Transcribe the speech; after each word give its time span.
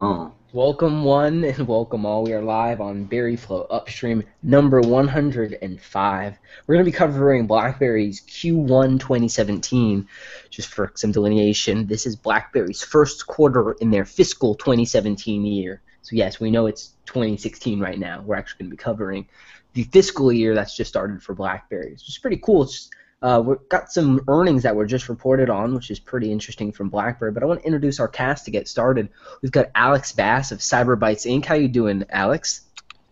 Oh. 0.00 0.32
Welcome 0.52 1.02
one 1.02 1.42
and 1.44 1.66
welcome 1.66 2.06
all. 2.06 2.22
We 2.22 2.32
are 2.32 2.40
live 2.40 2.80
on 2.80 3.08
Berryflow 3.08 3.66
Upstream 3.68 4.22
number 4.44 4.80
105. 4.80 6.38
We're 6.66 6.74
going 6.74 6.84
to 6.84 6.88
be 6.88 6.96
covering 6.96 7.48
BlackBerry's 7.48 8.20
Q1 8.20 9.00
2017. 9.00 10.06
Just 10.50 10.68
for 10.68 10.92
some 10.94 11.10
delineation, 11.10 11.88
this 11.88 12.06
is 12.06 12.14
BlackBerry's 12.14 12.80
first 12.80 13.26
quarter 13.26 13.72
in 13.80 13.90
their 13.90 14.04
fiscal 14.04 14.54
2017 14.54 15.44
year. 15.44 15.82
So 16.02 16.14
yes, 16.14 16.38
we 16.38 16.52
know 16.52 16.66
it's 16.66 16.92
2016 17.06 17.80
right 17.80 17.98
now. 17.98 18.22
We're 18.22 18.36
actually 18.36 18.58
going 18.60 18.70
to 18.70 18.76
be 18.76 18.82
covering 18.82 19.26
the 19.72 19.82
fiscal 19.82 20.32
year 20.32 20.54
that's 20.54 20.76
just 20.76 20.90
started 20.90 21.24
for 21.24 21.34
BlackBerry. 21.34 21.90
It's 21.90 22.04
just 22.04 22.22
pretty 22.22 22.38
cool. 22.40 22.62
It's 22.62 22.88
uh, 23.22 23.42
we've 23.44 23.68
got 23.68 23.90
some 23.92 24.20
earnings 24.28 24.62
that 24.62 24.74
were 24.74 24.86
just 24.86 25.08
reported 25.08 25.50
on, 25.50 25.74
which 25.74 25.90
is 25.90 25.98
pretty 25.98 26.30
interesting 26.30 26.70
from 26.72 26.88
BlackBerry. 26.88 27.32
But 27.32 27.42
I 27.42 27.46
want 27.46 27.60
to 27.60 27.66
introduce 27.66 27.98
our 28.00 28.08
cast 28.08 28.44
to 28.44 28.50
get 28.50 28.68
started. 28.68 29.08
We've 29.42 29.50
got 29.52 29.66
Alex 29.74 30.12
Bass 30.12 30.52
of 30.52 30.58
Cyberbytes 30.58 31.26
Inc. 31.26 31.44
How 31.44 31.54
you 31.54 31.68
doing, 31.68 32.04
Alex? 32.10 32.62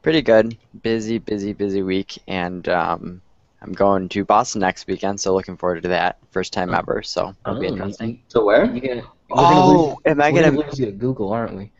Pretty 0.03 0.23
good. 0.23 0.57
Busy, 0.83 1.19
busy, 1.19 1.53
busy 1.53 1.83
week, 1.83 2.19
and 2.29 2.69
um, 2.69 3.21
I'm 3.61 3.73
going 3.73 4.09
to 4.11 4.25
Boston 4.25 4.61
next 4.61 4.87
weekend, 4.87 5.21
so 5.21 5.35
looking 5.35 5.57
forward 5.57 5.83
to 5.83 5.89
that. 5.89 6.19
First 6.31 6.53
time 6.53 6.73
Oh. 6.73 6.79
ever, 6.79 7.03
so 7.03 7.35
it'll 7.45 7.59
be 7.61 7.67
Oh, 7.67 7.73
interesting. 7.73 8.23
So 8.29 8.45
where? 8.45 8.65
You 8.67 8.81
gonna, 8.81 9.01
we're 9.29 9.37
Oh, 9.37 9.99
am 10.05 10.21
I 10.23 10.31
we're 10.31 10.43
gonna? 10.45 10.61
lose 10.61 10.79
you 10.79 10.87
to 10.87 10.93
Google, 10.93 11.33
aren't 11.33 11.57
we? 11.57 11.73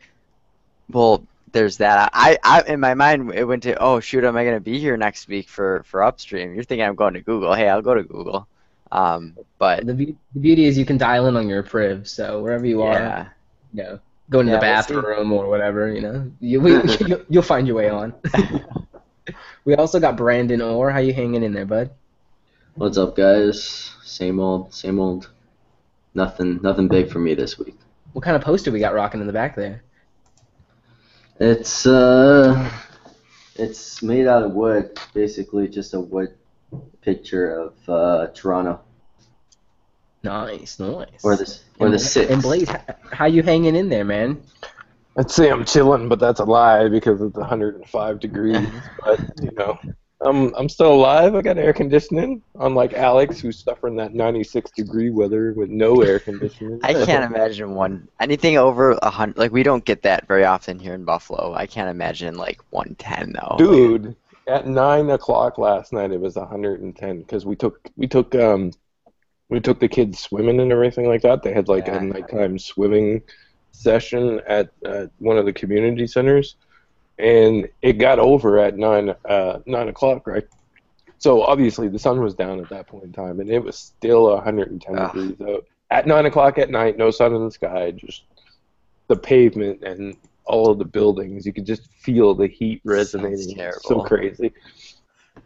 Well, 0.91 1.23
there's 1.51 1.77
that. 1.77 2.09
I, 2.13 2.37
I, 2.43 2.61
in 2.67 2.79
my 2.79 2.93
mind, 2.93 3.33
it 3.33 3.43
went 3.45 3.63
to, 3.63 3.75
oh 3.81 3.99
shoot, 3.99 4.23
am 4.23 4.37
I 4.37 4.45
gonna 4.45 4.59
be 4.59 4.79
here 4.79 4.97
next 4.97 5.27
week 5.27 5.49
for 5.49 5.83
for 5.83 6.03
Upstream? 6.03 6.53
You're 6.55 6.63
thinking 6.63 6.85
I'm 6.85 6.95
going 6.95 7.13
to 7.15 7.21
Google. 7.21 7.53
Hey, 7.53 7.69
I'll 7.69 7.81
go 7.81 7.95
to 7.95 8.03
Google. 8.03 8.47
Um, 8.91 9.37
but 9.59 9.85
The, 9.85 9.93
be- 9.93 10.17
the 10.33 10.39
beauty 10.39 10.65
is 10.65 10.77
you 10.77 10.85
can 10.85 10.97
dial 10.97 11.27
in 11.27 11.35
on 11.37 11.47
your 11.49 11.63
priv, 11.63 12.07
so 12.07 12.41
wherever 12.41 12.65
you 12.65 12.81
are, 12.81 13.01
yeah, 13.01 13.29
you 13.73 13.83
know, 13.83 13.99
go 14.29 14.39
into 14.39 14.51
Yeah, 14.51 14.57
the 14.57 14.59
we'll 14.61 14.61
bathroom 14.61 15.31
or 15.33 15.49
whatever, 15.49 15.91
you 15.91 16.01
know, 16.01 16.31
you, 16.39 16.59
we, 16.61 16.71
you'll, 16.99 17.21
you'll 17.29 17.43
find 17.43 17.67
your 17.67 17.75
way 17.77 17.89
on. 17.89 18.13
we 19.65 19.75
also 19.75 19.99
got 19.99 20.17
Brandon 20.17 20.61
Orr. 20.61 20.89
How 20.91 20.99
you 20.99 21.13
hanging 21.13 21.43
in 21.43 21.53
there, 21.53 21.65
bud? 21.65 21.91
What's 22.75 22.97
up, 22.97 23.15
guys? 23.17 23.91
Same 24.03 24.39
old, 24.39 24.73
same 24.73 24.99
old. 24.99 25.29
Nothing, 26.13 26.61
nothing 26.63 26.89
big 26.89 27.09
for 27.11 27.19
me 27.19 27.33
this 27.35 27.59
week. 27.59 27.77
What 28.13 28.23
kind 28.23 28.35
of 28.35 28.41
poster 28.43 28.71
we 28.71 28.79
got 28.79 28.93
rocking 28.93 29.21
in 29.21 29.27
the 29.27 29.33
back 29.33 29.55
there? 29.55 29.81
It's 31.39 31.85
uh, 31.85 32.71
it's 33.55 34.01
made 34.01 34.27
out 34.27 34.43
of 34.43 34.53
wood. 34.53 34.99
Basically, 35.13 35.67
just 35.67 35.93
a 35.93 35.99
wood 35.99 36.35
picture 37.01 37.51
of 37.51 37.89
uh, 37.89 38.27
Toronto 38.33 38.81
Nice, 40.27 40.79
nice. 40.79 41.23
or 41.23 41.35
the 41.35 41.59
or 41.79 41.87
and, 41.87 41.95
the 41.95 41.99
six. 41.99 42.31
And 42.31 42.41
Blaze, 42.41 42.69
how, 42.69 42.81
how 43.13 43.25
you 43.25 43.43
hanging 43.43 43.75
in 43.75 43.89
there, 43.89 44.03
man? 44.03 44.41
I'd 45.17 45.31
say 45.31 45.49
I'm 45.49 45.65
chilling, 45.65 46.09
but 46.09 46.19
that's 46.19 46.39
a 46.39 46.43
lie 46.43 46.89
because 46.89 47.21
it's 47.21 47.37
105 47.37 48.19
degrees. 48.19 48.67
but 49.05 49.19
you 49.41 49.51
know, 49.51 49.79
I'm 50.27 50.53
I'm 50.55 50.69
still 50.69 50.93
alive. 50.93 51.35
I 51.35 51.41
got 51.41 51.57
air 51.57 51.73
conditioning, 51.73 52.41
unlike 52.59 52.93
Alex, 52.93 53.39
who's 53.39 53.63
suffering 53.63 53.95
that 53.95 54.13
96 54.13 54.71
degree 54.71 55.09
weather 55.09 55.53
with 55.53 55.69
no 55.69 56.01
air 56.01 56.19
conditioning. 56.19 56.79
I 56.83 56.93
can't 57.05 57.23
imagine 57.23 57.73
one 57.73 58.07
anything 58.19 58.57
over 58.57 58.91
a 59.01 59.09
hundred. 59.09 59.37
Like 59.37 59.51
we 59.51 59.63
don't 59.63 59.85
get 59.85 60.03
that 60.03 60.27
very 60.27 60.45
often 60.45 60.77
here 60.79 60.93
in 60.93 61.03
Buffalo. 61.05 61.53
I 61.53 61.65
can't 61.65 61.89
imagine 61.89 62.35
like 62.35 62.59
110 62.71 63.33
though. 63.33 63.55
Dude, 63.57 64.15
at 64.47 64.67
nine 64.67 65.09
o'clock 65.09 65.57
last 65.57 65.93
night 65.93 66.11
it 66.11 66.19
was 66.19 66.35
110 66.35 67.19
because 67.21 67.45
we 67.45 67.55
took 67.55 67.89
we 67.95 68.07
took 68.07 68.35
um 68.35 68.71
we 69.49 69.59
took 69.59 69.79
the 69.79 69.87
kids 69.87 70.19
swimming 70.19 70.59
and 70.59 70.71
everything 70.71 71.07
like 71.07 71.21
that. 71.21 71.41
They 71.43 71.53
had 71.53 71.67
like 71.69 71.87
Yeah. 71.87 71.97
a 71.97 72.03
nighttime 72.03 72.59
swimming 72.59 73.21
session 73.71 74.41
at 74.47 74.69
uh, 74.85 75.05
one 75.19 75.37
of 75.37 75.45
the 75.45 75.53
community 75.53 76.07
centers, 76.07 76.55
and 77.19 77.67
it 77.81 77.93
got 77.93 78.19
over 78.19 78.59
at 78.59 78.77
nine 78.77 79.13
uh, 79.27 79.59
nine 79.65 79.89
o'clock, 79.89 80.27
right? 80.27 80.47
So 81.19 81.41
obviously 81.41 81.87
the 81.87 81.99
sun 81.99 82.21
was 82.21 82.35
down 82.35 82.59
at 82.59 82.69
that 82.69 82.87
point 82.87 83.05
in 83.05 83.11
time, 83.11 83.39
and 83.39 83.49
it 83.49 83.63
was 83.63 83.77
still 83.77 84.33
110 84.33 84.97
Ugh. 84.97 85.13
degrees 85.13 85.41
out 85.41 85.65
at 85.89 86.05
nine 86.05 86.25
o'clock 86.25 86.57
at 86.57 86.69
night. 86.69 86.97
No 86.97 87.11
sun 87.11 87.33
in 87.33 87.43
the 87.43 87.51
sky, 87.51 87.91
just 87.91 88.23
the 89.07 89.15
pavement 89.15 89.83
and 89.83 90.15
all 90.45 90.69
of 90.71 90.77
the 90.77 90.85
buildings. 90.85 91.45
You 91.45 91.53
could 91.53 91.65
just 91.65 91.89
feel 91.99 92.33
the 92.35 92.47
heat 92.47 92.81
resonating. 92.83 93.57
It's 93.57 93.87
so 93.87 94.01
crazy. 94.01 94.53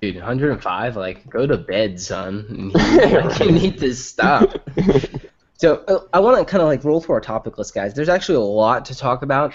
Dude, 0.01 0.15
105. 0.15 0.95
Like, 0.95 1.29
go 1.29 1.45
to 1.45 1.57
bed, 1.57 1.99
son. 1.99 2.71
like, 2.75 3.39
you 3.39 3.51
need 3.51 3.77
to 3.79 3.93
stop. 3.93 4.51
So 5.61 5.83
uh, 5.87 5.99
I 6.11 6.19
want 6.19 6.39
to 6.39 6.43
kind 6.43 6.63
of 6.63 6.67
like 6.67 6.83
roll 6.83 6.99
through 6.99 7.13
our 7.13 7.21
topic 7.21 7.59
list, 7.59 7.75
guys. 7.75 7.93
There's 7.93 8.09
actually 8.09 8.37
a 8.37 8.39
lot 8.39 8.83
to 8.85 8.97
talk 8.97 9.21
about, 9.21 9.53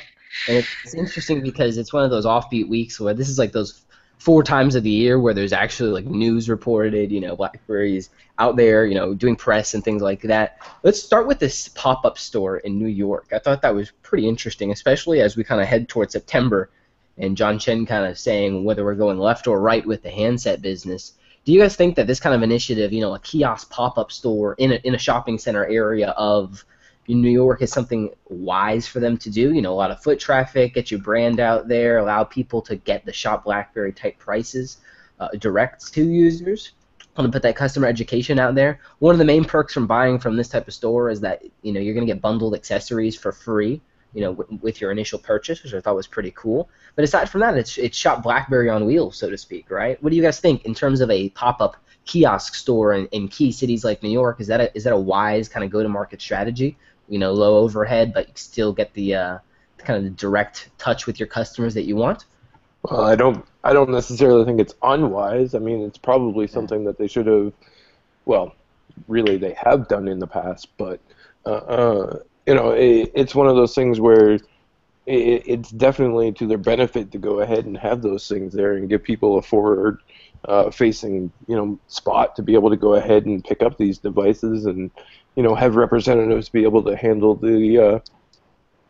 and 0.49 0.57
it's, 0.57 0.95
interesting 0.95 1.43
because 1.43 1.79
it's 1.79 1.93
one 1.93 2.05
of 2.05 2.11
those 2.11 2.27
offbeat 2.27 2.69
weeks 2.69 3.01
where 3.01 3.15
this 3.15 3.29
is 3.29 3.39
like 3.39 3.53
those 3.53 3.83
four 4.19 4.43
times 4.43 4.75
of 4.75 4.83
the 4.83 4.91
year 4.91 5.21
where 5.21 5.35
there's 5.35 5.53
actually 5.53 5.91
like 5.91 6.07
news 6.07 6.49
reported. 6.49 7.13
You 7.13 7.21
know, 7.21 7.37
BlackBerry's 7.37 8.11
out 8.39 8.57
there, 8.57 8.87
you 8.87 8.95
know, 8.95 9.15
doing 9.15 9.37
press 9.37 9.75
and 9.75 9.85
things 9.85 10.03
like 10.03 10.23
that. 10.23 10.59
Let's 10.83 11.03
start 11.03 11.27
with 11.27 11.39
this 11.39 11.69
pop-up 11.69 12.19
store 12.19 12.59
in 12.59 12.79
New 12.79 12.89
York. 12.89 13.29
I 13.33 13.39
thought 13.39 13.63
that 13.63 13.75
was 13.75 13.93
pretty 14.03 14.29
interesting, 14.29 14.71
especially 14.71 15.21
as 15.21 15.37
we 15.37 15.45
kind 15.45 15.61
of 15.61 15.67
head 15.67 15.89
towards 15.89 16.13
September, 16.13 16.71
and 17.19 17.37
John 17.37 17.59
Chen 17.59 17.87
kind 17.87 18.07
of 18.07 18.19
saying 18.19 18.65
whether 18.65 18.85
we're 18.85 18.95
going 18.95 19.19
left 19.19 19.47
or 19.47 19.61
right 19.61 19.87
with 19.87 20.03
the 20.03 20.11
handset 20.11 20.61
business. 20.61 21.13
Do 21.45 21.53
you 21.53 21.61
guys 21.61 21.77
think 21.77 21.97
that 21.97 22.07
this 22.07 22.21
kind 22.21 22.35
of 22.35 22.43
initiative, 22.43 22.93
you 22.93 23.01
know, 23.01 23.15
a 23.15 23.21
kiosk 23.21 23.71
pop-up 23.71 24.11
store 24.11 24.55
in 24.55 24.73
a, 24.73 24.75
in 24.77 24.95
a 24.95 24.99
shopping 24.99 25.39
center 25.39 25.65
area 25.65 26.11
of 26.11 26.65
New 27.09 27.31
York 27.31 27.63
is 27.63 27.71
something 27.71 28.11
wise 28.29 28.87
for 28.87 29.01
them 29.01 29.17
to 29.19 29.31
do? 29.31 29.53
You 29.53 29.63
know, 29.63 29.73
a 29.73 29.75
lot 29.75 29.91
of 29.91 30.03
foot 30.03 30.19
traffic, 30.19 30.75
get 30.75 30.91
your 30.91 31.01
brand 31.01 31.41
out 31.41 31.69
there, 31.69 31.99
allow 31.99 32.25
people 32.25 32.61
to 32.63 32.77
get 32.77 33.05
the 33.05 33.13
shop 33.13 33.45
BlackBerry 33.45 33.93
type 33.93 34.19
prices 34.19 34.79
uh, 35.21 35.29
direct 35.39 35.93
to 35.95 36.05
users. 36.05 36.73
I 37.17 37.23
Want 37.23 37.33
to 37.33 37.37
put 37.37 37.43
that 37.43 37.57
customer 37.57 37.87
education 37.87 38.39
out 38.39 38.55
there. 38.55 38.81
One 38.99 39.15
of 39.15 39.19
the 39.19 39.25
main 39.25 39.45
perks 39.45 39.73
from 39.73 39.87
buying 39.87 40.19
from 40.19 40.37
this 40.37 40.49
type 40.49 40.69
of 40.69 40.75
store 40.75 41.09
is 41.09 41.21
that 41.21 41.43
you 41.63 41.73
know 41.73 41.81
you're 41.81 41.95
going 41.95 42.07
to 42.07 42.13
get 42.13 42.21
bundled 42.21 42.55
accessories 42.55 43.17
for 43.17 43.33
free. 43.33 43.81
You 44.13 44.23
know, 44.23 44.35
w- 44.35 44.59
with 44.63 44.81
your 44.81 44.91
initial 44.91 45.19
purchase, 45.19 45.63
which 45.63 45.75
I 45.75 45.81
thought 45.81 45.97
was 45.97 46.07
pretty 46.07 46.33
cool. 46.33 46.69
But 46.95 47.05
aside 47.05 47.31
from 47.31 47.41
that, 47.41 47.57
it's 47.57 47.79
it's 47.79 47.97
shop 47.97 48.23
BlackBerry 48.23 48.69
on 48.69 48.85
wheels, 48.85 49.17
so 49.17 49.31
to 49.31 49.39
speak, 49.39 49.71
right? 49.71 50.03
What 50.03 50.11
do 50.11 50.17
you 50.17 50.23
guys 50.23 50.41
think 50.41 50.65
in 50.65 50.75
terms 50.75 51.01
of 51.01 51.11
a 51.11 51.31
pop-up 51.31 51.77
kiosk 52.05 52.55
store 52.55 52.93
in, 52.93 53.07
in 53.09 53.29
key 53.29 53.51
cities 53.51 53.85
like 53.85 54.03
New 54.03 54.11
York? 54.11 54.41
Is 54.41 54.47
that 54.49 54.61
a, 54.61 54.77
is 54.77 54.85
that 54.85 54.93
a 54.93 54.99
wise 54.99 55.49
kind 55.49 55.65
of 55.65 55.71
go-to-market 55.71 56.21
strategy? 56.21 56.77
You 57.09 57.19
know, 57.19 57.33
low 57.33 57.59
overhead, 57.59 58.13
but 58.13 58.29
you 58.29 58.33
still 58.37 58.73
get 58.73 58.93
the 58.95 59.15
uh, 59.15 59.39
kind 59.79 59.99
of 59.99 60.05
the 60.05 60.11
direct 60.11 60.71
touch 60.79 61.07
with 61.07 61.21
your 61.21 61.29
customers 61.29 61.75
that 61.75 61.85
you 61.85 61.97
want. 61.97 62.25
Well, 62.83 63.03
I 63.03 63.17
don't. 63.17 63.45
I 63.65 63.73
don't 63.73 63.91
necessarily 63.91 64.45
think 64.45 64.61
it's 64.61 64.75
unwise. 64.83 65.55
I 65.55 65.59
mean, 65.59 65.83
it's 65.83 65.99
probably 65.99 66.47
something 66.47 66.85
that 66.85 66.99
they 66.99 67.07
should 67.07 67.27
have. 67.27 67.53
Well, 68.25 68.55
really, 69.09 69.37
they 69.37 69.55
have 69.55 69.89
done 69.89 70.09
in 70.09 70.19
the 70.19 70.27
past, 70.27 70.69
but 70.77 71.01
uh, 71.45 71.51
uh, 71.51 72.19
you 72.47 72.55
know, 72.55 72.71
it, 72.71 73.13
it's 73.15 73.35
one 73.35 73.49
of 73.49 73.57
those 73.57 73.75
things 73.75 74.01
where 74.01 74.33
it, 74.35 74.43
it's 75.07 75.71
definitely 75.71 76.33
to 76.33 76.47
their 76.47 76.59
benefit 76.59 77.13
to 77.13 77.19
go 77.19 77.41
ahead 77.41 77.67
and 77.67 77.77
have 77.77 78.03
those 78.03 78.29
things 78.29 78.53
there 78.53 78.75
and 78.75 78.89
give 78.89 79.03
people 79.03 79.39
a 79.39 79.43
forward 79.43 80.01
uh, 80.45 80.71
facing 80.71 81.33
you 81.49 81.57
know 81.57 81.79
spot 81.89 82.37
to 82.37 82.43
be 82.43 82.55
able 82.55 82.71
to 82.71 82.77
go 82.77 82.95
ahead 82.95 83.27
and 83.27 83.45
pick 83.45 83.63
up 83.63 83.77
these 83.79 83.99
devices 83.99 84.67
and 84.67 84.91
you 85.37 85.43
know 85.43 85.55
have 85.55 85.77
representatives 85.77 86.49
be 86.49 86.65
able 86.65 86.83
to 86.83 86.97
handle 86.97 87.35
the 87.35 87.79
uh, 87.79 87.99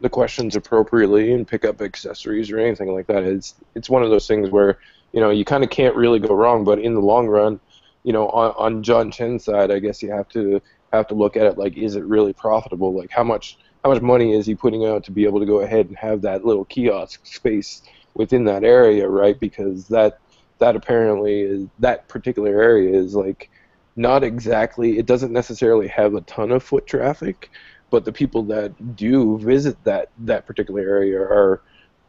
the 0.00 0.08
questions 0.08 0.56
appropriately 0.56 1.32
and 1.32 1.46
pick 1.46 1.64
up 1.64 1.80
accessories 1.80 2.50
or 2.50 2.58
anything 2.58 2.92
like 2.92 3.06
that. 3.08 3.24
It's 3.24 3.54
it's 3.74 3.90
one 3.90 4.02
of 4.02 4.10
those 4.10 4.26
things 4.26 4.50
where 4.50 4.78
you 5.12 5.20
know 5.20 5.30
you 5.30 5.44
kind 5.44 5.64
of 5.64 5.70
can't 5.70 5.96
really 5.96 6.20
go 6.20 6.34
wrong, 6.34 6.64
but 6.64 6.78
in 6.78 6.94
the 6.94 7.00
long 7.00 7.26
run, 7.26 7.60
you 8.04 8.12
know, 8.12 8.28
on, 8.28 8.54
on 8.56 8.82
John 8.82 9.10
Chen's 9.10 9.44
side, 9.44 9.70
I 9.70 9.80
guess 9.80 10.02
you 10.02 10.10
have 10.12 10.28
to 10.30 10.62
have 10.92 11.08
to 11.08 11.14
look 11.14 11.36
at 11.36 11.46
it 11.46 11.58
like, 11.58 11.76
is 11.76 11.96
it 11.96 12.04
really 12.04 12.32
profitable? 12.32 12.94
Like 12.94 13.10
how 13.10 13.24
much 13.24 13.58
how 13.84 13.92
much 13.92 14.02
money 14.02 14.32
is 14.32 14.46
he 14.46 14.54
putting 14.54 14.86
out 14.86 15.04
to 15.04 15.12
be 15.12 15.24
able 15.24 15.40
to 15.40 15.46
go 15.46 15.60
ahead 15.60 15.86
and 15.86 15.96
have 15.96 16.22
that 16.22 16.44
little 16.44 16.64
kiosk 16.64 17.24
space 17.26 17.82
within 18.14 18.44
that 18.44 18.64
area, 18.64 19.08
right? 19.08 19.38
Because 19.38 19.88
that 19.88 20.20
that 20.58 20.76
apparently 20.76 21.40
is 21.40 21.66
that 21.80 22.08
particular 22.08 22.60
area 22.60 22.98
is 22.98 23.14
like 23.14 23.50
not 23.96 24.22
exactly 24.22 24.98
it 24.98 25.06
doesn't 25.06 25.32
necessarily 25.32 25.88
have 25.88 26.14
a 26.14 26.20
ton 26.22 26.52
of 26.52 26.62
foot 26.62 26.86
traffic 26.86 27.50
but 27.90 28.04
the 28.04 28.12
people 28.12 28.42
that 28.42 28.96
do 28.96 29.38
visit 29.38 29.82
that 29.84 30.10
that 30.18 30.46
particular 30.46 30.80
area 30.80 31.18
are 31.18 31.62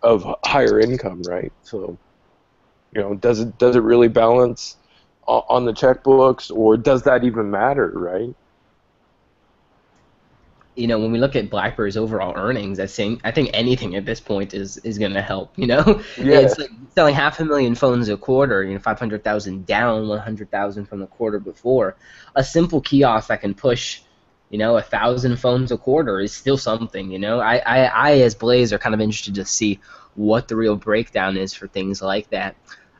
of 0.04 0.26
higher 0.46 0.80
income, 0.80 1.22
right? 1.24 1.52
So, 1.64 1.98
you 2.94 3.02
know, 3.02 3.16
does 3.16 3.40
it 3.40 3.58
does 3.58 3.76
it 3.76 3.82
really 3.82 4.08
balance 4.08 4.78
on 5.28 5.66
the 5.66 5.74
checkbooks, 5.74 6.50
or 6.56 6.78
does 6.78 7.04
that 7.04 7.24
even 7.24 7.52
matter, 7.52 7.92
right? 7.94 8.34
You 10.78 10.88
know, 10.88 11.00
when 11.00 11.12
we 11.12 11.20
look 11.20 11.36
at 11.36 11.50
BlackBerry's 11.50 11.98
overall 11.98 12.34
earnings, 12.36 12.80
I 12.80 12.88
think 12.88 13.22
I 13.24 13.32
think 13.32 13.50
anything 13.54 13.96
at 13.96 14.06
this 14.06 14.20
point 14.22 14.54
is 14.54 14.78
is 14.80 14.98
going 15.00 15.14
to 15.14 15.22
help. 15.22 15.54
You 15.58 15.68
know, 15.68 16.02
Yeah. 16.18 16.40
it's 16.40 16.58
like 16.58 16.70
selling 16.96 17.16
half 17.16 17.40
a 17.40 17.46
million 17.46 17.76
phones 17.76 18.10
a 18.10 18.18
quarter. 18.18 18.64
You 18.64 18.74
know, 18.74 18.80
five 18.80 19.00
hundred 19.00 19.24
thousand 19.24 19.66
down, 19.66 20.08
one 20.08 20.20
hundred 20.20 20.52
thousand 20.52 20.86
from 20.88 21.00
the 21.00 21.08
quarter 21.08 21.40
before. 21.40 21.98
A 22.36 22.44
simple 22.44 22.82
kiosk 22.82 23.30
that 23.30 23.42
can 23.42 23.54
push 23.56 24.02
You 24.50 24.58
know, 24.60 24.78
a 24.78 24.82
thousand 24.82 25.38
phones 25.38 25.72
a 25.72 25.78
quarter 25.78 26.22
is 26.22 26.34
still 26.34 26.58
something. 26.58 27.12
You 27.12 27.20
know, 27.20 27.40
I, 27.42 27.58
I, 27.58 27.80
I 27.86 28.12
as 28.22 28.36
Blaze 28.36 28.72
are 28.74 28.80
kind 28.80 28.96
of 28.96 29.02
interested 29.02 29.36
to 29.36 29.46
see 29.46 29.82
what 30.16 30.48
the 30.48 30.56
real 30.56 30.76
breakdown 30.78 31.38
is 31.38 31.54
for 31.54 31.68
things 31.68 32.02
like 32.02 32.30
that. 32.30 32.56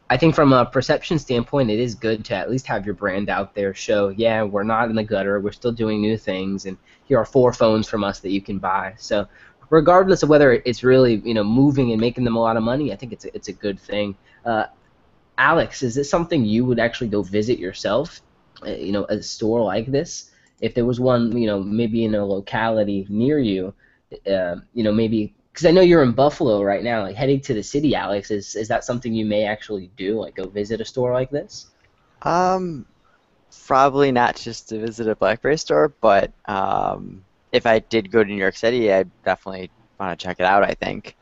I 0.10 0.16
think 0.16 0.36
from 0.36 0.54
a 0.54 0.66
perception 0.66 1.20
standpoint, 1.20 1.70
it 1.70 1.80
is 1.80 1.94
good 1.94 2.24
to 2.26 2.36
at 2.36 2.50
least 2.50 2.66
have 2.68 2.86
your 2.86 2.96
brand 2.96 3.30
out 3.30 3.54
there. 3.54 3.74
Show, 3.74 4.10
yeah, 4.10 4.44
we're 4.44 4.64
not 4.64 4.90
in 4.90 4.96
the 4.96 5.04
gutter. 5.04 5.40
We're 5.40 5.52
still 5.52 5.74
doing 5.74 6.02
new 6.02 6.18
things, 6.18 6.66
and 6.66 6.78
here 7.06 7.18
are 7.18 7.26
four 7.26 7.52
phones 7.52 7.90
from 7.90 8.04
us 8.04 8.20
that 8.22 8.32
you 8.32 8.42
can 8.42 8.58
buy. 8.58 8.94
So, 8.98 9.28
regardless 9.70 10.24
of 10.24 10.30
whether 10.30 10.54
it's 10.54 10.84
really 10.84 11.22
you 11.26 11.34
know 11.34 11.44
moving 11.44 11.92
and 11.92 12.00
making 12.00 12.24
them 12.24 12.38
a 12.38 12.40
lot 12.40 12.56
of 12.56 12.64
money, 12.64 12.94
I 12.94 12.96
think 12.96 13.12
it's 13.12 13.26
a, 13.26 13.36
it's 13.36 13.50
a 13.50 13.54
good 13.54 13.80
thing. 13.80 14.16
Uh, 14.46 14.68
Alex, 15.38 15.84
is 15.84 15.96
this 15.96 16.10
something 16.10 16.46
you 16.46 16.64
would 16.66 16.80
actually 16.80 17.10
go 17.10 17.22
visit 17.22 17.60
yourself? 17.60 18.22
Uh, 18.66 18.70
you 18.72 18.92
know, 18.92 19.04
a 19.06 19.22
store 19.22 19.62
like 19.62 19.88
this, 19.88 20.32
if 20.62 20.74
there 20.74 20.86
was 20.86 21.00
one, 21.00 21.38
you 21.38 21.48
know, 21.48 21.62
maybe 21.62 22.06
in 22.06 22.16
a 22.16 22.26
locality 22.26 23.06
near 23.10 23.40
you, 23.40 23.74
uh, 24.26 24.56
you 24.74 24.84
know, 24.84 24.92
maybe 24.92 25.36
because 25.58 25.66
I 25.70 25.72
know 25.72 25.82
you're 25.82 26.04
in 26.04 26.12
Buffalo 26.12 26.62
right 26.62 26.84
now, 26.84 27.02
like 27.02 27.16
heading 27.16 27.42
to 27.42 27.54
the 27.56 27.64
city, 27.64 27.96
Alex. 27.96 28.30
Is 28.30 28.56
is 28.56 28.68
that 28.68 28.84
something 28.84 29.12
you 29.12 29.26
may 29.26 29.44
actually 29.46 29.90
do, 29.98 30.20
like 30.20 30.36
go 30.36 30.48
visit 30.48 30.82
a 30.82 30.86
store 30.86 31.14
like 31.14 31.32
this? 31.32 31.72
Um, 32.22 32.86
probably 33.66 34.12
not 34.12 34.36
just 34.36 34.70
to 34.70 34.78
visit 34.78 35.08
a 35.08 35.16
BlackBerry 35.16 35.58
store, 35.58 35.88
but 36.00 36.32
um, 36.46 37.26
if 37.52 37.66
I 37.66 37.80
did 37.80 38.12
go 38.12 38.24
to 38.24 38.30
New 38.30 38.36
York 38.36 38.56
City, 38.56 38.94
I'd 38.94 39.10
definitely 39.24 39.72
want 40.00 40.20
to 40.20 40.24
check 40.24 40.40
it 40.40 40.46
out. 40.46 40.64
I 40.64 40.76
think, 40.76 41.16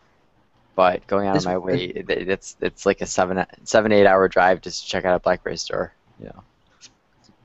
but 0.75 1.07
going 1.07 1.29
out 1.29 1.35
This- 1.35 1.45
of 1.45 1.51
my 1.51 1.57
way, 1.57 1.85
it, 1.85 2.09
it's 2.09 2.57
it's 2.59 2.85
like 2.85 2.99
a 2.99 3.05
seven 3.05 3.45
seven 3.63 3.93
eight 3.93 4.05
hour 4.05 4.27
drive 4.27 4.59
just 4.59 4.83
to 4.83 4.89
check 4.89 5.05
out 5.05 5.15
a 5.15 5.19
BlackBerry 5.19 5.55
store. 5.55 5.93
You 6.19 6.25
know, 6.25 6.43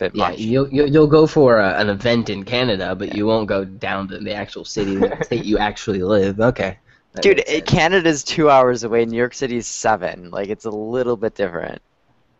it's 0.00 0.14
bit 0.14 0.19
Yeah, 0.19 0.31
much. 0.31 0.38
you'll, 0.38 0.69
you'll 0.69 0.88
you'll 0.88 1.06
go 1.06 1.26
for 1.26 1.58
a, 1.58 1.75
an 1.79 1.88
event 1.88 2.31
in 2.31 2.44
Canada, 2.44 2.94
but 2.94 3.14
you 3.14 3.26
won't 3.26 3.47
go 3.49 3.64
down 3.64 4.08
to 4.08 4.19
the 4.19 4.35
actual 4.35 4.64
city, 4.64 4.97
the 4.97 5.17
state 5.25 5.44
you 5.44 5.58
actually 5.58 6.02
live. 6.02 6.41
Okay. 6.41 6.79
That 7.12 7.23
Dude, 7.23 7.38
makes 7.38 7.50
it. 7.50 7.67
Canada's 7.67 8.23
two 8.23 8.49
hours 8.50 8.85
away. 8.85 9.05
New 9.05 9.17
York 9.17 9.35
City's 9.35 9.67
seven. 9.67 10.31
Like 10.31 10.49
it's 10.49 10.64
a 10.64 10.70
little 10.70 11.17
bit 11.17 11.35
different, 11.35 11.82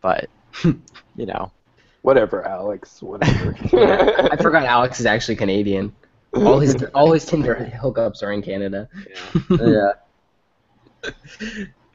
but 0.01 0.29
you 0.65 1.27
know. 1.27 1.51
Whatever, 2.03 2.47
Alex. 2.47 3.03
Whatever. 3.03 3.55
I 4.33 4.37
forgot 4.37 4.65
Alex 4.65 5.01
is 5.01 5.07
actually 5.07 5.37
Canadian. 5.37 5.95
All 6.35 6.61
his 6.61 6.83
all 6.95 7.12
his 7.12 7.27
Tinder 7.27 7.71
hookups 7.83 8.23
are 8.23 8.33
in 8.33 8.41
Canada. 8.43 8.89
yeah. 9.51 9.93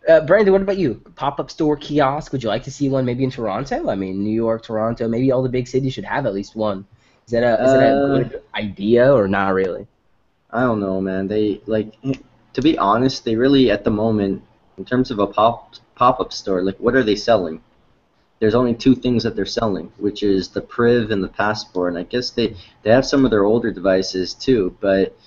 Uh, 0.07 0.21
Brandon, 0.21 0.51
what 0.53 0.61
about 0.61 0.77
you? 0.77 0.95
Pop-up 1.15 1.49
store 1.49 1.75
kiosk? 1.77 2.31
Would 2.31 2.43
you 2.43 2.49
like 2.49 2.63
to 2.63 2.71
see 2.71 2.89
one 2.89 3.05
maybe 3.05 3.23
in 3.23 3.31
Toronto? 3.31 3.89
I 3.89 3.95
mean, 3.95 4.23
New 4.23 4.33
York, 4.33 4.63
Toronto, 4.63 5.07
maybe 5.07 5.31
all 5.31 5.41
the 5.43 5.49
big 5.49 5.67
cities 5.67 5.93
should 5.93 6.05
have 6.05 6.25
at 6.25 6.33
least 6.33 6.55
one. 6.55 6.85
Is 7.25 7.31
that 7.31 7.43
a 7.43 7.63
is 7.63 7.71
that 7.71 7.81
a 7.81 7.95
Uh, 7.95 8.17
good 8.17 8.41
idea 8.53 9.11
or 9.11 9.27
not 9.27 9.53
really? 9.53 9.87
I 10.51 10.61
don't 10.61 10.79
know, 10.79 11.01
man. 11.01 11.27
They 11.27 11.61
like 11.65 11.93
to 12.53 12.61
be 12.61 12.77
honest, 12.77 13.25
they 13.25 13.35
really 13.35 13.69
at 13.71 13.83
the 13.83 13.91
moment, 13.91 14.43
in 14.77 14.85
terms 14.85 15.11
of 15.11 15.19
a 15.19 15.27
pop 15.27 15.75
pop 15.95 16.19
up 16.19 16.33
store, 16.33 16.63
like 16.63 16.77
what 16.77 16.95
are 16.95 17.03
they 17.03 17.15
selling? 17.15 17.61
There's 18.39 18.55
only 18.55 18.73
two 18.75 18.95
things 18.95 19.23
that 19.23 19.35
they're 19.35 19.45
selling, 19.45 19.91
which 19.97 20.23
is 20.23 20.49
the 20.49 20.61
Priv 20.61 21.11
and 21.11 21.23
the 21.23 21.27
Passport. 21.29 21.93
And 21.93 21.99
I 21.99 22.03
guess 22.03 22.29
they 22.31 22.55
they 22.83 22.91
have 22.91 23.05
some 23.05 23.25
of 23.25 23.31
their 23.31 23.45
older 23.45 23.71
devices 23.71 24.33
too, 24.33 24.75
but 24.81 25.17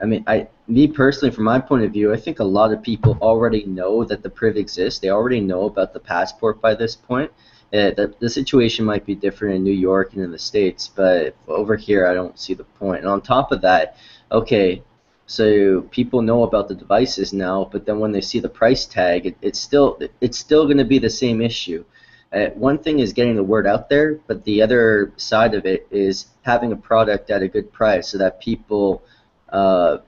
I 0.00 0.04
mean, 0.04 0.24
I 0.26 0.48
me 0.68 0.88
personally, 0.88 1.34
from 1.34 1.44
my 1.44 1.58
point 1.58 1.84
of 1.84 1.92
view, 1.92 2.12
I 2.12 2.16
think 2.16 2.38
a 2.38 2.44
lot 2.44 2.72
of 2.72 2.82
people 2.82 3.16
already 3.20 3.64
know 3.64 4.04
that 4.04 4.22
the 4.22 4.30
Priv 4.30 4.56
exists. 4.56 5.00
They 5.00 5.10
already 5.10 5.40
know 5.40 5.64
about 5.64 5.92
the 5.92 6.00
Passport 6.00 6.60
by 6.60 6.74
this 6.74 6.96
point. 6.96 7.30
Uh, 7.72 7.90
the, 7.90 8.14
the 8.20 8.30
situation 8.30 8.84
might 8.84 9.04
be 9.04 9.14
different 9.14 9.56
in 9.56 9.64
New 9.64 9.72
York 9.72 10.12
and 10.12 10.22
in 10.22 10.30
the 10.30 10.38
States, 10.38 10.88
but 10.94 11.34
over 11.48 11.76
here, 11.76 12.06
I 12.06 12.14
don't 12.14 12.38
see 12.38 12.54
the 12.54 12.64
point. 12.64 13.00
And 13.00 13.08
on 13.08 13.20
top 13.20 13.50
of 13.50 13.62
that, 13.62 13.96
okay, 14.30 14.82
so 15.26 15.82
people 15.90 16.22
know 16.22 16.44
about 16.44 16.68
the 16.68 16.74
devices 16.74 17.32
now, 17.32 17.68
but 17.70 17.84
then 17.84 17.98
when 17.98 18.12
they 18.12 18.20
see 18.20 18.38
the 18.38 18.48
price 18.48 18.86
tag, 18.86 19.26
it, 19.26 19.36
it's 19.42 19.58
still 19.58 19.98
it's 20.20 20.38
still 20.38 20.64
going 20.66 20.78
to 20.78 20.84
be 20.84 20.98
the 20.98 21.10
same 21.10 21.40
issue. 21.40 21.84
Uh, 22.32 22.46
one 22.54 22.78
thing 22.78 22.98
is 22.98 23.12
getting 23.12 23.36
the 23.36 23.42
word 23.42 23.66
out 23.66 23.88
there, 23.88 24.20
but 24.26 24.44
the 24.44 24.60
other 24.62 25.12
side 25.16 25.54
of 25.54 25.64
it 25.64 25.86
is 25.90 26.26
having 26.42 26.72
a 26.72 26.76
product 26.76 27.30
at 27.30 27.42
a 27.42 27.48
good 27.48 27.72
price 27.72 28.08
so 28.08 28.18
that 28.18 28.40
people 28.40 29.02
uh, 29.50 29.98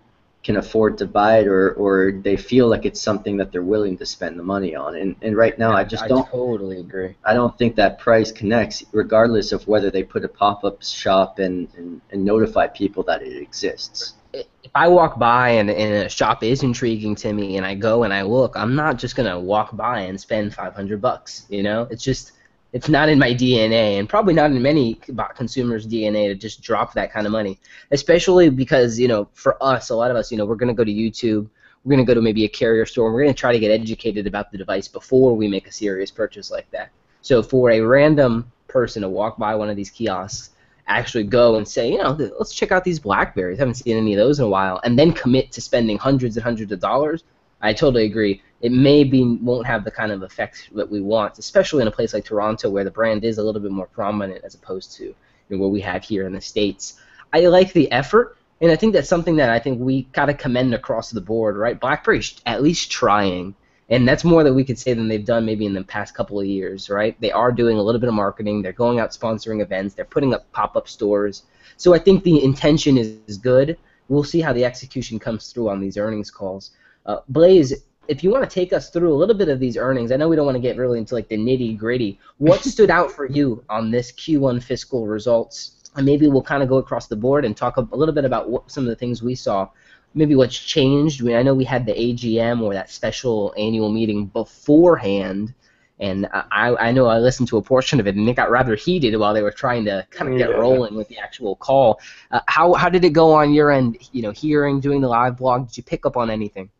can 0.43 0.57
afford 0.57 0.97
to 0.97 1.07
buy 1.07 1.41
it 1.41 1.47
or, 1.47 1.73
or 1.75 2.13
they 2.13 2.37
feel 2.37 2.69
like 2.69 2.87
it's 2.87 3.01
something 3.01 3.37
that 3.37 3.53
they're 3.53 3.63
willing 3.63 3.99
to 3.99 4.07
spend 4.07 4.39
the 4.39 4.43
money 4.43 4.75
on. 4.75 4.97
And, 4.97 5.17
and 5.21 5.37
right 5.37 5.59
now, 5.59 5.73
I 5.73 5.85
just 5.85 6.07
don't 6.09 6.29
totally 6.29 6.81
agree. 6.81 7.17
I 7.25 7.35
don't 7.35 7.57
think 7.59 7.77
that 7.77 7.99
price 7.99 8.33
connects, 8.33 8.85
regardless 8.93 9.53
of 9.53 9.67
whether 9.67 9.91
they 9.91 10.03
put 10.03 10.25
a 10.25 10.29
pop-up 10.29 10.83
shop 10.83 11.39
and, 11.39 11.69
and, 11.77 12.01
and 12.13 12.25
notify 12.25 12.69
people 12.69 13.03
that 13.05 13.23
it 13.23 13.37
exists. 13.37 14.15
if 14.33 14.47
I 14.75 14.89
walk 14.89 15.19
by 15.19 15.51
and, 15.51 15.71
and 15.71 16.07
a 16.07 16.09
shop 16.09 16.43
is 16.43 16.63
intriguing 16.63 17.15
to 17.17 17.33
me 17.33 17.57
and 17.57 17.67
I 17.67 17.75
go 17.75 18.05
and 18.05 18.15
I 18.15 18.23
look, 18.23 18.57
I'm 18.57 18.75
not 18.75 18.97
just 18.99 19.17
gonna 19.17 19.39
walk 19.39 19.77
by 19.77 20.01
and 20.01 20.21
spend 20.21 20.55
500 20.55 21.01
bucks. 21.01 21.47
You 21.49 21.63
know, 21.63 21.89
it's 21.91 22.05
just 22.05 22.33
it's 22.73 22.89
not 22.89 23.09
in 23.09 23.19
my 23.19 23.31
DNA 23.33 23.99
and 23.99 24.09
probably 24.09 24.35
not 24.35 24.51
in 24.51 24.61
many 24.61 24.95
consumers' 25.35 25.87
DNA 25.87 26.29
to 26.29 26.35
just 26.35 26.63
drop 26.63 26.93
that 26.95 27.13
kind 27.13 27.27
of 27.27 27.33
money. 27.33 27.59
Especially 27.91 28.51
because 28.51 28.99
you 28.99 29.09
know, 29.09 29.29
for 29.33 29.63
us, 29.63 29.91
a 29.91 29.97
lot 29.97 30.11
of 30.11 30.17
us, 30.17 30.31
you 30.31 30.39
know, 30.39 30.45
we're 30.45 30.57
gonna 30.57 30.75
go 30.75 30.85
to 30.85 30.93
YouTube. 30.93 31.49
We're 31.85 31.91
gonna 31.91 32.05
go 32.05 32.15
to 32.15 32.23
maybe 32.23 32.45
a 32.45 32.49
carrier 32.49 32.85
store. 32.85 33.07
and 33.07 33.15
We're 33.15 33.23
gonna 33.23 33.35
try 33.35 33.53
to 33.53 33.59
get 33.59 33.71
educated 33.71 34.27
about 34.27 34.53
the 34.53 34.59
device 34.59 34.89
before 34.89 35.35
we 35.35 35.49
make 35.49 35.67
a 35.67 35.73
serious 35.73 36.11
purchase 36.11 36.51
like 36.51 36.71
that. 36.73 36.91
So 37.23 37.43
for 37.43 37.71
a 37.71 37.81
random 37.81 38.51
person 38.69 39.03
to 39.03 39.09
walk 39.09 39.39
by 39.39 39.55
one 39.55 39.71
of 39.71 39.77
these 39.77 39.91
kiosks 39.91 40.51
actually 40.89 41.25
go 41.25 41.57
and 41.57 41.69
say, 41.69 41.91
you 41.93 41.99
know, 41.99 42.13
let's 42.39 42.55
check 42.55 42.73
out 42.73 42.83
these 42.83 42.99
Blackberries. 42.99 43.59
I 43.59 43.63
haven't 43.63 43.75
seen 43.75 43.97
any 43.97 44.15
of 44.15 44.19
those 44.19 44.39
in 44.39 44.47
a 44.47 44.49
while, 44.49 44.81
and 44.85 44.99
then 44.99 45.13
commit 45.13 45.53
to 45.53 45.61
spending 45.61 45.99
hundreds 45.99 46.37
and 46.37 46.45
hundreds 46.45 46.73
of 46.73 46.81
dollars. 46.81 47.25
I 47.61 47.73
totally 47.73 48.05
agree. 48.05 48.43
It 48.61 48.73
maybe 48.73 49.25
won't 49.25 49.67
have 49.67 49.85
the 49.85 49.91
kind 49.91 50.11
of 50.11 50.23
effect 50.23 50.71
that 50.75 50.91
we 50.91 51.01
want, 51.01 51.39
especially 51.39 51.83
in 51.83 51.89
a 51.89 51.93
place 51.93 52.13
like 52.13 52.25
Toronto 52.25 52.71
where 52.71 52.85
the 52.85 52.91
brand 52.91 53.25
is 53.25 53.39
a 53.39 53.43
little 53.43 53.61
bit 53.61 53.71
more 53.71 53.87
prominent 53.87 54.45
as 54.45 54.55
opposed 54.55 54.97
to 54.97 55.05
you 55.05 55.15
know, 55.49 55.59
what 55.59 55.71
we 55.71 55.81
have 55.81 56.05
here 56.05 56.27
in 56.27 56.33
the 56.33 56.41
states. 56.41 57.01
I 57.33 57.41
like 57.41 57.73
the 57.73 57.91
effort, 57.93 58.37
and 58.61 58.71
I 58.71 58.77
think 58.77 58.95
that's 58.95 59.09
something 59.09 59.37
that 59.37 59.51
I 59.51 59.59
think 59.59 59.81
we 59.81 60.03
gotta 60.13 60.35
commend 60.35 60.75
across 60.75 61.11
the 61.11 61.21
board, 61.21 61.57
right? 61.57 61.79
BlackBerry's 61.79 62.41
at 62.47 62.63
least 62.63 62.91
trying 62.91 63.55
and 63.91 64.07
that's 64.07 64.25
more 64.25 64.45
that 64.45 64.53
we 64.53 64.65
could 64.65 64.79
say 64.79 64.93
than 64.93 65.09
they've 65.09 65.25
done 65.25 65.47
maybe 65.47 65.65
in 65.65 65.73
the 65.73 65.83
past 65.83 66.15
couple 66.15 66.39
of 66.39 66.47
years, 66.47 66.91
right? 66.91 67.19
They 67.21 67.33
are 67.33 67.51
doing 67.51 67.79
a 67.79 67.83
little 67.83 68.01
bit 68.01 68.09
of 68.09 68.15
marketing. 68.15 68.61
They're 68.61 68.73
going 68.73 69.01
out 69.01 69.11
sponsoring 69.11 69.63
events. 69.63 69.95
They're 69.95 70.05
putting 70.05 70.35
up 70.35 70.51
pop-up 70.53 70.89
stores. 70.89 71.45
So 71.79 71.95
I 71.95 71.99
think 71.99 72.23
the 72.23 72.45
intention 72.45 72.99
is, 72.99 73.39
good. 73.39 73.79
We'll 74.09 74.25
see 74.25 74.41
how 74.41 74.53
the 74.53 74.65
execution 74.65 75.19
comes 75.19 75.53
through 75.53 75.71
on 75.71 75.81
these 75.81 75.97
earnings 75.97 76.31
calls. 76.31 76.73
Uh, 77.07 77.21
Blaze, 77.29 77.75
if 78.09 78.25
you 78.25 78.31
want 78.31 78.49
to 78.49 78.53
take 78.53 78.73
us 78.73 78.91
through 78.91 79.13
a 79.13 79.17
little 79.17 79.37
bit 79.37 79.49
of 79.49 79.61
these 79.61 79.77
earnings, 79.77 80.11
I 80.11 80.17
know 80.17 80.29
we 80.29 80.37
don't 80.37 80.47
want 80.47 80.57
to 80.57 80.63
get 80.63 80.77
really 80.77 80.99
into 80.99 81.15
like 81.15 81.29
the 81.29 81.37
nitty 81.37 81.77
gritty. 81.79 82.19
What 82.39 82.61
stood 82.65 82.91
out 82.91 83.13
for 83.13 83.27
you 83.27 83.63
on 83.69 83.91
this 83.91 84.11
Q1 84.13 84.63
fiscal 84.63 85.07
results? 85.07 85.75
And 85.97 86.07
maybe 86.07 86.27
we'll 86.29 86.43
kind 86.43 86.63
of 86.63 86.69
go 86.69 86.77
across 86.79 87.07
the 87.07 87.17
board 87.17 87.45
and 87.45 87.57
talk 87.57 87.77
a, 87.77 87.89
a 87.93 87.97
little 87.97 88.15
bit 88.15 88.25
about 88.25 88.51
what 88.51 88.71
some 88.71 88.85
of 88.85 88.89
the 88.89 88.97
things 88.97 89.23
we 89.23 89.35
saw 89.35 89.69
maybe 90.15 90.35
what's 90.35 90.59
changed. 90.59 91.23
I, 91.23 91.25
mean, 91.25 91.37
I 91.37 91.43
know 91.43 91.55
we 91.55 91.65
had 91.65 91.87
the 91.87 91.93
AGM 91.93 92.63
or 92.63 92.75
that 92.75 92.91
special 92.91 93.55
annual 93.57 93.91
meeting 93.91 94.27
beforehand, 94.27 95.55
and 96.01 96.27
I, 96.33 96.75
I 96.77 96.93
know 96.93 97.07
I 97.07 97.19
listened 97.19 97.49
to 97.49 97.57
a 97.57 97.63
portion 97.63 97.99
of 98.01 98.07
it, 98.07 98.15
and 98.17 98.29
it 98.29 98.35
got 98.35 98.51
rather 98.51 98.75
heated 98.75 99.17
while 99.17 99.35
they 99.35 99.43
were 99.43 99.51
trying 99.51 99.85
to 99.87 100.07
kind 100.11 100.33
of 100.33 100.39
get 100.39 100.51
Yeah. 100.51 100.57
rolling 100.57 100.95
with 100.95 101.09
the 101.09 101.19
actual 101.19 101.57
call. 101.57 102.01
Uh, 102.31 102.41
how 102.47 102.73
how 102.75 102.89
did 102.89 103.05
it 103.05 103.11
go 103.11 103.33
on 103.33 103.53
your 103.53 103.71
end? 103.71 103.99
You 104.13 104.23
know, 104.23 104.31
hearing, 104.31 104.81
doing 104.81 105.01
the 105.01 105.09
live 105.09 105.37
blog, 105.37 105.69
did 105.69 105.77
you 105.77 105.83
pick 105.83 106.07
up 106.07 106.17
on 106.17 106.31
anything? 106.31 106.71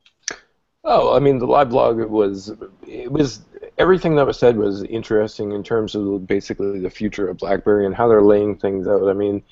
Oh, 0.85 1.15
I 1.15 1.19
mean, 1.19 1.39
the 1.39 1.47
live 1.47 1.71
blog 1.71 1.99
was 1.99 2.53
it 2.87 3.11
was 3.11 3.41
everything 3.79 4.15
that 4.17 4.27
was 4.27 4.39
said 4.39 4.57
was 4.57 4.83
interesting 4.85 5.53
in 5.53 5.63
terms 5.63 5.95
of 5.95 6.27
basically 6.27 6.81
the 6.81 6.91
future 6.91 7.29
of 7.29 7.39
BlackBerry 7.39 7.85
and 7.85 7.95
how 7.95 8.09
they're 8.09 8.23
laying 8.23 8.57
things 8.57 8.87
out. 8.87 9.09
I 9.09 9.13
mean, 9.13 9.43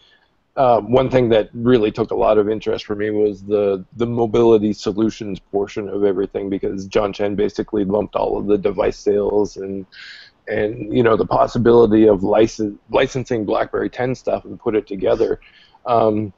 uh, 0.56 0.80
one 0.80 1.10
thing 1.10 1.28
that 1.30 1.50
really 1.52 1.90
took 1.92 2.10
a 2.12 2.14
lot 2.14 2.38
of 2.38 2.48
interest 2.48 2.86
for 2.86 2.94
me 2.94 3.10
was 3.10 3.42
the 3.42 3.84
the 3.96 4.06
mobility 4.06 4.72
solutions 4.72 5.40
portion 5.40 5.88
of 5.88 6.04
everything 6.04 6.48
because 6.48 6.86
John 6.86 7.12
Chen 7.12 7.34
basically 7.34 7.84
lumped 7.84 8.16
all 8.16 8.38
of 8.38 8.46
the 8.46 8.58
device 8.58 8.98
sales 8.98 9.56
and 9.56 9.84
and 10.48 10.96
you 10.96 11.02
know 11.02 11.16
the 11.16 11.26
possibility 11.26 12.08
of 12.08 12.22
license, 12.22 12.78
licensing 12.90 13.44
BlackBerry 13.44 13.90
10 13.90 14.14
stuff 14.14 14.44
and 14.44 14.58
put 14.58 14.76
it 14.76 14.86
together. 14.86 15.40
Um, 15.86 16.32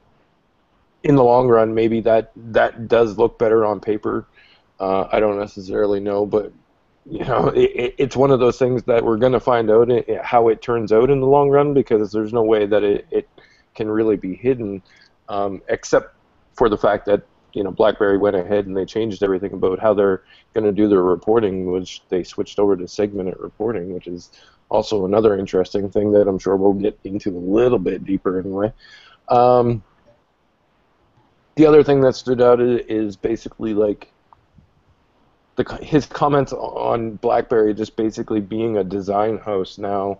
in 1.03 1.15
the 1.15 1.23
long 1.23 1.47
run, 1.47 1.73
maybe 1.73 2.01
that 2.01 2.31
that 2.35 2.87
does 2.87 3.17
look 3.17 3.39
better 3.39 3.65
on 3.65 3.79
paper. 3.79 4.25
Uh, 4.79 5.07
I 5.11 5.19
don't 5.19 5.39
necessarily 5.39 5.99
know, 5.99 6.25
but 6.25 6.51
you 7.09 7.25
know, 7.25 7.47
it, 7.55 7.71
it, 7.75 7.95
it's 7.97 8.15
one 8.15 8.31
of 8.31 8.39
those 8.39 8.57
things 8.57 8.83
that 8.83 9.03
we're 9.03 9.17
going 9.17 9.33
to 9.33 9.39
find 9.39 9.69
out 9.69 9.89
how 10.23 10.49
it 10.49 10.61
turns 10.61 10.91
out 10.91 11.09
in 11.09 11.19
the 11.19 11.27
long 11.27 11.49
run 11.49 11.73
because 11.73 12.11
there's 12.11 12.33
no 12.33 12.43
way 12.43 12.65
that 12.65 12.83
it, 12.83 13.07
it 13.11 13.29
can 13.75 13.89
really 13.89 14.15
be 14.15 14.35
hidden, 14.35 14.81
um, 15.27 15.61
except 15.67 16.15
for 16.53 16.69
the 16.69 16.77
fact 16.77 17.05
that 17.05 17.23
you 17.53 17.63
know 17.63 17.71
BlackBerry 17.71 18.17
went 18.17 18.35
ahead 18.35 18.67
and 18.67 18.75
they 18.75 18.85
changed 18.85 19.23
everything 19.23 19.53
about 19.53 19.79
how 19.79 19.93
they're 19.93 20.23
going 20.53 20.65
to 20.65 20.71
do 20.71 20.87
their 20.87 21.01
reporting, 21.01 21.71
which 21.71 22.01
they 22.09 22.23
switched 22.23 22.59
over 22.59 22.75
to 22.75 22.87
segmented 22.87 23.37
reporting, 23.39 23.93
which 23.93 24.07
is 24.07 24.31
also 24.69 25.05
another 25.05 25.37
interesting 25.37 25.89
thing 25.89 26.11
that 26.11 26.27
I'm 26.27 26.37
sure 26.37 26.55
we'll 26.55 26.73
get 26.73 26.99
into 27.03 27.31
a 27.31 27.39
little 27.39 27.79
bit 27.79 28.05
deeper 28.05 28.39
anyway. 28.39 28.71
Um, 29.27 29.83
the 31.55 31.65
other 31.65 31.83
thing 31.83 32.01
that 32.01 32.15
stood 32.15 32.41
out 32.41 32.61
is 32.61 33.15
basically 33.15 33.73
like 33.73 34.11
the 35.59 35.79
his 35.83 36.05
comments 36.05 36.53
on 36.53 37.15
BlackBerry 37.15 37.73
just 37.73 37.95
basically 37.95 38.39
being 38.39 38.77
a 38.77 38.83
design 38.83 39.37
house 39.37 39.77
now 39.77 40.19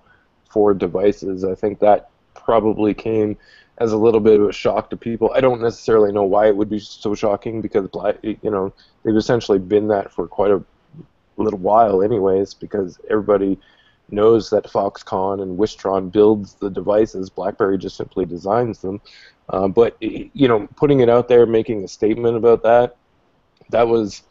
for 0.50 0.74
devices. 0.74 1.44
I 1.46 1.56
think 1.56 1.80
that 1.80 2.10
probably 2.36 2.94
came 2.94 3.38
as 3.78 3.94
a 3.94 3.98
little 3.98 4.20
bit 4.20 4.40
of 4.40 4.50
a 4.50 4.52
shock 4.52 4.90
to 4.90 4.98
people. 4.98 5.32
I 5.34 5.40
don't 5.40 5.62
necessarily 5.62 6.12
know 6.12 6.24
why 6.24 6.48
it 6.48 6.56
would 6.56 6.70
be 6.70 6.80
so 6.80 7.16
shocking 7.16 7.62
because 7.62 7.88
Black, 7.88 8.18
you 8.22 8.38
know, 8.44 8.74
they've 9.04 9.16
essentially 9.16 9.60
been 9.60 9.88
that 9.88 10.12
for 10.12 10.28
quite 10.28 10.52
a 10.52 10.62
little 11.38 11.60
while, 11.60 12.04
anyways, 12.04 12.54
because 12.54 13.00
everybody 13.10 13.58
knows 14.10 14.50
that 14.50 14.66
Foxconn 14.66 15.42
and 15.42 15.58
Wistron 15.58 16.12
builds 16.12 16.56
the 16.56 16.70
devices. 16.70 17.30
BlackBerry 17.30 17.78
just 17.78 17.96
simply 17.96 18.26
designs 18.26 18.80
them. 18.80 19.00
Uh, 19.48 19.70
but 19.70 19.96
you 20.02 20.48
know, 20.48 20.68
putting 20.76 21.00
it 21.00 21.10
out 21.10 21.30
there, 21.30 21.46
making 21.46 21.84
a 21.84 21.88
statement 21.88 22.36
about 22.36 22.64
that, 22.64 22.98
that 23.70 23.88
was, 23.88 24.24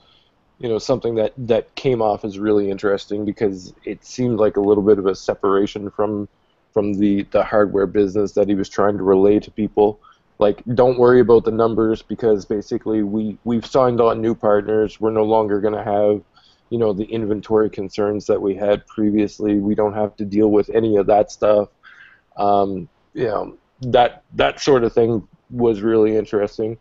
you 0.58 0.68
know, 0.68 0.78
something 0.78 1.14
that 1.16 1.32
that 1.36 1.74
came 1.74 2.02
off 2.02 2.24
as 2.24 2.38
really 2.38 2.70
interesting 2.70 3.24
because 3.24 3.72
it 3.84 4.04
seemed 4.04 4.38
like 4.38 4.56
a 4.56 4.60
little 4.60 4.82
bit 4.82 4.98
of 4.98 5.06
a 5.06 5.14
separation 5.14 5.90
from 5.90 6.28
from 6.72 6.94
the 6.94 7.22
the 7.30 7.44
hardware 7.44 7.86
business 7.86 8.32
that 8.32 8.48
he 8.48 8.54
was 8.54 8.68
trying 8.68 8.96
to 8.96 9.04
relay 9.04 9.38
to 9.40 9.50
people. 9.50 10.00
Like, 10.40 10.62
don't 10.74 10.98
worry 10.98 11.20
about 11.20 11.44
the 11.44 11.50
numbers 11.50 12.02
because 12.02 12.44
basically 12.44 13.02
we 13.02 13.38
we've 13.44 13.66
signed 13.66 14.00
on 14.00 14.20
new 14.20 14.34
partners. 14.34 15.00
We're 15.00 15.10
no 15.10 15.24
longer 15.24 15.60
going 15.60 15.74
to 15.74 15.84
have 15.84 16.22
you 16.70 16.78
know 16.78 16.92
the 16.92 17.04
inventory 17.04 17.70
concerns 17.70 18.26
that 18.26 18.40
we 18.40 18.54
had 18.54 18.86
previously. 18.86 19.58
We 19.58 19.74
don't 19.74 19.94
have 19.94 20.16
to 20.16 20.24
deal 20.24 20.50
with 20.50 20.70
any 20.70 20.96
of 20.96 21.06
that 21.06 21.30
stuff. 21.30 21.68
Um, 22.36 22.88
you 23.14 23.24
know 23.24 23.56
that 23.82 24.22
that 24.34 24.60
sort 24.60 24.84
of 24.84 24.92
thing 24.92 25.26
was 25.50 25.82
really 25.82 26.16
interesting. 26.16 26.78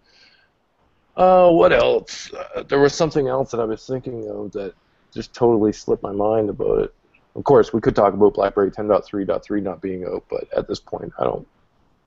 Uh, 1.17 1.50
what 1.50 1.74
else? 1.74 2.31
Uh, 2.31 2.62
there 2.62 2.79
was 2.79 2.93
something 2.93 3.27
else 3.27 3.50
that 3.51 3.59
I 3.59 3.65
was 3.65 3.86
thinking 3.86 4.29
of 4.29 4.51
that 4.51 4.75
just 5.13 5.33
totally 5.33 5.74
slipped 5.74 6.03
my 6.03 6.12
mind 6.12 6.50
about 6.50 6.79
it. 6.83 6.93
Of 7.36 7.43
course, 7.43 7.74
we 7.74 7.81
could 7.81 7.95
talk 7.95 8.13
about 8.13 8.36
BlackBerry 8.36 8.69
10.3.3 8.69 9.63
not 9.63 9.81
being 9.81 10.05
out, 10.05 10.24
but 10.29 10.47
at 10.55 10.67
this 10.67 10.79
point, 10.79 11.12
I 11.17 11.24
don't 11.24 11.47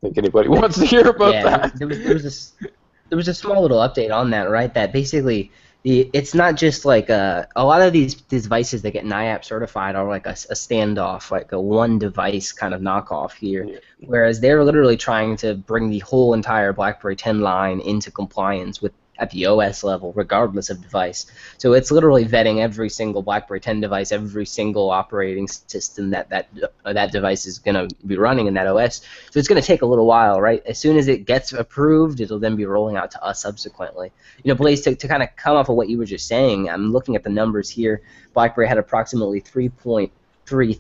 think 0.01 0.17
anybody 0.17 0.49
wants 0.61 0.79
to 0.79 0.87
hear 0.87 1.09
about 1.09 1.35
yeah, 1.35 1.43
that. 1.43 1.77
There 1.77 1.89
was, 1.89 1.99
there 1.99 2.15
was 2.15 2.55
a, 2.63 2.69
there 3.09 3.17
was 3.17 3.29
a 3.29 3.35
small 3.35 3.63
little 3.63 3.79
update 3.79 4.15
on 4.15 4.31
that, 4.31 4.49
right? 4.49 4.73
That 4.75 4.93
basically 4.93 5.51
the 5.83 6.11
it's 6.13 6.35
not 6.35 6.57
just 6.57 6.85
like 6.85 7.09
a 7.09 7.49
a 7.57 7.65
lot 7.65 7.81
of 7.83 7.93
these, 7.93 8.15
these 8.29 8.43
devices 8.43 8.83
that 8.83 8.91
get 8.93 9.05
NIAP 9.05 9.45
certified 9.45 9.97
are 9.97 10.07
like 10.09 10.27
a, 10.27 10.31
a 10.31 10.55
standoff, 10.55 11.31
like 11.31 11.53
a 11.53 11.61
one 11.61 11.99
device 11.99 12.53
kind 12.53 12.75
of 12.75 12.81
knockoff 12.81 13.33
here, 13.33 13.65
Yeah. 13.65 13.79
whereas 14.01 14.41
they're 14.41 14.63
literally 14.65 14.97
trying 14.97 15.37
to 15.39 15.55
bring 15.55 15.91
the 15.91 16.01
whole 16.01 16.35
entire 16.35 16.73
BlackBerry 16.73 17.17
10 17.17 17.41
line 17.41 17.81
into 17.81 18.11
compliance 18.11 18.83
with 18.83 18.93
at 19.21 19.31
the 19.31 19.47
OS 19.47 19.85
level, 19.85 20.13
regardless 20.15 20.71
of 20.71 20.81
device. 20.81 21.27
So 21.59 21.75
it's 21.75 21.91
literally 21.91 22.25
vetting 22.25 22.59
every 22.61 22.89
single 22.89 23.23
BlackBerry 23.23 23.61
10 23.61 23.81
device, 23.81 24.11
every 24.11 24.47
single 24.47 24.91
operating 24.91 25.47
system 25.47 26.11
that 26.11 26.31
that 26.31 26.49
uh, 26.85 26.93
that 26.93 27.13
device 27.13 27.47
is 27.47 27.59
going 27.59 27.75
to 27.75 27.95
be 28.07 28.17
running 28.17 28.47
in 28.47 28.55
that 28.55 28.67
OS. 28.67 29.03
So 29.31 29.39
it's 29.39 29.47
going 29.47 29.61
to 29.61 29.67
take 29.67 29.83
a 29.83 29.87
little 29.87 30.07
while, 30.07 30.41
right? 30.41 30.63
As 30.67 30.79
soon 30.79 30.97
as 30.97 31.07
it 31.07 31.27
gets 31.27 31.53
approved, 31.53 32.21
it'll 32.21 32.39
then 32.39 32.57
be 32.57 32.65
rolling 32.65 32.97
out 32.97 33.11
to 33.13 33.23
us 33.23 33.43
subsequently. 33.43 34.11
You 34.43 34.49
know, 34.49 34.55
Blaze, 34.57 34.81
to, 34.83 34.97
to 34.97 35.09
kind 35.09 35.23
of 35.23 35.29
come 35.37 35.57
off 35.57 35.69
of 35.69 35.77
what 35.77 35.91
you 35.91 35.99
were 35.99 36.07
just 36.07 36.27
saying, 36.27 36.71
I'm 36.71 36.91
looking 36.91 37.15
at 37.15 37.23
the 37.23 37.31
numbers 37.31 37.69
here. 37.69 38.03
BlackBerry 38.33 38.69
had 38.69 38.79
approximately 38.79 39.43
3.3 39.43 40.11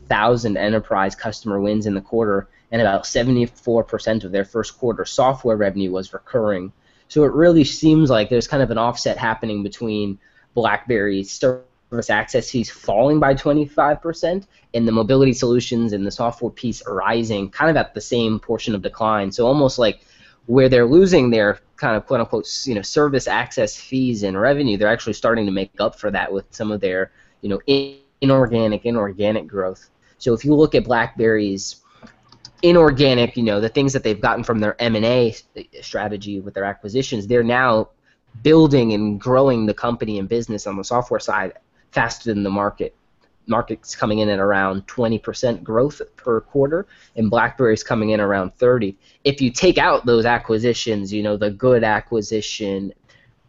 thousand 0.08 0.56
enterprise 0.56 1.14
customer 1.14 1.60
wins 1.60 1.86
in 1.86 1.94
the 1.94 2.00
quarter, 2.00 2.48
and 2.72 2.80
about 2.80 3.04
74% 3.04 4.24
of 4.24 4.32
their 4.32 4.44
first 4.44 4.78
quarter 4.78 5.04
software 5.04 5.56
revenue 5.56 5.92
was 5.92 6.12
recurring. 6.12 6.72
So 7.10 7.24
it 7.24 7.32
really 7.32 7.64
seems 7.64 8.08
like 8.08 8.30
there's 8.30 8.46
kind 8.46 8.62
of 8.62 8.70
an 8.70 8.78
offset 8.78 9.18
happening 9.18 9.64
between 9.64 10.16
BlackBerry's 10.54 11.28
service 11.32 12.08
access 12.08 12.48
fees 12.48 12.70
falling 12.70 13.18
by 13.18 13.34
25% 13.34 14.46
and 14.74 14.86
the 14.86 14.92
mobility 14.92 15.32
solutions 15.32 15.92
and 15.92 16.06
the 16.06 16.10
software 16.12 16.52
piece 16.52 16.84
rising 16.86 17.50
kind 17.50 17.68
of 17.68 17.76
at 17.76 17.94
the 17.94 18.00
same 18.00 18.38
portion 18.38 18.76
of 18.76 18.82
decline. 18.82 19.32
So 19.32 19.44
almost 19.44 19.76
like 19.76 20.02
where 20.46 20.68
they're 20.68 20.86
losing 20.86 21.30
their 21.30 21.58
kind 21.74 21.96
of 21.96 22.06
quote 22.06 22.20
unquote 22.20 22.46
you 22.64 22.76
know 22.76 22.82
service 22.82 23.26
access 23.26 23.76
fees 23.76 24.22
and 24.22 24.40
revenue, 24.40 24.76
they're 24.76 24.86
actually 24.86 25.14
starting 25.14 25.46
to 25.46 25.52
make 25.52 25.72
up 25.80 25.98
for 25.98 26.12
that 26.12 26.32
with 26.32 26.44
some 26.50 26.70
of 26.70 26.80
their 26.80 27.10
you 27.40 27.48
know 27.48 27.60
in- 27.66 27.98
inorganic 28.20 28.86
inorganic 28.86 29.48
growth. 29.48 29.90
So 30.18 30.32
if 30.32 30.44
you 30.44 30.54
look 30.54 30.76
at 30.76 30.84
BlackBerry's 30.84 31.82
inorganic, 32.62 33.36
you 33.36 33.42
know, 33.42 33.60
the 33.60 33.68
things 33.68 33.92
that 33.92 34.02
they've 34.02 34.20
gotten 34.20 34.44
from 34.44 34.60
their 34.60 34.80
M&A 34.80 35.34
strategy 35.80 36.40
with 36.40 36.54
their 36.54 36.64
acquisitions, 36.64 37.26
they're 37.26 37.42
now 37.42 37.88
building 38.42 38.92
and 38.92 39.20
growing 39.20 39.66
the 39.66 39.74
company 39.74 40.18
and 40.18 40.28
business 40.28 40.66
on 40.66 40.76
the 40.76 40.84
software 40.84 41.20
side 41.20 41.54
faster 41.90 42.32
than 42.32 42.42
the 42.42 42.50
market. 42.50 42.94
Market's 43.46 43.96
coming 43.96 44.20
in 44.20 44.28
at 44.28 44.38
around 44.38 44.86
20% 44.86 45.62
growth 45.62 46.00
per 46.16 46.40
quarter, 46.40 46.86
and 47.16 47.30
BlackBerry's 47.30 47.82
coming 47.82 48.10
in 48.10 48.20
around 48.20 48.54
30. 48.54 48.96
If 49.24 49.40
you 49.40 49.50
take 49.50 49.76
out 49.76 50.06
those 50.06 50.24
acquisitions, 50.24 51.12
you 51.12 51.22
know, 51.22 51.36
the 51.36 51.50
good 51.50 51.82
acquisition, 51.82 52.92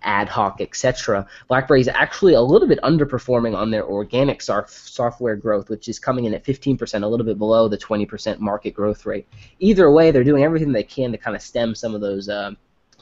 AtHoc, 0.03 0.61
etc., 0.61 1.27
BlackBerry 1.47 1.81
is 1.81 1.87
actually 1.87 2.33
a 2.33 2.41
little 2.41 2.67
bit 2.67 2.79
underperforming 2.83 3.55
on 3.55 3.71
their 3.71 3.85
organic 3.85 4.41
sof- 4.41 4.69
software 4.69 5.35
growth, 5.35 5.69
which 5.69 5.87
is 5.87 5.99
coming 5.99 6.25
in 6.25 6.33
at 6.33 6.43
15%, 6.43 7.03
a 7.03 7.07
little 7.07 7.25
bit 7.25 7.37
below 7.37 7.67
the 7.67 7.77
20% 7.77 8.39
market 8.39 8.71
growth 8.71 9.05
rate. 9.05 9.27
Either 9.59 9.91
way, 9.91 10.11
they're 10.11 10.23
doing 10.23 10.43
everything 10.43 10.71
they 10.71 10.83
can 10.83 11.11
to 11.11 11.17
kind 11.17 11.35
of 11.35 11.41
stem 11.41 11.75
some 11.75 11.95
of 11.95 12.01
those 12.01 12.29
uh, 12.29 12.51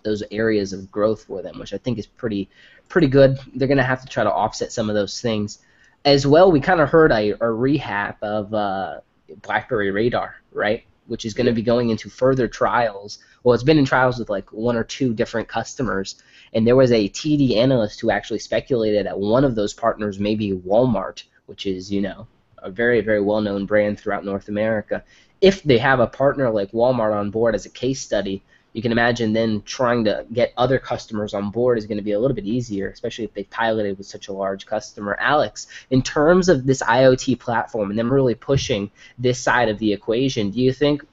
those 0.03 0.24
areas 0.32 0.74
of 0.74 0.91
growth 0.91 1.25
for 1.25 1.41
them, 1.41 1.60
which 1.60 1.74
I 1.74 1.77
think 1.77 1.98
is 1.98 2.08
pretty 2.08 2.50
pretty 2.88 3.08
good. 3.08 3.38
They're 3.56 3.68
going 3.68 3.77
to 3.77 3.84
have 3.84 4.01
to 4.01 4.08
try 4.08 4.24
to 4.24 4.32
offset 4.32 4.72
some 4.72 4.89
of 4.89 4.96
those 4.96 5.22
things. 5.22 5.60
As 6.06 6.25
well, 6.25 6.51
we 6.51 6.60
kind 6.60 6.79
of 6.79 6.89
heard 6.89 7.12
a, 7.12 7.36
a 7.41 7.51
rehab 7.51 8.15
of 8.22 8.53
uh, 8.53 9.01
BlackBerry 9.41 9.91
Radar, 9.91 10.36
right? 10.51 10.84
Which 11.08 11.25
is 11.25 11.34
going 11.34 11.48
to 11.48 11.53
be 11.53 11.62
going 11.62 11.89
into 11.89 12.10
further 12.10 12.48
trials. 12.48 13.20
Well, 13.44 13.53
it's 13.53 13.63
been 13.63 13.77
in 13.77 13.86
trials 13.86 14.18
with 14.18 14.29
like 14.29 14.51
one 14.51 14.75
or 14.75 14.84
two 14.84 15.13
different 15.13 15.48
customers, 15.48 16.22
and 16.53 16.65
there 16.65 16.75
was 16.75 16.91
a 16.91 17.10
TD 17.10 17.56
analyst 17.58 18.00
who 18.00 18.12
actually 18.12 18.39
speculated 18.39 19.06
that 19.06 19.20
one 19.20 19.44
of 19.44 19.56
those 19.56 19.74
partners 19.74 20.20
may 20.20 20.36
be 20.36 20.51
Walmart, 20.53 21.24
which 21.46 21.65
is 21.65 21.91
you 21.91 22.01
know 22.01 22.27
a 22.60 22.70
very 22.70 23.01
very 23.01 23.22
well 23.22 23.41
known 23.41 23.65
brand 23.65 24.00
throughout 24.00 24.25
North 24.25 24.50
America. 24.50 25.03
If 25.41 25.63
they 25.63 25.77
have 25.77 26.00
a 26.00 26.08
partner 26.08 26.50
like 26.50 26.72
Walmart 26.72 27.15
on 27.15 27.32
board 27.32 27.56
as 27.56 27.65
a 27.65 27.70
case 27.70 28.01
study, 28.01 28.44
you 28.74 28.82
can 28.82 28.91
imagine 28.91 29.34
then 29.34 29.62
trying 29.63 30.03
to 30.06 30.25
get 30.32 30.53
other 30.56 30.77
customers 30.77 31.34
on 31.34 31.50
board 31.50 31.77
is 31.77 31.88
going 31.88 31.98
to 31.98 32.03
be 32.03 32.12
a 32.12 32.20
little 32.20 32.36
bit 32.36 32.46
easier, 32.46 32.89
especially 32.89 33.25
if 33.25 33.34
they 33.34 33.44
piloted 33.46 33.98
with 33.98 34.06
such 34.06 34.27
a 34.27 34.34
large 34.34 34.65
customer. 34.65 35.18
Alex, 35.20 35.68
in 35.89 36.01
terms 36.01 36.50
of 36.50 36.65
this 36.65 36.82
IoT 36.82 37.39
platform 37.39 37.89
and 37.89 37.98
them 37.98 38.13
really 38.13 38.36
pushing 38.36 38.91
this 39.18 39.39
side 39.39 39.70
of 39.70 39.79
the 39.79 39.91
equation, 39.91 40.51
do 40.51 40.62
you 40.62 40.72
think 40.72 41.03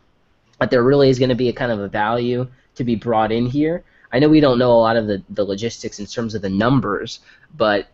that 0.60 0.70
there 0.70 0.82
really 0.82 1.08
is 1.08 1.18
going 1.18 1.30
to 1.30 1.34
be 1.34 1.48
a 1.48 1.52
kind 1.52 1.72
of 1.72 1.80
a 1.80 1.88
value 1.88 2.46
to 2.74 2.84
be 2.84 2.94
brought 2.94 3.32
in 3.32 3.46
here? 3.46 3.84
I 4.16 4.18
know 4.18 4.30
we 4.30 4.40
don't 4.40 4.58
know 4.58 4.72
a 4.72 4.80
lot 4.80 4.96
of 4.96 5.06
the, 5.06 5.22
the 5.28 5.44
logistics 5.44 5.98
in 5.98 6.06
terms 6.06 6.34
of 6.34 6.40
the 6.40 6.48
numbers, 6.48 7.20
but 7.54 7.86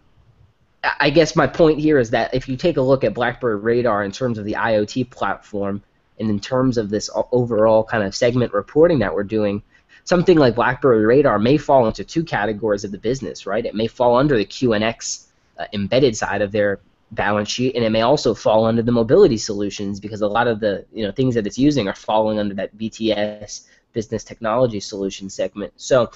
I 1.01 1.11
guess 1.11 1.35
my 1.35 1.49
point 1.49 1.81
here 1.81 1.99
is 1.99 2.11
that 2.11 2.33
if 2.33 2.49
you 2.49 2.57
take 2.57 2.77
a 2.77 2.81
look 2.81 3.03
at 3.03 3.13
BlackBerry 3.13 3.57
Radar 3.57 4.05
in 4.05 4.13
terms 4.13 4.39
of 4.39 4.45
the 4.45 4.53
IoT 4.53 5.11
platform, 5.11 5.83
and 6.21 6.31
in 6.31 6.39
terms 6.39 6.79
of 6.79 6.91
this 6.91 7.11
overall 7.33 7.83
kind 7.83 8.05
of 8.05 8.15
segment 8.15 8.53
reporting 8.53 9.01
that 9.01 9.13
we're 9.13 9.25
doing, 9.25 9.65
something 10.05 10.39
like 10.39 10.55
BlackBerry 10.55 11.05
Radar 11.05 11.41
may 11.41 11.57
fall 11.57 11.89
into 11.89 12.05
two 12.05 12.23
categories 12.23 12.85
of 12.85 12.93
the 12.93 12.99
business, 12.99 13.45
right? 13.45 13.67
It 13.67 13.75
may 13.75 13.89
fall 13.89 14.17
under 14.17 14.37
the 14.37 14.45
QNX 14.45 15.27
uh, 15.59 15.65
embedded 15.73 16.17
side 16.17 16.41
of 16.41 16.53
their 16.53 16.79
balance 17.11 17.51
sheet, 17.51 17.75
and 17.75 17.85
it 17.85 17.91
may 17.91 18.03
also 18.03 18.33
fall 18.33 18.65
under 18.65 18.83
the 18.83 18.93
mobility 18.93 19.39
solutions 19.39 19.99
because 19.99 20.21
a 20.21 20.29
lot 20.29 20.47
of 20.47 20.61
the 20.61 20.87
you 20.93 21.05
know 21.05 21.11
things 21.11 21.35
that 21.35 21.49
it's 21.49 21.59
using 21.59 21.89
are 21.89 21.97
falling 21.97 22.39
under 22.39 22.55
that 22.55 22.79
BTS 22.79 23.63
business 23.93 24.25
technology 24.25 24.81
solution 24.81 25.31
segment. 25.31 25.73
So 25.77 26.11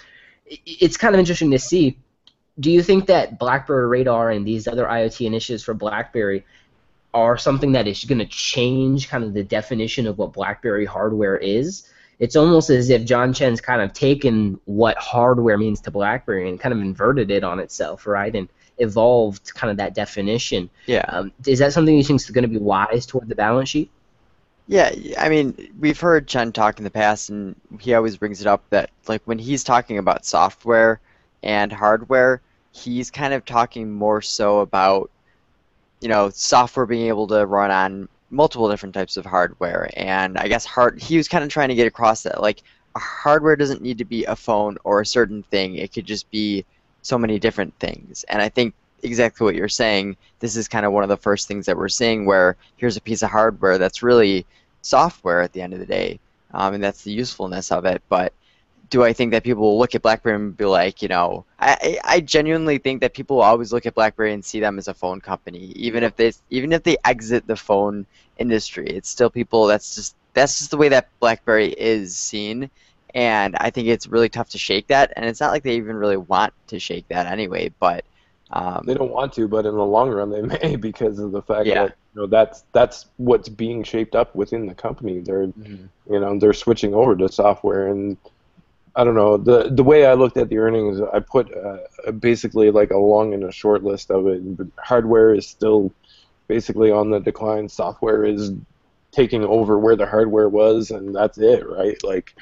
it's 0.47 0.97
kind 0.97 1.15
of 1.15 1.19
interesting 1.19 1.51
to 1.51 1.59
see. 1.59 1.99
Do 2.59 2.71
you 2.71 2.83
think 2.83 3.07
that 3.07 3.39
BlackBerry 3.39 3.87
Radar 3.87 4.31
and 4.31 4.47
these 4.47 4.67
other 4.67 4.87
IoT 4.87 5.27
initiatives 5.27 5.63
for 5.63 5.75
BlackBerry 5.75 6.45
are 7.13 7.37
something 7.37 7.73
that 7.73 7.87
is 7.87 8.05
going 8.05 8.19
to 8.19 8.27
change 8.27 9.09
kind 9.09 9.25
of 9.25 9.35
the 9.35 9.45
definition 9.45 10.07
of 10.07 10.19
what 10.19 10.33
BlackBerry 10.33 10.87
hardware 10.87 11.37
is? 11.37 11.89
It's 12.19 12.35
almost 12.35 12.71
as 12.71 12.89
if 12.89 13.05
John 13.05 13.35
Chen's 13.35 13.61
kind 13.61 13.83
of 13.83 13.93
taken 13.93 14.59
what 14.65 14.97
hardware 14.97 15.59
means 15.59 15.81
to 15.83 15.91
BlackBerry 15.91 16.49
and 16.49 16.59
kind 16.59 16.73
of 16.73 16.81
inverted 16.81 17.31
it 17.31 17.45
on 17.45 17.61
itself, 17.61 18.07
right? 18.07 18.35
And 18.35 18.49
evolved 18.79 19.55
kind 19.55 19.71
of 19.71 19.77
that 19.79 19.95
definition. 19.95 20.71
Yeah. 20.87 21.05
Um, 21.09 21.33
is 21.47 21.59
that 21.59 21.73
something 21.73 21.95
you 21.95 22.05
think 22.05 22.21
is 22.21 22.31
going 22.31 22.43
to 22.43 22.49
be 22.49 22.59
wise 22.59 23.07
toward 23.07 23.29
the 23.29 23.35
balance 23.35 23.69
sheet? 23.69 23.91
Yeah, 24.69 24.93
I 25.17 25.29
mean, 25.29 25.73
we've 25.79 26.01
heard 26.01 26.27
Chen 26.27 26.51
talk 26.51 26.79
in 26.79 26.85
the 26.85 26.91
past, 26.91 27.31
and 27.31 27.55
he 27.79 27.95
always 27.95 28.17
brings 28.17 28.41
it 28.41 28.49
up 28.49 28.65
that, 28.71 28.91
like, 29.07 29.23
when 29.25 29.39
he's 29.39 29.63
talking 29.63 29.99
about 29.99 30.27
software 30.27 31.01
and 31.45 31.73
hardware, 31.73 32.41
he's 32.73 33.11
kind 33.11 33.33
of 33.33 33.45
talking 33.45 33.93
more 33.93 34.21
so 34.21 34.61
about, 34.61 35.11
you 36.01 36.09
know, 36.09 36.31
software 36.31 36.85
being 36.85 37.07
able 37.07 37.29
to 37.29 37.47
run 37.47 37.71
on 37.71 38.09
multiple 38.31 38.69
different 38.69 38.95
types 38.95 39.17
of 39.17 39.25
hardware. 39.25 39.89
And 39.97 40.37
I 40.37 40.49
guess 40.49 40.65
hard, 40.65 41.01
he 41.01 41.17
was 41.17 41.29
kind 41.29 41.45
of 41.45 41.51
trying 41.51 41.69
to 41.69 41.77
get 41.77 41.87
across 41.87 42.25
that, 42.25 42.43
like, 42.43 42.63
hardware 42.97 43.55
doesn't 43.55 43.83
need 43.83 43.99
to 43.99 44.05
be 44.05 44.25
a 44.25 44.35
phone 44.35 44.79
or 44.83 45.01
a 45.01 45.07
certain 45.07 45.45
thing. 45.45 45.77
It 45.77 45.93
could 45.93 46.07
just 46.07 46.29
be 46.33 46.65
so 47.03 47.17
many 47.17 47.39
different 47.39 47.79
things. 47.79 48.25
And 48.29 48.43
I 48.43 48.49
think 48.49 48.75
exactly 49.03 49.45
what 49.45 49.55
you're 49.55 49.69
saying. 49.69 50.17
This 50.41 50.57
is 50.57 50.69
kind 50.69 50.87
of 50.87 50.93
one 50.93 51.03
of 51.03 51.09
the 51.09 51.17
first 51.17 51.49
things 51.49 51.67
that 51.67 51.77
we're 51.77 51.89
seeing 51.89 52.27
where 52.27 52.57
here's 52.77 52.97
a 52.97 53.01
piece 53.01 53.23
of 53.23 53.31
hardware 53.31 53.79
that's 53.79 54.03
really 54.03 54.47
software 54.83 55.41
at 55.41 55.53
the 55.53 55.63
end 55.63 55.73
of 55.73 55.79
the 55.79 55.87
day, 55.87 56.21
um, 56.53 56.75
and 56.75 56.83
that's 56.83 57.03
the 57.03 57.13
usefulness 57.13 57.73
of 57.73 57.85
it. 57.85 58.03
But 58.09 58.33
do 58.91 59.03
I 59.03 59.13
think 59.13 59.33
that 59.33 59.43
people 59.43 59.63
will 59.63 59.79
look 59.79 59.95
at 59.95 60.03
BlackBerry 60.03 60.37
and 60.37 60.57
be 60.57 60.65
like, 60.65 61.03
you 61.03 61.09
know, 61.09 61.45
I, 61.59 61.99
I 62.05 62.21
genuinely 62.21 62.79
think 62.79 63.01
that 63.01 63.15
people 63.15 63.37
will 63.37 63.43
always 63.43 63.73
look 63.73 63.87
at 63.87 63.95
BlackBerry 63.95 64.33
and 64.33 64.45
see 64.45 64.61
them 64.61 64.79
as 64.79 64.89
a 64.89 64.95
phone 64.95 65.21
company, 65.21 65.73
even 65.75 66.05
if 66.05 66.17
they 66.17 66.33
even 66.51 66.73
if 66.73 66.83
they 66.83 66.97
exit 67.05 67.47
the 67.47 67.57
phone 67.57 68.07
industry. 68.39 68.87
It's 68.87 69.09
still 69.09 69.31
people. 69.31 69.67
That's 69.67 69.95
just 69.95 70.15
that's 70.35 70.59
just 70.59 70.71
the 70.71 70.77
way 70.77 70.89
that 70.91 71.09
BlackBerry 71.21 71.73
is 71.73 72.17
seen, 72.17 72.71
and 73.15 73.57
I 73.57 73.71
think 73.71 73.89
it's 73.89 74.07
really 74.07 74.29
tough 74.29 74.51
to 74.51 74.59
shake 74.59 74.89
that. 74.89 75.13
And 75.17 75.25
it's 75.25 75.41
not 75.41 75.51
like 75.51 75.63
they 75.63 75.77
even 75.77 75.97
really 75.97 76.19
want 76.19 76.53
to 76.69 76.79
shake 76.79 77.09
that 77.09 77.27
anyway. 77.27 77.73
But 77.81 78.05
um, 78.53 78.85
they 78.87 78.95
don't 78.95 79.11
want 79.11 79.33
to, 79.35 79.49
but 79.49 79.67
in 79.67 79.75
the 79.75 79.85
long 79.85 80.11
run 80.11 80.31
they 80.31 80.43
may 80.63 80.77
because 80.77 81.19
of 81.19 81.33
the 81.33 81.43
fact 81.43 81.67
Yeah. 81.67 81.87
that 81.87 81.97
you 82.15 82.21
know 82.23 82.27
that's 82.27 82.65
that's 82.73 83.07
what's 83.17 83.49
being 83.49 83.83
shaped 83.83 84.15
up 84.15 84.35
within 84.35 84.67
the 84.67 84.75
company. 84.75 85.21
They're 85.21 85.47
Mhm. 85.49 85.89
you 86.11 86.21
know 86.21 86.39
they're 86.39 86.53
switching 86.53 86.95
over 86.95 87.17
to 87.17 87.31
software 87.31 87.89
and 87.89 88.17
I 88.95 89.05
don't 89.05 89.15
know 89.15 89.37
the 89.37 89.69
the 89.71 89.83
way 89.85 90.07
I 90.07 90.15
looked 90.15 90.37
at 90.39 90.49
the 90.49 90.59
earnings 90.59 91.01
I 91.13 91.19
put 91.21 91.53
uh, 91.55 92.13
basically 92.13 92.71
like 92.71 92.91
a 92.93 92.97
long 92.97 93.35
and 93.35 93.45
a 93.45 93.53
short 93.53 93.83
list 93.85 94.11
of 94.11 94.27
it. 94.27 94.57
But 94.57 94.69
hardware 94.79 95.35
is 95.35 95.47
still 95.47 95.93
basically 96.49 96.91
on 96.93 97.11
the 97.11 97.19
decline. 97.21 97.69
Software 97.69 98.25
is 98.25 98.53
taking 99.13 99.45
over 99.45 99.79
where 99.79 99.97
the 99.97 100.07
hardware 100.07 100.49
was, 100.49 100.91
and 100.91 101.15
that's 101.15 101.37
it, 101.39 101.69
right? 101.69 102.03
Like 102.05 102.35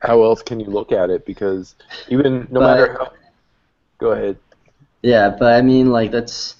how 0.00 0.22
else 0.22 0.42
can 0.42 0.60
you 0.60 0.66
look 0.66 0.92
at 0.92 1.08
it? 1.08 1.24
Because 1.24 1.76
even 2.08 2.46
no 2.50 2.60
But- 2.60 2.66
matter 2.66 2.92
how, 2.92 3.12
go 3.98 4.10
ahead. 4.10 4.36
Yeah, 5.04 5.28
but 5.28 5.52
I 5.52 5.60
mean, 5.60 5.90
like 5.90 6.10
that's, 6.10 6.56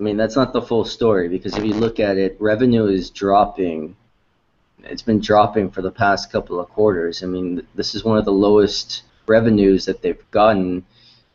I 0.00 0.02
mean, 0.02 0.16
that's 0.16 0.36
not 0.36 0.54
the 0.54 0.62
full 0.62 0.86
story 0.86 1.28
because 1.28 1.54
if 1.54 1.64
you 1.64 1.74
look 1.74 2.00
at 2.00 2.16
it, 2.16 2.34
revenue 2.40 2.86
is 2.86 3.10
dropping. 3.10 3.94
It's 4.84 5.02
been 5.02 5.20
dropping 5.20 5.70
for 5.70 5.82
the 5.82 5.90
past 5.90 6.32
couple 6.32 6.58
of 6.58 6.70
quarters. 6.70 7.22
I 7.22 7.26
mean, 7.26 7.66
this 7.74 7.94
is 7.94 8.02
one 8.02 8.16
of 8.16 8.24
the 8.24 8.32
lowest 8.32 9.02
revenues 9.26 9.84
that 9.84 10.00
they've 10.00 10.30
gotten 10.30 10.84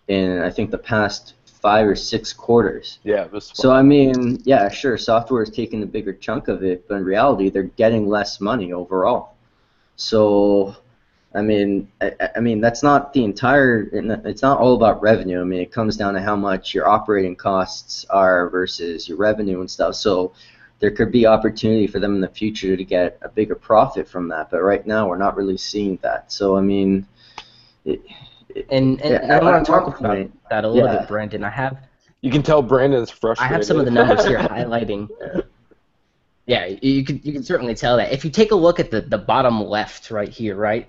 in 0.08 0.41
I 0.41 0.50
think 0.50 0.72
the 0.72 0.79
past 0.79 1.36
five 1.62 1.88
or 1.88 1.96
six 1.96 2.34
quarters. 2.34 2.98
Yeah, 3.03 3.25
this 3.25 3.51
So 3.53 3.72
I 3.72 3.84
mean, 3.84 4.41
yeah, 4.44 4.70
sure, 4.70 4.98
software 4.98 5.44
is 5.44 5.51
taking 5.51 5.84
a 5.84 5.86
bigger 5.86 6.13
chunk 6.13 6.48
of 6.48 6.63
it, 6.63 6.88
but 6.88 6.96
in 6.96 7.06
reality, 7.06 7.51
they're 7.51 7.63
getting 7.77 8.08
less 8.08 8.41
money 8.41 8.74
overall. 8.74 9.36
So, 9.98 10.75
I 11.36 11.41
mean, 11.41 11.88
I, 12.01 12.13
I- 12.19 12.29
I 12.38 12.39
mean 12.39 12.59
that's 12.62 12.81
not 12.83 13.13
the 13.13 13.24
entire. 13.24 13.88
It's 14.25 14.41
not 14.41 14.59
all 14.59 14.75
about 14.75 15.01
revenue. 15.01 15.41
I 15.41 15.43
mean, 15.43 15.62
it 15.62 15.71
comes 15.71 15.95
down 15.98 16.13
to 16.15 16.21
how 16.21 16.36
much 16.36 16.74
your 16.74 16.88
operating 16.88 17.36
costs 17.36 18.05
are 18.09 18.50
versus 18.50 19.07
your 19.07 19.17
revenue 19.17 19.59
and 19.59 19.69
stuff. 19.69 19.95
So, 19.95 20.33
there 20.79 20.91
could 20.91 21.12
be 21.12 21.25
opportunity 21.27 21.88
for 21.88 22.00
them 22.00 22.15
in 22.15 22.21
the 22.21 22.29
future 22.29 22.77
to 22.77 22.83
get 22.86 23.17
a 23.21 23.27
bigger 23.29 23.53
profit 23.55 24.07
from 24.07 24.29
that. 24.29 24.50
But 24.50 24.62
right 24.62 24.86
now, 24.88 25.07
we're 25.09 25.17
not 25.17 25.36
really 25.36 25.57
seeing 25.57 25.98
that. 26.03 26.31
So, 26.31 26.55
I 26.55 26.62
mean, 26.62 27.05
it, 27.86 28.01
it, 28.55 28.65
And, 28.71 29.00
and, 29.01 29.12
Yeah, 29.12 29.19
and 29.24 29.31
I 29.33 29.36
at 29.36 29.43
want 29.43 29.65
to 29.65 29.69
talk 29.71 29.88
about 30.00 30.01
point- 30.15 30.39
that 30.50 30.63
a 30.63 30.69
little 30.69 30.88
yeah. 30.91 31.00
bit, 31.00 31.07
Brandon. 31.09 31.43
I 31.43 31.50
have 31.50 31.77
You 32.21 32.31
can 32.31 32.41
tell 32.43 32.62
Brandon's 32.62 33.12
I 33.12 33.15
frustrated. 33.15 33.51
I 33.51 33.55
have 33.55 33.65
some 33.65 33.77
of 33.77 33.83
the 33.86 33.91
numbers 33.91 34.25
here 34.25 34.39
highlighting. 34.39 35.09
Yeah, 36.45 36.65
you- 36.65 36.77
you 36.81 37.03
can 37.05 37.19
you 37.24 37.33
can 37.33 37.43
certainly 37.43 37.75
tell 37.75 37.98
that. 37.98 38.12
If 38.13 38.24
you 38.25 38.31
take 38.31 38.51
a 38.51 38.55
look 38.55 38.79
at 38.79 38.89
the, 38.89 39.01
the 39.01 39.17
bottom 39.17 39.62
left 39.63 40.09
right 40.12 40.29
here, 40.29 40.55
right, 40.55 40.88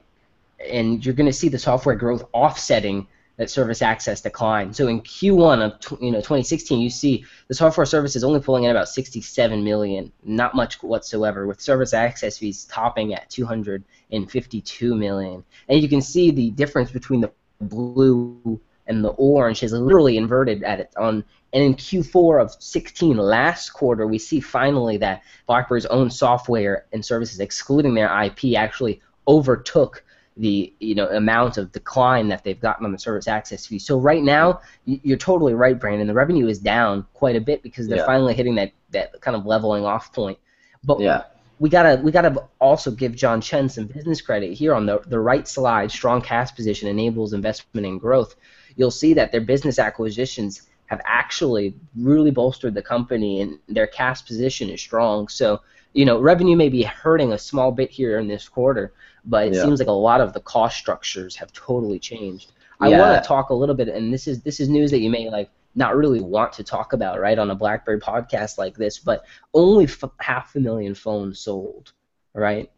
and 0.69 1.05
you're 1.05 1.15
going 1.15 1.27
to 1.27 1.33
see 1.33 1.49
the 1.49 1.59
software 1.59 1.97
growth 1.97 2.25
offsetting 2.33 3.07
that 3.37 3.51
service 3.51 3.81
access 3.81 4.21
decline. 4.21 4.73
So 4.75 4.89
in 4.89 5.01
Q1 5.01 5.63
of 5.63 6.03
you 6.03 6.11
know 6.11 6.19
2016, 6.19 6.79
you 6.79 6.91
see 6.91 7.25
the 7.49 7.55
software 7.55 7.87
services 7.87 8.23
only 8.23 8.41
pulling 8.41 8.65
in 8.65 8.71
about 8.71 8.89
67 8.89 9.65
million, 9.65 10.13
not 10.23 10.55
much 10.55 10.83
whatsoever, 10.83 11.47
with 11.47 11.61
service 11.61 11.95
access 11.95 12.37
fees 12.37 12.65
topping 12.67 13.15
at 13.15 13.31
252 13.31 14.95
million. 14.95 15.43
And 15.69 15.81
you 15.81 15.89
can 15.89 16.03
see 16.03 16.31
the 16.31 16.51
difference 16.51 16.91
between 16.91 17.23
the 17.23 17.33
blue 17.63 18.61
and 18.87 19.05
the 19.05 19.11
orange 19.11 19.63
is 19.63 19.73
literally 19.73 20.17
inverted 20.17 20.63
at 20.63 20.81
it 20.81 20.93
on 20.97 21.25
and 21.53 21.65
in 21.65 21.75
Q4 21.75 22.43
of 22.43 22.63
16 22.63 23.17
last 23.17 23.71
quarter, 23.71 24.07
we 24.07 24.19
see 24.19 24.41
finally 24.41 24.97
that 24.99 25.23
BlackBerry's 25.47 25.87
own 25.87 26.11
software 26.11 26.87
and 26.93 27.05
services, 27.05 27.41
excluding 27.41 27.95
their 27.95 28.23
IP, 28.23 28.57
actually 28.57 29.01
overtook 29.27 30.05
the 30.41 30.73
you 30.81 30.95
know 30.95 31.07
amount 31.09 31.59
of 31.59 31.71
decline 31.71 32.29
that 32.29 32.43
they've 32.43 32.61
gotten 32.61 32.87
on 32.87 32.93
the 32.93 32.99
service 32.99 33.29
access 33.29 33.67
fee. 33.67 33.79
So 33.79 33.99
right 33.99 34.23
now, 34.23 34.61
you're 34.87 35.19
totally 35.19 35.55
right, 35.55 35.79
Brandon. 35.79 36.07
The 36.07 36.15
revenue 36.15 36.49
is 36.49 36.59
down 36.59 37.07
quite 37.13 37.37
a 37.37 37.41
bit 37.41 37.63
because 37.63 37.87
they're 37.87 37.99
Yeah. 37.99 38.07
finally 38.07 38.35
hitting 38.35 38.55
that 38.57 38.73
that 38.91 39.21
kind 39.21 39.37
of 39.37 39.45
leveling 39.47 39.85
off 39.85 40.13
point. 40.13 40.39
But 40.83 41.01
yeah, 41.01 41.25
we 41.59 41.69
gotta 41.69 42.01
we 42.03 42.11
gotta 42.11 42.43
also 42.59 42.91
give 42.91 43.15
John 43.15 43.41
Chen 43.43 43.69
some 43.69 43.87
business 43.87 44.23
credit 44.23 44.55
here 44.55 44.75
on 44.75 44.87
the 44.87 45.01
the 45.07 45.21
right 45.21 45.47
slide. 45.47 45.91
Strong 45.93 46.23
cash 46.23 46.55
position 46.55 46.89
enables 46.89 47.35
investment 47.35 47.87
and 47.87 48.01
growth. 48.01 48.35
You'll 48.77 48.91
see 48.91 49.13
that 49.15 49.33
their 49.33 49.43
business 49.43 49.79
acquisitions 49.79 50.63
have 50.87 51.03
actually 51.05 51.75
really 51.97 52.31
bolstered 52.31 52.75
the 52.75 52.83
company, 52.83 53.43
and 53.43 53.59
their 53.69 53.87
cash 53.87 54.25
position 54.25 54.71
is 54.71 54.81
strong. 54.81 55.29
So 55.29 55.61
you 55.93 56.07
know 56.07 56.19
revenue 56.19 56.57
may 56.57 56.71
be 56.71 56.83
hurting 56.83 57.35
a 57.35 57.39
small 57.39 57.73
bit 57.73 57.91
here 57.91 58.19
in 58.19 58.27
this 58.27 58.49
quarter, 58.49 58.95
but 59.25 59.49
it 59.49 59.55
Yeah. 59.55 59.63
seems 59.63 59.79
like 59.79 59.89
a 59.89 59.93
lot 59.93 60.21
of 60.21 60.33
the 60.33 60.41
cost 60.41 60.77
structures 60.79 61.37
have 61.37 61.53
totally 61.53 61.99
changed. 61.99 62.53
I 62.81 62.89
Yeah. 62.89 62.99
want 63.01 63.23
to 63.23 63.27
talk 63.27 63.51
a 63.51 63.55
little 63.55 63.75
bit, 63.75 63.89
and 63.89 64.13
this 64.13 64.27
is 64.27 64.43
this 64.43 64.61
is 64.61 64.69
news 64.69 64.91
that 64.91 65.01
you 65.01 65.11
may 65.11 65.29
like 65.31 65.51
not 65.75 65.97
really 65.97 66.21
want 66.21 66.53
to 66.55 66.65
talk 66.65 66.93
about, 66.93 67.21
right, 67.21 67.39
on 67.39 67.51
a 67.51 67.55
BlackBerry 67.55 68.01
podcast 68.01 68.59
like 68.59 68.77
this, 68.77 68.99
but 68.99 69.25
only 69.55 69.85
f- 69.85 70.03
half 70.19 70.57
a 70.57 70.61
million 70.61 70.95
phones 70.95 71.39
sold, 71.39 71.93
right? 72.35 72.71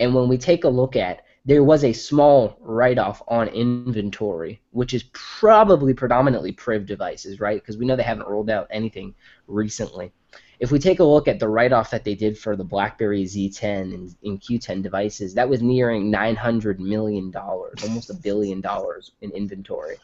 And 0.00 0.14
when 0.14 0.28
we 0.28 0.38
take 0.38 0.62
a 0.64 0.68
look 0.68 0.94
at, 0.94 1.22
there 1.44 1.64
was 1.64 1.82
a 1.82 1.92
small 1.92 2.56
write-off 2.60 3.22
on 3.26 3.48
inventory, 3.48 4.60
which 4.70 4.94
is 4.94 5.04
probably 5.12 5.94
predominantly 5.94 6.52
Priv 6.52 6.86
devices, 6.86 7.40
right? 7.40 7.60
Because 7.60 7.76
we 7.76 7.86
know 7.86 7.96
they 7.96 8.02
haven't 8.02 8.28
rolled 8.28 8.50
out 8.50 8.68
anything 8.70 9.14
recently. 9.48 10.12
If 10.60 10.72
we 10.72 10.78
take 10.78 10.98
a 10.98 11.04
look 11.04 11.28
at 11.28 11.38
the 11.38 11.48
write-off 11.48 11.90
that 11.90 12.04
they 12.04 12.14
did 12.14 12.36
for 12.36 12.56
the 12.56 12.64
BlackBerry 12.64 13.24
Z10 13.24 13.94
and, 13.94 14.14
and 14.24 14.40
Q10 14.40 14.82
devices, 14.82 15.34
that 15.34 15.48
was 15.48 15.62
nearing 15.62 16.10
900 16.10 16.80
million 16.80 17.30
dollars, 17.30 17.84
almost 17.84 18.10
a 18.10 18.14
billion 18.14 18.60
dollars 18.60 19.12
in 19.20 19.30
inventory, 19.30 19.96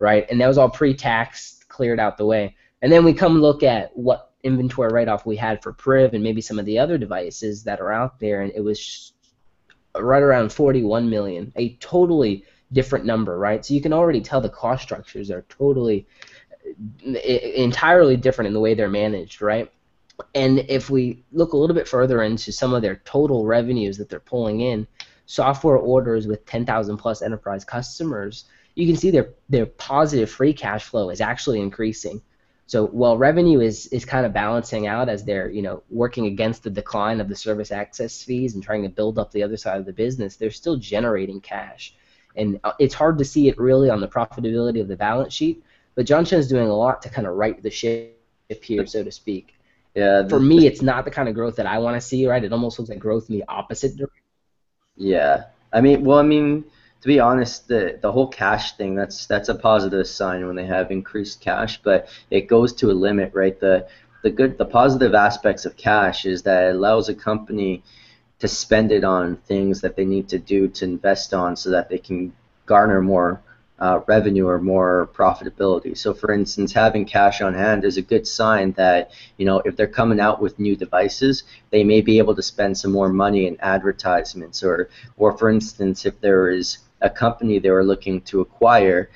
right? 0.00 0.26
And 0.30 0.40
that 0.40 0.48
was 0.48 0.58
all 0.58 0.68
pre-tax, 0.68 1.64
cleared 1.68 2.00
out 2.00 2.16
the 2.16 2.26
way. 2.26 2.56
And 2.82 2.90
then 2.90 3.04
we 3.04 3.12
come 3.12 3.40
look 3.40 3.62
at 3.62 3.96
what 3.96 4.32
inventory 4.42 4.92
write-off 4.92 5.26
we 5.26 5.36
had 5.36 5.62
for 5.62 5.72
Priv 5.72 6.12
and 6.12 6.22
maybe 6.22 6.40
some 6.40 6.58
of 6.58 6.66
the 6.66 6.78
other 6.78 6.98
devices 6.98 7.64
that 7.64 7.80
are 7.80 7.92
out 7.92 8.18
there, 8.18 8.42
and 8.42 8.52
it 8.52 8.60
was 8.60 9.12
right 9.96 10.22
around 10.22 10.52
41 10.52 11.08
million, 11.08 11.52
a 11.56 11.76
totally 11.76 12.44
different 12.72 13.04
number, 13.04 13.38
right? 13.38 13.64
So 13.64 13.74
you 13.74 13.80
can 13.80 13.92
already 13.92 14.20
tell 14.20 14.40
the 14.40 14.48
cost 14.48 14.82
structures 14.82 15.30
are 15.30 15.42
totally 15.48 16.06
eh, 17.06 17.52
entirely 17.56 18.16
different 18.16 18.48
in 18.48 18.54
the 18.54 18.60
way 18.60 18.74
they're 18.74 18.88
managed, 18.88 19.40
right? 19.40 19.70
And 20.34 20.64
if 20.68 20.90
we 20.90 21.24
look 21.32 21.52
a 21.52 21.56
little 21.56 21.74
bit 21.74 21.88
further 21.88 22.22
into 22.22 22.52
some 22.52 22.72
of 22.72 22.82
their 22.82 22.96
total 23.04 23.44
revenues 23.44 23.98
that 23.98 24.08
they're 24.08 24.20
pulling 24.20 24.60
in, 24.60 24.86
software 25.26 25.76
orders 25.76 26.26
with 26.26 26.44
10,000 26.46 26.96
plus 26.96 27.22
enterprise 27.22 27.64
customers, 27.64 28.44
you 28.74 28.86
can 28.86 28.96
see 28.96 29.10
their 29.10 29.30
their 29.48 29.66
positive 29.66 30.30
free 30.30 30.52
cash 30.52 30.84
flow 30.84 31.10
is 31.10 31.20
actually 31.20 31.60
increasing. 31.60 32.20
So 32.66 32.86
while 32.86 33.16
revenue 33.16 33.60
is 33.60 33.86
is 33.88 34.04
kind 34.04 34.26
of 34.26 34.32
balancing 34.32 34.86
out 34.86 35.08
as 35.08 35.24
they're 35.24 35.50
you 35.50 35.62
know 35.62 35.82
working 35.90 36.26
against 36.26 36.62
the 36.62 36.70
decline 36.70 37.20
of 37.20 37.28
the 37.28 37.36
service 37.36 37.70
access 37.70 38.22
fees 38.22 38.54
and 38.54 38.62
trying 38.62 38.82
to 38.82 38.88
build 38.88 39.18
up 39.18 39.30
the 39.30 39.42
other 39.42 39.56
side 39.56 39.78
of 39.78 39.86
the 39.86 39.92
business, 39.92 40.36
they're 40.36 40.50
still 40.50 40.76
generating 40.76 41.40
cash, 41.40 41.94
and 42.36 42.58
uh, 42.64 42.72
it's 42.78 42.94
hard 42.94 43.18
to 43.18 43.24
see 43.24 43.48
it 43.48 43.58
really 43.58 43.90
on 43.90 44.00
the 44.00 44.08
profitability 44.08 44.80
of 44.80 44.88
the 44.88 44.96
balance 44.96 45.32
sheet. 45.32 45.62
But 45.94 46.06
John 46.06 46.24
is 46.24 46.48
doing 46.48 46.68
a 46.68 46.74
lot 46.74 47.02
to 47.02 47.08
kind 47.08 47.26
of 47.26 47.34
right 47.34 47.62
the 47.62 47.70
ship 47.70 48.18
here, 48.62 48.86
so 48.86 49.04
to 49.04 49.12
speak. 49.12 49.53
Yeah. 49.94 50.26
For 50.28 50.40
me, 50.40 50.66
it's 50.66 50.82
not 50.82 51.04
the 51.04 51.10
kind 51.10 51.28
of 51.28 51.34
growth 51.34 51.56
that 51.56 51.66
I 51.66 51.78
want 51.78 51.96
to 51.96 52.00
see. 52.00 52.26
Right? 52.26 52.42
It 52.42 52.52
almost 52.52 52.78
looks 52.78 52.90
like 52.90 52.98
growth 52.98 53.28
in 53.28 53.36
the 53.36 53.44
opposite 53.48 53.96
direction. 53.96 54.22
Yeah, 54.96 55.44
I 55.72 55.80
mean, 55.80 56.04
well, 56.04 56.18
I 56.18 56.22
mean, 56.22 56.64
to 57.00 57.08
be 57.08 57.20
honest, 57.20 57.68
the 57.68 57.98
the 58.00 58.12
whole 58.12 58.28
cash 58.28 58.76
thing 58.76 58.94
that's 58.94 59.26
that's 59.26 59.48
a 59.48 59.54
positive 59.54 60.06
sign 60.06 60.46
when 60.46 60.56
they 60.56 60.66
have 60.66 60.90
increased 60.90 61.40
cash, 61.40 61.80
but 61.82 62.08
it 62.30 62.48
goes 62.48 62.72
to 62.74 62.90
a 62.90 62.92
limit, 62.92 63.32
right? 63.34 63.58
The 63.58 63.88
the 64.22 64.30
good, 64.30 64.56
the 64.56 64.64
positive 64.64 65.14
aspects 65.14 65.66
of 65.66 65.76
cash 65.76 66.24
is 66.24 66.42
that 66.42 66.68
it 66.68 66.76
allows 66.76 67.08
a 67.08 67.14
company 67.14 67.82
to 68.38 68.48
spend 68.48 68.90
it 68.90 69.04
on 69.04 69.36
things 69.36 69.80
that 69.82 69.96
they 69.96 70.04
need 70.04 70.28
to 70.28 70.38
do 70.38 70.68
to 70.68 70.84
invest 70.84 71.34
on, 71.34 71.56
so 71.56 71.70
that 71.70 71.88
they 71.88 71.98
can 71.98 72.32
garner 72.66 73.02
more 73.02 73.40
uh, 73.78 74.00
revenue 74.06 74.46
or 74.46 74.60
more 74.60 75.10
profitability. 75.14 75.96
So, 75.96 76.14
for 76.14 76.32
instance, 76.32 76.72
having 76.72 77.04
cash 77.04 77.40
on 77.40 77.54
hand 77.54 77.84
is 77.84 77.96
a 77.96 78.02
good 78.02 78.26
sign 78.26 78.72
that 78.72 79.10
you 79.36 79.46
know 79.46 79.60
if 79.64 79.76
they're 79.76 79.86
coming 79.86 80.20
out 80.20 80.40
with 80.40 80.58
new 80.58 80.76
devices, 80.76 81.44
they 81.70 81.84
may 81.84 82.00
be 82.00 82.18
able 82.18 82.34
to 82.36 82.42
spend 82.42 82.78
some 82.78 82.92
more 82.92 83.08
money 83.08 83.46
in 83.46 83.56
advertisements, 83.60 84.62
or 84.62 84.88
or 85.16 85.36
for 85.36 85.50
instance, 85.50 86.06
if 86.06 86.20
there 86.20 86.50
is 86.50 86.78
a 87.00 87.10
company 87.10 87.58
they 87.58 87.70
were 87.70 87.84
looking 87.84 88.20
to 88.22 88.40
acquire, 88.40 89.10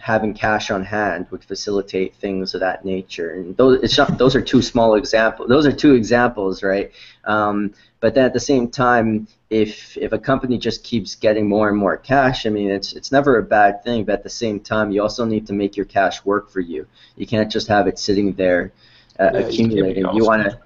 having 0.00 0.34
cash 0.34 0.70
on 0.70 0.84
hand 0.84 1.26
would 1.30 1.44
facilitate 1.44 2.14
things 2.16 2.54
of 2.54 2.60
that 2.60 2.84
nature. 2.84 3.34
And 3.34 3.56
those, 3.56 3.82
it's 3.82 3.96
not, 3.98 4.18
those 4.18 4.34
are 4.34 4.40
two 4.40 4.62
small 4.62 4.94
examples. 4.94 5.48
Those 5.48 5.66
are 5.66 5.72
two 5.72 5.94
examples, 5.94 6.62
right? 6.62 6.92
Um, 7.24 7.74
but 8.00 8.14
then 8.14 8.24
at 8.24 8.32
the 8.32 8.40
same 8.40 8.68
time, 8.68 9.26
if 9.50 9.96
if 9.96 10.12
a 10.12 10.18
company 10.18 10.58
just 10.58 10.84
keeps 10.84 11.14
getting 11.14 11.48
more 11.48 11.68
and 11.68 11.78
more 11.78 11.96
cash, 11.96 12.44
I 12.44 12.50
mean, 12.50 12.70
it's 12.70 12.92
it's 12.92 13.10
never 13.10 13.38
a 13.38 13.42
bad 13.42 13.82
thing. 13.82 14.04
But 14.04 14.14
at 14.14 14.22
the 14.22 14.30
same 14.30 14.60
time, 14.60 14.90
you 14.90 15.00
also 15.00 15.24
need 15.24 15.46
to 15.46 15.52
make 15.52 15.76
your 15.76 15.86
cash 15.86 16.24
work 16.24 16.50
for 16.50 16.60
you. 16.60 16.86
You 17.16 17.26
can't 17.26 17.50
just 17.50 17.68
have 17.68 17.86
it 17.86 17.98
sitting 17.98 18.34
there 18.34 18.72
uh, 19.18 19.30
Yeah, 19.32 19.38
you 19.38 19.40
can't 19.40 19.48
be 19.48 19.54
accumulating. 19.54 20.14
You 20.14 20.24
want 20.24 20.42
to 20.42 20.58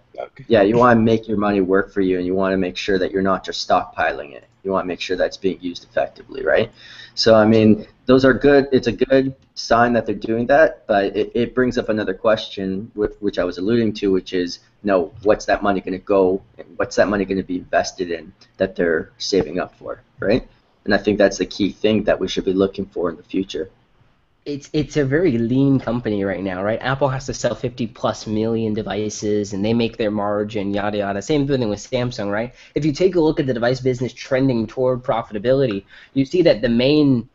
yeah, 0.49 0.62
you 0.62 0.77
want 0.77 0.99
to 0.99 1.03
make 1.03 1.29
your 1.29 1.37
money 1.37 1.61
work 1.61 1.93
for 1.93 2.01
you, 2.01 2.17
and 2.17 2.27
you 2.27 2.35
want 2.35 2.53
to 2.53 2.57
make 2.57 2.77
sure 2.77 2.99
that 2.99 3.12
you're 3.12 3.23
not 3.23 3.45
just 3.45 3.69
stockpiling 3.69 4.33
it. 4.35 4.45
You 4.64 4.73
want 4.73 4.85
to 4.85 4.88
make 4.88 5.01
sure 5.01 5.17
that's 5.17 5.37
being 5.37 5.59
used 5.61 5.85
effectively, 5.85 6.45
right? 6.45 6.71
So, 7.14 7.35
I 7.35 7.47
mean, 7.47 7.87
those 8.09 8.25
are 8.25 8.33
good. 8.33 8.68
It's 8.73 8.87
a 8.87 8.92
good 8.92 9.37
sign 9.55 9.92
that 9.92 10.07
they're 10.07 10.14
doing 10.14 10.47
that, 10.47 10.87
but 10.87 11.14
it, 11.14 11.31
it 11.35 11.55
brings 11.55 11.77
up 11.77 11.90
another 11.90 12.14
question, 12.14 12.90
which, 12.94 13.12
which 13.21 13.38
I 13.38 13.44
was 13.44 13.59
alluding 13.59 13.92
to, 14.01 14.11
which 14.11 14.33
is, 14.33 14.61
you 14.83 14.88
know, 14.88 15.12
what's 15.25 15.44
that 15.44 15.62
money 15.62 15.81
going 15.83 15.92
to 15.92 16.05
go? 16.05 16.42
What's 16.77 16.97
that 16.97 17.09
money 17.09 17.27
going 17.27 17.37
to 17.37 17.44
be 17.44 17.59
invested 17.59 18.11
in 18.11 18.33
that 18.57 18.77
they're 18.77 19.12
saving 19.18 19.61
up 19.61 19.75
for, 19.75 20.01
right? 20.21 20.49
And 20.87 20.94
I 20.94 20.97
think 20.97 21.18
that's 21.18 21.37
the 21.37 21.44
key 21.44 21.71
thing 21.71 22.05
that 22.05 22.18
we 22.18 22.29
should 22.29 22.47
be 22.47 22.55
looking 22.55 22.87
for 22.87 23.11
in 23.11 23.16
the 23.16 23.23
future. 23.23 23.71
it's 24.47 24.71
it's 24.73 24.97
a 24.97 25.05
very 25.05 25.37
lean 25.37 25.79
company 25.79 26.25
right 26.25 26.42
now, 26.42 26.62
right? 26.62 26.81
Apple 26.81 27.09
has 27.09 27.27
to 27.27 27.35
sell 27.35 27.55
50 27.55 27.88
plus 27.88 28.27
million 28.27 28.73
devices 28.73 29.53
and 29.53 29.62
they 29.62 29.75
make 29.75 29.99
their 29.99 30.11
margin, 30.11 30.73
yada 30.73 30.99
yada. 30.99 31.21
Same 31.21 31.47
thing 31.47 31.68
with 31.68 31.81
Samsung, 31.81 32.33
right? 32.33 32.55
If 32.75 32.87
you 32.87 32.92
take 32.92 33.16
a 33.16 33.21
look 33.21 33.38
at 33.38 33.47
the 33.47 33.55
device 33.55 33.81
business 33.81 34.14
trending 34.14 34.66
toward 34.66 35.03
profitability, 35.03 35.85
you 36.14 36.25
see 36.25 36.40
that 36.42 36.62
the 36.62 36.71
main 36.71 37.29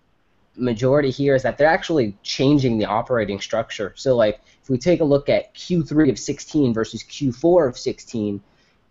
majority 0.55 1.09
here 1.09 1.35
is 1.35 1.43
that 1.43 1.57
they're 1.57 1.67
actually 1.67 2.15
changing 2.23 2.77
the 2.77 2.85
operating 2.85 3.39
structure. 3.39 3.93
So 3.95 4.15
like 4.15 4.39
if 4.61 4.69
we 4.69 4.77
take 4.77 5.01
a 5.01 5.05
look 5.05 5.29
at 5.29 5.53
Q3 5.55 6.09
of 6.09 6.19
16 6.19 6.73
versus 6.73 7.03
Q4 7.03 7.69
of 7.69 7.77
16, 7.77 8.41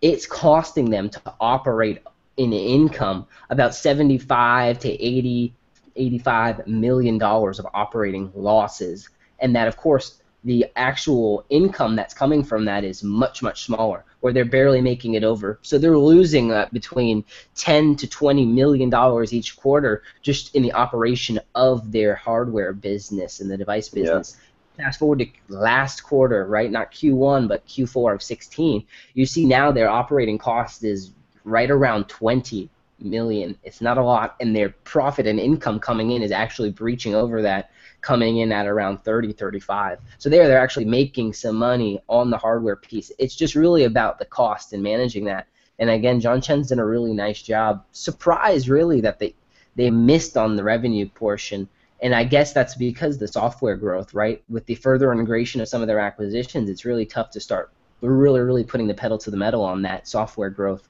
it's 0.00 0.26
costing 0.26 0.90
them 0.90 1.08
to 1.10 1.22
operate 1.40 2.02
in 2.36 2.52
income 2.52 3.26
about 3.50 3.74
75 3.74 4.78
to 4.80 4.88
80 4.88 5.54
85 5.94 6.66
million 6.66 7.18
dollars 7.18 7.58
of 7.58 7.66
operating 7.74 8.32
losses 8.34 9.10
and 9.40 9.54
that 9.54 9.68
of 9.68 9.76
course 9.76 10.22
the 10.44 10.64
actual 10.74 11.44
income 11.50 11.94
that's 11.94 12.14
coming 12.14 12.42
from 12.42 12.64
that 12.64 12.82
is 12.82 13.02
much 13.04 13.42
much 13.42 13.64
smaller 13.64 14.04
where 14.22 14.32
they're 14.32 14.44
barely 14.44 14.80
making 14.80 15.14
it 15.14 15.24
over 15.24 15.58
so 15.62 15.78
they're 15.78 15.98
losing 15.98 16.50
uh, 16.52 16.66
between 16.72 17.24
10 17.56 17.96
to 17.96 18.06
20 18.08 18.46
million 18.46 18.88
dollars 18.88 19.32
each 19.32 19.56
quarter 19.56 20.02
just 20.22 20.54
in 20.54 20.62
the 20.62 20.72
operation 20.72 21.38
of 21.54 21.92
their 21.92 22.14
hardware 22.14 22.72
business 22.72 23.40
and 23.40 23.50
the 23.50 23.56
device 23.56 23.90
Yeah. 23.92 24.00
business 24.00 24.36
fast 24.76 24.98
forward 24.98 25.18
to 25.18 25.26
last 25.48 26.02
quarter 26.02 26.46
right 26.46 26.70
not 26.70 26.90
q1 26.92 27.46
but 27.48 27.66
q4 27.66 28.14
of 28.14 28.22
16 28.22 28.84
you 29.14 29.26
see 29.26 29.44
now 29.44 29.70
their 29.70 29.90
operating 29.90 30.38
cost 30.38 30.82
is 30.82 31.10
right 31.44 31.70
around 31.70 32.08
20 32.08 32.70
million. 33.04 33.56
It's 33.64 33.80
not 33.80 33.98
a 33.98 34.02
lot, 34.02 34.36
and 34.40 34.54
their 34.54 34.70
profit 34.70 35.26
and 35.26 35.38
income 35.40 35.80
coming 35.80 36.12
in 36.12 36.22
is 36.22 36.30
actually 36.30 36.70
breaching 36.70 37.14
over 37.14 37.42
that, 37.42 37.70
coming 38.02 38.38
in 38.38 38.52
at 38.52 38.66
around 38.66 38.98
30, 38.98 39.32
35. 39.32 39.98
So 40.18 40.28
there, 40.28 40.46
they're 40.46 40.60
actually 40.60 40.84
making 40.84 41.32
some 41.32 41.56
money 41.56 42.02
on 42.08 42.30
the 42.30 42.36
hardware 42.36 42.76
piece. 42.76 43.10
It's 43.18 43.34
just 43.34 43.54
really 43.54 43.84
about 43.84 44.18
the 44.18 44.24
cost 44.26 44.72
and 44.72 44.82
managing 44.82 45.24
that. 45.24 45.46
And 45.78 45.88
again, 45.88 46.20
John 46.20 46.40
Chen's 46.40 46.68
done 46.68 46.78
a 46.78 46.86
really 46.86 47.14
nice 47.14 47.40
job. 47.42 47.84
Surprised, 47.92 48.68
really, 48.68 49.00
that 49.00 49.18
they 49.18 49.34
they 49.74 49.90
missed 49.90 50.36
on 50.36 50.56
the 50.56 50.64
revenue 50.64 51.08
portion. 51.08 51.68
And 52.02 52.14
I 52.14 52.24
guess 52.24 52.52
that's 52.52 52.74
because 52.74 53.16
the 53.16 53.28
software 53.28 53.76
growth, 53.76 54.12
right? 54.12 54.42
With 54.50 54.66
the 54.66 54.74
further 54.74 55.12
integration 55.12 55.60
of 55.62 55.68
some 55.68 55.80
of 55.80 55.86
their 55.86 56.00
acquisitions, 56.00 56.68
it's 56.68 56.84
really 56.84 57.06
tough 57.06 57.30
to 57.30 57.40
start 57.40 57.72
we're 58.02 58.12
really, 58.12 58.40
really 58.40 58.64
putting 58.64 58.88
the 58.88 58.94
pedal 58.94 59.16
to 59.16 59.30
the 59.30 59.36
metal 59.36 59.62
on 59.62 59.82
that 59.82 60.06
software 60.06 60.50
growth. 60.50 60.86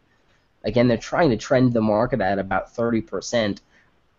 Again, 0.64 0.88
they're 0.88 0.96
trying 0.96 1.30
to 1.30 1.36
trend 1.36 1.72
the 1.72 1.82
market 1.82 2.20
at 2.20 2.38
about 2.38 2.74
30%. 2.74 3.60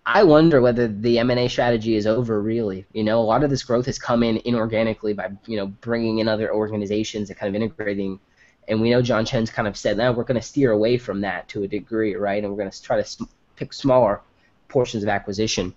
I 0.05 0.23
wonder 0.23 0.59
whether 0.61 0.87
the 0.87 1.19
M&A 1.19 1.47
strategy 1.47 1.95
is 1.95 2.05
over 2.05 2.41
really. 2.41 2.85
You 2.91 3.03
know, 3.03 3.21
a 3.21 3.23
lot 3.23 3.43
of 3.43 3.49
this 3.49 3.63
growth 3.63 3.85
has 3.85 3.97
come 3.97 4.21
in 4.21 4.37
inorganically 4.39 5.15
by, 5.15 5.31
you 5.47 5.55
know, 5.55 5.67
bringing 5.67 6.19
in 6.19 6.27
other 6.27 6.53
organizations 6.53 7.29
and 7.29 7.39
kind 7.39 7.55
of 7.55 7.61
integrating. 7.61 8.19
And 8.67 8.81
we 8.81 8.89
know 8.89 9.01
John 9.01 9.25
Chen's 9.25 9.49
kind 9.49 9.67
of 9.67 9.77
said, 9.77 9.97
now 9.97 10.11
we're 10.11 10.25
going 10.25 10.39
to 10.39 10.45
steer 10.45 10.71
away 10.71 10.97
from 10.97 11.21
that 11.21 11.47
to 11.49 11.63
a 11.63 11.67
degree, 11.67 12.15
right? 12.15 12.43
And 12.43 12.51
we're 12.51 12.59
going 12.59 12.71
to 12.71 12.81
try 12.81 12.97
to 12.97 13.05
sm- 13.05 13.23
pick 13.55 13.71
smaller 13.71 14.21
portions 14.67 15.03
of 15.03 15.09
acquisition. 15.09 15.73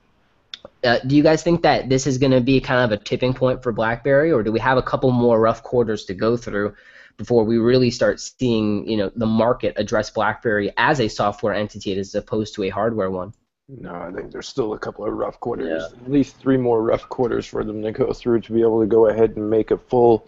Uh, 0.82 0.98
do 1.06 1.14
you 1.14 1.22
guys 1.22 1.44
think 1.44 1.62
that 1.62 1.88
this 1.88 2.06
is 2.06 2.18
going 2.18 2.32
to 2.32 2.40
be 2.40 2.60
kind 2.60 2.84
of 2.84 2.98
a 2.98 3.02
tipping 3.02 3.32
point 3.32 3.62
for 3.62 3.70
BlackBerry, 3.70 4.32
or 4.32 4.42
do 4.42 4.50
we 4.50 4.58
have 4.58 4.78
a 4.78 4.82
couple 4.82 5.12
more 5.12 5.38
rough 5.38 5.62
quarters 5.62 6.04
to 6.06 6.14
go 6.14 6.36
through 6.36 6.74
before 7.16 7.44
we 7.44 7.58
really 7.58 7.90
start 7.90 8.20
seeing, 8.20 8.88
you 8.88 8.96
know, 8.96 9.10
the 9.14 9.26
market 9.26 9.74
address 9.76 10.10
BlackBerry 10.10 10.72
as 10.76 11.00
a 11.00 11.08
software 11.08 11.54
entity 11.54 11.96
as 11.98 12.14
opposed 12.16 12.54
to 12.54 12.64
a 12.64 12.68
hardware 12.68 13.10
one? 13.10 13.32
No, 13.68 13.94
I 13.94 14.12
think 14.12 14.30
there's 14.30 14.48
still 14.48 14.74
a 14.74 14.78
couple 14.78 15.04
of 15.04 15.12
rough 15.12 15.40
quarters. 15.40 15.82
Yeah. 15.82 16.04
At 16.04 16.10
least 16.10 16.36
three 16.36 16.56
more 16.56 16.82
rough 16.82 17.08
quarters 17.08 17.46
for 17.46 17.64
them 17.64 17.82
to 17.82 17.90
go 17.90 18.12
through 18.12 18.42
to 18.42 18.52
be 18.52 18.60
able 18.60 18.80
to 18.80 18.86
go 18.86 19.08
ahead 19.08 19.36
and 19.36 19.50
make 19.50 19.72
a 19.72 19.78
full 19.78 20.26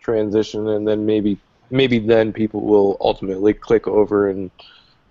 transition, 0.00 0.68
and 0.68 0.86
then 0.86 1.04
maybe 1.04 1.38
maybe 1.70 1.98
then 1.98 2.32
people 2.32 2.60
will 2.60 2.96
ultimately 3.00 3.52
click 3.52 3.88
over 3.88 4.30
and 4.30 4.52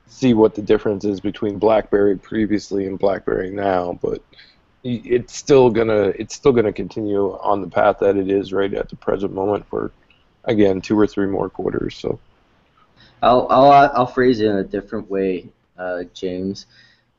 see 0.08 0.34
what 0.34 0.56
the 0.56 0.62
difference 0.62 1.04
is 1.04 1.20
between 1.20 1.60
BlackBerry 1.60 2.18
previously 2.18 2.88
and 2.88 2.98
BlackBerry 2.98 3.52
now. 3.52 4.00
But 4.02 4.22
it's 4.84 5.36
still 5.36 5.70
gonna 5.70 6.14
it's 6.18 6.34
still 6.34 6.54
gonna 6.54 6.72
continue 6.72 7.32
on 7.42 7.62
the 7.62 7.68
path 7.68 8.00
that 8.00 8.16
it 8.16 8.30
is 8.30 8.54
right 8.54 8.74
at 8.74 8.88
the 8.88 8.96
present 8.96 9.34
moment 9.34 9.68
for 9.68 9.92
again 10.46 10.80
two 10.80 10.98
or 10.98 11.08
three 11.08 11.28
more 11.28 11.50
quarters. 11.50 11.98
So 11.98 12.20
I'll 13.22 13.48
I'll 13.50 13.92
I'll 13.94 14.06
phrase 14.06 14.40
it 14.40 14.46
in 14.46 14.56
a 14.56 14.64
different 14.64 15.10
way, 15.10 15.50
uh, 15.78 16.04
James. 16.14 16.68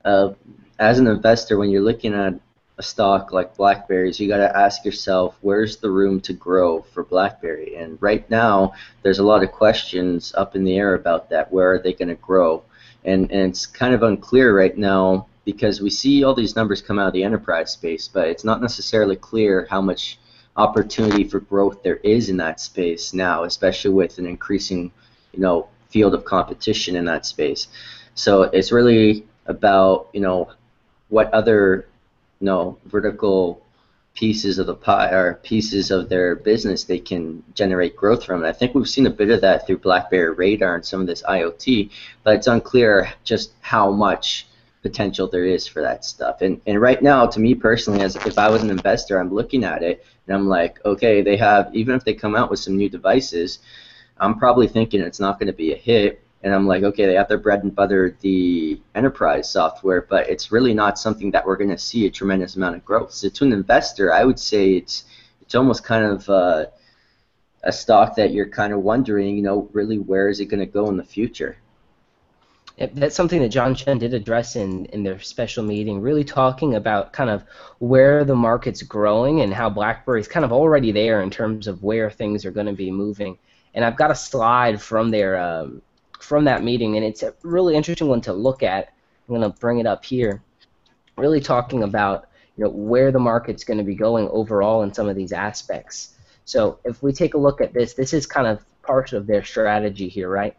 Uh, 0.07 0.33
as 0.79 1.01
an 1.01 1.09
investor, 1.09 1.59
when 1.59 1.69
you're 1.69 1.83
looking 1.83 2.15
at 2.15 2.39
a 2.79 2.83
stock 2.83 3.33
like 3.33 3.57
BlackBerries, 3.57 4.21
you 4.21 4.29
got 4.29 4.37
to 4.37 4.57
ask 4.57 4.85
yourself, 4.85 5.37
where's 5.41 5.79
the 5.79 5.91
room 5.91 6.21
to 6.21 6.33
grow 6.33 6.83
for 6.83 7.03
BlackBerry? 7.03 7.75
And 7.75 8.01
right 8.01 8.29
now, 8.31 8.75
there's 9.03 9.19
a 9.19 9.25
lot 9.25 9.43
of 9.43 9.51
questions 9.51 10.33
up 10.37 10.55
in 10.55 10.63
the 10.63 10.77
air 10.77 10.95
about 10.95 11.29
that. 11.31 11.53
Where 11.53 11.73
are 11.73 11.79
they 11.79 11.93
going 11.93 12.09
to 12.09 12.15
grow? 12.15 12.63
And 13.05 13.31
and 13.33 13.51
it's 13.51 13.67
kind 13.67 13.95
of 13.95 14.03
unclear 14.03 14.57
right 14.57 14.77
now 14.79 15.27
because 15.45 15.81
we 15.81 15.91
see 15.91 16.23
all 16.23 16.35
these 16.35 16.57
numbers 16.57 16.83
come 16.83 16.99
out 16.99 17.07
of 17.09 17.13
the 17.13 17.25
enterprise 17.25 17.73
space, 17.73 18.09
but 18.09 18.29
it's 18.29 18.45
not 18.45 18.61
necessarily 18.61 19.17
clear 19.17 19.67
how 19.71 19.81
much 19.81 20.19
opportunity 20.57 21.25
for 21.25 21.41
growth 21.41 21.83
there 21.83 21.97
is 21.97 22.29
in 22.29 22.37
that 22.39 22.61
space 22.61 23.13
now, 23.13 23.45
especially 23.45 23.93
with 23.93 24.19
an 24.19 24.27
increasing, 24.27 24.91
you 25.33 25.41
know, 25.41 25.69
field 25.91 26.15
of 26.15 26.25
competition 26.25 26.97
in 26.97 27.05
that 27.05 27.27
space. 27.27 27.69
So 28.15 28.43
it's 28.45 28.73
really 28.73 29.25
about 29.49 30.09
you 30.13 30.21
know 30.21 30.51
what 31.09 31.33
other 31.33 31.87
you 32.41 32.47
know 32.47 32.79
vertical 32.87 33.63
pieces 34.17 34.59
of 34.59 34.67
the 34.67 34.75
pie 34.75 35.11
or 35.11 35.35
pieces 35.35 35.91
of 35.91 36.09
their 36.09 36.35
business 36.35 36.85
they 36.85 36.99
can 36.99 37.45
generate 37.55 37.95
growth 37.95 38.25
from. 38.25 38.37
And 38.37 38.47
I 38.47 38.53
think 38.53 38.75
we've 38.75 38.89
seen 38.89 39.07
a 39.07 39.11
bit 39.11 39.29
of 39.29 39.43
that 39.43 39.67
through 39.67 39.79
BlackBerry 39.79 40.33
Radar 40.33 40.75
and 40.75 40.85
some 40.85 41.03
of 41.03 41.07
this 41.07 41.23
IoT, 41.23 41.91
but 42.25 42.37
it's 42.37 42.47
unclear 42.47 43.13
just 43.25 43.53
how 43.61 43.91
much 43.91 44.47
potential 44.83 45.29
there 45.29 45.45
is 45.45 45.67
for 45.67 45.83
that 45.83 46.05
stuff. 46.05 46.41
And 46.41 46.61
and 46.67 46.81
right 46.81 47.03
now, 47.03 47.27
to 47.27 47.41
me 47.41 47.55
personally, 47.55 48.03
as 48.03 48.17
if 48.17 48.39
I 48.39 48.49
was 48.49 48.63
an 48.63 48.71
investor, 48.71 49.19
I'm 49.19 49.33
looking 49.33 49.65
at 49.65 49.83
it 49.83 50.05
and 50.27 50.35
I'm 50.35 50.49
like, 50.49 50.85
okay, 50.85 51.23
they 51.23 51.37
have 51.37 51.75
even 51.75 51.95
if 51.95 52.05
they 52.05 52.15
come 52.15 52.35
out 52.35 52.51
with 52.51 52.61
some 52.61 52.77
new 52.77 52.89
devices, 52.89 53.59
I'm 54.19 54.39
probably 54.39 54.69
thinking 54.69 55.01
it's 55.01 55.21
not 55.21 55.39
going 55.39 55.49
to 55.49 55.53
be 55.53 55.73
a 55.73 55.77
hit. 55.77 56.23
And 56.43 56.55
I'm 56.55 56.67
like, 56.67 56.83
okay, 56.83 57.07
they 57.07 57.15
have 57.15 57.29
their 57.29 57.39
bread 57.39 57.65
and 57.65 57.75
butter, 57.75 58.17
the 58.21 58.81
enterprise 58.95 59.51
software, 59.51 60.03
but 60.03 60.29
it's 60.29 60.53
really 60.53 60.75
not 60.75 60.99
something 60.99 61.31
that 61.33 61.47
we're 61.47 61.57
going 61.57 61.71
to 61.71 61.79
see 61.79 62.07
a 62.07 62.11
tremendous 62.11 62.57
amount 62.57 62.77
of 62.77 62.85
growth. 62.85 63.13
So 63.13 63.29
to 63.29 63.45
an 63.45 63.53
investor, 63.53 64.13
I 64.13 64.25
would 64.25 64.39
say 64.39 64.73
it's 64.73 65.05
it's 65.41 65.55
almost 65.55 65.85
kind 65.85 66.05
of 66.05 66.29
uh, 66.29 66.67
a 67.63 67.73
stock 67.73 68.17
that 68.17 68.33
you're 68.33 68.49
kind 68.49 68.73
of 68.73 68.81
wondering, 68.81 69.37
you 69.37 69.43
know, 69.43 69.69
really 69.73 69.99
where 69.99 70.29
is 70.29 70.41
it 70.41 70.47
going 70.47 70.61
to 70.61 70.67
go 70.67 70.89
in 70.89 70.97
the 70.97 71.05
future? 71.05 71.57
That's 72.79 73.17
something 73.17 73.41
that 73.41 73.49
John 73.49 73.75
Chen 73.75 73.99
did 73.99 74.13
address 74.13 74.55
in, 74.55 74.85
in 74.87 75.03
their 75.03 75.19
special 75.21 75.65
meeting, 75.65 76.01
really 76.01 76.25
talking 76.25 76.75
about 76.75 77.13
kind 77.13 77.31
of 77.31 77.43
where 77.79 78.23
the 78.23 78.35
market's 78.35 78.83
growing 78.83 79.41
and 79.41 79.55
how 79.55 79.71
BlackBerry's 79.71 80.29
kind 80.29 80.45
of 80.45 80.53
already 80.53 80.93
there 80.93 81.23
in 81.23 81.31
terms 81.31 81.69
of 81.69 81.83
where 81.83 82.11
things 82.11 82.45
are 82.45 82.51
going 82.51 82.67
to 82.67 82.75
be 82.75 82.91
moving. 82.91 83.39
And 83.73 83.83
I've 83.85 83.97
got 83.97 84.11
a 84.11 84.15
slide 84.15 84.81
from 84.81 85.11
their 85.11 85.39
um, 85.39 85.81
from 86.21 86.45
that 86.45 86.63
meeting, 86.63 86.97
and 86.97 87.05
it's 87.05 87.23
a 87.23 87.35
really 87.43 87.75
interesting 87.75 88.09
one 88.09 88.21
to 88.23 88.33
look 88.33 88.63
at. 88.63 88.93
I'm 89.29 89.35
going 89.35 89.51
to 89.53 89.59
bring 89.59 89.79
it 89.79 89.87
up 89.87 90.05
here. 90.05 90.43
Really 91.17 91.41
talking 91.41 91.83
about 91.83 92.29
you 92.57 92.65
know 92.65 92.71
where 92.71 93.11
the 93.11 93.19
market's 93.19 93.65
going 93.65 93.79
to 93.79 93.85
be 93.85 93.95
going 93.95 94.29
overall 94.29 94.83
in 94.83 94.93
some 94.93 95.09
of 95.09 95.17
these 95.17 95.33
aspects. 95.33 96.15
So 96.45 96.79
if 96.85 97.03
we 97.03 97.13
take 97.13 97.35
a 97.35 97.39
look 97.39 97.61
at 97.61 97.73
this, 97.73 97.95
this 97.95 98.13
is 98.13 98.27
kind 98.27 98.47
of 98.47 98.65
part 98.83 99.13
of 99.13 99.27
their 99.27 99.45
strategy 99.45 100.09
here, 100.09 100.29
right? 100.29 100.57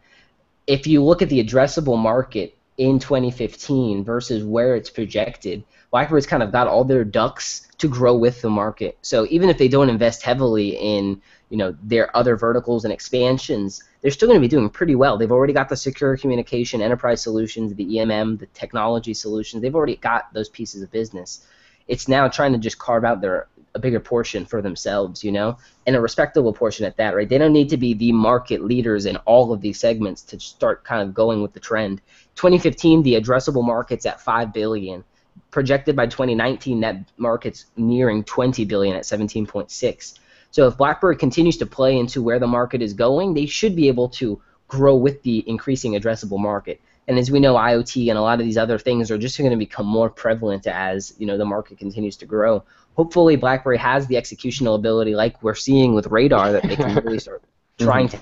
If 0.66 0.86
you 0.86 1.02
look 1.02 1.22
at 1.22 1.30
the 1.30 1.42
addressable 1.42 1.98
market 1.98 2.57
in 2.78 2.98
2015 3.00 4.04
versus 4.04 4.44
where 4.44 4.76
it's 4.76 4.88
projected, 4.88 5.64
BlackBerry's 5.90 6.26
kind 6.26 6.42
of 6.42 6.52
got 6.52 6.68
all 6.68 6.84
their 6.84 7.04
ducks 7.04 7.68
to 7.78 7.88
grow 7.88 8.16
with 8.16 8.40
the 8.40 8.50
market. 8.50 8.96
So 9.02 9.26
even 9.30 9.48
if 9.48 9.58
they 9.58 9.68
don't 9.68 9.90
invest 9.90 10.22
heavily 10.22 10.70
in 10.70 11.20
you 11.50 11.56
know 11.56 11.74
their 11.82 12.14
other 12.16 12.36
verticals 12.36 12.84
and 12.84 12.92
expansions, 12.92 13.82
they're 14.00 14.10
still 14.10 14.28
going 14.28 14.40
to 14.40 14.44
be 14.44 14.48
doing 14.48 14.68
pretty 14.70 14.94
well. 14.94 15.18
They've 15.18 15.32
already 15.32 15.52
got 15.52 15.68
the 15.68 15.76
secure 15.76 16.16
communication, 16.16 16.82
enterprise 16.82 17.22
solutions, 17.22 17.74
the 17.74 17.86
EMM, 17.86 18.38
the 18.38 18.46
technology 18.46 19.14
solutions. 19.14 19.62
They've 19.62 19.74
already 19.74 19.96
got 19.96 20.32
those 20.32 20.48
pieces 20.48 20.82
of 20.82 20.90
business. 20.92 21.46
It's 21.88 22.06
now 22.06 22.28
trying 22.28 22.52
to 22.52 22.58
just 22.58 22.78
carve 22.78 23.04
out 23.04 23.20
their 23.20 23.48
a 23.78 23.80
bigger 23.80 24.00
portion 24.00 24.44
for 24.44 24.60
themselves, 24.60 25.22
you 25.22 25.32
know, 25.32 25.56
and 25.86 25.96
a 25.96 26.00
respectable 26.00 26.52
portion 26.52 26.84
at 26.84 26.96
that, 26.96 27.14
right? 27.14 27.28
They 27.28 27.38
don't 27.38 27.52
need 27.52 27.68
to 27.70 27.76
be 27.76 27.94
the 27.94 28.12
market 28.12 28.64
leaders 28.64 29.06
in 29.06 29.16
all 29.18 29.52
of 29.52 29.60
these 29.60 29.78
segments 29.78 30.22
to 30.22 30.40
start 30.40 30.84
kind 30.84 31.02
of 31.02 31.14
going 31.14 31.40
with 31.40 31.52
the 31.52 31.60
trend. 31.60 32.00
2015, 32.34 33.02
the 33.02 33.14
addressable 33.14 33.64
market's 33.64 34.06
at 34.06 34.20
5 34.20 34.52
billion. 34.52 35.04
Projected 35.50 35.94
by 35.94 36.06
2019, 36.06 36.80
that 36.80 36.96
market's 37.16 37.66
nearing 37.76 38.24
20 38.24 38.64
billion 38.64 38.96
at 38.96 39.04
17.6. 39.04 40.18
So 40.50 40.66
if 40.66 40.76
BlackBerry 40.76 41.16
continues 41.16 41.56
to 41.58 41.66
play 41.66 41.96
into 41.98 42.22
where 42.22 42.38
the 42.38 42.46
market 42.46 42.82
is 42.82 42.92
going, 42.92 43.34
they 43.34 43.46
should 43.46 43.76
be 43.76 43.88
able 43.88 44.08
to 44.10 44.40
grow 44.66 44.96
with 44.96 45.22
the 45.22 45.44
increasing 45.48 45.92
addressable 45.92 46.38
market. 46.38 46.80
And 47.08 47.18
as 47.18 47.30
we 47.30 47.40
know, 47.40 47.54
IoT 47.54 48.10
and 48.10 48.18
a 48.18 48.22
lot 48.22 48.38
of 48.38 48.44
these 48.44 48.58
other 48.58 48.78
things 48.78 49.10
are 49.10 49.16
just 49.16 49.38
going 49.38 49.50
to 49.50 49.56
become 49.56 49.86
more 49.86 50.10
prevalent 50.10 50.66
as 50.66 51.14
you 51.18 51.26
know 51.26 51.38
the 51.38 51.44
market 51.44 51.78
continues 51.78 52.16
to 52.18 52.26
grow. 52.26 52.62
Hopefully, 52.98 53.36
BlackBerry 53.36 53.78
has 53.78 54.08
the 54.08 54.16
executional 54.16 54.74
ability, 54.74 55.14
like 55.14 55.40
we're 55.40 55.54
seeing 55.54 55.94
with 55.94 56.08
Radar, 56.08 56.50
that 56.50 56.64
they 56.64 56.74
can 56.74 56.96
really 56.96 57.20
start 57.20 57.42
mm-hmm. 57.78 57.84
trying 57.84 58.08
to. 58.08 58.18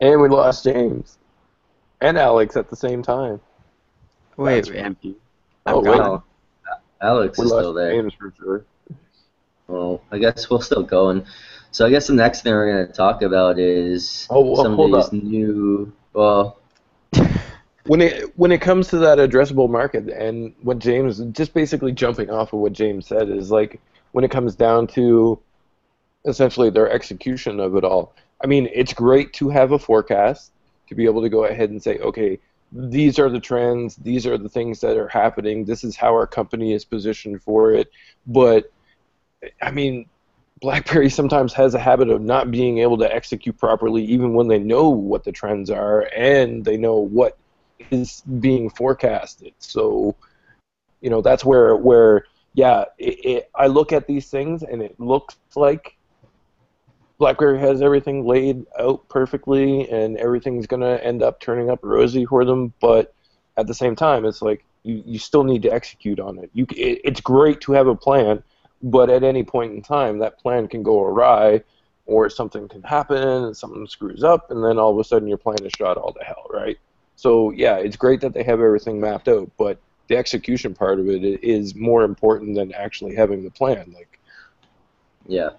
And 0.00 0.20
we 0.20 0.28
lost 0.28 0.62
James 0.62 1.18
and 2.00 2.16
Alex 2.16 2.56
at 2.56 2.70
the 2.70 2.76
same 2.76 3.02
time. 3.02 3.40
Wait, 4.36 4.54
That's 4.54 4.70
wait. 4.70 4.78
empty. 4.78 5.16
Oh, 5.66 5.80
wait. 5.80 5.98
gone. 5.98 6.22
Alex 7.02 7.36
We 7.36 7.46
is 7.46 7.50
lost 7.50 7.62
still 7.62 7.72
there. 7.72 7.90
James 7.90 8.14
for 8.14 8.32
sure. 8.38 8.64
Well, 9.66 10.00
I 10.12 10.18
guess 10.18 10.48
we'll 10.48 10.60
still 10.60 10.84
going. 10.84 11.26
So 11.72 11.84
I 11.84 11.90
guess 11.90 12.06
the 12.06 12.12
next 12.14 12.42
thing 12.42 12.52
we're 12.52 12.72
going 12.72 12.86
to 12.86 12.92
talk 12.92 13.22
about 13.22 13.58
is 13.58 14.28
Oh, 14.30 14.52
well, 14.52 14.62
some 14.62 14.78
of 14.78 14.86
these 14.86 15.04
up. 15.06 15.12
new. 15.12 15.92
Well, 16.12 16.60
When 17.86 18.00
it 18.00 18.36
when 18.36 18.52
it 18.52 18.60
comes 18.60 18.88
to 18.88 18.98
that 18.98 19.18
addressable 19.18 19.70
market 19.70 20.08
and 20.08 20.54
what 20.62 20.78
James 20.78 21.20
just 21.32 21.54
basically 21.54 21.92
jumping 21.92 22.30
off 22.30 22.52
of 22.52 22.60
what 22.60 22.72
James 22.72 23.06
said 23.06 23.28
is 23.28 23.50
like 23.50 23.80
when 24.12 24.24
it 24.24 24.30
comes 24.30 24.54
down 24.56 24.86
to 24.88 25.38
essentially 26.26 26.70
their 26.70 26.90
execution 26.90 27.60
of 27.60 27.76
it 27.76 27.84
all. 27.84 28.14
I 28.42 28.46
mean, 28.46 28.68
it's 28.74 28.92
great 28.92 29.32
to 29.34 29.48
have 29.48 29.72
a 29.72 29.78
forecast 29.78 30.52
to 30.88 30.94
be 30.94 31.04
able 31.04 31.22
to 31.22 31.28
go 31.28 31.44
ahead 31.44 31.70
and 31.70 31.82
say, 31.82 31.98
okay, 31.98 32.38
these 32.72 33.18
are 33.18 33.30
the 33.30 33.40
trends, 33.40 33.96
these 33.96 34.26
are 34.26 34.36
the 34.36 34.48
things 34.48 34.80
that 34.80 34.96
are 34.96 35.08
happening, 35.08 35.64
this 35.64 35.84
is 35.84 35.96
how 35.96 36.12
our 36.12 36.26
company 36.26 36.72
is 36.72 36.84
positioned 36.84 37.42
for 37.42 37.72
it. 37.72 37.90
But 38.26 38.72
I 39.62 39.70
mean, 39.70 40.06
BlackBerry 40.60 41.10
sometimes 41.10 41.52
has 41.52 41.74
a 41.74 41.78
habit 41.78 42.08
of 42.08 42.20
not 42.20 42.50
being 42.50 42.78
able 42.78 42.98
to 42.98 43.14
execute 43.14 43.58
properly, 43.58 44.04
even 44.04 44.34
when 44.34 44.48
they 44.48 44.58
know 44.58 44.88
what 44.88 45.24
the 45.24 45.32
trends 45.32 45.70
are 45.70 46.10
and 46.16 46.64
they 46.64 46.76
know 46.76 46.96
what 46.96 47.38
is 47.90 48.22
being 48.40 48.70
forecasted. 48.70 49.54
So, 49.58 50.16
you 51.00 51.10
know, 51.10 51.20
that's 51.20 51.44
where 51.44 51.76
where 51.76 52.26
yeah, 52.54 52.84
it, 52.98 53.24
it, 53.24 53.50
I 53.54 53.66
look 53.66 53.92
at 53.92 54.06
these 54.06 54.28
things 54.28 54.62
and 54.62 54.82
it 54.82 54.98
looks 54.98 55.36
like 55.54 55.96
BlackBerry 57.18 57.58
has 57.60 57.82
everything 57.82 58.26
laid 58.26 58.64
out 58.78 59.06
perfectly 59.08 59.88
and 59.90 60.16
everything's 60.16 60.66
gonna 60.66 60.96
end 60.96 61.22
up 61.22 61.40
turning 61.40 61.70
up 61.70 61.80
rosy 61.82 62.24
for 62.24 62.44
them. 62.44 62.72
But 62.80 63.14
at 63.56 63.66
the 63.66 63.74
same 63.74 63.96
time, 63.96 64.24
it's 64.24 64.42
like 64.42 64.64
you, 64.82 65.02
you 65.04 65.18
still 65.18 65.44
need 65.44 65.62
to 65.62 65.72
execute 65.72 66.20
on 66.20 66.38
it. 66.38 66.50
You 66.54 66.66
it, 66.70 67.00
it's 67.04 67.20
great 67.20 67.60
to 67.62 67.72
have 67.72 67.88
a 67.88 67.96
plan, 67.96 68.42
but 68.82 69.10
at 69.10 69.22
any 69.22 69.42
point 69.42 69.72
in 69.72 69.82
time, 69.82 70.18
that 70.18 70.38
plan 70.38 70.68
can 70.68 70.82
go 70.82 71.02
awry, 71.02 71.62
or 72.06 72.30
something 72.30 72.68
can 72.68 72.82
happen, 72.82 73.16
and 73.16 73.56
something 73.56 73.86
screws 73.86 74.22
up, 74.22 74.50
and 74.50 74.64
then 74.64 74.78
all 74.78 74.92
of 74.92 74.98
a 74.98 75.04
sudden 75.04 75.28
your 75.28 75.38
plan 75.38 75.62
is 75.64 75.72
shot 75.76 75.96
all 75.96 76.12
to 76.12 76.24
hell, 76.24 76.46
right? 76.50 76.78
So 77.16 77.50
yeah, 77.50 77.76
it's 77.76 77.96
great 77.96 78.20
that 78.20 78.34
they 78.34 78.42
have 78.44 78.60
everything 78.60 79.00
mapped 79.00 79.28
out, 79.28 79.50
but 79.56 79.78
the 80.08 80.16
execution 80.16 80.74
part 80.74 81.00
of 81.00 81.08
it 81.08 81.24
is 81.42 81.74
more 81.74 82.04
important 82.04 82.54
than 82.54 82.72
actually 82.72 83.14
having 83.14 83.42
the 83.42 83.50
plan. 83.50 83.92
Like, 83.94 84.20
yeah. 85.26 85.50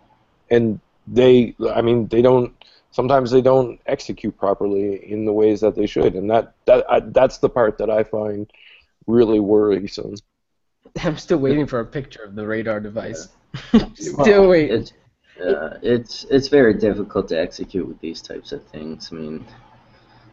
and 0.50 0.80
they, 1.08 1.56
I 1.74 1.82
mean, 1.82 2.08
they 2.08 2.22
don't. 2.22 2.54
Sometimes 2.92 3.30
they 3.30 3.42
don't 3.42 3.80
execute 3.86 4.38
properly 4.38 5.12
in 5.12 5.26
the 5.26 5.34
ways 5.34 5.62
that 5.62 5.76
they 5.76 5.86
should, 5.86 6.16
and 6.16 6.30
that 6.32 6.54
that 6.66 6.86
I, 6.90 7.02
that's 7.02 7.40
the 7.40 7.50
part 7.50 7.78
that 7.80 7.90
I 7.90 8.04
find 8.04 8.50
really 9.08 9.40
worrisome. 9.40 10.16
I'm 11.04 11.18
still 11.18 11.38
waiting 11.38 11.68
for 11.68 11.80
a 11.80 11.86
picture 11.86 12.24
of 12.24 12.36
the 12.36 12.46
radar 12.46 12.80
device. 12.80 13.30
Well, 13.74 13.92
still 13.96 14.50
waiting. 14.50 14.82
It's, 14.82 14.94
uh, 15.42 15.80
it's 15.82 16.26
it's 16.30 16.48
very 16.48 16.76
difficult 16.76 17.28
to 17.30 17.40
execute 17.40 17.88
with 17.88 18.00
these 18.02 18.22
types 18.22 18.52
of 18.52 18.64
things. 18.66 19.10
I 19.12 19.16
mean, 19.16 19.46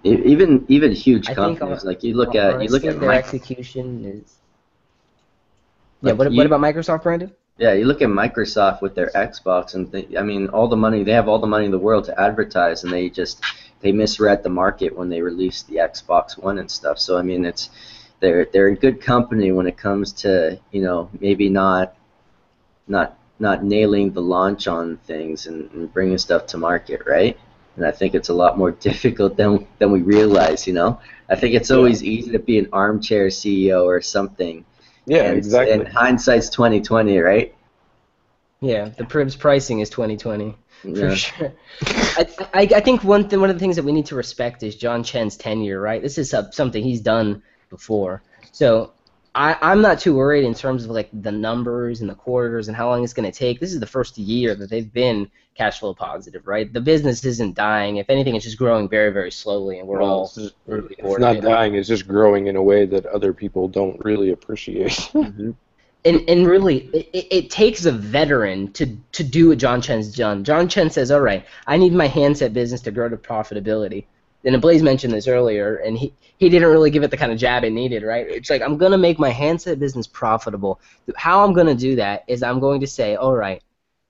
even 0.04 0.64
even 0.68 0.92
huge 0.92 1.30
I 1.30 1.34
companies 1.34 1.84
like 1.84 2.02
you 2.02 2.14
look 2.14 2.34
at 2.34 2.62
you 2.62 2.68
look 2.68 2.84
at 2.84 3.00
their 3.00 3.08
Mic- 3.10 3.24
execution 3.24 4.04
is. 4.04 4.34
Yeah. 6.02 6.10
Like 6.10 6.18
What, 6.18 6.32
you- 6.32 6.36
what 6.36 6.46
about 6.46 6.60
Microsoft, 6.60 7.02
Brandon? 7.02 7.32
yeah 7.56 7.72
you 7.72 7.84
look 7.84 8.02
at 8.02 8.08
Microsoft 8.08 8.82
with 8.82 8.94
their 8.96 9.10
Xbox 9.14 9.74
and 9.74 9.90
they, 9.92 10.08
I 10.18 10.22
mean 10.22 10.48
all 10.48 10.66
the 10.68 10.76
money 10.76 11.04
they 11.04 11.12
have 11.12 11.28
all 11.28 11.38
the 11.38 11.46
money 11.46 11.64
in 11.66 11.70
the 11.70 11.78
world 11.78 12.04
to 12.06 12.20
advertise 12.20 12.82
and 12.84 12.92
they 12.92 13.08
just 13.08 13.42
they 13.80 13.92
misread 13.92 14.42
the 14.42 14.48
market 14.50 14.96
when 14.96 15.08
they 15.08 15.22
released 15.22 15.68
the 15.68 15.76
Xbox 15.76 16.36
One 16.36 16.58
and 16.58 16.70
stuff. 16.70 16.98
So 16.98 17.16
I 17.16 17.22
mean 17.22 17.44
it's 17.44 17.70
they're 18.20 18.46
they're 18.52 18.68
a 18.68 18.76
good 18.76 19.00
company 19.00 19.52
when 19.52 19.66
it 19.66 19.76
comes 19.76 20.12
to 20.24 20.58
you 20.72 20.82
know 20.82 21.08
maybe 21.20 21.48
not 21.48 21.96
not 22.88 23.16
not 23.38 23.64
nailing 23.64 24.12
the 24.12 24.20
launch 24.22 24.68
on 24.68 24.96
things 25.06 25.46
and, 25.46 25.70
and 25.72 25.92
bringing 25.92 26.18
stuff 26.18 26.46
to 26.46 26.56
market, 26.58 27.02
right? 27.06 27.38
And 27.76 27.84
I 27.86 27.90
think 27.90 28.14
it's 28.14 28.28
a 28.28 28.34
lot 28.34 28.56
more 28.58 28.70
difficult 28.88 29.36
than 29.36 29.66
than 29.78 29.90
we 29.90 30.02
realize, 30.02 30.66
you 30.66 30.72
know. 30.72 31.00
I 31.28 31.36
think 31.36 31.54
it's 31.54 31.70
always 31.70 32.02
easy 32.04 32.30
to 32.32 32.38
be 32.38 32.58
an 32.58 32.68
armchair 32.72 33.28
CEO 33.28 33.84
or 33.84 34.00
something. 34.00 34.64
Yeah, 35.06 35.24
and, 35.24 35.38
exactly. 35.38 35.72
And 35.72 35.88
hindsight's 35.88 36.50
twenty 36.50 36.80
twenty, 36.80 37.18
right? 37.18 37.54
Yeah, 38.60 38.88
the 38.96 39.04
Priv's 39.04 39.36
pricing 39.36 39.80
is 39.80 39.90
2020 39.90 40.56
for 40.80 40.88
Yeah. 40.88 41.14
sure. 41.14 41.52
I, 41.86 42.26
I, 42.54 42.60
I 42.76 42.80
think 42.80 43.04
one 43.04 43.28
th- 43.28 43.38
one 43.38 43.50
of 43.50 43.56
the 43.56 43.60
things 43.60 43.76
that 43.76 43.84
we 43.84 43.92
need 43.92 44.06
to 44.06 44.14
respect 44.14 44.62
is 44.62 44.74
John 44.76 45.02
Chen's 45.04 45.36
tenure, 45.36 45.80
right? 45.80 46.00
This 46.00 46.16
is 46.16 46.30
some- 46.30 46.50
something 46.52 46.82
he's 46.82 47.02
done 47.02 47.42
before, 47.68 48.22
so 48.52 48.92
I, 49.34 49.56
I'm 49.60 49.80
not 49.82 49.98
too 49.98 50.14
worried 50.14 50.44
in 50.44 50.54
terms 50.54 50.84
of 50.84 50.90
like 50.90 51.08
the 51.12 51.32
numbers 51.32 52.00
and 52.00 52.08
the 52.08 52.14
quarters 52.14 52.68
and 52.68 52.76
how 52.76 52.88
long 52.88 53.02
it's 53.02 53.12
going 53.12 53.30
to 53.30 53.36
take. 53.36 53.58
This 53.58 53.72
is 53.72 53.80
the 53.80 53.86
first 53.86 54.16
year 54.16 54.54
that 54.54 54.70
they've 54.70 54.92
been 54.92 55.28
cash 55.56 55.80
flow 55.80 55.92
positive, 55.94 56.46
right? 56.46 56.72
The 56.72 56.80
business 56.80 57.24
isn't 57.24 57.54
dying. 57.56 57.96
If 57.96 58.10
anything, 58.10 58.36
it's 58.36 58.44
just 58.44 58.58
growing 58.58 58.88
very, 58.88 59.10
very 59.12 59.32
slowly, 59.32 59.78
and 59.80 59.88
we're 59.88 60.00
Well, 60.00 60.10
all 60.10 60.24
it's, 60.26 60.34
just- 60.36 60.54
really 60.66 60.94
it's 60.94 61.02
bored 61.02 61.20
not 61.20 61.36
of 61.36 61.44
it. 61.44 61.48
dying; 61.48 61.74
it's 61.74 61.88
just 61.88 62.06
growing 62.06 62.46
in 62.46 62.56
a 62.56 62.62
way 62.62 62.86
that 62.86 63.06
other 63.06 63.32
people 63.32 63.66
don't 63.68 64.02
really 64.04 64.30
appreciate. 64.30 64.92
Mm-hmm. 65.14 65.50
and 66.04 66.28
and 66.28 66.46
really 66.46 66.78
it, 66.92 67.08
it- 67.12 67.26
it 67.30 67.50
takes 67.50 67.86
a 67.86 67.92
veteran 67.92 68.70
to 68.74 68.86
to 69.12 69.24
do 69.24 69.48
what 69.48 69.58
John 69.58 69.80
Chen's 69.80 70.14
done. 70.14 70.44
John 70.44 70.68
Chen 70.68 70.90
says, 70.90 71.10
"All 71.10 71.20
right, 71.20 71.44
I 71.66 71.76
need 71.76 71.92
my 71.92 72.06
handset 72.06 72.52
business 72.52 72.82
to 72.82 72.90
grow 72.92 73.08
to 73.08 73.16
profitability." 73.16 74.04
And 74.44 74.60
Blaze 74.60 74.82
mentioned 74.82 75.12
this 75.12 75.28
earlier, 75.28 75.76
and 75.76 75.96
he 75.96 76.12
he 76.36 76.48
didn't 76.48 76.68
really 76.68 76.90
give 76.90 77.02
it 77.02 77.10
the 77.10 77.16
kind 77.16 77.32
of 77.32 77.38
jab 77.38 77.64
it 77.64 77.70
needed, 77.70 78.02
right? 78.02 78.26
It's 78.28 78.50
like 78.50 78.62
I'm 78.62 78.76
gonna 78.76 78.98
make 78.98 79.18
my 79.18 79.30
handset 79.30 79.78
business 79.78 80.06
profitable. 80.06 80.80
How 81.16 81.44
I'm 81.44 81.52
gonna 81.52 81.74
do 81.74 81.96
that 81.96 82.24
is 82.26 82.42
I'm 82.42 82.60
going 82.60 82.80
to 82.80 82.86
say, 82.86 83.16
"All 83.16 83.34
right, 83.34 83.62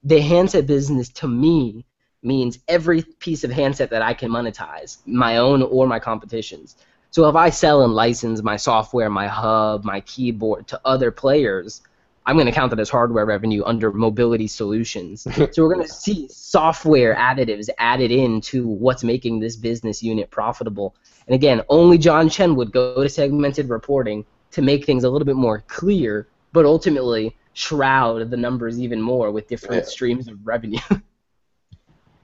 the 0.03 0.19
handset 0.21 0.67
business 0.67 1.09
to 1.09 1.27
me." 1.27 1.85
means 2.25 2.57
every 2.67 3.03
piece 3.19 3.43
of 3.43 3.51
handset 3.51 3.91
that 3.91 4.01
I 4.01 4.13
can 4.13 4.31
monetize, 4.31 4.97
my 5.05 5.37
own 5.37 5.61
or 5.61 5.85
my 5.85 5.99
competition's. 5.99 6.75
So 7.11 7.29
if 7.29 7.35
I 7.35 7.49
sell 7.49 7.83
and 7.83 7.93
license 7.93 8.41
my 8.41 8.57
software, 8.57 9.09
my 9.09 9.27
hub, 9.27 9.85
my 9.85 10.01
keyboard 10.01 10.67
to 10.67 10.81
other 10.83 11.11
players, 11.11 11.81
I'm 12.27 12.35
going 12.35 12.47
to 12.47 12.51
count 12.51 12.71
that 12.71 12.79
as 12.79 12.89
hardware 12.89 13.25
revenue 13.25 13.63
under 13.65 13.91
mobility 13.91 14.47
solutions. 14.47 15.21
so 15.51 15.63
we're 15.63 15.73
going 15.73 15.85
to 15.85 15.93
see 15.93 16.27
software 16.29 17.15
additives 17.15 17.69
added 17.77 18.11
into 18.11 18.67
what's 18.67 19.03
making 19.03 19.39
this 19.39 19.55
business 19.55 20.01
unit 20.01 20.31
profitable. 20.31 20.95
And 21.27 21.35
again, 21.35 21.61
only 21.69 21.97
John 21.97 22.29
Chen 22.29 22.55
would 22.55 22.71
go 22.71 23.03
to 23.03 23.09
segmented 23.09 23.69
reporting 23.69 24.25
to 24.51 24.61
make 24.61 24.85
things 24.85 25.03
a 25.03 25.09
little 25.09 25.25
bit 25.25 25.35
more 25.35 25.63
clear, 25.67 26.27
but 26.51 26.65
ultimately 26.65 27.35
shroud 27.53 28.29
the 28.31 28.37
numbers 28.37 28.79
even 28.79 29.01
more 29.01 29.31
with 29.31 29.47
different 29.47 29.83
Yeah. 29.83 29.89
streams 29.89 30.27
of 30.27 30.45
revenue. 30.45 30.79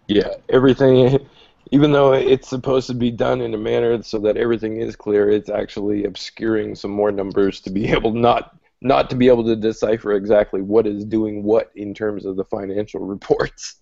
Yeah, 0.08 0.34
everything, 0.50 1.26
even 1.72 1.94
though 1.94 2.12
it's 2.12 2.50
supposed 2.50 2.88
to 2.88 2.94
be 2.94 3.12
done 3.12 3.40
in 3.40 3.54
a 3.54 3.58
manner 3.58 4.02
so 4.04 4.20
that 4.20 4.36
everything 4.36 4.82
is 4.82 4.98
clear, 4.98 5.30
it's 5.30 5.50
actually 5.50 6.04
obscuring 6.04 6.76
some 6.76 6.92
more 6.92 7.14
numbers 7.14 7.62
to 7.62 7.70
be 7.70 7.88
able 7.94 8.12
not 8.12 8.58
not 8.82 9.10
to 9.10 9.16
be 9.16 9.28
able 9.28 9.46
to 9.46 9.56
decipher 9.56 10.14
exactly 10.14 10.62
what 10.62 10.88
is 10.88 11.06
doing 11.06 11.44
what 11.44 11.72
in 11.76 11.94
terms 11.94 12.26
of 12.26 12.36
the 12.36 12.46
financial 12.46 13.00
reports. 13.06 13.76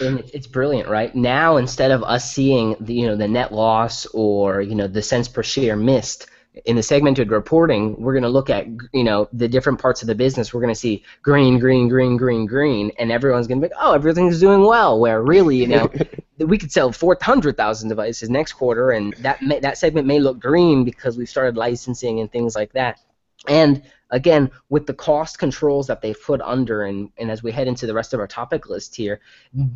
and 0.00 0.30
it's 0.34 0.46
brilliant, 0.46 0.88
right? 0.88 1.14
Now 1.14 1.56
instead 1.56 1.90
of 1.90 2.02
us 2.02 2.32
seeing 2.32 2.76
the 2.80 2.94
you 2.94 3.06
know 3.06 3.16
the 3.16 3.28
net 3.28 3.52
loss 3.52 4.06
or 4.06 4.60
you 4.60 4.74
know 4.74 4.86
the 4.86 5.02
cents 5.02 5.28
per 5.28 5.42
share 5.42 5.76
missed 5.76 6.26
in 6.64 6.76
the 6.76 6.82
segmented 6.82 7.30
reporting, 7.30 8.00
we're 8.00 8.12
going 8.12 8.22
to 8.22 8.28
look 8.28 8.50
at 8.50 8.66
you 8.92 9.04
know 9.04 9.28
the 9.32 9.48
different 9.48 9.80
parts 9.80 10.02
of 10.02 10.08
the 10.08 10.14
business. 10.14 10.52
We're 10.52 10.60
going 10.60 10.74
to 10.74 10.78
see 10.78 11.04
green, 11.22 11.58
green, 11.58 11.88
green, 11.88 12.16
green, 12.16 12.46
green, 12.46 12.90
and 12.98 13.12
everyone's 13.12 13.46
going 13.46 13.60
to 13.60 13.68
be 13.68 13.72
like, 13.72 13.80
oh, 13.82 13.94
everything's 13.94 14.40
doing 14.40 14.62
well. 14.62 14.98
Where 14.98 15.22
really, 15.22 15.56
you 15.56 15.68
know, 15.68 15.90
we 16.38 16.58
could 16.58 16.72
sell 16.72 16.92
400,000 16.92 17.88
devices 17.88 18.30
next 18.30 18.54
quarter, 18.54 18.90
and 18.90 19.14
that 19.20 19.42
may, 19.42 19.60
that 19.60 19.78
segment 19.78 20.06
may 20.06 20.18
look 20.18 20.40
green 20.40 20.84
because 20.84 21.16
we've 21.16 21.28
started 21.28 21.56
licensing 21.56 22.20
and 22.20 22.30
things 22.30 22.54
like 22.54 22.72
that. 22.72 23.00
And 23.48 23.82
again, 24.10 24.50
with 24.68 24.86
the 24.86 24.94
cost 24.94 25.38
controls 25.38 25.86
that 25.86 26.00
they've 26.00 26.20
put 26.22 26.40
under, 26.42 26.84
and, 26.84 27.10
and 27.18 27.30
as 27.30 27.42
we 27.42 27.50
head 27.50 27.66
into 27.66 27.86
the 27.86 27.94
rest 27.94 28.14
of 28.14 28.20
our 28.20 28.26
topic 28.26 28.68
list 28.68 28.94
here, 28.94 29.20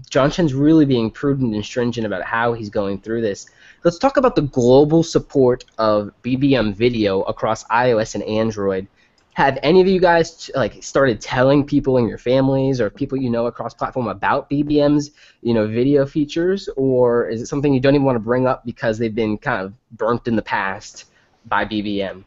John 0.08 0.30
Chen's 0.30 0.54
really 0.54 0.84
being 0.84 1.10
prudent 1.10 1.54
and 1.54 1.64
stringent 1.64 2.06
about 2.06 2.22
how 2.22 2.52
he's 2.52 2.70
going 2.70 3.00
through 3.00 3.22
this. 3.22 3.46
Let's 3.84 3.98
talk 3.98 4.16
about 4.16 4.36
the 4.36 4.42
global 4.42 5.02
support 5.02 5.64
of 5.78 6.10
BBM 6.22 6.74
video 6.74 7.22
across 7.22 7.64
iOS 7.64 8.14
and 8.14 8.24
Android. 8.24 8.86
Have 9.34 9.58
any 9.62 9.80
of 9.80 9.86
you 9.86 9.98
guys 9.98 10.50
like 10.54 10.82
started 10.82 11.18
telling 11.18 11.64
people 11.64 11.96
in 11.96 12.06
your 12.06 12.18
families 12.18 12.82
or 12.82 12.90
people 12.90 13.16
you 13.16 13.30
know 13.30 13.46
across 13.46 13.72
platform 13.72 14.08
about 14.08 14.50
BBM's 14.50 15.12
you 15.40 15.54
know 15.54 15.66
video 15.66 16.04
features, 16.04 16.68
or 16.76 17.30
is 17.30 17.40
it 17.40 17.46
something 17.46 17.72
you 17.72 17.80
don't 17.80 17.94
even 17.94 18.04
want 18.04 18.16
to 18.16 18.20
bring 18.20 18.46
up 18.46 18.66
because 18.66 18.98
they've 18.98 19.14
been 19.14 19.38
kind 19.38 19.64
of 19.64 19.72
burnt 19.92 20.28
in 20.28 20.36
the 20.36 20.42
past 20.42 21.06
by 21.46 21.64
BBM? 21.64 22.24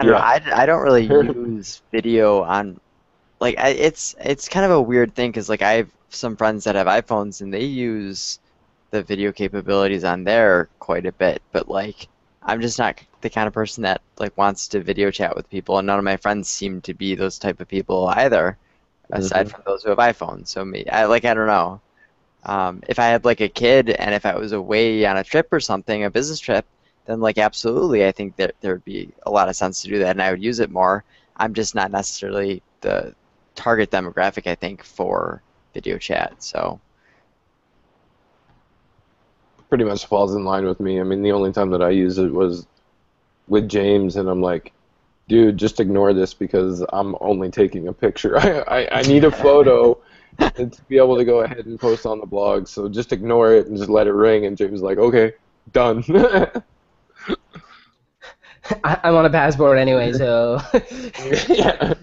I 0.00 0.04
don't, 0.04 0.12
know, 0.12 0.18
I, 0.18 0.62
I 0.62 0.66
don't 0.66 0.82
really 0.82 1.06
use 1.06 1.82
video 1.92 2.42
on, 2.42 2.80
like 3.38 3.58
I, 3.58 3.70
it's 3.70 4.14
it's 4.18 4.48
kind 4.48 4.64
of 4.64 4.72
a 4.72 4.80
weird 4.80 5.14
thing 5.14 5.30
because 5.30 5.48
like 5.48 5.62
I 5.62 5.72
have 5.72 5.90
some 6.08 6.36
friends 6.36 6.64
that 6.64 6.74
have 6.74 6.86
iPhones 6.86 7.40
and 7.40 7.52
they 7.52 7.64
use 7.64 8.38
the 8.90 9.02
video 9.02 9.30
capabilities 9.30 10.04
on 10.04 10.24
there 10.24 10.68
quite 10.78 11.06
a 11.06 11.12
bit, 11.12 11.42
but 11.52 11.68
like 11.68 12.08
I'm 12.42 12.60
just 12.60 12.78
not 12.78 12.98
the 13.20 13.30
kind 13.30 13.46
of 13.46 13.52
person 13.52 13.82
that 13.82 14.00
like 14.18 14.36
wants 14.36 14.68
to 14.68 14.80
video 14.80 15.10
chat 15.10 15.36
with 15.36 15.50
people, 15.50 15.78
and 15.78 15.86
none 15.86 15.98
of 15.98 16.04
my 16.04 16.16
friends 16.16 16.48
seem 16.48 16.80
to 16.82 16.94
be 16.94 17.14
those 17.14 17.38
type 17.38 17.60
of 17.60 17.68
people 17.68 18.08
either, 18.08 18.56
aside 19.10 19.46
mm-hmm. 19.46 19.54
from 19.54 19.62
those 19.66 19.82
who 19.82 19.90
have 19.90 19.98
iPhones. 19.98 20.48
So 20.48 20.64
me, 20.64 20.86
I 20.86 21.04
like 21.04 21.24
I 21.24 21.34
don't 21.34 21.46
know. 21.46 21.80
Um, 22.44 22.82
if 22.88 22.98
I 22.98 23.06
had 23.06 23.26
like 23.26 23.40
a 23.42 23.48
kid 23.48 23.90
and 23.90 24.14
if 24.14 24.24
I 24.24 24.34
was 24.36 24.52
away 24.52 25.04
on 25.04 25.18
a 25.18 25.24
trip 25.24 25.48
or 25.52 25.60
something, 25.60 26.04
a 26.04 26.10
business 26.10 26.40
trip, 26.40 26.64
then 27.06 27.20
like 27.20 27.38
absolutely, 27.38 28.06
I 28.06 28.12
think 28.12 28.36
that 28.36 28.54
there 28.60 28.72
would 28.72 28.84
be 28.84 29.10
a 29.24 29.30
lot 29.30 29.48
of 29.48 29.56
sense 29.56 29.82
to 29.82 29.88
do 29.88 29.98
that, 30.00 30.10
and 30.10 30.22
I 30.22 30.30
would 30.30 30.42
use 30.42 30.60
it 30.60 30.70
more. 30.70 31.04
I'm 31.36 31.54
just 31.54 31.74
not 31.74 31.90
necessarily 31.90 32.62
the 32.80 33.14
target 33.54 33.90
demographic, 33.90 34.46
I 34.46 34.54
think, 34.54 34.84
for 34.84 35.42
video 35.74 35.98
chat. 35.98 36.42
So 36.42 36.80
pretty 39.68 39.84
much 39.84 40.06
falls 40.06 40.34
in 40.34 40.44
line 40.44 40.66
with 40.66 40.80
me. 40.80 41.00
I 41.00 41.04
mean, 41.04 41.22
the 41.22 41.32
only 41.32 41.52
time 41.52 41.70
that 41.70 41.82
I 41.82 41.90
use 41.90 42.18
it 42.18 42.32
was 42.32 42.66
with 43.48 43.68
James, 43.68 44.16
and 44.16 44.28
I'm 44.28 44.42
like, 44.42 44.72
dude, 45.28 45.56
just 45.56 45.80
ignore 45.80 46.12
this 46.12 46.34
because 46.34 46.84
I'm 46.92 47.16
only 47.20 47.50
taking 47.50 47.88
a 47.88 47.92
picture. 47.92 48.38
I, 48.68 48.82
I, 48.82 48.98
I 48.98 49.02
need 49.02 49.24
a 49.24 49.30
photo 49.30 49.98
to 50.38 50.70
be 50.88 50.98
able 50.98 51.16
to 51.16 51.24
go 51.24 51.40
ahead 51.40 51.66
and 51.66 51.78
post 51.78 52.04
on 52.04 52.20
the 52.20 52.26
blog. 52.26 52.66
So 52.66 52.88
just 52.88 53.12
ignore 53.12 53.54
it 53.54 53.68
and 53.68 53.76
just 53.76 53.88
let 53.88 54.06
it 54.06 54.12
ring. 54.12 54.46
And 54.46 54.56
James 54.56 54.74
is 54.74 54.82
like, 54.82 54.98
okay, 54.98 55.32
done. 55.72 56.04
I, 58.84 59.00
am 59.04 59.16
on 59.16 59.26
a 59.26 59.30
passport 59.30 59.78
anyway, 59.78 60.12
so. 60.12 60.60
yeah. 61.48 61.94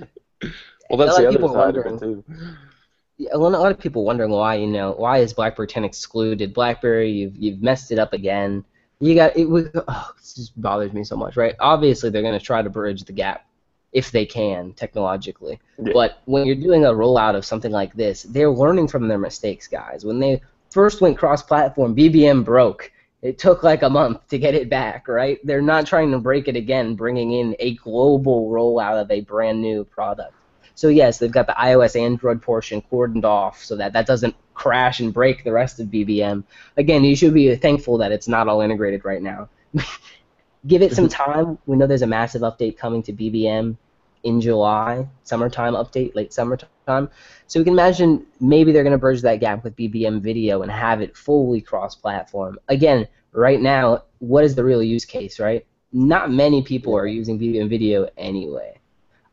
Well, 0.90 0.98
that's 0.98 1.18
the 1.18 1.28
other 1.28 1.48
side 1.48 1.78
of 1.78 1.86
it 1.86 2.00
too. 2.00 2.24
Yeah, 3.18 3.32
a 3.34 3.38
lot 3.38 3.72
of 3.72 3.80
people 3.80 4.06
wondering 4.06 4.30
why 4.30 4.56
you 4.56 4.68
know 4.68 4.92
why 4.92 5.20
is 5.20 5.34
BlackBerry 5.34 5.68
10 5.68 5.84
excluded? 5.84 6.54
BlackBerry, 6.54 7.12
you've 7.12 7.36
you've 7.36 7.62
messed 7.62 7.92
it 7.92 8.00
up 8.00 8.14
again. 8.14 8.64
You 9.00 9.16
got 9.16 9.36
it. 9.36 9.48
Oh, 9.48 10.12
it 10.18 10.36
just 10.36 10.60
bothers 10.60 10.94
me 10.94 11.04
so 11.04 11.16
much, 11.16 11.36
right? 11.36 11.56
Obviously, 11.60 12.10
they're 12.10 12.22
going 12.22 12.38
to 12.38 12.46
try 12.46 12.62
to 12.62 12.70
bridge 12.70 13.04
the 13.04 13.14
gap 13.14 13.48
if 13.92 14.12
they 14.12 14.26
can 14.26 14.74
technologically. 14.74 15.60
Yeah. 15.82 15.94
But 15.94 16.22
when 16.26 16.46
you're 16.46 16.56
doing 16.56 16.86
a 16.86 16.90
rollout 16.90 17.36
of 17.36 17.46
something 17.46 17.72
like 17.72 17.94
this, 17.94 18.24
they're 18.24 18.52
learning 18.52 18.88
from 18.88 19.08
their 19.08 19.18
mistakes, 19.18 19.68
guys. 19.68 20.06
When 20.06 20.20
they 20.20 20.42
first 20.70 21.02
went 21.02 21.18
cross-platform, 21.18 21.96
BBM 21.96 22.44
broke 22.44 22.92
it 23.22 23.38
took 23.38 23.64
like 23.64 23.82
a 23.82 23.90
month 23.90 24.28
to 24.30 24.38
get 24.38 24.56
it 24.56 24.70
back, 24.70 25.08
right? 25.08 25.40
They're 25.44 25.62
not 25.62 25.88
trying 25.88 26.12
to 26.12 26.20
break 26.20 26.48
it 26.48 26.56
again, 26.56 26.96
bringing 26.96 27.32
in 27.32 27.56
a 27.60 27.76
global 27.76 28.50
rollout 28.50 29.02
of 29.02 29.10
a 29.10 29.22
brand 29.22 29.62
new 29.62 29.84
product. 29.84 30.34
So 30.76 30.90
yes, 30.90 31.18
they've 31.18 31.32
got 31.32 31.48
the 31.48 31.54
iOS 31.54 32.00
Android 32.00 32.42
portion 32.42 32.84
cordoned 32.92 33.26
off 33.26 33.64
so 33.64 33.76
that 33.78 33.94
that 33.94 34.06
doesn't 34.06 34.36
crash 34.54 35.00
and 35.00 35.12
break 35.12 35.44
the 35.44 35.52
rest 35.52 35.80
of 35.80 35.88
BBM. 35.88 36.44
Again, 36.78 37.04
you 37.04 37.16
should 37.16 37.34
be 37.34 37.56
thankful 37.56 37.98
that 37.98 38.12
it's 38.12 38.28
not 38.28 38.48
all 38.48 38.62
integrated 38.62 39.04
right 39.04 39.22
now. 39.22 39.50
Give 40.68 40.84
it 40.84 40.94
some 40.94 41.08
mm-hmm. 41.08 41.32
time. 41.32 41.58
We 41.66 41.78
know 41.78 41.88
there's 41.88 42.02
a 42.04 42.08
massive 42.08 42.44
update 42.44 42.78
coming 42.78 43.02
to 43.04 43.14
BBM 43.14 43.78
in 44.24 44.42
July, 44.42 45.08
summertime 45.24 45.74
update, 45.74 46.16
late 46.16 46.34
summertime. 46.34 47.10
So 47.48 47.60
we 47.60 47.64
can 47.64 47.74
imagine 47.74 48.26
maybe 48.40 48.72
they're 48.72 48.84
going 48.84 48.92
to 48.92 48.98
bridge 48.98 49.22
that 49.22 49.40
gap 49.40 49.64
with 49.64 49.76
BBM 49.76 50.22
Video 50.22 50.62
and 50.62 50.72
have 50.72 51.02
it 51.02 51.16
fully 51.16 51.62
cross-platform. 51.62 52.60
Again, 52.68 53.08
right 53.32 53.60
now, 53.60 54.04
what 54.20 54.44
is 54.44 54.56
the 54.56 54.64
real 54.64 54.84
use 54.84 55.06
case, 55.06 55.40
right? 55.40 55.66
Not 55.94 56.32
many 56.32 56.62
people 56.62 56.96
are 56.96 57.08
using 57.08 57.40
BBM 57.40 57.70
Video 57.70 58.08
anyway. 58.18 58.78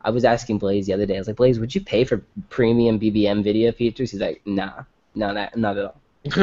I 0.01 0.11
was 0.11 0.23
asking 0.23 0.59
Blaze 0.59 0.85
the 0.85 0.93
other 0.93 1.05
day. 1.05 1.15
I 1.15 1.19
was 1.19 1.27
like, 1.27 1.35
Blaze, 1.35 1.59
would 1.59 1.73
you 1.73 1.81
pay 1.81 2.03
for 2.03 2.23
premium 2.49 2.99
BBM 2.99 3.43
video 3.43 3.71
features? 3.71 4.11
He's 4.11 4.21
like, 4.21 4.41
Nah, 4.45 4.83
no, 5.15 5.31
not, 5.31 5.57
not 5.57 5.77
at 5.77 5.85
all. 5.85 6.01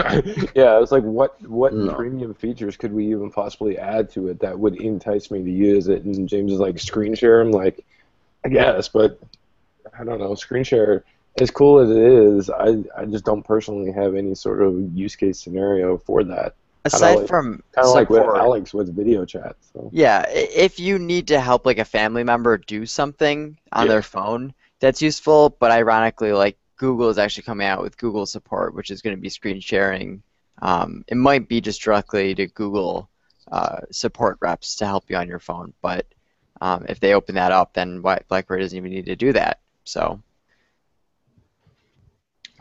yeah, 0.54 0.70
I 0.70 0.78
was 0.78 0.92
like, 0.92 1.02
what 1.02 1.40
what 1.42 1.74
no. 1.74 1.92
premium 1.94 2.34
features 2.34 2.76
could 2.76 2.92
we 2.92 3.10
even 3.10 3.32
possibly 3.32 3.78
add 3.78 4.10
to 4.10 4.28
it 4.28 4.38
that 4.38 4.56
would 4.56 4.76
entice 4.80 5.30
me 5.30 5.42
to 5.42 5.50
use 5.50 5.88
it? 5.88 6.04
And 6.04 6.28
James 6.28 6.52
is 6.52 6.60
like, 6.60 6.78
screen 6.78 7.14
share. 7.16 7.40
I'm 7.40 7.50
like, 7.50 7.84
I 8.44 8.48
guess, 8.48 8.88
but 8.88 9.18
I 9.98 10.04
don't 10.04 10.18
know. 10.18 10.34
Screen 10.34 10.64
share, 10.64 11.04
as 11.40 11.50
cool 11.50 11.78
as 11.78 11.90
it 11.90 11.96
is, 11.96 12.50
I 12.50 12.82
I 12.96 13.04
just 13.04 13.24
don't 13.24 13.42
personally 13.42 13.92
have 13.92 14.14
any 14.14 14.34
sort 14.34 14.62
of 14.62 14.74
use 14.96 15.16
case 15.16 15.40
scenario 15.40 15.98
for 15.98 16.24
that. 16.24 16.54
Aside 16.84 17.14
like, 17.14 17.28
from 17.28 17.62
kind 17.72 17.86
of 17.86 17.94
like 17.94 18.10
with 18.10 18.22
Alex 18.22 18.74
with 18.74 18.94
video 18.94 19.24
chat. 19.24 19.54
So. 19.72 19.88
Yeah, 19.92 20.24
if 20.28 20.80
you 20.80 20.98
need 20.98 21.28
to 21.28 21.40
help 21.40 21.64
like 21.64 21.78
a 21.78 21.84
family 21.84 22.24
member 22.24 22.58
do 22.58 22.86
something 22.86 23.56
on 23.72 23.86
yeah. 23.86 23.92
their 23.92 24.02
phone, 24.02 24.52
that's 24.80 25.00
useful. 25.00 25.50
But 25.60 25.70
ironically, 25.70 26.32
like 26.32 26.58
Google 26.76 27.08
is 27.08 27.18
actually 27.18 27.44
coming 27.44 27.68
out 27.68 27.82
with 27.82 27.96
Google 27.96 28.26
support, 28.26 28.74
which 28.74 28.90
is 28.90 29.00
going 29.02 29.14
to 29.14 29.20
be 29.20 29.28
screen 29.28 29.60
sharing. 29.60 30.24
Um, 30.60 31.04
it 31.06 31.16
might 31.16 31.48
be 31.48 31.60
just 31.60 31.80
directly 31.82 32.34
to 32.34 32.48
Google 32.48 33.08
uh, 33.50 33.80
support 33.92 34.38
reps 34.40 34.76
to 34.76 34.86
help 34.86 35.04
you 35.08 35.16
on 35.16 35.28
your 35.28 35.38
phone, 35.38 35.72
but 35.82 36.06
um, 36.62 36.86
if 36.88 37.00
they 37.00 37.12
open 37.12 37.34
that 37.34 37.50
up, 37.50 37.74
then 37.74 38.00
BlackBerry 38.00 38.60
doesn't 38.60 38.76
even 38.76 38.92
need 38.92 39.06
to 39.06 39.16
do 39.16 39.32
that. 39.32 39.58
So. 39.82 40.22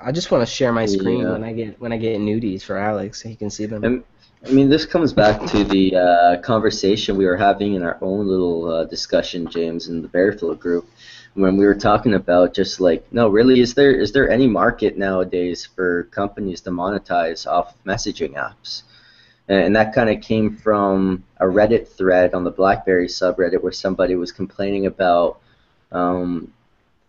I 0.04 0.12
just 0.12 0.32
want 0.32 0.42
to 0.42 0.52
share 0.52 0.74
my 0.74 0.88
screen 0.88 1.20
yeah. 1.20 1.34
when 1.34 1.44
I 1.44 1.54
get 1.54 1.80
when 1.80 1.94
I 1.94 1.98
get 1.98 2.20
nudies 2.20 2.64
for 2.64 2.76
Alex, 2.76 3.22
so 3.22 3.30
he 3.30 3.36
can 3.36 3.52
see 3.52 3.68
them. 3.68 3.84
And, 3.84 4.04
I 4.44 4.50
mean, 4.50 4.70
this 4.70 4.88
comes 4.88 5.14
back 5.14 5.46
to 5.52 5.64
the 5.64 5.96
uh, 5.96 6.42
conversation 6.42 7.16
we 7.16 7.28
were 7.28 7.38
having 7.38 7.76
in 7.76 7.84
our 7.84 8.00
own 8.02 8.28
little 8.28 8.68
uh, 8.74 8.86
discussion, 8.86 9.48
James, 9.48 9.88
in 9.88 10.02
the 10.02 10.08
Bearflow 10.08 10.58
group, 10.58 10.90
when 11.36 11.56
we 11.58 11.66
were 11.68 11.76
talking 11.76 12.16
about 12.16 12.56
just 12.56 12.82
like, 12.82 13.06
no, 13.14 13.28
really, 13.28 13.60
is 13.60 13.76
there 13.76 13.92
is 13.92 14.12
there 14.14 14.28
any 14.32 14.48
market 14.48 14.98
nowadays 14.98 15.70
for 15.76 16.06
companies 16.06 16.62
to 16.62 16.72
monetize 16.72 17.46
off 17.46 17.76
messaging 17.86 18.34
apps? 18.34 18.82
And 19.54 19.76
that 19.76 19.94
kind 19.94 20.10
of 20.10 20.22
came 20.22 20.56
from 20.56 21.24
a 21.38 21.46
Reddit 21.46 21.88
thread 21.88 22.34
on 22.34 22.44
the 22.44 22.52
BlackBerry 22.52 23.08
subreddit 23.08 23.62
where 23.62 23.72
somebody 23.72 24.16
was 24.16 24.32
complaining 24.32 24.86
about 24.86 25.40
um, 25.92 26.54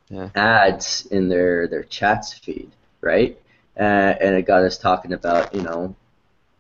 yeah. 0.09 0.29
ads 0.35 1.07
in 1.07 1.29
their 1.29 1.69
their 1.69 1.85
chats 1.85 2.33
feed, 2.35 2.71
right? 3.01 3.39
Uh, 3.79 4.15
and 4.21 4.35
it 4.35 4.43
got 4.43 4.65
us 4.65 4.77
talking 4.77 5.13
about 5.13 5.55
you 5.55 5.63
know 5.63 5.95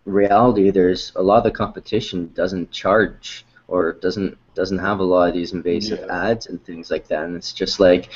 reality. 0.04 0.70
There's 0.70 1.12
a 1.16 1.22
lot 1.22 1.38
of 1.38 1.44
the 1.44 1.50
competition 1.50 2.32
doesn't 2.34 2.70
charge 2.70 3.44
or 3.68 3.92
doesn't 3.92 4.38
doesn't 4.54 4.78
have 4.78 5.00
a 5.00 5.04
lot 5.04 5.28
of 5.28 5.34
these 5.34 5.52
invasive 5.52 6.00
yeah. 6.06 6.30
ads 6.30 6.46
and 6.46 6.64
things 6.64 6.90
like 6.90 7.08
that, 7.08 7.24
and 7.24 7.36
it's 7.36 7.52
just 7.52 7.80
like 7.80 8.08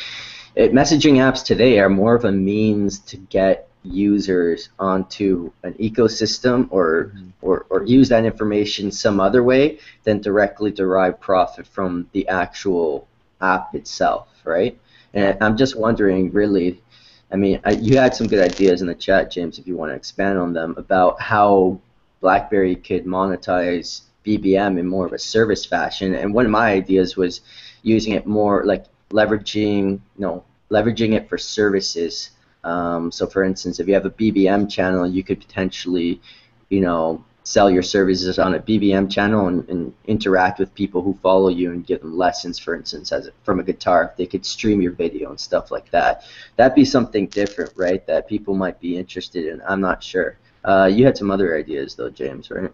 it, 0.55 0.73
messaging 0.73 1.15
apps 1.15 1.45
today 1.45 1.79
are 1.81 1.89
more 1.89 2.15
of 2.15 2.25
a 2.25 2.33
means 2.33 2.99
to 3.01 3.17
get 3.17 3.69
users 3.87 4.71
onto 4.79 5.53
an 5.63 5.75
ecosystem 5.75 6.69
or, 6.71 7.13
mm-hmm. 7.15 7.29
or, 7.43 7.67
or 7.71 7.85
use 7.85 8.09
that 8.09 8.25
information 8.25 8.91
some 8.91 9.21
other 9.21 9.43
way 9.43 9.79
than 10.05 10.21
directly 10.21 10.71
derive 10.71 11.21
profit 11.21 11.67
from 11.67 12.09
the 12.13 12.27
actual 12.29 13.07
app 13.41 13.75
itself, 13.75 14.29
right? 14.45 14.79
And 15.15 15.37
I'm 15.41 15.57
just 15.57 15.79
wondering, 15.79 16.31
really, 16.33 16.83
I 17.31 17.37
mean, 17.37 17.61
I, 17.65 17.73
you 17.73 17.97
had 17.99 18.15
some 18.15 18.27
good 18.27 18.45
ideas 18.45 18.81
in 18.81 18.87
the 18.87 18.95
chat, 18.95 19.31
James, 19.31 19.59
if 19.59 19.67
you 19.67 19.77
want 19.77 19.91
to 19.91 19.97
expand 19.97 20.39
on 20.39 20.53
them, 20.53 20.75
about 20.77 21.21
how 21.21 21.81
BlackBerry 22.21 22.77
could 22.77 23.05
monetize 23.05 24.03
BBM 24.25 24.79
in 24.79 24.87
more 24.87 25.07
of 25.07 25.13
a 25.13 25.19
service 25.19 25.65
fashion. 25.65 26.15
And 26.15 26.35
one 26.35 26.45
of 26.45 26.51
my 26.51 26.71
ideas 26.73 27.17
was 27.17 27.41
using 27.83 28.13
it 28.13 28.27
more 28.27 28.65
like 28.65 28.87
leveraging, 29.11 29.93
you 29.93 30.01
know, 30.19 30.45
leveraging 30.71 31.13
it 31.13 31.29
for 31.29 31.39
services. 31.39 32.31
Um, 32.67 33.13
so, 33.13 33.29
for 33.29 33.45
instance, 33.45 33.79
if 33.79 33.87
you 33.87 33.95
have 33.95 34.07
a 34.07 34.11
BBM 34.11 34.69
channel, 34.69 35.07
you 35.07 35.23
could 35.23 35.41
potentially, 35.41 36.21
you 36.69 36.81
know, 36.81 37.25
sell 37.45 37.71
your 37.71 37.83
services 37.83 38.41
on 38.41 38.55
a 38.55 38.59
BBM 38.59 39.09
channel 39.09 39.47
and, 39.47 39.69
and, 39.69 39.95
interact 40.09 40.59
with 40.59 40.75
people 40.75 41.01
who 41.01 41.15
follow 41.23 41.49
you 41.49 41.71
and 41.71 41.87
give 41.87 42.01
them 42.01 42.19
lessons, 42.19 42.59
for 42.59 42.75
instance, 42.75 43.13
as 43.13 43.31
from 43.45 43.61
a 43.61 43.63
guitar. 43.63 44.13
They 44.17 44.27
could 44.27 44.45
stream 44.45 44.83
your 44.83 44.91
video 44.91 45.31
and 45.31 45.39
stuff 45.39 45.71
like 45.71 45.89
that. 45.93 46.25
That'd 46.57 46.75
be 46.75 46.85
something 46.85 47.29
different, 47.29 47.73
right? 47.77 48.05
That 48.09 48.27
people 48.27 48.55
might 48.55 48.81
be 48.81 48.97
interested 48.97 49.47
in. 49.47 49.63
I'm 49.69 49.81
not 49.81 50.03
sure. 50.03 50.37
Uh, 50.65 50.91
you 50.93 51.05
had 51.05 51.17
some 51.17 51.31
other 51.31 51.57
ideas 51.57 51.95
though, 51.95 52.11
James, 52.11 52.51
right? 52.51 52.73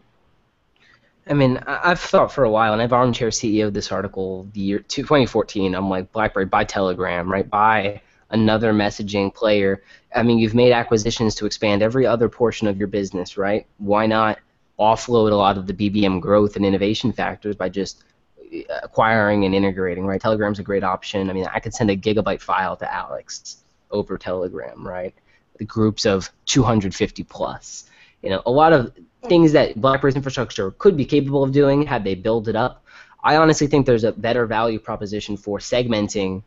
I 1.27 1.35
mean, 1.35 1.59
I've 1.67 2.01
thought 2.01 2.33
for 2.33 2.45
a 2.45 2.51
while, 2.51 2.73
and 2.73 2.81
I've 2.81 2.95
armchair 2.95 3.29
CEO 3.29 3.71
this 3.71 3.93
article 3.93 4.49
the 4.55 4.61
year 4.61 4.79
2014. 4.79 5.75
I'm 5.75 5.91
like, 5.91 6.11
BlackBerry, 6.13 6.47
buy 6.47 6.65
Telegram, 6.65 7.31
right? 7.31 7.49
Buy 7.49 8.01
another 8.33 8.73
messaging 8.73 9.33
player. 9.33 9.83
I 10.15 10.23
mean, 10.23 10.39
you've 10.39 10.55
made 10.55 10.73
acquisitions 10.73 11.35
to 11.37 11.47
expand 11.47 11.83
every 11.83 12.07
other 12.07 12.29
portion 12.29 12.67
of 12.67 12.77
your 12.79 12.89
business, 12.89 13.37
right? 13.37 13.67
Why 13.79 14.07
not 14.07 14.39
offload 14.79 15.31
a 15.31 15.37
lot 15.37 15.59
of 15.59 15.67
the 15.67 15.75
BBM 15.75 16.21
growth 16.21 16.57
and 16.57 16.67
innovation 16.67 17.13
factors 17.13 17.55
by 17.55 17.69
just 17.69 18.03
acquiring 18.83 19.45
and 19.45 19.55
integrating, 19.55 20.07
right? 20.07 20.21
Telegram's 20.21 20.59
a 20.59 20.63
great 20.63 20.85
option. 20.85 21.31
I 21.31 21.33
mean, 21.33 21.47
I 21.53 21.61
could 21.61 21.75
send 21.75 21.91
a 21.91 21.97
gigabyte 21.97 22.41
file 22.41 22.77
to 22.77 22.93
Alex 22.93 23.63
over 23.91 24.19
Telegram, 24.19 24.87
right? 24.87 25.15
The 25.59 25.65
groups 25.65 26.05
of 26.07 26.31
250 26.47 27.23
plus. 27.25 27.85
You 28.23 28.31
know, 28.31 28.43
a 28.47 28.51
lot 28.51 28.73
of 28.73 28.93
things 29.25 29.53
that 29.53 29.81
BlackBerry's 29.81 30.17
infrastructure 30.17 30.71
could 30.73 30.97
be 30.97 31.05
capable 31.05 31.43
of 31.43 31.53
doing 31.53 31.87
had 31.87 32.05
they 32.05 32.15
built 32.15 32.49
it 32.49 32.57
up. 32.57 32.85
I 33.23 33.37
honestly 33.37 33.67
think 33.69 33.87
there's 33.87 34.05
a 34.05 34.13
better 34.13 34.47
value 34.47 34.79
proposition 34.79 35.37
for 35.37 35.59
segmenting 35.59 36.43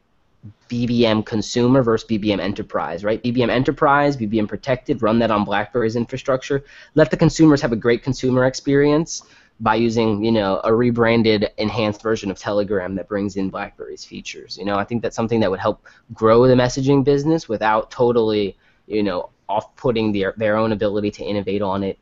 BBM 0.69 1.25
consumer 1.25 1.83
versus 1.83 2.07
BBM 2.07 2.39
enterprise, 2.39 3.03
right? 3.03 3.21
BBM 3.23 3.49
enterprise, 3.49 4.17
BBM 4.17 4.47
protected, 4.47 5.01
run 5.01 5.19
that 5.19 5.31
on 5.31 5.45
BlackBerry's 5.45 5.95
infrastructure. 5.95 6.63
Let 6.95 7.11
the 7.11 7.17
consumers 7.17 7.61
have 7.61 7.71
a 7.71 7.75
great 7.75 8.03
consumer 8.03 8.45
experience 8.45 9.23
by 9.59 9.75
using, 9.75 10.23
you 10.23 10.31
know, 10.31 10.59
a 10.63 10.73
rebranded, 10.73 11.51
enhanced 11.57 12.01
version 12.01 12.29
of 12.29 12.37
Telegram 12.37 12.95
that 12.95 13.07
brings 13.07 13.37
in 13.37 13.49
BlackBerry's 13.49 14.03
features. 14.03 14.57
You 14.57 14.65
know, 14.65 14.75
I 14.75 14.83
think 14.83 15.01
that's 15.01 15.15
something 15.15 15.39
that 15.39 15.49
would 15.49 15.59
help 15.59 15.85
grow 16.13 16.47
the 16.47 16.55
messaging 16.55 17.03
business 17.03 17.47
without 17.47 17.89
totally, 17.91 18.57
you 18.87 19.03
know, 19.03 19.29
off-putting 19.47 20.11
their 20.11 20.33
their 20.37 20.57
own 20.57 20.71
ability 20.71 21.11
to 21.11 21.23
innovate 21.23 21.61
on 21.61 21.83
it, 21.83 21.99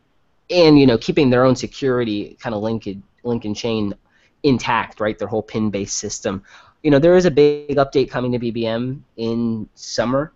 and 0.49 0.79
you 0.79 0.87
know, 0.87 0.97
keeping 0.97 1.29
their 1.29 1.43
own 1.43 1.55
security 1.55 2.37
kind 2.39 2.55
of 2.55 2.61
link 2.61 2.87
link 3.23 3.45
and 3.45 3.55
chain 3.55 3.93
intact, 4.43 4.99
right? 4.99 5.19
Their 5.19 5.27
whole 5.27 5.43
pin-based 5.43 5.97
system 5.97 6.43
you 6.83 6.91
know, 6.91 6.99
there 6.99 7.15
is 7.15 7.25
a 7.25 7.31
big 7.31 7.77
update 7.77 8.09
coming 8.09 8.33
to 8.33 8.39
BBM 8.39 8.99
in 9.15 9.69
summer, 9.73 10.33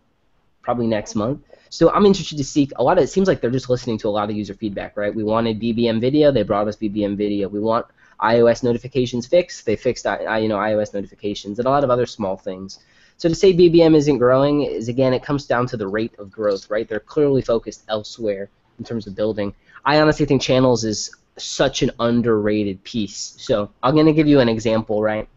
probably 0.61 0.87
next 0.87 1.13
month. 1.13 1.41
So 1.69 1.91
I'm 1.91 2.05
interested 2.05 2.37
to 2.37 2.43
see 2.45 2.69
a 2.77 2.83
lot 2.83 2.97
of. 2.97 3.03
It 3.03 3.07
seems 3.07 3.27
like 3.27 3.41
they're 3.41 3.51
just 3.51 3.69
listening 3.69 3.97
to 3.99 4.07
a 4.07 4.09
lot 4.09 4.29
of 4.29 4.35
user 4.35 4.53
feedback, 4.53 4.95
right? 4.95 5.13
We 5.13 5.25
wanted 5.25 5.59
BBM 5.59 5.99
video, 5.99 6.31
they 6.31 6.43
brought 6.43 6.69
us 6.69 6.77
BBM 6.77 7.17
video. 7.17 7.49
We 7.49 7.59
want 7.59 7.85
iOS 8.21 8.63
notifications 8.63 9.27
fixed, 9.27 9.65
they 9.65 9.75
fixed 9.75 10.05
you 10.05 10.47
know 10.47 10.57
iOS 10.57 10.93
notifications, 10.93 11.59
and 11.59 11.67
a 11.67 11.69
lot 11.69 11.83
of 11.83 11.89
other 11.89 12.05
small 12.05 12.37
things. 12.37 12.79
So 13.17 13.27
to 13.27 13.35
say 13.35 13.53
BBM 13.53 13.95
isn't 13.95 14.17
growing 14.17 14.61
is 14.61 14.87
again, 14.87 15.13
it 15.13 15.23
comes 15.23 15.45
down 15.45 15.67
to 15.67 15.77
the 15.77 15.87
rate 15.87 16.13
of 16.17 16.31
growth, 16.31 16.69
right? 16.69 16.87
They're 16.87 17.01
clearly 17.01 17.41
focused 17.41 17.83
elsewhere 17.89 18.49
in 18.79 18.85
terms 18.85 19.05
of 19.05 19.15
building. 19.15 19.53
I 19.83 19.99
honestly 19.99 20.25
think 20.25 20.41
channels 20.41 20.85
is 20.85 21.13
such 21.37 21.81
an 21.81 21.91
underrated 21.99 22.83
piece. 22.83 23.35
So 23.37 23.69
I'm 23.83 23.95
gonna 23.95 24.13
give 24.13 24.27
you 24.27 24.39
an 24.39 24.49
example, 24.49 25.01
right? 25.01 25.27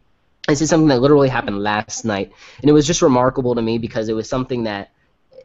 This 0.50 0.62
is 0.62 0.70
something 0.70 0.88
that 0.88 1.00
literally 1.00 1.28
happened 1.28 1.62
last 1.62 2.04
night, 2.04 2.32
and 2.60 2.68
it 2.68 2.72
was 2.72 2.86
just 2.86 3.02
remarkable 3.02 3.54
to 3.54 3.62
me 3.62 3.78
because 3.78 4.08
it 4.08 4.14
was 4.14 4.28
something 4.28 4.64
that 4.64 4.90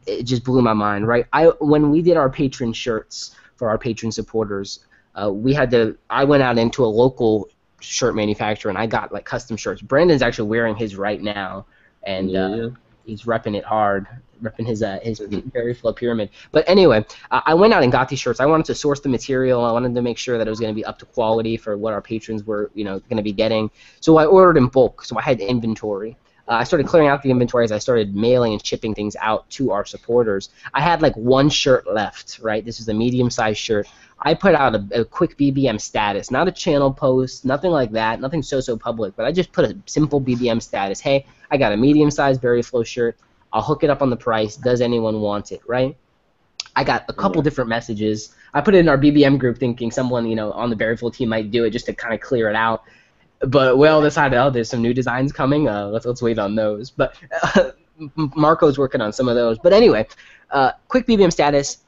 it 0.06 0.24
just 0.24 0.44
blew 0.44 0.62
my 0.62 0.72
mind. 0.72 1.06
Right, 1.06 1.26
I 1.32 1.46
when 1.60 1.90
we 1.90 2.02
did 2.02 2.16
our 2.16 2.28
patron 2.28 2.72
shirts 2.72 3.34
for 3.56 3.68
our 3.68 3.78
patron 3.78 4.12
supporters, 4.12 4.80
uh, 5.14 5.32
we 5.32 5.54
had 5.54 5.70
to. 5.70 5.96
I 6.10 6.24
went 6.24 6.42
out 6.42 6.58
into 6.58 6.84
a 6.84 6.86
local 6.86 7.48
shirt 7.80 8.14
manufacturer 8.16 8.70
and 8.70 8.78
I 8.78 8.86
got 8.86 9.12
like 9.12 9.24
custom 9.24 9.56
shirts. 9.56 9.82
Brandon's 9.82 10.22
actually 10.22 10.48
wearing 10.48 10.76
his 10.76 10.96
right 10.96 11.22
now, 11.22 11.66
and 12.02 12.28
uh, 12.28 12.32
yeah. 12.32 12.66
uh, 12.66 12.70
he's 13.06 13.22
repping 13.22 13.56
it 13.56 13.64
hard 13.64 14.06
repping 14.42 14.66
his 14.66 14.82
uh, 14.82 14.98
his 15.02 15.18
very 15.20 15.74
flow 15.74 15.92
pyramid. 15.92 16.30
But 16.52 16.68
anyway, 16.68 17.04
uh, 17.30 17.40
I 17.44 17.54
went 17.54 17.72
out 17.72 17.82
and 17.82 17.92
got 17.92 18.08
these 18.08 18.20
shirts. 18.20 18.40
I 18.40 18.46
wanted 18.46 18.66
to 18.66 18.74
source 18.74 19.00
the 19.00 19.08
material. 19.08 19.64
I 19.64 19.72
wanted 19.72 19.94
to 19.94 20.02
make 20.02 20.18
sure 20.18 20.38
that 20.38 20.46
it 20.46 20.50
was 20.50 20.60
going 20.60 20.72
to 20.72 20.78
be 20.78 20.84
up 20.84 20.98
to 21.00 21.06
quality 21.06 21.56
for 21.56 21.76
what 21.76 21.92
our 21.92 22.02
patrons 22.02 22.44
were, 22.44 22.70
you 22.74 22.84
know, 22.84 22.98
going 23.00 23.16
to 23.16 23.22
be 23.22 23.32
getting. 23.32 23.70
So 24.00 24.16
I 24.16 24.26
ordered 24.26 24.56
in 24.56 24.68
bulk. 24.68 25.04
So 25.04 25.18
I 25.18 25.22
had 25.22 25.40
inventory. 25.40 26.16
Uh, 26.48 26.54
I 26.54 26.64
started 26.64 26.86
clearing 26.86 27.08
out 27.08 27.22
the 27.22 27.30
inventory 27.30 27.64
as 27.64 27.72
I 27.72 27.78
started 27.78 28.14
mailing 28.14 28.52
and 28.52 28.64
shipping 28.64 28.94
things 28.94 29.16
out 29.20 29.48
to 29.50 29.72
our 29.72 29.84
supporters. 29.84 30.50
I 30.72 30.80
had 30.80 31.02
like 31.02 31.14
one 31.16 31.48
shirt 31.48 31.92
left, 31.92 32.38
right? 32.40 32.64
This 32.64 32.80
is 32.80 32.88
a 32.88 32.94
medium-sized 32.94 33.58
shirt. 33.58 33.88
I 34.20 34.34
put 34.34 34.54
out 34.54 34.74
a, 34.74 35.00
a, 35.00 35.04
quick 35.04 35.36
BBM 35.36 35.80
status, 35.80 36.30
not 36.30 36.48
a 36.48 36.52
channel 36.52 36.92
post, 36.92 37.44
nothing 37.44 37.70
like 37.70 37.90
that, 37.92 38.20
nothing 38.20 38.42
so-so 38.42 38.76
public, 38.76 39.14
but 39.16 39.26
I 39.26 39.32
just 39.32 39.52
put 39.52 39.64
a 39.64 39.76
simple 39.86 40.20
BBM 40.20 40.62
status. 40.62 41.00
Hey, 41.00 41.26
I 41.50 41.56
got 41.56 41.72
a 41.72 41.76
medium-sized 41.76 42.40
VeriFlow 42.40 42.86
shirt. 42.86 43.18
I'll 43.52 43.62
hook 43.62 43.84
it 43.84 43.90
up 43.90 44.00
on 44.00 44.10
the 44.10 44.16
price. 44.16 44.56
Does 44.56 44.80
anyone 44.80 45.20
want 45.20 45.52
it? 45.52 45.60
Right? 45.66 45.96
I 46.76 46.84
got 46.84 47.04
a 47.08 47.12
couple 47.12 47.42
different 47.42 47.68
messages. 47.68 48.34
I 48.54 48.60
put 48.60 48.74
it 48.74 48.78
in 48.78 48.88
our 48.88 48.98
BBM 48.98 49.38
group, 49.38 49.58
thinking 49.58 49.90
someone 49.90 50.26
you 50.26 50.36
know 50.36 50.52
on 50.52 50.70
the 50.70 50.76
VeriFlow 50.76 51.12
team 51.12 51.30
might 51.30 51.50
do 51.50 51.64
it 51.64 51.70
just 51.70 51.86
to 51.86 51.94
kind 51.94 52.14
of 52.14 52.20
clear 52.20 52.48
it 52.48 52.56
out. 52.56 52.84
But 53.40 53.78
we 53.78 53.88
all 53.88 54.00
decided, 54.00 54.38
oh, 54.38 54.50
there's 54.50 54.70
some 54.70 54.82
new 54.82 54.94
designs 54.94 55.32
coming. 55.32 55.68
Uh, 55.68 55.88
let's 55.88 56.06
let's 56.06 56.22
wait 56.22 56.38
on 56.38 56.54
those. 56.54 56.90
But 56.90 57.16
uh, 57.42 57.70
Marco's 58.36 58.78
working 58.78 59.00
on 59.00 59.12
some 59.12 59.28
of 59.28 59.34
those. 59.34 59.58
But 59.58 59.72
anyway, 59.72 60.06
uh, 60.50 60.72
quick 60.88 61.06
BBM 61.06 61.32
status. 61.32 61.78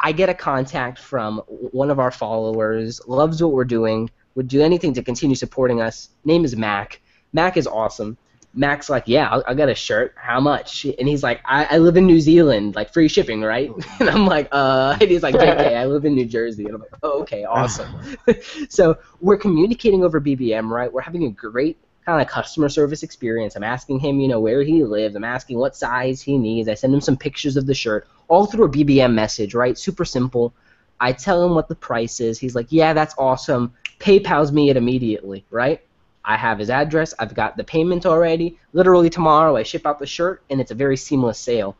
I 0.00 0.10
get 0.10 0.28
a 0.28 0.34
contact 0.34 0.98
from 0.98 1.38
one 1.46 1.90
of 1.90 2.00
our 2.00 2.10
followers, 2.10 3.00
loves 3.06 3.40
what 3.40 3.52
we're 3.52 3.64
doing, 3.64 4.10
would 4.34 4.48
do 4.48 4.60
anything 4.60 4.92
to 4.94 5.02
continue 5.02 5.36
supporting 5.36 5.80
us. 5.80 6.10
Name 6.24 6.44
is 6.44 6.56
Mac. 6.56 7.00
Mac 7.32 7.56
is 7.56 7.66
awesome. 7.66 8.16
Mac's 8.56 8.88
like, 8.88 9.04
yeah, 9.06 9.28
I'll, 9.28 9.44
I'll, 9.46 9.54
get 9.54 9.68
a 9.68 9.74
shirt. 9.74 10.14
How 10.16 10.40
much? 10.40 10.84
And 10.84 11.06
he's 11.06 11.22
like, 11.22 11.40
I, 11.44 11.66
I 11.66 11.78
live 11.78 11.98
in 11.98 12.06
New 12.06 12.20
Zealand, 12.20 12.74
like 12.74 12.92
free 12.92 13.06
shipping, 13.06 13.42
right? 13.42 13.70
and 14.00 14.08
I'm 14.08 14.26
like, 14.26 14.48
uh, 14.50 14.96
and 14.98 15.10
he's 15.10 15.22
like, 15.22 15.34
JK, 15.34 15.76
I 15.76 15.84
live 15.84 16.06
in 16.06 16.14
New 16.14 16.24
Jersey. 16.24 16.64
And 16.64 16.74
I'm 16.74 16.80
like, 16.80 16.94
oh, 17.02 17.20
okay, 17.20 17.44
awesome. 17.48 17.94
so 18.70 18.98
we're 19.20 19.36
communicating 19.36 20.02
over 20.02 20.20
BBM, 20.20 20.70
right? 20.70 20.90
We're 20.90 21.02
having 21.02 21.24
a 21.24 21.30
great 21.30 21.76
kind 22.06 22.22
of 22.22 22.28
customer 22.28 22.70
service 22.70 23.02
experience. 23.02 23.56
I'm 23.56 23.64
asking 23.64 23.98
him, 23.98 24.20
you 24.20 24.28
know, 24.28 24.40
where 24.40 24.62
he 24.62 24.84
lives. 24.84 25.16
I'm 25.16 25.24
asking 25.24 25.58
what 25.58 25.76
size 25.76 26.22
he 26.22 26.38
needs. 26.38 26.68
I 26.68 26.74
send 26.74 26.94
him 26.94 27.00
some 27.00 27.16
pictures 27.16 27.56
of 27.56 27.66
the 27.66 27.74
shirt, 27.74 28.08
all 28.28 28.46
through 28.46 28.64
a 28.64 28.70
BBM 28.70 29.12
message, 29.12 29.54
right? 29.54 29.76
Super 29.76 30.04
simple. 30.04 30.54
I 30.98 31.12
tell 31.12 31.44
him 31.44 31.54
what 31.54 31.68
the 31.68 31.74
price 31.74 32.20
is. 32.20 32.38
He's 32.38 32.54
like, 32.54 32.68
yeah, 32.70 32.94
that's 32.94 33.14
awesome. 33.18 33.74
PayPal's 33.98 34.50
me 34.50 34.70
it 34.70 34.78
immediately, 34.78 35.44
right? 35.50 35.82
I 36.26 36.36
have 36.36 36.58
his 36.58 36.70
address. 36.70 37.14
I've 37.18 37.34
got 37.34 37.56
the 37.56 37.64
payment 37.64 38.04
already. 38.04 38.58
Literally 38.72 39.08
tomorrow, 39.08 39.56
I 39.56 39.62
ship 39.62 39.86
out 39.86 40.00
the 40.00 40.06
shirt, 40.06 40.42
and 40.50 40.60
it's 40.60 40.72
a 40.72 40.74
very 40.74 40.96
seamless 40.96 41.38
sale. 41.38 41.76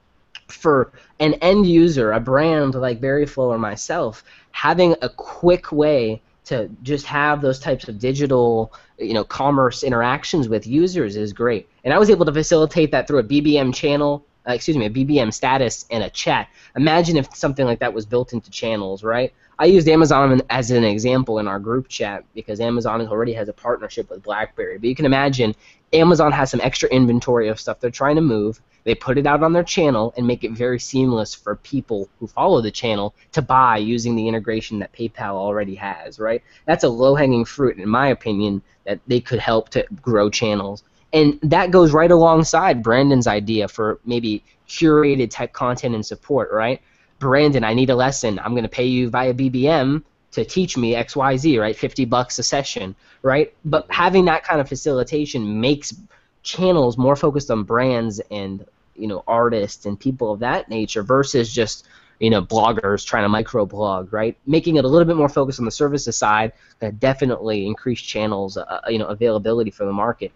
For 0.47 0.93
an 1.19 1.35
end 1.35 1.67
user, 1.67 2.13
a 2.13 2.21
brand 2.21 2.77
like 2.77 3.01
VeriFlow 3.01 3.49
or 3.49 3.59
myself, 3.59 4.23
having 4.53 4.95
a 5.03 5.09
quick 5.09 5.73
way 5.73 6.23
to 6.45 6.71
just 6.85 7.07
have 7.07 7.43
those 7.43 7.59
types 7.59 7.89
of 7.89 7.99
digital, 7.99 8.73
you 8.99 9.15
know, 9.15 9.25
commerce 9.25 9.83
interactions 9.83 10.49
with 10.49 10.65
users 10.65 11.17
is 11.17 11.33
great. 11.33 11.69
And 11.83 11.93
I 11.93 11.99
was 11.99 12.09
able 12.09 12.25
to 12.25 12.33
facilitate 12.33 12.93
that 12.93 13.09
through 13.09 13.19
a 13.19 13.25
BBM 13.25 13.75
channel, 13.75 14.25
uh, 14.49 14.53
excuse 14.53 14.77
me, 14.77 14.87
a 14.87 14.91
BBM 14.91 15.35
status 15.35 15.87
and 15.91 16.05
a 16.05 16.11
chat. 16.11 16.49
Imagine 16.77 17.17
if 17.17 17.35
something 17.35 17.67
like 17.67 17.81
that 17.81 17.93
was 17.93 18.07
built 18.07 18.33
into 18.33 18.49
channels, 18.53 19.03
right? 19.03 19.35
I 19.59 19.65
used 19.65 19.89
Amazon 19.89 20.43
as 20.51 20.71
an 20.71 20.85
example 20.85 21.39
in 21.39 21.49
our 21.49 21.59
group 21.59 21.89
chat 21.89 22.25
because 22.35 22.61
Amazon 22.61 23.07
already 23.09 23.33
has 23.33 23.49
a 23.49 23.55
partnership 23.55 24.11
with 24.11 24.23
BlackBerry. 24.23 24.77
But 24.77 24.89
you 24.89 24.95
can 24.95 25.07
imagine 25.07 25.55
Amazon 25.95 26.31
has 26.33 26.51
some 26.51 26.61
extra 26.61 26.91
inventory 26.91 27.49
of 27.49 27.59
stuff 27.59 27.81
they're 27.81 27.91
trying 27.91 28.17
to 28.17 28.23
move. 28.23 28.61
They 28.85 28.95
put 28.95 29.17
it 29.17 29.27
out 29.27 29.43
on 29.43 29.55
their 29.55 29.65
channel 29.65 30.13
and 30.17 30.27
make 30.27 30.45
it 30.45 30.53
very 30.53 30.79
seamless 30.79 31.35
for 31.35 31.57
people 31.57 32.09
who 32.21 32.27
follow 32.27 32.61
the 32.61 32.71
channel 32.71 33.15
to 33.33 33.41
buy 33.41 33.79
using 33.79 34.15
the 34.15 34.29
integration 34.29 34.79
that 34.81 34.93
PayPal 34.93 35.35
already 35.35 35.75
has, 35.75 36.19
right? 36.19 36.43
That's 36.67 36.85
a 36.85 36.89
low-hanging 36.89 37.47
fruit, 37.47 37.79
in 37.79 37.89
my 37.89 38.09
opinion, 38.09 38.63
that 38.85 39.01
they 39.07 39.21
could 39.21 39.41
help 39.41 39.71
to 39.71 39.87
grow 40.03 40.29
channels. 40.29 40.85
And 41.13 41.41
that 41.43 41.71
goes 41.71 41.93
right 41.93 42.11
alongside 42.11 42.83
Brandon's 42.83 43.27
idea 43.27 43.69
for 43.69 44.01
maybe 44.05 44.45
curated 44.69 45.31
type 45.31 45.53
content 45.53 45.95
and 45.95 46.05
support, 46.05 46.53
right? 46.53 46.81
Brandon, 47.19 47.65
I 47.65 47.75
need 47.75 47.91
a 47.91 47.97
lesson. 47.97 48.39
I'm 48.39 48.53
going 48.53 48.65
to 48.65 48.69
pay 48.69 48.87
you 48.87 49.09
via 49.11 49.33
BBM 49.35 50.03
to 50.33 50.45
teach 50.45 50.77
me 50.77 50.95
XYZ, 50.95 51.59
right? 51.61 51.77
50 51.77 52.05
bucks 52.05 52.39
a 52.39 52.43
session, 52.43 52.95
right? 53.23 53.55
But 53.65 53.87
having 53.91 54.27
that 54.27 54.45
kind 54.45 54.61
of 54.61 54.69
facilitation 54.69 55.61
makes 55.61 55.95
channels 56.43 56.99
more 56.99 57.17
focused 57.17 57.51
on 57.51 57.65
brands 57.65 58.21
and, 58.31 58.65
you 58.95 59.07
know, 59.07 59.25
artists 59.27 59.87
and 59.87 59.99
people 59.99 60.33
of 60.33 60.41
that 60.41 60.69
nature 60.69 61.03
versus 61.03 61.53
just 61.53 61.87
you 62.19 62.31
know 62.31 62.43
bloggers 62.43 63.05
trying 63.05 63.25
to 63.25 63.29
microblog, 63.29 64.13
right? 64.13 64.37
Making 64.47 64.77
it 64.77 64.85
a 64.85 64.89
little 64.89 65.07
bit 65.07 65.17
more 65.17 65.29
focused 65.29 65.59
on 65.59 65.65
the 65.65 65.71
services 65.71 66.17
side 66.17 66.53
that 66.79 66.99
definitely 67.01 67.67
increase 67.67 68.01
channels, 68.01 68.57
uh, 68.57 68.81
you 68.89 68.99
know, 68.99 69.07
availability 69.07 69.71
for 69.71 69.85
the 69.85 69.93
market. 69.93 70.33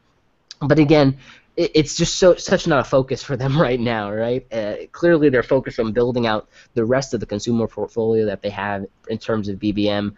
But 0.61 0.79
again, 0.79 1.17
it, 1.57 1.71
it's 1.75 1.97
just 1.97 2.17
so 2.17 2.35
such 2.35 2.67
not 2.67 2.81
a 2.81 2.85
focus 2.85 3.23
for 3.23 3.37
them 3.37 3.61
right 3.69 3.81
now, 3.81 4.11
right? 4.13 4.47
Uh, 4.53 4.75
clearly, 4.93 5.29
they're 5.29 5.43
focused 5.43 5.79
on 5.81 5.93
building 5.93 6.27
out 6.27 6.49
the 6.75 6.85
rest 6.85 7.15
of 7.15 7.21
the 7.21 7.27
consumer 7.27 7.67
portfolio 7.67 8.27
that 8.27 8.43
they 8.43 8.51
have 8.51 8.87
in 9.09 9.19
terms 9.19 9.49
of 9.49 9.59
BBM. 9.59 10.15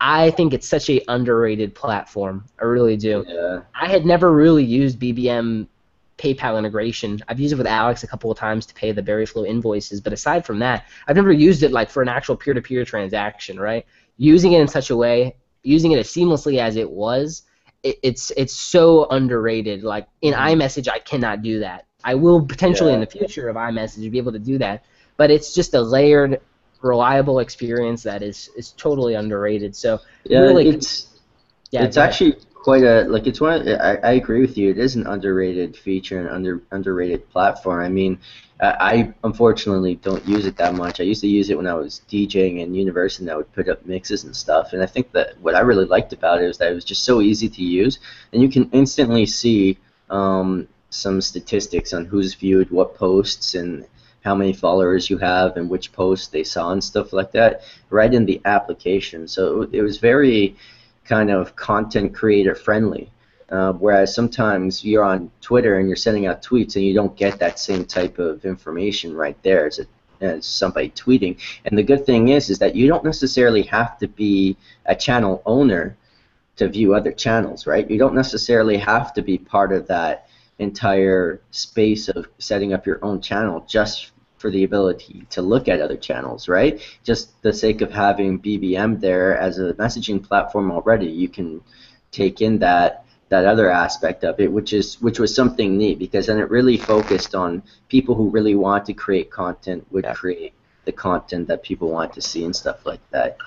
I 0.00 0.30
think 0.30 0.52
it's 0.52 0.68
such 0.68 0.90
a 0.90 1.00
underrated 1.08 1.74
platform. 1.74 2.44
I 2.60 2.64
really 2.64 2.96
do. 2.96 3.24
Yeah. 3.26 3.60
I 3.74 3.88
had 3.88 4.04
never 4.04 4.32
really 4.32 4.64
used 4.64 4.98
BBM 4.98 5.66
PayPal 6.18 6.58
integration. 6.58 7.20
I've 7.28 7.40
used 7.40 7.52
it 7.52 7.56
with 7.56 7.66
Alex 7.66 8.02
a 8.02 8.06
couple 8.06 8.30
of 8.30 8.38
times 8.38 8.66
to 8.66 8.74
pay 8.74 8.92
the 8.92 9.02
Berryflow 9.02 9.46
invoices, 9.46 10.00
but 10.00 10.12
aside 10.12 10.44
from 10.44 10.58
that, 10.60 10.86
I've 11.08 11.16
never 11.16 11.32
used 11.32 11.62
it 11.62 11.72
like 11.72 11.90
for 11.90 12.02
an 12.02 12.08
actual 12.08 12.36
peer-to-peer 12.36 12.84
transaction, 12.84 13.58
right? 13.58 13.86
Using 14.16 14.52
it 14.52 14.60
in 14.60 14.68
such 14.68 14.90
a 14.90 14.96
way, 14.96 15.36
using 15.62 15.92
it 15.92 15.98
as 15.98 16.08
seamlessly 16.08 16.58
as 16.58 16.76
it 16.76 16.90
was, 16.90 17.42
it, 17.84 17.98
it's 18.02 18.32
it's 18.36 18.54
so 18.54 19.06
underrated. 19.10 19.84
Like 19.84 20.08
in 20.22 20.34
mm-hmm. 20.34 20.60
iMessage, 20.60 20.88
I 20.88 20.98
cannot 20.98 21.42
do 21.42 21.60
that. 21.60 21.86
I 22.02 22.14
will 22.14 22.44
potentially 22.44 22.92
in 22.92 23.00
the 23.00 23.06
future 23.06 23.48
of 23.48 23.56
iMessage 23.56 24.10
be 24.10 24.18
able 24.18 24.32
to 24.32 24.38
do 24.38 24.58
that, 24.58 24.84
but 25.16 25.30
it's 25.30 25.54
just 25.54 25.74
a 25.74 25.80
layered, 25.80 26.40
reliable 26.82 27.38
experience 27.38 28.02
that 28.02 28.22
is 28.22 28.50
is 28.56 28.72
totally 28.72 29.14
underrated. 29.14 29.76
So 29.76 30.00
Yeah, 30.24 30.40
really, 30.40 30.68
it's 30.68 31.20
yeah, 31.70 31.84
it's 31.84 31.96
actually 31.96 32.36
quite 32.54 32.82
a 32.82 33.04
like 33.04 33.26
it's 33.26 33.40
one. 33.40 33.68
I, 33.68 33.96
I 33.96 34.12
agree 34.12 34.40
with 34.40 34.58
you. 34.58 34.70
It 34.70 34.78
is 34.78 34.96
an 34.96 35.06
underrated 35.06 35.76
feature 35.76 36.18
and 36.18 36.28
under 36.28 36.62
underrated 36.72 37.28
platform. 37.30 37.82
I 37.82 37.88
mean, 37.88 38.18
I, 38.60 38.66
I 38.80 39.14
unfortunately 39.24 39.96
don't 39.96 40.26
use 40.26 40.46
it 40.46 40.56
that 40.56 40.74
much. 40.74 41.00
I 41.00 41.04
used 41.04 41.20
to 41.22 41.28
use 41.28 41.50
it 41.50 41.56
when 41.56 41.66
I 41.66 41.74
was 41.74 42.02
DJing 42.08 42.60
in 42.60 42.74
university. 42.74 43.24
and 43.24 43.30
I 43.30 43.36
would 43.36 43.52
put 43.52 43.68
up 43.68 43.84
mixes 43.86 44.24
and 44.24 44.34
stuff. 44.34 44.72
And 44.72 44.82
I 44.82 44.86
think 44.86 45.12
that 45.12 45.38
what 45.40 45.54
I 45.54 45.60
really 45.60 45.86
liked 45.86 46.12
about 46.12 46.42
it 46.42 46.46
was 46.46 46.58
that 46.58 46.70
it 46.70 46.74
was 46.74 46.84
just 46.84 47.04
so 47.04 47.20
easy 47.20 47.48
to 47.48 47.62
use, 47.62 47.98
and 48.32 48.42
you 48.42 48.48
can 48.48 48.70
instantly 48.72 49.26
see 49.26 49.78
um, 50.10 50.68
some 50.90 51.20
statistics 51.20 51.92
on 51.92 52.04
who's 52.04 52.34
viewed 52.34 52.70
what 52.70 52.94
posts 52.94 53.54
and 53.54 53.86
how 54.24 54.34
many 54.34 54.52
followers 54.52 55.10
you 55.10 55.18
have 55.18 55.56
and 55.56 55.68
which 55.68 55.92
posts 55.92 56.28
they 56.28 56.44
saw 56.44 56.72
and 56.72 56.82
stuff 56.82 57.12
like 57.12 57.30
that 57.32 57.62
right 57.90 58.14
in 58.14 58.24
the 58.24 58.40
application. 58.46 59.28
So 59.28 59.68
it 59.70 59.82
was 59.82 59.98
very 59.98 60.56
kind 61.04 61.30
of 61.30 61.54
content 61.56 62.14
creator 62.14 62.54
friendly. 62.54 63.10
Uh, 63.50 63.72
whereas 63.72 64.14
sometimes 64.14 64.84
you're 64.84 65.04
on 65.04 65.30
Twitter 65.40 65.78
and 65.78 65.88
you're 65.88 65.96
sending 65.96 66.26
out 66.26 66.42
tweets 66.42 66.76
and 66.76 66.84
you 66.84 66.94
don't 66.94 67.16
get 67.16 67.38
that 67.38 67.58
same 67.58 67.84
type 67.84 68.18
of 68.18 68.44
information 68.44 69.14
right 69.14 69.40
there 69.42 69.66
as, 69.66 69.78
a, 69.78 69.86
as 70.24 70.46
somebody 70.46 70.90
tweeting. 70.90 71.36
And 71.64 71.76
the 71.76 71.82
good 71.82 72.06
thing 72.06 72.28
is, 72.28 72.50
is 72.50 72.58
that 72.60 72.74
you 72.74 72.88
don't 72.88 73.04
necessarily 73.04 73.62
have 73.64 73.98
to 73.98 74.08
be 74.08 74.56
a 74.86 74.96
channel 74.96 75.42
owner 75.44 75.96
to 76.56 76.68
view 76.68 76.94
other 76.94 77.12
channels, 77.12 77.66
right? 77.66 77.90
You 77.90 77.98
don't 77.98 78.14
necessarily 78.14 78.76
have 78.78 79.12
to 79.14 79.22
be 79.22 79.38
part 79.38 79.72
of 79.72 79.88
that 79.88 80.28
entire 80.58 81.40
space 81.50 82.08
of 82.08 82.26
setting 82.38 82.72
up 82.72 82.86
your 82.86 83.04
own 83.04 83.20
channel 83.20 83.64
just 83.68 84.12
for 84.38 84.50
the 84.50 84.64
ability 84.64 85.26
to 85.30 85.42
look 85.42 85.68
at 85.68 85.80
other 85.80 85.96
channels, 85.96 86.48
right? 86.48 86.80
Just 87.02 87.40
the 87.42 87.52
sake 87.52 87.80
of 87.80 87.90
having 87.90 88.38
BBM 88.38 89.00
there 89.00 89.36
as 89.36 89.58
a 89.58 89.72
messaging 89.74 90.22
platform 90.22 90.70
already, 90.70 91.06
you 91.06 91.28
can 91.28 91.62
take 92.12 92.40
in 92.40 92.58
that 92.58 93.03
that 93.28 93.44
other 93.46 93.70
aspect 93.70 94.24
of 94.24 94.38
it, 94.40 94.50
which 94.52 94.72
is 94.72 95.00
which 95.00 95.18
was 95.18 95.34
something 95.34 95.76
neat 95.76 95.98
because 95.98 96.26
then 96.26 96.38
it 96.38 96.50
really 96.50 96.76
focused 96.76 97.34
on 97.34 97.62
people 97.88 98.14
who 98.14 98.30
really 98.30 98.54
want 98.54 98.86
to 98.86 98.94
create 98.94 99.30
content 99.30 99.86
would 99.90 100.04
Yeah. 100.04 100.12
create 100.12 100.52
the 100.84 100.92
content 100.92 101.48
that 101.48 101.62
people 101.62 101.88
want 101.90 102.12
to 102.14 102.20
see 102.22 102.44
and 102.44 102.54
stuff 102.54 102.84
like 102.86 103.00
that. 103.10 103.38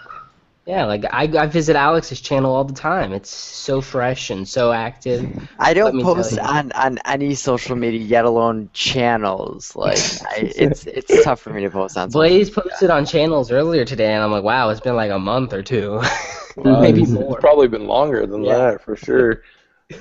Yeah, 0.65 0.83
like 0.85 1.05
I, 1.11 1.23
I 1.37 1.47
visit 1.47 1.77
Alex's 1.77 2.19
channel 2.19 2.53
all 2.53 2.65
the 2.65 2.73
time. 2.73 3.13
It's 3.13 3.29
so 3.29 3.79
fresh 3.79 4.29
and 4.31 4.47
so 4.47 4.73
active. 4.73 5.29
I 5.59 5.73
don't 5.73 5.97
post 5.97 6.37
on, 6.39 6.73
on 6.73 6.99
any 7.05 7.35
social 7.35 7.75
media, 7.77 8.01
yet 8.01 8.25
alone 8.25 8.69
channels. 8.73 9.75
Like 9.77 10.11
I, 10.21 10.51
it's 10.55 10.85
it's 10.85 11.17
tough 11.19 11.39
for 11.39 11.51
me 11.53 11.61
to 11.63 11.69
post 11.71 11.97
on. 11.97 12.11
social 12.11 12.19
Blaze 12.21 12.49
media. 12.49 12.53
posted 12.63 12.89
on 12.89 13.05
channels 13.05 13.49
earlier 13.51 13.85
today, 13.85 14.13
and 14.13 14.21
I'm 14.23 14.31
like, 14.31 14.43
wow, 14.43 14.69
it's 14.69 14.81
been 14.81 14.95
like 14.95 15.11
a 15.11 15.19
month 15.19 15.53
or 15.53 15.63
two, 15.63 16.01
Wow, 16.55 16.81
maybe 16.81 17.01
it's, 17.01 17.07
more. 17.07 17.37
It's 17.37 17.39
probably 17.39 17.67
been 17.69 17.87
longer 17.87 18.25
than 18.25 18.43
Yeah. 18.43 18.57
that 18.71 18.81
for 18.83 18.95
sure. 18.95 19.43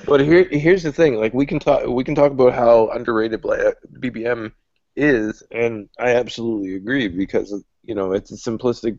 But 0.06 0.20
here, 0.20 0.48
here's 0.50 0.82
the 0.82 0.92
thing: 0.92 1.14
like 1.14 1.32
we 1.32 1.46
can 1.46 1.58
talk, 1.58 1.86
we 1.86 2.04
can 2.04 2.14
talk 2.14 2.32
about 2.32 2.54
how 2.54 2.88
underrated 2.88 3.42
BBM 3.42 4.52
is, 4.96 5.42
and 5.50 5.88
I 5.98 6.16
absolutely 6.16 6.74
agree 6.74 7.08
because 7.08 7.64
you 7.84 7.94
know 7.94 8.12
it's 8.12 8.32
a 8.32 8.50
simplistic 8.50 8.98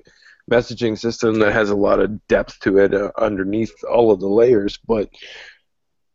messaging 0.49 0.97
system 0.97 1.39
that 1.39 1.51
has 1.51 1.69
a 1.69 1.75
lot 1.75 1.99
of 1.99 2.25
depth 2.27 2.59
to 2.61 2.77
it 2.77 2.93
uh, 2.93 3.11
underneath 3.17 3.73
all 3.83 4.11
of 4.11 4.21
the 4.21 4.29
layers. 4.29 4.77
But 4.77 5.09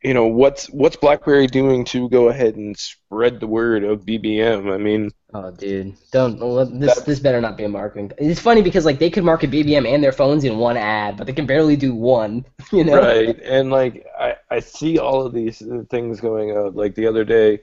you 0.02 0.14
know 0.14 0.26
what's 0.26 0.66
what's 0.68 0.96
BlackBerry 0.96 1.48
doing 1.48 1.84
to 1.86 2.08
go 2.08 2.28
ahead 2.28 2.56
and 2.56 2.76
spread 2.76 3.40
the 3.40 3.46
word 3.46 3.84
of 3.84 4.06
BBM? 4.06 4.72
I 4.72 4.78
mean, 4.78 5.10
Oh, 5.34 5.50
dude, 5.50 5.96
don't 6.10 6.38
this. 6.78 7.00
This 7.00 7.18
better 7.18 7.40
not 7.40 7.56
be 7.56 7.64
a 7.64 7.68
marketing. 7.68 8.12
It's 8.18 8.40
funny 8.40 8.60
because 8.60 8.84
like 8.84 8.98
they 8.98 9.08
could 9.08 9.24
market 9.24 9.50
BBM 9.50 9.88
and 9.88 10.04
their 10.04 10.12
phones 10.12 10.44
in 10.44 10.58
one 10.58 10.76
ad, 10.76 11.16
but 11.16 11.26
they 11.26 11.32
can 11.32 11.46
barely 11.46 11.76
do 11.76 11.94
one. 11.94 12.44
You 12.72 12.84
know? 12.84 12.96
right 13.02 13.38
and 13.42 13.70
like 13.70 14.06
I, 14.18 14.36
I 14.50 14.60
see 14.60 14.98
all 14.98 15.26
of 15.26 15.34
these 15.34 15.62
things 15.90 16.20
going 16.20 16.56
out 16.56 16.74
like 16.74 16.94
the 16.94 17.06
other 17.06 17.22
day 17.22 17.60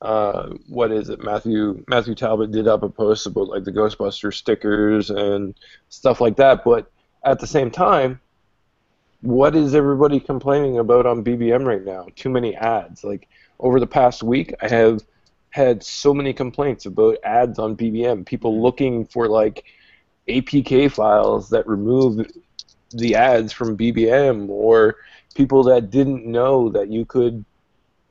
uh, 0.00 0.50
what 0.68 0.92
is 0.92 1.08
it 1.08 1.22
matthew 1.22 1.84
matthew 1.88 2.14
talbot 2.14 2.52
did 2.52 2.68
up 2.68 2.82
a 2.82 2.88
post 2.88 3.26
about 3.26 3.48
like 3.48 3.64
the 3.64 3.72
ghostbuster 3.72 4.32
stickers 4.32 5.10
and 5.10 5.54
stuff 5.88 6.20
like 6.20 6.36
that 6.36 6.64
but 6.64 6.90
at 7.24 7.38
the 7.38 7.46
same 7.46 7.70
time 7.70 8.20
what 9.22 9.56
is 9.56 9.74
everybody 9.74 10.20
complaining 10.20 10.78
about 10.78 11.06
on 11.06 11.24
bbm 11.24 11.66
right 11.66 11.84
now 11.84 12.06
too 12.14 12.28
many 12.28 12.54
ads 12.54 13.04
like 13.04 13.28
over 13.58 13.80
the 13.80 13.86
past 13.86 14.22
week 14.22 14.54
i 14.60 14.68
have 14.68 15.00
had 15.62 15.82
so 15.82 16.12
many 16.12 16.32
complaints 16.32 16.86
about 16.86 17.16
ads 17.24 17.58
on 17.58 17.76
bbm 17.76 18.24
people 18.24 18.62
looking 18.62 19.04
for 19.06 19.28
like 19.28 19.64
apk 20.28 20.90
files 20.90 21.50
that 21.50 21.66
remove 21.66 22.26
the 22.90 23.14
ads 23.14 23.52
from 23.52 23.76
BBM 23.76 24.48
or 24.48 24.96
people 25.34 25.62
that 25.64 25.90
didn't 25.90 26.26
know 26.26 26.68
that 26.70 26.88
you 26.88 27.04
could 27.04 27.44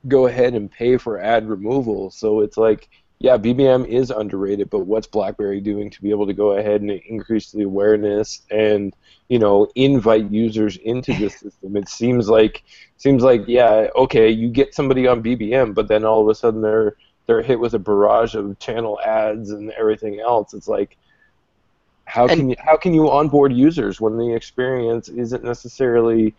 go 0.08 0.28
ahead 0.28 0.54
and 0.54 0.72
pay 0.72 0.98
for 0.98 1.20
ad 1.20 1.48
removal. 1.48 2.12
So 2.12 2.42
it's 2.42 2.58
like, 2.58 2.90
yeah, 3.20 3.38
BBM 3.38 3.88
is 3.88 4.12
underrated, 4.12 4.70
but 4.70 4.80
what's 4.80 5.08
BlackBerry 5.08 5.62
doing 5.62 5.90
to 5.90 6.02
be 6.02 6.12
able 6.12 6.28
to 6.28 6.34
go 6.34 6.52
ahead 6.52 6.82
and 6.82 6.92
increase 6.92 7.52
the 7.52 7.64
awareness 7.64 8.42
and 8.52 8.94
you 9.30 9.40
know 9.40 9.68
invite 9.76 10.30
users 10.30 10.78
into 10.78 11.14
the 11.14 11.30
system? 11.42 11.78
It 11.78 11.90
seems 11.90 12.28
like 12.28 12.64
seems 12.98 13.24
like 13.24 13.46
yeah, 13.48 13.88
okay, 13.96 14.30
you 14.30 14.50
get 14.50 14.76
somebody 14.76 15.08
on 15.08 15.24
BBM, 15.24 15.74
but 15.74 15.88
then 15.88 16.04
all 16.04 16.22
of 16.22 16.28
a 16.28 16.36
sudden 16.36 16.62
they're 16.62 16.98
they're 17.26 17.42
hit 17.42 17.60
with 17.60 17.74
a 17.74 17.80
barrage 17.80 18.36
of 18.36 18.58
channel 18.60 19.00
ads 19.02 19.52
and 19.52 19.72
everything 19.72 20.20
else. 20.20 20.54
It's 20.54 20.68
like 20.68 20.98
how 22.06 22.28
And- 22.28 22.40
can 22.40 22.50
you 22.50 22.56
how 22.60 22.78
can 22.78 22.94
you 22.94 23.10
onboard 23.10 23.52
users 23.54 24.00
when 24.00 24.18
the 24.18 24.34
experience 24.34 25.10
isn't 25.10 25.44
necessarily 25.44 26.34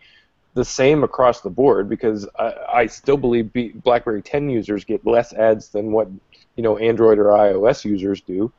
the 0.53 0.63
same 0.65 1.03
across 1.03 1.41
the 1.41 1.49
board? 1.49 1.89
Because 1.89 2.27
I, 2.39 2.53
I 2.73 2.85
still 2.87 3.17
believe 3.17 3.51
B, 3.53 3.69
BlackBerry 3.69 4.21
10 4.21 4.49
users 4.49 4.85
get 4.85 5.05
less 5.05 5.33
ads 5.33 5.69
than 5.69 5.91
what 5.91 6.07
you 6.55 6.63
know 6.63 6.77
Android 6.77 7.19
or 7.19 7.25
iOS 7.25 7.83
users 7.85 8.21
do. 8.21 8.51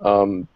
Um, 0.00 0.46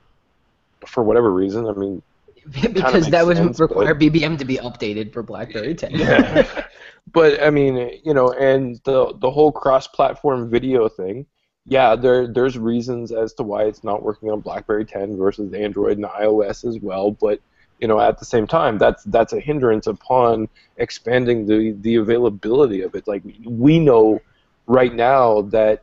for 0.87 1.03
whatever 1.03 1.31
reason, 1.33 1.66
I 1.66 1.72
mean, 1.72 2.03
because 2.51 3.09
that 3.11 3.12
makes 3.12 3.26
would 3.26 3.36
sense, 3.36 3.61
require 3.61 3.95
but- 3.95 4.03
BBM 4.03 4.38
to 4.38 4.45
be 4.45 4.57
updated 4.57 5.12
for 5.12 5.22
BlackBerry 5.22 5.74
10. 5.74 5.90
yeah. 5.92 6.64
but 7.12 7.42
I 7.42 7.51
mean, 7.51 8.01
you 8.05 8.14
know, 8.14 8.32
and 8.32 8.80
the 8.84 9.14
the 9.18 9.30
whole 9.30 9.53
cross-platform 9.53 10.51
video 10.51 10.88
thing. 10.88 11.26
Yeah, 11.66 11.97
there 11.97 12.26
there's 12.26 12.59
reasons 12.59 13.11
as 13.11 13.32
to 13.34 13.42
why 13.42 13.64
it's 13.64 13.82
not 13.82 14.03
working 14.03 14.30
on 14.30 14.40
BlackBerry 14.40 14.84
10 14.84 15.16
versus 15.16 15.55
Android 15.55 15.97
and 15.97 16.05
iOS 16.07 16.68
as 16.68 16.78
well, 16.78 17.11
but 17.11 17.40
you 17.80 17.88
know, 17.88 18.01
at 18.01 18.18
the 18.18 18.24
same 18.24 18.47
time, 18.47 18.78
that's 18.78 19.03
that's 19.05 19.32
a 19.32 19.40
hindrance 19.40 19.86
upon 19.86 20.49
expanding 20.76 21.47
the 21.47 21.72
the 21.80 21.97
availability 21.97 22.82
of 22.82 22.95
it. 22.95 23.09
Like 23.09 23.22
we 23.45 23.78
know 23.78 24.20
right 24.66 24.95
now 24.95 25.42
that 25.42 25.82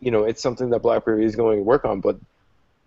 you 0.00 0.10
know 0.10 0.24
it's 0.24 0.42
something 0.42 0.70
that 0.70 0.80
BlackBerry 0.80 1.24
is 1.24 1.36
going 1.36 1.58
to 1.58 1.62
work 1.62 1.84
on, 1.84 2.00
but 2.00 2.18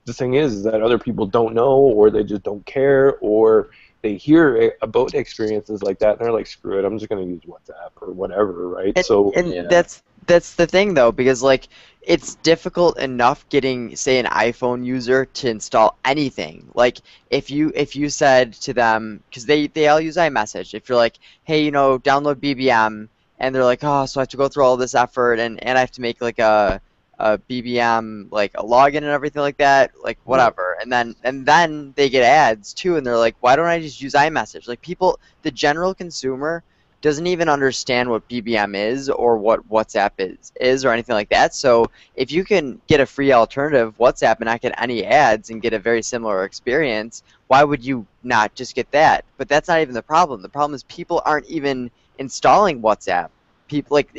the 0.05 0.13
thing 0.13 0.33
is, 0.35 0.53
is 0.53 0.63
that 0.63 0.81
other 0.81 0.97
people 0.99 1.25
don't 1.25 1.53
know, 1.53 1.73
or 1.75 2.09
they 2.11 2.23
just 2.23 2.43
don't 2.43 2.65
care, 2.65 3.17
or 3.19 3.69
they 4.01 4.15
hear 4.15 4.73
about 4.81 5.15
experiences 5.15 5.81
like 5.81 5.99
that 5.99 6.17
and 6.17 6.19
they're 6.19 6.31
like, 6.33 6.45
screw 6.47 6.77
it, 6.77 6.85
I'm 6.85 6.97
just 6.99 7.09
going 7.09 7.25
to 7.25 7.31
use 7.33 7.41
WhatsApp 7.43 7.91
or 8.01 8.11
whatever, 8.13 8.67
right? 8.67 8.95
And, 8.95 9.05
so 9.05 9.31
and 9.35 9.53
Yeah. 9.53 9.63
that's 9.69 10.03
that's 10.25 10.55
the 10.55 10.67
thing 10.67 10.93
though, 10.93 11.11
because 11.11 11.41
like 11.41 11.67
it's 12.01 12.35
difficult 12.35 12.97
enough 12.99 13.47
getting 13.49 13.95
say 13.95 14.19
an 14.19 14.25
iPhone 14.25 14.85
user 14.85 15.25
to 15.25 15.49
install 15.49 15.97
anything. 16.05 16.69
Like 16.75 16.99
if 17.29 17.49
you 17.49 17.71
if 17.75 17.95
you 17.95 18.09
said 18.09 18.53
to 18.53 18.73
them 18.73 19.23
because 19.29 19.45
they 19.45 19.67
they 19.67 19.87
all 19.87 19.99
use 19.99 20.17
iMessage. 20.17 20.73
If 20.73 20.89
you're 20.89 20.97
like, 20.97 21.17
hey, 21.43 21.63
you 21.63 21.71
know, 21.71 21.97
download 21.99 22.35
BBM, 22.35 23.09
and 23.39 23.55
they're 23.55 23.63
like, 23.63 23.83
oh, 23.83 24.05
so 24.05 24.19
I 24.19 24.23
have 24.23 24.29
to 24.29 24.37
go 24.37 24.47
through 24.49 24.65
all 24.65 24.77
this 24.77 24.95
effort 24.95 25.39
and 25.39 25.63
and 25.63 25.77
I 25.77 25.81
have 25.81 25.91
to 25.91 26.01
make 26.01 26.21
like 26.21 26.39
a 26.39 26.81
a 27.19 27.37
BBM 27.37 28.31
like 28.31 28.51
a 28.55 28.63
login 28.63 28.97
and 28.97 29.05
everything 29.05 29.41
like 29.41 29.57
that, 29.57 29.91
like 30.01 30.17
whatever. 30.23 30.77
And 30.81 30.91
then 30.91 31.15
and 31.23 31.45
then 31.45 31.93
they 31.95 32.09
get 32.09 32.23
ads 32.23 32.73
too, 32.73 32.97
and 32.97 33.05
they're 33.05 33.17
like, 33.17 33.35
why 33.39 33.55
don't 33.55 33.67
I 33.67 33.79
just 33.79 34.01
use 34.01 34.13
iMessage? 34.13 34.67
Like 34.67 34.81
people, 34.81 35.19
the 35.41 35.51
general 35.51 35.93
consumer 35.93 36.63
doesn't 37.03 37.27
even 37.27 37.49
understand 37.49 38.09
what 38.09 38.27
BBM 38.29 38.75
is 38.77 39.09
or 39.09 39.37
what 39.37 39.69
WhatsApp 39.69 40.11
is 40.19 40.53
is 40.59 40.85
or 40.85 40.91
anything 40.91 41.13
like 41.13 41.27
that. 41.29 41.53
So 41.53 41.85
if 42.15 42.31
you 42.31 42.45
can 42.45 42.81
get 42.87 43.01
a 43.01 43.05
free 43.05 43.33
alternative 43.33 43.93
WhatsApp 43.97 44.37
and 44.37 44.45
not 44.45 44.61
get 44.61 44.81
any 44.81 45.03
ads 45.03 45.49
and 45.49 45.61
get 45.61 45.73
a 45.73 45.79
very 45.79 46.01
similar 46.01 46.45
experience, 46.45 47.21
why 47.47 47.65
would 47.65 47.83
you 47.83 48.07
not 48.23 48.55
just 48.55 48.73
get 48.73 48.89
that? 48.91 49.25
But 49.37 49.49
that's 49.49 49.67
not 49.67 49.81
even 49.81 49.93
the 49.93 50.01
problem. 50.01 50.41
The 50.41 50.49
problem 50.49 50.73
is 50.75 50.83
people 50.83 51.21
aren't 51.25 51.45
even 51.47 51.91
installing 52.19 52.81
WhatsApp. 52.81 53.29
People 53.73 53.95
like 53.95 54.09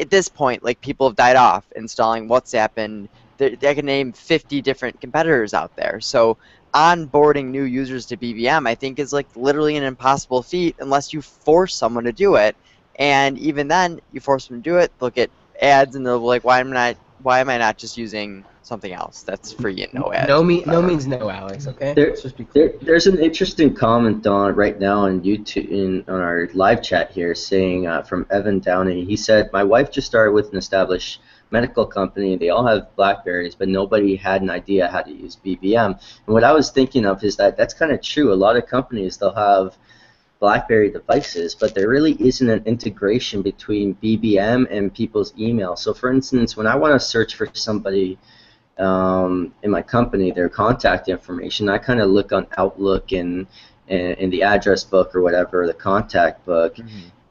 at 0.00 0.10
this 0.10 0.28
point, 0.28 0.64
like 0.64 0.80
people 0.80 1.08
have 1.08 1.16
died 1.16 1.36
off 1.36 1.66
installing 1.76 2.28
WhatsApp, 2.28 2.70
and 2.76 3.08
they 3.38 3.74
can 3.74 3.86
name 3.86 4.12
50 4.12 4.60
different 4.62 5.00
competitors 5.00 5.54
out 5.54 5.72
there. 5.76 6.00
So 6.00 6.38
onboarding 6.74 7.46
new 7.46 7.62
users 7.64 8.06
to 8.06 8.16
BBM, 8.16 8.66
I 8.66 8.74
think, 8.74 8.98
is 8.98 9.12
like 9.12 9.28
literally 9.36 9.76
an 9.76 9.84
impossible 9.84 10.42
feat 10.42 10.76
unless 10.80 11.12
you 11.12 11.22
force 11.22 11.76
someone 11.76 12.04
to 12.04 12.12
do 12.12 12.36
it. 12.36 12.56
And 12.98 13.38
even 13.38 13.68
then, 13.68 14.00
you 14.10 14.20
force 14.20 14.48
them 14.48 14.62
to 14.62 14.70
do 14.70 14.78
it, 14.78 14.92
they'll 15.00 15.10
get 15.10 15.32
ads, 15.62 15.96
and 15.96 16.06
they'll 16.06 16.20
be 16.20 16.26
like, 16.26 16.44
"Why 16.44 16.60
am 16.60 16.76
I? 16.76 16.96
Why 17.18 17.40
am 17.40 17.50
I 17.50 17.58
not 17.58 17.78
just 17.78 17.96
using 17.96 18.44
something 18.66 18.92
else 18.92 19.22
that's 19.22 19.52
free 19.52 19.82
and 19.82 19.94
no 19.94 20.12
ads?" 20.12 20.28
No, 20.28 20.42
me, 20.42 20.62
no 20.66 20.82
means 20.82 21.06
no, 21.06 21.30
Alex. 21.30 21.66
Okay. 21.66 21.94
There- 21.94 22.08
Let's 22.08 22.22
just 22.22 22.36
be 22.36 22.44
clear. 22.44 22.68
There, 22.68 22.78
there's 22.82 23.06
an 23.06 23.18
interesting 23.18 23.74
comment 23.74 24.26
on 24.26 24.54
right 24.54 24.78
now 24.78 24.98
on 25.00 25.20
YouTube 25.22 25.68
in 25.70 26.04
on 26.08 26.20
our 26.20 26.48
live 26.54 26.82
chat 26.82 27.10
here, 27.12 27.34
saying 27.34 27.86
uh, 27.86 28.02
from 28.02 28.26
Evan 28.30 28.58
Downey. 28.60 29.04
He 29.04 29.16
said, 29.16 29.50
"My 29.52 29.64
wife 29.64 29.90
just 29.90 30.06
started 30.06 30.32
with 30.32 30.50
an 30.52 30.58
established 30.58 31.20
medical 31.50 31.86
company. 31.86 32.36
They 32.36 32.48
all 32.50 32.66
have 32.66 32.94
Blackberries, 32.96 33.54
but 33.54 33.68
nobody 33.68 34.16
had 34.16 34.42
an 34.42 34.50
idea 34.50 34.88
how 34.88 35.02
to 35.02 35.12
use 35.12 35.36
BBM." 35.44 35.90
And 36.26 36.34
what 36.34 36.44
I 36.44 36.52
was 36.52 36.70
thinking 36.70 37.06
of 37.06 37.22
is 37.22 37.36
that 37.36 37.56
that's 37.56 37.74
kind 37.74 37.92
of 37.92 38.02
true. 38.02 38.32
A 38.32 38.34
lot 38.46 38.56
of 38.56 38.66
companies 38.66 39.16
they'll 39.16 39.32
have 39.34 39.76
BlackBerry 40.38 40.90
devices, 40.90 41.54
but 41.54 41.74
there 41.74 41.88
really 41.88 42.12
isn't 42.20 42.50
an 42.50 42.62
integration 42.66 43.40
between 43.42 43.94
BBM 44.02 44.66
and 44.70 44.92
people's 44.92 45.32
email. 45.38 45.76
So, 45.76 45.94
for 45.94 46.12
instance, 46.12 46.56
when 46.56 46.66
I 46.66 46.76
want 46.76 46.92
to 46.92 47.00
search 47.00 47.34
for 47.36 47.48
somebody 47.54 48.18
um, 48.78 49.54
in 49.62 49.70
my 49.70 49.82
company, 49.82 50.30
their 50.30 50.48
contact 50.48 51.08
information, 51.08 51.68
I 51.68 51.78
kind 51.78 52.00
of 52.00 52.10
look 52.10 52.32
on 52.32 52.46
Outlook 52.56 53.12
and 53.12 53.46
in 53.88 54.30
the 54.30 54.42
address 54.42 54.82
book 54.84 55.14
or 55.14 55.22
whatever, 55.22 55.66
the 55.66 55.74
contact 55.74 56.44
book, 56.44 56.76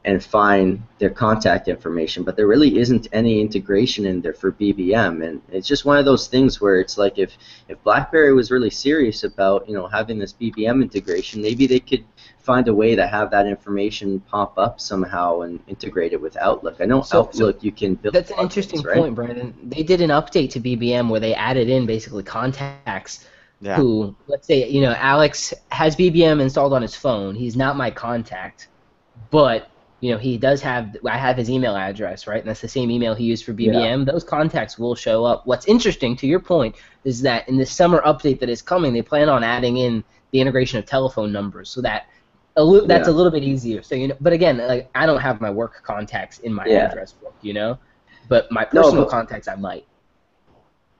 and 0.06 0.24
find 0.24 0.80
their 0.98 1.10
contact 1.10 1.68
information. 1.68 2.22
But 2.22 2.36
there 2.36 2.46
really 2.46 2.78
isn't 2.78 3.08
any 3.12 3.40
integration 3.40 4.06
in 4.06 4.20
there 4.20 4.32
for 4.32 4.52
BBM, 4.52 5.26
and 5.26 5.42
it's 5.50 5.68
just 5.68 5.84
one 5.84 5.98
of 5.98 6.04
those 6.04 6.28
things 6.28 6.60
where 6.60 6.80
it's 6.80 6.96
like 6.96 7.18
if 7.18 7.36
if 7.68 7.82
BlackBerry 7.82 8.32
was 8.32 8.50
really 8.50 8.70
serious 8.70 9.24
about 9.24 9.68
you 9.68 9.74
know 9.74 9.86
having 9.86 10.18
this 10.18 10.32
BBM 10.32 10.80
integration, 10.82 11.42
maybe 11.42 11.66
they 11.66 11.80
could 11.80 12.04
find 12.46 12.68
a 12.68 12.74
way 12.74 12.94
to 12.94 13.06
have 13.06 13.28
that 13.32 13.46
information 13.46 14.20
pop 14.20 14.56
up 14.56 14.80
somehow 14.80 15.40
and 15.40 15.58
integrate 15.66 16.12
it 16.12 16.20
with 16.20 16.36
Outlook. 16.36 16.76
I 16.80 16.84
know 16.84 17.02
So- 17.02 17.22
Outlook 17.22 17.62
you 17.62 17.72
can 17.72 17.96
build. 17.96 18.14
That's 18.14 18.30
an 18.30 18.38
interesting 18.38 18.80
right? 18.82 18.96
point, 18.98 19.16
Brandon. 19.16 19.52
They 19.64 19.82
did 19.82 20.00
an 20.00 20.10
update 20.10 20.50
to 20.50 20.60
BBM 20.60 21.08
where 21.10 21.18
they 21.20 21.34
added 21.34 21.68
in 21.68 21.86
basically 21.86 22.22
contacts 22.22 23.26
Yeah. 23.60 23.74
who, 23.76 24.14
let's 24.28 24.46
say, 24.46 24.68
you 24.68 24.80
know, 24.80 24.94
Alex 24.96 25.52
has 25.70 25.96
BBM 25.96 26.40
installed 26.40 26.72
on 26.72 26.82
his 26.82 26.94
phone. 26.94 27.34
He's 27.34 27.56
not 27.56 27.76
my 27.76 27.90
contact, 27.90 28.68
but 29.30 29.68
you 30.00 30.12
know, 30.12 30.18
he 30.18 30.36
does 30.36 30.60
have. 30.60 30.94
I 31.06 31.16
have 31.16 31.38
his 31.38 31.48
email 31.50 31.74
address, 31.74 32.26
right? 32.26 32.38
And 32.38 32.48
that's 32.48 32.60
the 32.60 32.68
same 32.68 32.90
email 32.90 33.14
he 33.14 33.24
used 33.24 33.44
for 33.46 33.54
BBM. 33.54 34.04
Those 34.04 34.22
contacts 34.22 34.78
will 34.78 34.94
show 34.94 35.24
up. 35.24 35.46
What's 35.46 35.66
interesting, 35.66 36.14
to 36.16 36.26
your 36.26 36.38
point, 36.38 36.76
is 37.04 37.22
that 37.22 37.48
in 37.48 37.56
the 37.56 37.64
summer 37.64 38.02
update 38.02 38.38
that 38.40 38.50
is 38.50 38.60
coming, 38.60 38.92
they 38.92 39.00
plan 39.00 39.30
on 39.30 39.42
adding 39.42 39.78
in 39.78 40.04
the 40.32 40.40
integration 40.40 40.78
of 40.78 40.84
telephone 40.84 41.32
numbers, 41.32 41.70
so 41.70 41.80
that 41.80 42.06
a 42.56 42.64
li- 42.64 42.86
that's 42.86 43.08
a 43.08 43.12
little 43.12 43.32
bit 43.32 43.42
easier. 43.44 43.82
So 43.82 43.94
you 43.94 44.08
know, 44.08 44.16
but 44.20 44.32
again, 44.32 44.58
like 44.58 44.88
I 44.94 45.06
don't 45.06 45.20
have 45.20 45.40
my 45.40 45.50
work 45.50 45.82
contacts 45.82 46.38
in 46.38 46.52
my 46.52 46.64
Yeah. 46.66 46.86
address 46.90 47.12
book, 47.12 47.34
you 47.42 47.52
know, 47.52 47.78
but 48.28 48.50
my 48.50 48.66
No, 48.72 48.82
personal 48.82 49.04
but- 49.04 49.10
contacts 49.10 49.48
I 49.48 49.56
might. 49.56 49.86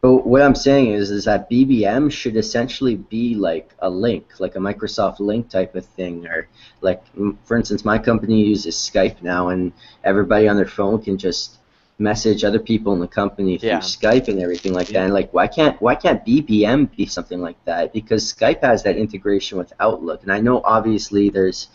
But 0.02 0.26
what 0.26 0.42
I'm 0.42 0.54
saying 0.54 0.92
is, 0.92 1.10
is 1.10 1.24
that 1.24 1.50
BBM 1.50 2.12
should 2.12 2.36
essentially 2.36 2.94
be 2.96 3.34
like 3.34 3.74
a 3.80 3.90
link, 3.90 4.38
like 4.38 4.54
a 4.54 4.58
Microsoft 4.58 5.18
link 5.18 5.48
type 5.48 5.74
of 5.74 5.84
thing, 5.84 6.26
or 6.28 6.46
like, 6.80 7.02
for 7.44 7.56
instance, 7.56 7.84
my 7.84 7.98
company 7.98 8.44
uses 8.44 8.76
Skype 8.76 9.22
now, 9.22 9.48
and 9.48 9.72
everybody 10.04 10.46
on 10.46 10.56
their 10.56 10.66
phone 10.66 11.02
can 11.02 11.16
just 11.18 11.56
message 11.98 12.44
other 12.44 12.58
people 12.58 12.92
in 12.92 13.00
the 13.00 13.08
company 13.08 13.56
through 13.58 13.70
Yeah. 13.70 13.78
Skype 13.78 14.28
and 14.28 14.40
everything 14.40 14.74
like 14.74 14.88
that. 14.88 15.04
And 15.04 15.14
like, 15.14 15.32
why 15.32 15.46
can't 15.46 15.80
why 15.80 15.94
can't 15.94 16.24
BBM 16.24 16.94
be 16.94 17.06
something 17.06 17.40
like 17.40 17.56
that? 17.64 17.92
Because 17.92 18.32
Skype 18.32 18.62
has 18.62 18.82
that 18.82 18.96
integration 18.96 19.56
with 19.58 19.72
Outlook, 19.80 20.22
and 20.22 20.32
I 20.32 20.40
know 20.40 20.60
obviously 20.64 21.30
there's 21.30 21.68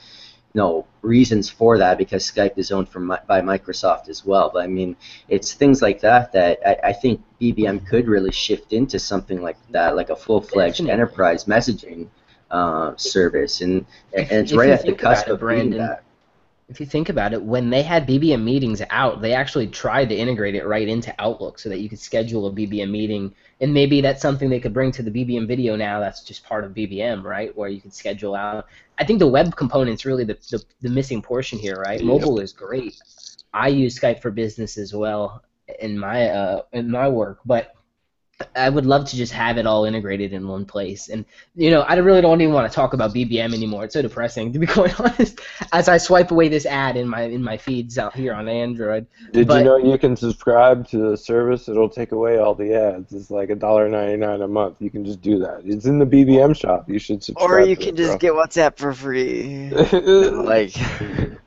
no 0.53 0.85
reasons 1.01 1.49
for 1.49 1.77
that 1.77 1.97
because 1.97 2.29
Skype 2.29 2.57
is 2.57 2.71
owned 2.71 2.89
from, 2.89 3.07
by 3.25 3.41
Microsoft 3.41 4.09
as 4.09 4.25
well. 4.25 4.51
But 4.53 4.63
I 4.63 4.67
mean, 4.67 4.97
it's 5.29 5.53
things 5.53 5.81
like 5.81 6.01
that 6.01 6.33
that 6.33 6.59
I, 6.65 6.89
I 6.89 6.93
think 6.93 7.21
BBM 7.39 7.87
could 7.87 8.07
really 8.07 8.31
shift 8.31 8.73
into 8.73 8.99
something 8.99 9.41
like 9.41 9.57
that, 9.69 9.95
like 9.95 10.09
a 10.09 10.15
full-fledged 10.15 10.81
enterprise 10.89 11.45
messaging 11.45 12.09
uh, 12.51 12.95
service, 12.97 13.61
and 13.61 13.85
and 14.13 14.31
it's 14.31 14.51
if 14.51 14.57
right 14.57 14.69
at 14.69 14.85
the 14.85 14.93
cusp 14.93 15.27
it, 15.27 15.31
of 15.31 15.39
Brandon, 15.39 15.79
that. 15.79 16.03
If 16.71 16.79
you 16.79 16.85
think 16.85 17.09
about 17.09 17.33
it, 17.33 17.43
when 17.43 17.69
they 17.69 17.83
had 17.83 18.07
BBM 18.07 18.43
meetings 18.43 18.81
out, 18.91 19.21
they 19.21 19.33
actually 19.33 19.67
tried 19.67 20.07
to 20.07 20.15
integrate 20.15 20.55
it 20.55 20.65
right 20.65 20.87
into 20.87 21.13
Outlook 21.19 21.59
so 21.59 21.67
that 21.67 21.79
you 21.79 21.89
could 21.89 21.99
schedule 21.99 22.47
a 22.47 22.51
BBM 22.51 22.89
meeting. 22.89 23.35
And 23.59 23.73
maybe 23.73 23.99
that's 23.99 24.21
something 24.21 24.49
they 24.49 24.61
could 24.61 24.73
bring 24.73 24.93
to 24.93 25.03
the 25.03 25.11
BBM 25.11 25.49
video 25.49 25.75
now. 25.75 25.99
That's 25.99 26.23
just 26.23 26.45
part 26.45 26.63
of 26.63 26.71
BBM, 26.71 27.23
right? 27.23 27.55
Where 27.57 27.67
you 27.67 27.81
can 27.81 27.91
schedule 27.91 28.35
out. 28.35 28.67
I 28.97 29.03
think 29.03 29.19
the 29.19 29.27
web 29.27 29.53
component's 29.57 30.05
really 30.05 30.23
the, 30.23 30.37
the, 30.49 30.63
the 30.79 30.89
missing 30.89 31.21
portion 31.21 31.59
here, 31.59 31.75
right? 31.75 31.99
Yep. 31.99 32.07
Mobile 32.07 32.39
is 32.39 32.53
great. 32.53 32.95
I 33.53 33.67
use 33.67 33.99
Skype 33.99 34.21
for 34.21 34.31
business 34.31 34.77
as 34.77 34.93
well 34.93 35.43
in 35.79 35.99
my 35.99 36.29
uh, 36.29 36.61
in 36.71 36.89
my 36.89 37.09
work, 37.09 37.39
but 37.45 37.75
I 38.55 38.69
would 38.69 38.85
love 38.85 39.07
to 39.09 39.15
just 39.15 39.33
have 39.33 39.57
it 39.57 39.65
all 39.65 39.85
integrated 39.85 40.33
in 40.33 40.47
one 40.47 40.65
place. 40.65 41.09
And 41.09 41.25
you 41.55 41.69
know, 41.71 41.81
I 41.81 41.95
really 41.95 42.21
don't 42.21 42.41
even 42.41 42.53
want 42.53 42.71
to 42.71 42.75
talk 42.75 42.93
about 42.93 43.13
BBM 43.13 43.53
anymore. 43.53 43.85
It's 43.85 43.93
so 43.93 44.01
depressing, 44.01 44.53
to 44.53 44.59
be 44.59 44.67
quite 44.77 44.99
honest. 44.99 45.39
As 45.71 45.87
I 45.87 45.97
swipe 45.97 46.31
away 46.31 46.47
this 46.49 46.65
ad 46.65 46.97
in 46.97 47.07
my 47.07 47.23
in 47.23 47.43
my 47.43 47.57
feeds 47.57 47.97
out 47.97 48.15
here 48.15 48.33
on 48.33 48.47
Android. 48.47 49.07
Did 49.31 49.47
But- 49.47 49.57
you 49.59 49.63
know 49.63 49.77
you 49.77 49.97
can 49.97 50.15
subscribe 50.15 50.87
to 50.89 51.09
the 51.11 51.17
service? 51.17 51.67
It'll 51.69 51.89
take 51.89 52.11
away 52.11 52.37
all 52.37 52.55
the 52.55 52.73
ads. 52.73 53.13
It's 53.13 53.31
like 53.31 53.49
a 53.49 53.55
dollar 53.55 53.89
ninety 53.89 54.17
nine 54.17 54.41
a 54.41 54.47
month. 54.47 54.77
You 54.79 54.89
can 54.89 55.05
just 55.05 55.21
do 55.21 55.39
that. 55.39 55.61
It's 55.65 55.85
in 55.85 55.99
the 55.99 56.05
BBM 56.05 56.55
shop. 56.55 56.89
You 56.89 56.99
should 56.99 57.23
subscribe. 57.23 57.49
Or 57.49 57.59
you 57.61 57.75
to 57.75 57.81
can 57.81 57.93
it, 57.95 57.97
just 57.97 58.19
bro. 58.19 58.19
get 58.19 58.33
WhatsApp 58.33 58.77
for 58.77 58.93
free. 58.93 59.69
like 59.71 60.73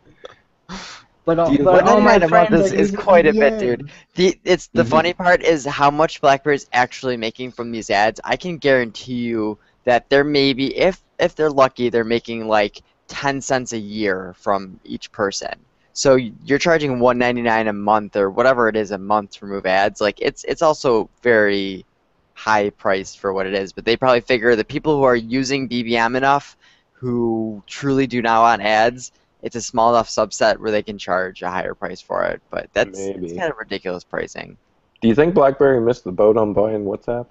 But 1.25 1.39
all, 1.39 1.51
Do 1.51 1.55
you- 1.55 1.67
but 1.69 1.81
all 1.83 2.01
my 2.01 2.19
199 2.19 2.23
a 2.23 2.29
month 2.29 2.53
friends 2.53 2.61
is, 2.61 2.73
are 2.73 2.73
is 2.73 2.91
using 2.91 2.93
quite 2.93 3.27
a 3.27 3.35
bit, 3.35 3.57
dude. 3.57 3.85
The 4.15 4.39
it's 4.45 4.69
the 4.69 4.85
Mhm. 4.85 4.85
funny 4.85 5.13
part 5.15 5.43
is 5.43 5.65
how 5.65 5.91
much 5.91 6.21
BlackBerry 6.21 6.57
is 6.57 6.67
actually 6.73 7.17
making 7.17 7.53
from 7.53 7.71
these 7.71 7.91
ads. 7.91 8.21
I 8.25 8.37
can 8.37 8.59
guarantee 8.59 9.15
you 9.15 9.59
that 9.85 10.09
they're 10.09 10.25
maybe 10.25 10.77
if 10.77 11.03
if 11.19 11.35
they're 11.35 11.51
lucky, 11.51 11.89
they're 11.91 12.05
making 12.05 12.47
like 12.49 12.83
ten 13.09 13.41
cents 13.41 13.73
a 13.73 13.79
year 13.79 14.35
from 14.39 14.81
each 14.85 15.13
person. 15.13 15.65
So 15.93 16.17
you're 16.17 16.59
charging 16.59 16.99
199 17.01 17.69
a 17.69 17.73
month 17.73 18.17
or 18.17 18.31
whatever 18.31 18.69
it 18.69 18.77
is 18.77 18.91
a 18.91 18.99
month 18.99 19.33
to 19.33 19.47
remove 19.47 19.67
ads. 19.67 20.01
Like 20.01 20.21
it's 20.21 20.45
it's 20.45 20.63
also 20.63 21.11
very 21.23 21.87
high 22.35 22.71
priced 22.71 23.19
for 23.21 23.33
what 23.33 23.47
it 23.47 23.55
is. 23.55 23.73
But 23.73 23.85
they 23.85 23.97
probably 23.97 24.21
figure 24.21 24.55
the 24.57 24.65
people 24.65 24.97
who 24.97 25.05
are 25.05 25.17
using 25.17 25.69
BBM 25.69 26.17
enough, 26.17 26.57
who 26.93 27.63
truly 27.67 28.07
do 28.07 28.23
not 28.23 28.43
want 28.43 28.63
ads, 28.63 29.13
it's 29.45 29.55
a 29.57 29.61
small 29.63 29.95
enough 29.95 30.09
subset 30.09 30.59
where 30.59 30.73
they 30.73 30.83
can 30.83 30.99
charge 30.99 31.43
a 31.43 31.51
higher 31.51 31.75
price 31.75 32.01
for 32.01 32.25
it. 32.25 32.41
But 32.51 32.71
that's 32.73 32.99
Maybe. 32.99 33.37
kind 33.37 33.51
of 33.53 33.59
ridiculous 33.59 34.03
pricing. 34.03 34.57
Do 35.03 35.09
you 35.09 35.15
think 35.15 35.35
BlackBerry 35.35 35.81
missed 35.81 36.05
the 36.05 36.13
boat 36.13 36.37
on 36.39 36.55
buying 36.55 36.85
WhatsApp? 36.85 37.27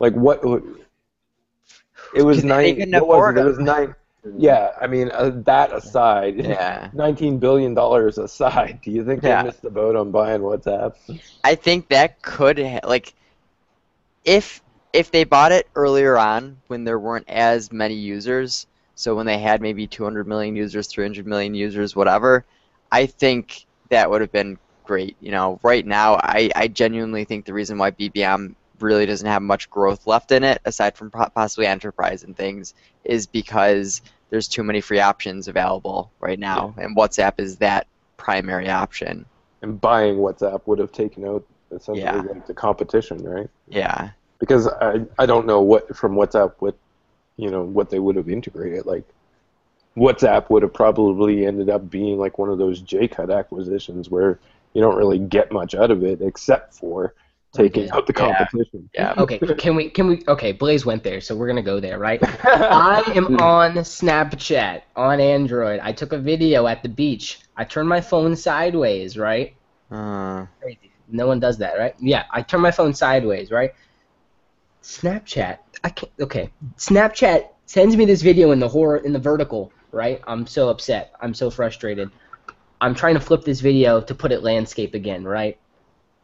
Like 0.00 0.14
what? 0.14 0.42
It 2.14 2.22
was 2.22 2.44
nine. 2.54 2.90
What 2.92 3.06
was 3.06 3.36
it? 3.36 3.40
It 3.40 3.44
was 3.44 3.58
nine. 3.58 3.94
Yeah, 4.36 4.72
I 4.80 4.86
mean 4.86 5.10
uh, 5.12 5.30
that 5.44 5.72
aside, 5.72 6.36
Yeah. 6.44 6.90
nineteen 6.92 7.38
billion 7.38 7.74
dollars 7.74 8.18
aside. 8.18 8.80
Do 8.82 8.90
you 8.90 9.04
think 9.04 9.22
Yeah. 9.22 9.42
they 9.42 9.48
missed 9.48 9.62
the 9.62 9.70
boat 9.70 9.96
on 9.96 10.10
buying 10.10 10.40
WhatsApp? 10.40 10.94
I 11.44 11.54
think 11.54 11.88
that 11.88 12.20
could 12.22 12.58
ha- 12.58 12.80
like 12.84 13.14
if 14.24 14.62
if 14.92 15.10
they 15.10 15.24
bought 15.24 15.52
it 15.52 15.68
earlier 15.74 16.16
on 16.16 16.58
when 16.68 16.84
there 16.84 16.98
weren't 16.98 17.28
as 17.28 17.70
many 17.70 17.94
users, 17.94 18.66
so 18.98 19.14
when 19.14 19.26
they 19.26 19.38
had 19.38 19.62
maybe 19.62 19.86
200 19.86 20.26
million 20.26 20.56
users, 20.56 20.88
300 20.88 21.24
million 21.24 21.54
users, 21.54 21.94
whatever, 21.94 22.44
I 22.90 23.06
think 23.06 23.64
that 23.90 24.10
would 24.10 24.20
have 24.22 24.32
been 24.32 24.58
great. 24.82 25.16
You 25.20 25.30
know, 25.30 25.60
right 25.62 25.86
now 25.86 26.16
I 26.16 26.50
I 26.56 26.66
genuinely 26.66 27.24
think 27.24 27.44
the 27.44 27.52
reason 27.52 27.78
why 27.78 27.92
BBM 27.92 28.56
really 28.80 29.06
doesn't 29.06 29.28
have 29.28 29.40
much 29.42 29.70
growth 29.70 30.04
left 30.08 30.32
in 30.32 30.42
it 30.42 30.60
aside 30.64 30.96
from 30.96 31.12
possibly 31.12 31.68
enterprise 31.68 32.24
and 32.24 32.36
things 32.36 32.74
is 33.04 33.28
because 33.28 34.02
there's 34.30 34.48
too 34.48 34.64
many 34.64 34.80
free 34.80 34.98
options 34.98 35.46
available 35.46 36.10
right 36.18 36.40
now 36.40 36.74
and 36.76 36.96
WhatsApp 36.96 37.34
is 37.38 37.56
that 37.58 37.86
primary 38.16 38.68
option. 38.68 39.24
And 39.62 39.80
buying 39.80 40.16
WhatsApp 40.16 40.62
would 40.66 40.80
have 40.80 40.90
taken 40.90 41.24
out 41.24 41.44
essentially 41.70 42.00
Yeah. 42.00 42.22
like 42.22 42.48
the 42.48 42.54
competition, 42.54 43.22
right? 43.22 43.48
Yeah. 43.68 44.10
Because 44.40 44.66
I 44.66 45.06
I 45.20 45.26
don't 45.26 45.46
know 45.46 45.60
what 45.60 45.96
from 45.96 46.16
WhatsApp 46.16 46.54
what 46.58 46.74
you 47.38 47.50
know 47.50 47.64
what 47.64 47.90
they 47.90 48.00
would 48.00 48.16
have 48.16 48.30
integrated. 48.30 48.86
Like 48.86 49.04
WhatsApp 49.96 50.50
would 50.50 50.62
have 50.62 50.74
probably 50.74 51.46
ended 51.46 51.70
up 51.70 51.90
being 51.90 52.18
like 52.18 52.38
one 52.38 52.50
of 52.50 52.58
those 52.58 52.82
JayCut 52.82 53.36
acquisitions 53.36 54.10
where 54.10 54.40
you 54.74 54.80
don't 54.82 54.96
really 54.96 55.18
get 55.18 55.52
much 55.52 55.74
out 55.74 55.90
of 55.90 56.04
it 56.04 56.22
except 56.22 56.74
for 56.74 57.14
taking 57.52 57.84
Okay. 57.84 57.90
out 57.92 58.06
the 58.06 58.12
competition. 58.12 58.90
Yeah. 58.94 59.14
Okay, 59.18 59.38
can 59.58 59.76
we 59.76 59.90
can 59.90 60.06
we 60.08 60.22
okay, 60.28 60.52
Blaze 60.52 60.86
went 60.86 61.02
there, 61.04 61.20
so 61.20 61.36
we're 61.36 61.46
gonna 61.48 61.62
go 61.62 61.80
there, 61.80 61.98
right? 61.98 62.20
I 62.70 63.02
am 63.14 63.26
on 63.38 63.74
Snapchat 63.76 64.82
on 64.96 65.20
Android. 65.20 65.80
I 65.80 65.92
took 65.92 66.12
a 66.12 66.18
video 66.18 66.66
at 66.66 66.82
the 66.82 66.88
beach. 66.88 67.40
I 67.56 67.64
turned 67.64 67.88
my 67.88 68.00
phone 68.00 68.36
sideways, 68.36 69.18
right? 69.18 69.54
Uh, 69.90 70.46
No 71.08 71.26
one 71.26 71.40
does 71.40 71.58
that, 71.58 71.78
right? 71.78 71.94
Yeah, 72.00 72.24
I 72.30 72.42
turned 72.42 72.62
my 72.62 72.70
phone 72.70 72.94
sideways, 72.94 73.50
right? 73.50 73.72
Snapchat. 74.82 75.58
I 75.84 75.90
can't. 75.90 76.12
Okay, 76.20 76.50
Snapchat 76.76 77.48
sends 77.66 77.96
me 77.96 78.04
this 78.04 78.22
video 78.22 78.50
in 78.52 78.60
the 78.60 78.68
horror 78.68 78.98
in 78.98 79.12
the 79.12 79.18
vertical, 79.18 79.72
right? 79.92 80.20
I'm 80.26 80.46
so 80.46 80.68
upset. 80.68 81.12
I'm 81.20 81.34
so 81.34 81.50
frustrated. 81.50 82.10
I'm 82.80 82.94
trying 82.94 83.14
to 83.14 83.20
flip 83.20 83.44
this 83.44 83.60
video 83.60 84.00
to 84.00 84.14
put 84.14 84.32
it 84.32 84.42
landscape 84.42 84.94
again, 84.94 85.24
right? 85.24 85.58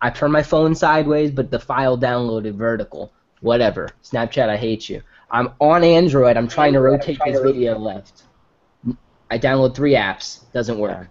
I 0.01 0.11
turn 0.11 0.31
my 0.31 0.43
phone 0.43 0.75
sideways, 0.75 1.31
but 1.31 1.51
the 1.51 1.59
file 1.59 1.99
downloaded 1.99 2.55
vertical. 2.55 3.13
Whatever. 3.41 3.91
Snapchat, 4.03 4.49
I 4.49 4.57
hate 4.57 4.89
you. 4.89 5.03
I'm 5.31 5.51
on 5.61 5.83
Android. 5.83 6.37
I'm 6.37 6.49
trying 6.49 6.73
to 6.75 6.81
rotate 6.81 7.19
this 7.25 7.41
video 7.41 7.79
left. 7.79 8.23
I 9.31 9.39
download 9.39 9.75
three 9.75 9.95
apps. 9.95 10.51
Doesn't 10.53 10.79
work. 10.79 11.09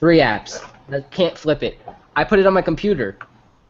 Three 0.00 0.18
apps. 0.18 0.64
I 0.90 1.00
can't 1.10 1.36
flip 1.36 1.62
it. 1.62 1.78
I 2.16 2.24
put 2.24 2.38
it 2.38 2.46
on 2.46 2.54
my 2.54 2.62
computer. 2.62 3.18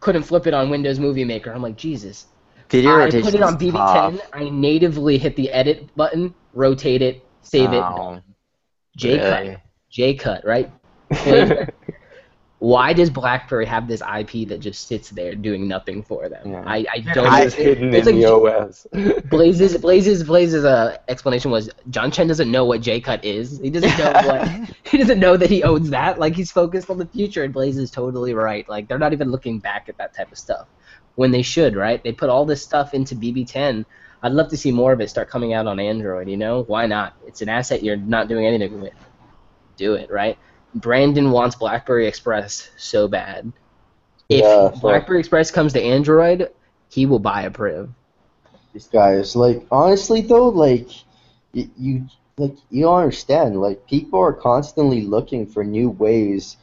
Couldn't 0.01 0.23
flip 0.23 0.47
it 0.47 0.55
on 0.55 0.71
Windows 0.71 0.99
Movie 0.99 1.25
Maker. 1.25 1.53
I'm 1.53 1.63
like, 1.63 1.77
Jesus. 1.77 2.27
Video 2.69 3.01
I 3.01 3.11
put 3.11 3.35
it 3.35 3.43
on 3.43 3.59
BB10. 3.59 4.21
I 4.33 4.49
natively 4.51 5.17
hit 5.19 5.37
the 5.37 5.51
edit 5.51 5.95
button, 5.97 6.35
rotate 6.53 7.03
it, 7.03 7.25
save 7.43 7.71
Wow. 7.71 8.21
it. 8.97 8.99
JayCut. 8.99 9.61
J 9.91 10.15
cut, 10.15 10.45
right? 10.45 10.71
Why 12.61 12.93
does 12.93 13.09
BlackBerry 13.09 13.67
have 13.67 13.87
this 13.87 14.01
IP 14.03 14.49
that 14.49 14.59
just 14.59 14.89
sits 14.89 15.11
there 15.11 15.37
doing 15.37 15.69
nothing 15.69 16.03
for 16.03 16.29
them? 16.29 16.51
Yeah. 16.51 16.65
I, 16.67 16.85
I 16.93 16.99
don't. 17.15 17.27
I- 17.27 17.43
It's 17.43 17.55
hidden 17.55 17.95
it's 17.95 18.09
in 18.09 18.21
like- 18.21 18.25
the 18.25 18.33
OS. 18.59 18.87
Blaze's 19.31 19.79
Blaze's 19.79 20.25
Blaze's 20.25 20.65
uh, 20.65 20.97
explanation 21.07 21.53
was 21.53 21.71
John 21.91 22.11
Chen 22.11 22.27
doesn't 22.27 22.51
know 22.51 22.65
what 22.65 22.81
JayCut 22.81 23.23
is. 23.23 23.61
He 23.61 23.71
doesn't 23.71 23.97
know 23.97 24.13
what 24.27 24.49
he 24.83 24.99
doesn't 24.99 25.21
know 25.21 25.37
that 25.37 25.49
he 25.49 25.63
owns 25.63 25.91
that. 25.91 26.19
Like 26.19 26.35
he's 26.35 26.51
focused 26.51 26.91
on 26.91 26.99
the 26.99 27.07
future, 27.07 27.45
and 27.45 27.53
Blaze 27.55 27.79
is 27.79 27.93
totally 27.93 28.35
right. 28.35 28.69
Like 28.69 28.89
they're 28.89 28.99
not 28.99 29.13
even 29.13 29.31
looking 29.31 29.61
back 29.61 29.89
at 29.89 29.97
that 29.99 30.13
type 30.15 30.33
of 30.33 30.39
stuff 30.39 30.67
when 31.19 31.33
they 31.33 31.43
should, 31.43 31.75
right? 31.75 32.01
They 32.05 32.13
put 32.13 32.31
all 32.31 32.45
this 32.45 32.63
stuff 32.63 32.95
into 32.95 33.17
BB10. 33.17 33.85
I'd 34.23 34.31
love 34.31 34.51
to 34.51 34.57
see 34.57 34.71
more 34.71 34.93
of 34.93 35.01
it 35.01 35.11
start 35.11 35.29
coming 35.29 35.53
out 35.53 35.67
on 35.67 35.81
Android. 35.81 36.29
You 36.29 36.37
know, 36.37 36.63
why 36.63 36.87
not? 36.87 37.17
It's 37.27 37.43
an 37.43 37.49
asset 37.49 37.83
you're 37.83 37.97
not 37.97 38.29
doing 38.29 38.47
anything 38.47 38.81
with. 38.81 38.93
Do 39.77 39.95
it, 39.95 40.13
right? 40.13 40.39
Brandon 40.77 41.33
wants 41.33 41.57
BlackBerry 41.57 42.07
Express 42.07 42.71
so 42.77 43.09
bad. 43.09 43.53
If 44.29 44.43
Yeah, 44.43 44.71
so- 44.71 44.79
BlackBerry 44.81 45.19
Express 45.19 45.51
comes 45.51 45.73
to 45.73 45.83
Android, 45.83 46.51
he 46.89 47.05
will 47.05 47.19
buy 47.19 47.43
a 47.43 47.51
Priv. 47.51 47.91
these 48.73 48.87
guys. 48.87 49.35
Like 49.35 49.67
honestly 49.73 50.21
though, 50.21 50.51
like 50.51 50.89
you, 51.53 51.69
you 51.77 52.07
like 52.37 52.55
you 52.71 52.83
don't 52.85 53.01
understand. 53.01 53.61
Like 53.61 53.85
people 53.89 54.21
are 54.21 54.33
constantly 54.33 55.01
looking 55.03 55.47
for 55.47 55.65
new 55.65 55.91
ways 55.91 56.59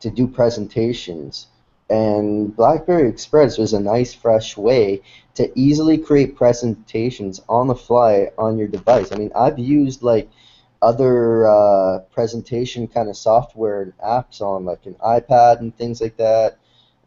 to 0.00 0.10
do 0.10 0.26
presentations, 0.26 1.46
and 1.90 2.54
BlackBerry 2.54 3.08
Express 3.08 3.58
was 3.58 3.72
a 3.72 3.80
nice, 3.80 4.14
fresh 4.14 4.56
way 4.56 5.02
to 5.34 5.50
easily 5.58 5.98
create 5.98 6.36
presentations 6.36 7.42
on 7.48 7.66
the 7.66 7.74
fly 7.74 8.30
on 8.38 8.56
your 8.56 8.68
device. 8.68 9.10
I 9.10 9.16
mean, 9.16 9.32
I've 9.34 9.58
used 9.58 10.02
like 10.02 10.30
other 10.80 11.48
uh, 11.48 11.98
presentation 12.12 12.86
kind 12.86 13.08
of 13.08 13.16
software 13.16 13.82
and 13.82 13.98
apps 13.98 14.40
on 14.40 14.64
like 14.64 14.86
an 14.86 14.94
iPad 15.04 15.58
and 15.58 15.76
things 15.76 16.00
like 16.00 16.16
that, 16.16 16.58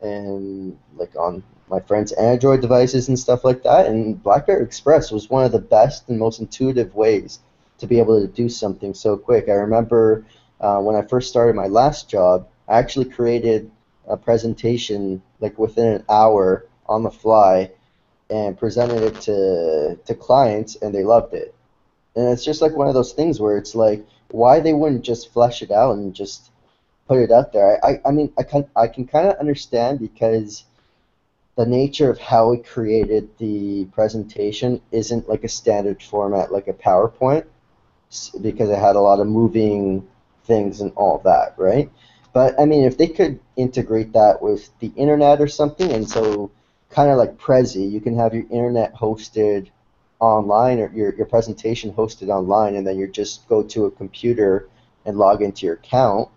and 0.01 0.77
like 0.95 1.15
on 1.15 1.43
my 1.69 1.79
friends' 1.79 2.11
Android 2.11 2.59
devices 2.59 3.07
and 3.07 3.17
stuff 3.17 3.45
like 3.45 3.63
that. 3.63 3.86
And 3.86 4.21
BlackBerry 4.21 4.63
Express 4.63 5.11
was 5.11 5.29
one 5.29 5.45
of 5.45 5.53
the 5.53 5.59
best 5.59 6.09
and 6.09 6.19
most 6.19 6.41
intuitive 6.41 6.93
ways 6.93 7.39
to 7.77 7.88
be 7.88 7.99
able 7.99 8.19
to 8.19 8.27
do 8.27 8.49
something 8.49 8.93
so 8.93 9.15
quick. 9.15 9.47
I 9.47 9.53
remember 9.53 10.25
uh, 10.59 10.79
when 10.79 10.97
I 10.97 11.03
first 11.03 11.29
started 11.29 11.55
my 11.55 11.67
last 11.67 12.09
job, 12.09 12.47
I 12.67 12.79
actually 12.79 13.05
created 13.05 13.71
a 14.08 14.18
presentation 14.18 15.22
like 15.39 15.58
within 15.58 15.88
an 15.88 16.06
hour 16.10 16.66
on 16.88 17.04
the 17.04 17.12
fly 17.12 17.72
and 18.30 18.58
presented 18.58 19.04
it 19.04 19.22
to 19.22 19.99
to 20.06 20.16
clients, 20.16 20.76
and 20.78 20.93
they 20.93 21.04
loved 21.04 21.34
it. 21.34 21.54
And 22.16 22.30
it's 22.30 22.45
just 22.45 22.62
like 22.62 22.76
one 22.76 22.88
of 22.88 22.93
those 22.93 23.14
things 23.14 23.39
where 23.39 23.58
it's 23.58 23.76
like, 23.76 24.06
why 24.30 24.60
they 24.60 24.74
wouldn't 24.74 25.04
just 25.04 25.32
flesh 25.32 25.62
it 25.62 25.72
out 25.72 25.95
and 25.95 26.14
just 26.14 26.51
put 27.08 27.20
it 27.20 27.32
out 27.32 27.54
there. 27.54 27.84
I, 27.86 27.91
I, 27.91 28.01
I 28.06 28.12
mean, 28.12 28.34
I 28.38 28.43
can 28.43 28.68
I 28.76 28.88
can 28.88 29.06
kind 29.08 29.28
of 29.28 29.38
understand 29.38 29.99
because 29.99 30.64
the 31.56 31.66
nature 31.66 32.10
of 32.10 32.20
how 32.20 32.49
we 32.49 32.58
created 32.58 33.30
the 33.38 33.86
presentation 33.86 34.82
isn't 34.91 35.30
like 35.30 35.43
a 35.43 35.49
standard 35.49 36.01
format 36.01 36.51
like 36.51 36.68
a 36.68 36.74
PowerPoint 36.74 37.45
because 38.41 38.70
it 38.70 38.80
had 38.80 38.95
a 38.95 39.01
lot 39.01 39.20
of 39.20 39.28
moving 39.28 40.08
things 40.45 40.82
and 40.82 40.91
all 40.95 41.20
that, 41.20 41.54
right? 41.58 41.89
But 42.34 42.59
I 42.59 42.65
mean, 42.65 42.84
if 42.84 42.97
they 42.97 43.07
could 43.07 43.39
integrate 43.55 44.13
that 44.13 44.41
with 44.41 44.69
the 44.79 44.91
internet 44.95 45.39
or 45.39 45.47
something, 45.47 45.91
and 45.91 46.09
so 46.09 46.51
kind 46.89 47.11
of 47.11 47.17
like 47.17 47.38
Prezi, 47.38 47.89
you 47.89 48.01
can 48.01 48.17
have 48.17 48.34
your 48.34 48.45
internet 48.49 48.95
hosted 48.95 49.69
online 50.19 50.79
or 50.79 50.91
your, 50.93 51.13
your 51.15 51.25
presentation 51.25 51.93
hosted 51.93 52.29
online, 52.29 52.75
and 52.75 52.88
then 52.88 52.97
you 52.97 53.07
just 53.07 53.47
go 53.47 53.61
to 53.63 53.86
a 53.86 53.91
computer 53.91 54.69
and 55.05 55.17
log 55.17 55.41
into 55.41 55.65
your 55.65 55.75
account. 55.75 56.29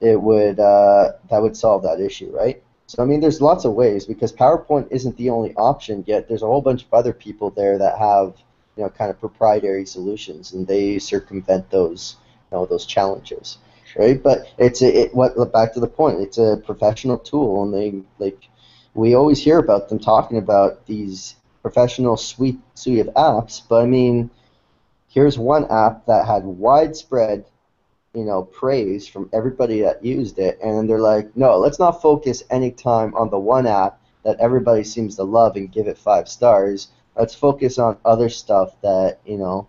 It 0.00 0.20
would 0.20 0.60
uh, 0.60 1.12
that 1.30 1.42
would 1.42 1.56
solve 1.56 1.82
that 1.82 2.00
issue, 2.00 2.30
right? 2.36 2.62
So 2.86 3.02
I 3.02 3.06
mean, 3.06 3.20
there's 3.20 3.40
lots 3.40 3.64
of 3.64 3.72
ways 3.72 4.04
because 4.04 4.32
PowerPoint 4.32 4.88
isn't 4.90 5.16
the 5.16 5.30
only 5.30 5.54
option 5.56 6.04
yet. 6.06 6.28
There's 6.28 6.42
a 6.42 6.46
whole 6.46 6.60
bunch 6.60 6.84
of 6.84 6.92
other 6.92 7.12
people 7.12 7.50
there 7.50 7.78
that 7.78 7.98
have 7.98 8.34
you 8.76 8.82
know 8.82 8.90
kind 8.90 9.10
of 9.10 9.18
proprietary 9.18 9.86
solutions, 9.86 10.52
and 10.52 10.66
they 10.66 10.98
circumvent 10.98 11.70
those 11.70 12.16
you 12.50 12.58
know 12.58 12.66
those 12.66 12.86
challenges, 12.86 13.58
right? 13.96 14.22
But 14.22 14.46
it's 14.58 14.82
a, 14.82 15.02
it 15.02 15.14
what 15.14 15.52
back 15.52 15.74
to 15.74 15.80
the 15.80 15.86
point. 15.86 16.20
It's 16.20 16.38
a 16.38 16.60
professional 16.64 17.18
tool, 17.18 17.62
and 17.62 17.74
they 17.74 18.02
like 18.18 18.48
we 18.94 19.14
always 19.14 19.42
hear 19.42 19.58
about 19.58 19.88
them 19.88 19.98
talking 19.98 20.38
about 20.38 20.86
these 20.86 21.36
professional 21.62 22.16
suite 22.16 22.60
suite 22.74 23.00
of 23.00 23.14
apps. 23.14 23.62
But 23.68 23.82
I 23.82 23.86
mean, 23.86 24.30
here's 25.08 25.38
one 25.38 25.66
app 25.70 26.06
that 26.06 26.26
had 26.26 26.44
widespread 26.44 27.44
you 28.14 28.24
know, 28.24 28.44
praise 28.44 29.08
from 29.08 29.28
everybody 29.32 29.80
that 29.80 30.04
used 30.04 30.38
it, 30.38 30.58
and 30.62 30.88
they're 30.88 31.00
like, 31.00 31.36
no, 31.36 31.58
let's 31.58 31.80
not 31.80 32.00
focus 32.00 32.44
any 32.48 32.70
time 32.70 33.14
on 33.16 33.28
the 33.28 33.38
one 33.38 33.66
app 33.66 34.00
that 34.24 34.38
everybody 34.38 34.84
seems 34.84 35.16
to 35.16 35.24
love 35.24 35.56
and 35.56 35.72
give 35.72 35.88
it 35.88 35.98
five 35.98 36.28
stars. 36.28 36.88
Let's 37.16 37.34
focus 37.34 37.78
on 37.78 37.98
other 38.04 38.28
stuff 38.28 38.80
that 38.82 39.18
you 39.26 39.36
know 39.36 39.66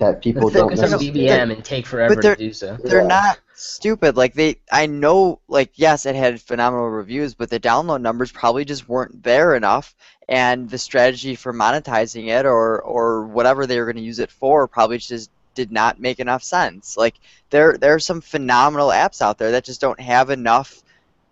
that 0.00 0.22
people 0.22 0.44
Let's 0.44 0.54
don't 0.54 0.64
focus 0.70 0.80
on 0.80 0.90
necessarily. 0.90 1.20
BBM 1.28 1.52
and 1.54 1.64
take 1.64 1.86
forever 1.86 2.14
But 2.16 2.22
to 2.22 2.36
do 2.36 2.52
so. 2.52 2.76
They're 2.82 3.02
Yeah. 3.02 3.06
not 3.06 3.38
stupid. 3.54 4.16
Like 4.16 4.34
they, 4.34 4.56
I 4.72 4.86
know. 4.86 5.40
Like 5.46 5.72
yes, 5.76 6.06
it 6.06 6.16
had 6.16 6.40
phenomenal 6.40 6.88
reviews, 6.88 7.34
but 7.34 7.50
the 7.50 7.60
download 7.60 8.00
numbers 8.00 8.32
probably 8.32 8.64
just 8.64 8.88
weren't 8.88 9.22
there 9.22 9.54
enough, 9.54 9.94
and 10.28 10.68
the 10.68 10.78
strategy 10.78 11.36
for 11.36 11.52
monetizing 11.52 12.28
it 12.28 12.46
or 12.46 12.80
or 12.80 13.26
whatever 13.26 13.66
they 13.66 13.78
were 13.78 13.84
going 13.86 13.96
to 13.96 14.02
use 14.02 14.18
it 14.18 14.30
for 14.30 14.66
probably 14.66 14.98
just 14.98 15.30
did 15.54 15.70
not 15.70 16.00
make 16.00 16.18
enough 16.18 16.42
sense. 16.42 16.96
Like 16.96 17.14
there 17.50 17.76
there 17.76 17.94
are 17.94 18.00
some 18.00 18.20
phenomenal 18.22 18.88
apps 18.88 19.20
out 19.22 19.36
there 19.38 19.52
that 19.52 19.64
just 19.64 19.80
don't 19.80 20.00
have 20.00 20.30
enough 20.30 20.82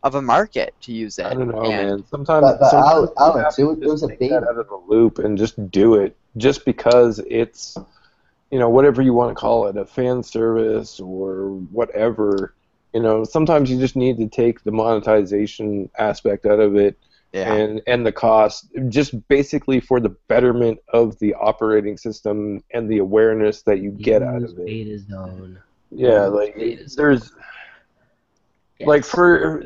of 0.05 0.15
a 0.15 0.23
market 0.23 0.75
to 0.83 0.93
use 0.93 1.19
it. 1.19 1.27
I 1.27 1.35
don't 1.35 1.49
know, 1.49 1.63
And- 1.63 1.89
man. 1.91 2.05
Sometimes, 2.11 2.43
But- 2.43 2.61
but 2.61 2.71
sometimes 2.71 2.93
Alex- 2.93 3.13
Alex, 3.19 3.59
it 3.59 3.65
was- 3.65 3.79
it 3.79 3.87
was 3.89 4.03
a 4.05 4.09
take 4.09 4.19
beta. 4.21 4.37
out 4.37 4.57
of 4.57 4.69
the 4.69 4.81
loop 4.87 5.19
and 5.19 5.37
just 5.37 5.71
do 5.73 5.95
it, 5.95 6.15
just 6.37 6.65
because 6.65 7.19
it's, 7.27 7.77
you 8.51 8.59
know, 8.59 8.69
whatever 8.69 9.03
you 9.03 9.13
want 9.13 9.31
to 9.31 9.35
call 9.35 9.67
it, 9.67 9.77
a 9.77 9.85
fan 9.85 10.23
service 10.23 11.01
or 11.01 11.51
whatever. 11.73 12.55
You 12.95 13.01
know, 13.03 13.25
sometimes 13.25 13.71
you 13.71 13.79
just 13.79 13.97
need 13.97 14.17
to 14.19 14.27
take 14.29 14.63
the 14.65 14.73
monetization 14.73 15.91
aspect 15.99 16.47
out 16.47 16.59
of 16.59 16.75
it 16.77 16.97
Yeah. 17.33 17.53
and 17.53 17.83
and 17.87 18.07
the 18.07 18.13
cost, 18.13 18.69
just 18.89 19.13
basically 19.29 19.81
for 19.81 20.01
the 20.01 20.11
betterment 20.29 20.79
of 20.95 21.19
the 21.19 21.35
operating 21.35 21.99
system 21.99 22.65
and 22.73 22.89
the 22.91 22.99
awareness 22.99 23.63
that 23.63 23.81
you 23.81 23.91
get 23.91 24.23
out 24.23 24.43
of 24.43 24.59
it. 24.59 24.65
Beta 24.67 24.99
zone. 24.99 25.59
Yeah, 25.91 26.25
like 26.27 26.55
Beta 26.57 26.89
zone. 26.89 26.97
there's 26.97 27.33
like 28.81 29.05
for 29.05 29.63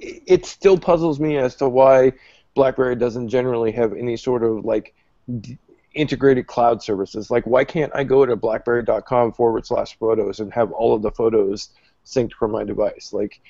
it 0.00 0.44
still 0.46 0.78
puzzles 0.78 1.18
me 1.18 1.38
as 1.38 1.54
to 1.56 1.68
why 1.68 2.12
BlackBerry 2.54 2.96
doesn't 2.96 3.28
generally 3.28 3.72
have 3.72 3.92
any 3.94 4.16
sort 4.16 4.42
of 4.42 4.64
like 4.64 4.94
d- 5.40 5.58
integrated 5.98 6.46
cloud 6.46 6.82
services. 6.82 7.30
Like, 7.30 7.46
why 7.46 7.64
can't 7.64 7.92
I 7.94 8.04
go 8.04 8.24
to 8.24 8.36
BlackBerry.com 8.36 9.32
forward 9.32 9.66
slash 9.66 9.98
photos 9.98 10.40
and 10.40 10.52
have 10.52 10.72
all 10.72 10.94
of 10.94 11.02
the 11.02 11.10
photos 11.10 11.70
synced 12.06 12.34
from 12.34 12.52
my 12.52 12.64
device? 12.64 13.12
Like, 13.12 13.40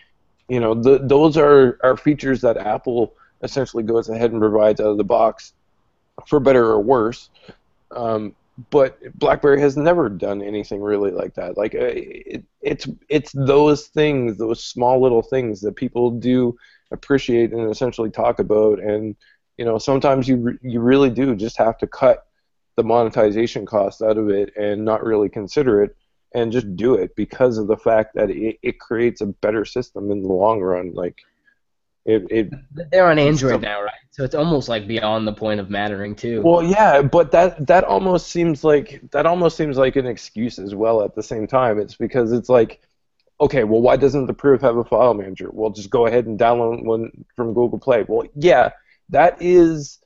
you 0.48 0.60
know, 0.60 0.74
the, 0.74 0.98
those 0.98 1.36
are, 1.36 1.78
are 1.82 1.96
features 1.96 2.40
that 2.40 2.56
Apple 2.56 3.14
essentially 3.42 3.82
goes 3.82 4.08
ahead 4.08 4.32
and 4.32 4.40
provides 4.40 4.80
out 4.80 4.88
of 4.88 4.96
the 4.96 5.04
box, 5.04 5.52
for 6.26 6.40
better 6.40 6.64
or 6.64 6.80
worse. 6.80 7.30
Um, 7.90 8.34
but 8.70 8.98
BlackBerry 9.18 9.60
has 9.60 9.76
never 9.76 10.08
done 10.08 10.42
anything 10.42 10.80
really 10.80 11.12
like 11.12 11.34
that. 11.34 11.56
Like 11.56 11.74
uh, 11.74 11.92
it, 11.94 12.44
it's 12.60 12.88
it's 13.08 13.32
those 13.32 13.86
things, 13.86 14.36
those 14.36 14.62
small 14.62 15.00
little 15.00 15.22
things 15.22 15.60
that 15.60 15.76
people 15.76 16.10
do 16.10 16.58
appreciate 16.90 17.52
and 17.52 17.70
essentially 17.70 18.10
talk 18.10 18.40
about. 18.40 18.80
And 18.80 19.14
you 19.58 19.64
know, 19.64 19.78
sometimes 19.78 20.26
you 20.26 20.36
re- 20.36 20.58
you 20.62 20.80
really 20.80 21.10
do 21.10 21.36
just 21.36 21.56
have 21.56 21.78
to 21.78 21.86
cut 21.86 22.26
the 22.78 22.84
monetization 22.84 23.66
cost 23.66 24.00
out 24.02 24.16
of 24.16 24.30
it 24.30 24.56
and 24.56 24.84
not 24.84 25.04
really 25.04 25.28
consider 25.28 25.82
it 25.82 25.96
and 26.32 26.52
just 26.52 26.76
do 26.76 26.94
it 26.94 27.16
because 27.16 27.58
of 27.58 27.66
the 27.66 27.76
fact 27.76 28.14
that 28.14 28.30
it, 28.30 28.56
it 28.62 28.78
creates 28.78 29.20
a 29.20 29.26
better 29.26 29.64
system 29.64 30.12
in 30.12 30.22
the 30.22 30.28
long 30.28 30.60
run. 30.60 30.94
Like 30.94 31.16
it, 32.04 32.24
it 32.30 32.50
they're 32.92 33.10
on 33.10 33.18
Android 33.18 33.62
now, 33.62 33.82
right? 33.82 33.92
So 34.12 34.22
it's 34.22 34.36
almost 34.36 34.68
like 34.68 34.86
beyond 34.86 35.26
the 35.26 35.32
point 35.32 35.58
of 35.58 35.70
mattering 35.70 36.14
too. 36.14 36.40
Well, 36.42 36.62
yeah, 36.62 37.02
but 37.02 37.32
that 37.32 37.66
that 37.66 37.82
almost 37.82 38.28
seems 38.28 38.62
like 38.62 39.02
that 39.10 39.26
almost 39.26 39.56
seems 39.56 39.76
like 39.76 39.96
an 39.96 40.06
excuse 40.06 40.60
as 40.60 40.72
well. 40.72 41.02
At 41.02 41.16
the 41.16 41.22
same 41.22 41.48
time, 41.48 41.80
it's 41.80 41.96
because 41.96 42.30
it's 42.30 42.48
like, 42.48 42.80
okay, 43.40 43.64
well, 43.64 43.80
why 43.80 43.96
doesn't 43.96 44.26
the 44.26 44.34
proof 44.34 44.60
have 44.60 44.76
a 44.76 44.84
file 44.84 45.14
manager? 45.14 45.50
Well, 45.52 45.70
just 45.70 45.90
go 45.90 46.06
ahead 46.06 46.26
and 46.26 46.38
download 46.38 46.84
one 46.84 47.24
from 47.34 47.54
Google 47.54 47.80
Play. 47.80 48.04
Well, 48.06 48.28
yeah, 48.36 48.70
that 49.08 49.36
is 49.40 49.97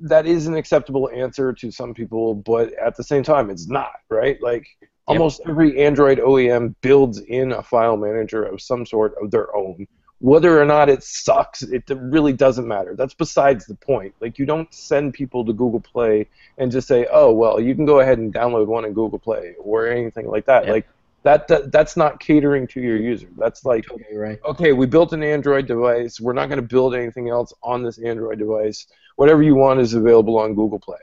that 0.00 0.26
is 0.26 0.46
an 0.46 0.54
acceptable 0.54 1.10
answer 1.14 1.52
to 1.52 1.70
some 1.70 1.94
people, 1.94 2.34
but 2.34 2.72
at 2.74 2.96
the 2.96 3.04
same 3.04 3.22
time, 3.22 3.50
it's 3.50 3.68
not 3.68 3.92
right. 4.08 4.40
Like 4.42 4.66
almost 5.06 5.40
every 5.48 5.82
Android 5.82 6.18
OEM 6.18 6.74
builds 6.80 7.18
in 7.20 7.52
a 7.52 7.62
file 7.62 7.96
manager 7.96 8.44
of 8.44 8.60
some 8.60 8.86
sort 8.86 9.14
of 9.20 9.30
their 9.30 9.54
own 9.54 9.86
whether 10.20 10.60
or 10.60 10.66
not 10.66 10.90
it 10.90 11.02
sucks, 11.02 11.62
it 11.62 11.84
really 11.88 12.34
doesn't 12.34 12.68
matter. 12.68 12.94
That's 12.94 13.14
besides 13.14 13.64
the 13.64 13.74
point. 13.74 14.14
Like 14.20 14.38
you 14.38 14.44
don't 14.44 14.72
send 14.72 15.14
people 15.14 15.46
to 15.46 15.52
Google 15.54 15.80
Play 15.80 16.28
and 16.58 16.70
just 16.70 16.86
say, 16.86 17.06
"Oh, 17.10 17.32
well, 17.32 17.58
you 17.58 17.74
can 17.74 17.86
go 17.86 18.00
ahead 18.00 18.18
and 18.18 18.32
download 18.32 18.66
one 18.66 18.84
in 18.84 18.92
Google 18.92 19.18
Play" 19.18 19.54
or 19.58 19.88
anything 19.88 20.28
like 20.28 20.44
that. 20.44 20.66
Yeah. 20.66 20.72
Like 20.72 20.88
that, 21.22 21.48
that 21.48 21.72
that's 21.72 21.96
not 21.96 22.20
catering 22.20 22.66
to 22.68 22.80
your 22.80 22.98
user. 22.98 23.28
That's 23.38 23.64
like, 23.64 23.90
okay, 23.90 24.14
right. 24.14 24.38
okay, 24.44 24.72
we 24.72 24.86
built 24.86 25.14
an 25.14 25.22
Android 25.22 25.66
device. 25.66 26.20
We're 26.20 26.34
not 26.34 26.48
going 26.50 26.60
to 26.60 26.68
build 26.68 26.94
anything 26.94 27.30
else 27.30 27.54
on 27.62 27.82
this 27.82 27.98
Android 27.98 28.38
device. 28.38 28.86
Whatever 29.20 29.42
you 29.42 29.54
want 29.54 29.80
is 29.80 29.92
available 29.92 30.38
on 30.38 30.54
Google 30.54 30.78
Play. 30.78 30.96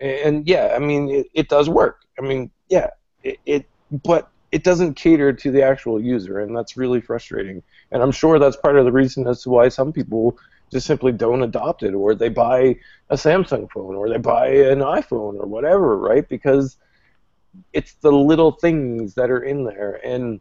And, 0.00 0.48
yeah, 0.48 0.72
I 0.74 0.78
mean, 0.78 1.10
it, 1.10 1.26
it 1.34 1.48
does 1.50 1.68
work. 1.68 2.06
I 2.18 2.22
mean, 2.22 2.50
yeah, 2.70 2.88
it, 3.22 3.38
it 3.44 3.66
but 3.90 4.30
it 4.50 4.64
doesn't 4.64 4.94
cater 4.94 5.30
to 5.34 5.50
the 5.50 5.62
actual 5.62 6.00
user, 6.00 6.40
and 6.40 6.56
that's 6.56 6.78
really 6.78 7.02
frustrating. 7.02 7.62
And 7.92 8.02
I'm 8.02 8.12
sure 8.12 8.38
that's 8.38 8.56
part 8.56 8.78
of 8.78 8.86
the 8.86 8.92
reason 8.92 9.26
as 9.26 9.42
to 9.42 9.50
why 9.50 9.68
some 9.68 9.92
people 9.92 10.38
just 10.72 10.86
simply 10.86 11.12
don't 11.12 11.42
adopt 11.42 11.82
it, 11.82 11.92
or 11.92 12.14
they 12.14 12.30
buy 12.30 12.76
a 13.10 13.16
Samsung 13.16 13.70
phone, 13.70 13.94
or 13.94 14.08
they 14.08 14.16
buy 14.16 14.46
an 14.46 14.78
iPhone, 14.78 15.38
or 15.38 15.46
whatever, 15.46 15.98
right? 15.98 16.26
Because 16.26 16.78
it's 17.74 17.92
the 18.00 18.10
little 18.10 18.52
things 18.52 19.12
that 19.16 19.30
are 19.30 19.42
in 19.42 19.64
there, 19.64 20.00
and 20.02 20.40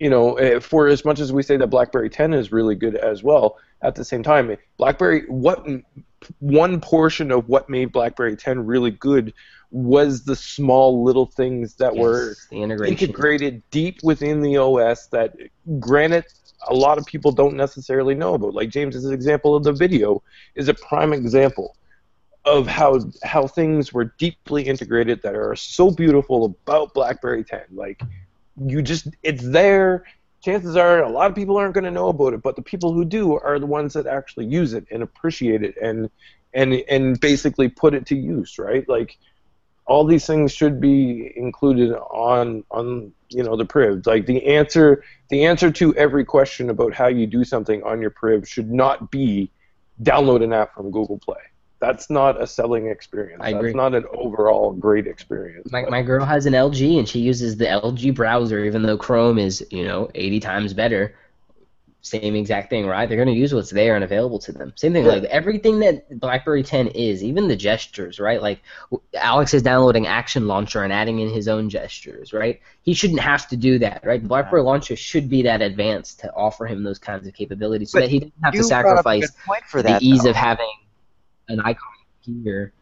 you 0.00 0.10
know, 0.10 0.34
eh, 0.34 0.58
for 0.58 0.88
as 0.88 1.04
much 1.04 1.20
as 1.20 1.32
we 1.32 1.44
say 1.44 1.56
that 1.58 1.68
BlackBerry 1.68 2.10
10 2.10 2.34
is 2.34 2.50
really 2.50 2.74
good 2.74 2.96
as 2.96 3.22
well, 3.22 3.58
at 3.82 3.94
the 3.94 4.04
same 4.04 4.24
time, 4.24 4.56
BlackBerry, 4.78 5.26
what 5.28 5.64
one 6.38 6.80
portion 6.80 7.30
of 7.30 7.48
what 7.48 7.68
made 7.68 7.92
BlackBerry 7.92 8.36
10 8.36 8.66
really 8.66 8.90
good 8.90 9.32
was 9.70 10.24
the 10.24 10.36
small 10.36 11.04
little 11.04 11.26
things 11.26 11.74
that 11.76 11.94
yes, 11.94 12.02
were 12.02 12.36
integrated 12.50 13.62
deep 13.70 14.00
within 14.02 14.42
the 14.42 14.56
OS 14.56 15.06
that, 15.08 15.36
granted, 15.78 16.24
a 16.68 16.74
lot 16.74 16.98
of 16.98 17.06
people 17.06 17.32
don't 17.32 17.56
necessarily 17.56 18.14
know 18.14 18.34
about. 18.34 18.54
Like 18.54 18.70
James's 18.70 19.10
example 19.10 19.54
of 19.54 19.64
the 19.64 19.72
video 19.72 20.22
is 20.54 20.68
a 20.68 20.74
prime 20.74 21.12
example 21.12 21.76
of 22.44 22.66
how 22.66 23.00
how 23.22 23.46
things 23.46 23.92
were 23.92 24.06
deeply 24.18 24.62
integrated 24.62 25.22
that 25.22 25.34
are 25.34 25.54
so 25.54 25.90
beautiful 25.90 26.44
about 26.46 26.94
BlackBerry 26.94 27.44
10. 27.44 27.60
Like 27.72 28.02
you 28.66 28.82
just 28.82 29.08
it's 29.22 29.46
there. 29.46 30.04
Chances 30.42 30.76
are 30.76 31.02
a 31.02 31.08
lot 31.10 31.30
of 31.30 31.36
people 31.36 31.56
aren't 31.56 31.74
going 31.74 31.84
to 31.84 31.90
know 31.90 32.08
about 32.08 32.32
it, 32.32 32.42
but 32.42 32.56
the 32.56 32.62
people 32.62 32.92
who 32.92 33.04
do 33.04 33.38
are 33.38 33.58
the 33.58 33.66
ones 33.66 33.92
that 33.92 34.06
actually 34.06 34.46
use 34.46 34.72
it 34.72 34.86
and 34.90 35.02
appreciate 35.02 35.62
it 35.62 35.76
and 35.80 36.10
and 36.54 36.74
and 36.88 37.20
basically 37.20 37.68
put 37.68 37.94
it 37.94 38.06
to 38.06 38.16
use, 38.16 38.58
right? 38.58 38.88
Like 38.88 39.18
all 39.86 40.04
these 40.04 40.26
things 40.26 40.52
should 40.52 40.80
be 40.80 41.32
included 41.36 41.92
on 41.92 42.64
on 42.70 43.12
you 43.28 43.42
know 43.42 43.56
the 43.56 43.64
priv. 43.64 44.06
Like 44.06 44.26
the 44.26 44.46
answer 44.46 45.04
the 45.28 45.44
answer 45.44 45.70
to 45.72 45.94
every 45.96 46.24
question 46.24 46.70
about 46.70 46.94
how 46.94 47.08
you 47.08 47.26
do 47.26 47.44
something 47.44 47.82
on 47.82 48.00
your 48.00 48.10
priv 48.10 48.48
should 48.48 48.70
not 48.70 49.10
be 49.10 49.50
download 50.02 50.42
an 50.42 50.52
app 50.52 50.74
from 50.74 50.90
Google 50.90 51.18
Play. 51.18 51.40
That's 51.80 52.10
not 52.10 52.40
a 52.40 52.46
selling 52.46 52.88
experience. 52.88 53.40
I 53.42 53.52
That's 53.52 53.60
agree. 53.60 53.72
not 53.72 53.94
an 53.94 54.04
overall 54.12 54.72
great 54.72 55.06
experience. 55.06 55.72
My, 55.72 55.82
But- 55.82 55.90
my 55.90 56.02
girl 56.02 56.24
has 56.26 56.44
an 56.46 56.52
LG 56.54 56.98
and 56.98 57.08
she 57.08 57.20
uses 57.20 57.56
the 57.56 57.64
LG 57.66 58.14
browser, 58.14 58.64
even 58.64 58.82
though 58.82 58.98
Chrome 58.98 59.38
is, 59.38 59.66
you 59.70 59.84
know, 59.84 60.10
80 60.14 60.40
times 60.40 60.74
better. 60.74 61.14
Same 62.02 62.34
exact 62.34 62.70
thing, 62.70 62.86
right? 62.86 63.06
They're 63.08 63.18
going 63.22 63.28
to 63.34 63.38
use 63.38 63.52
what's 63.54 63.68
there 63.68 63.94
and 63.94 64.02
available 64.02 64.38
to 64.40 64.52
them. 64.52 64.72
Same 64.74 64.94
thing, 64.94 65.04
Yeah. 65.04 65.12
like 65.12 65.24
everything 65.24 65.80
that 65.80 66.18
BlackBerry 66.18 66.62
10 66.62 66.88
is, 66.88 67.22
even 67.22 67.46
the 67.46 67.56
gestures, 67.56 68.18
right? 68.18 68.40
Like 68.40 68.60
Alex 69.14 69.52
is 69.52 69.62
downloading 69.62 70.06
Action 70.06 70.46
Launcher 70.46 70.82
and 70.82 70.92
adding 70.94 71.20
in 71.20 71.28
his 71.28 71.46
own 71.46 71.68
gestures, 71.68 72.32
right? 72.32 72.58
He 72.82 72.94
shouldn't 72.94 73.20
have 73.20 73.48
to 73.48 73.56
do 73.56 73.78
that, 73.80 74.00
right? 74.04 74.20
The 74.22 74.28
BlackBerry 74.28 74.62
Launcher 74.62 74.96
should 74.96 75.28
be 75.28 75.42
that 75.42 75.60
advanced 75.60 76.20
to 76.20 76.32
offer 76.34 76.66
him 76.66 76.82
those 76.84 76.98
kinds 76.98 77.26
of 77.26 77.34
capabilities 77.34 77.90
so 77.90 77.98
But 77.98 78.02
that 78.04 78.10
he 78.10 78.18
doesn't 78.20 78.32
have 78.44 78.52
to 78.54 78.58
You 78.60 78.68
brought 78.68 78.84
up 78.86 78.86
a 78.86 78.88
sacrifice 79.02 79.30
point 79.46 79.64
for 79.64 79.82
the 79.82 79.98
ease 80.00 80.22
though. 80.24 80.30
of 80.30 80.36
having 80.36 80.70
an 81.50 81.60
icon 81.60 81.88
here. 82.24 82.72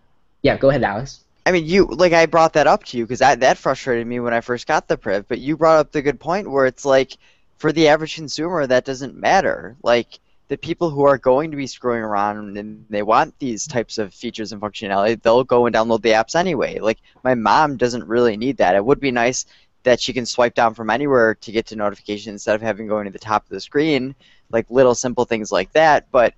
Yeah, 0.42 0.56
go 0.56 0.70
ahead, 0.70 0.82
Alex. 0.82 1.24
I 1.46 1.50
mean, 1.50 1.64
you 1.64 1.86
like 1.86 2.12
I 2.12 2.26
brought 2.26 2.52
that 2.52 2.66
up 2.66 2.84
to 2.84 2.98
you 2.98 3.04
because 3.04 3.20
that 3.20 3.40
that 3.40 3.58
frustrated 3.58 4.06
me 4.06 4.20
when 4.20 4.34
I 4.34 4.40
first 4.40 4.66
got 4.66 4.86
the 4.86 4.98
Priv. 4.98 5.26
But 5.28 5.40
you 5.40 5.56
brought 5.56 5.78
up 5.78 5.92
the 5.92 6.02
good 6.02 6.20
point 6.20 6.50
where 6.50 6.66
it's 6.66 6.84
like, 6.84 7.16
for 7.56 7.72
the 7.72 7.88
average 7.88 8.14
consumer, 8.14 8.66
that 8.66 8.84
doesn't 8.84 9.16
matter. 9.16 9.76
Like 9.82 10.20
the 10.48 10.58
people 10.58 10.90
who 10.90 11.04
are 11.04 11.18
going 11.18 11.50
to 11.50 11.56
be 11.56 11.66
screwing 11.66 12.02
around 12.02 12.56
and 12.56 12.84
they 12.88 13.02
want 13.02 13.38
these 13.38 13.66
types 13.66 13.98
of 13.98 14.14
features 14.14 14.52
and 14.52 14.60
functionality, 14.60 15.20
they'll 15.22 15.44
go 15.44 15.66
and 15.66 15.74
download 15.74 16.02
the 16.02 16.10
apps 16.10 16.34
anyway. 16.34 16.78
Like 16.80 16.98
my 17.24 17.34
mom 17.34 17.76
doesn't 17.76 18.06
really 18.06 18.36
need 18.36 18.58
that. 18.58 18.74
It 18.74 18.84
would 18.84 19.00
be 19.00 19.10
nice 19.10 19.46
that 19.84 20.00
she 20.00 20.12
can 20.12 20.26
swipe 20.26 20.54
down 20.54 20.74
from 20.74 20.90
anywhere 20.90 21.34
to 21.34 21.52
get 21.52 21.66
to 21.66 21.76
notifications 21.76 22.34
instead 22.34 22.54
of 22.54 22.62
having 22.62 22.88
going 22.88 23.06
to 23.06 23.10
the 23.10 23.18
top 23.18 23.44
of 23.44 23.50
the 23.50 23.60
screen, 23.60 24.14
like 24.50 24.66
little 24.70 24.94
simple 24.94 25.24
things 25.24 25.50
like 25.50 25.72
that. 25.72 26.10
But 26.10 26.34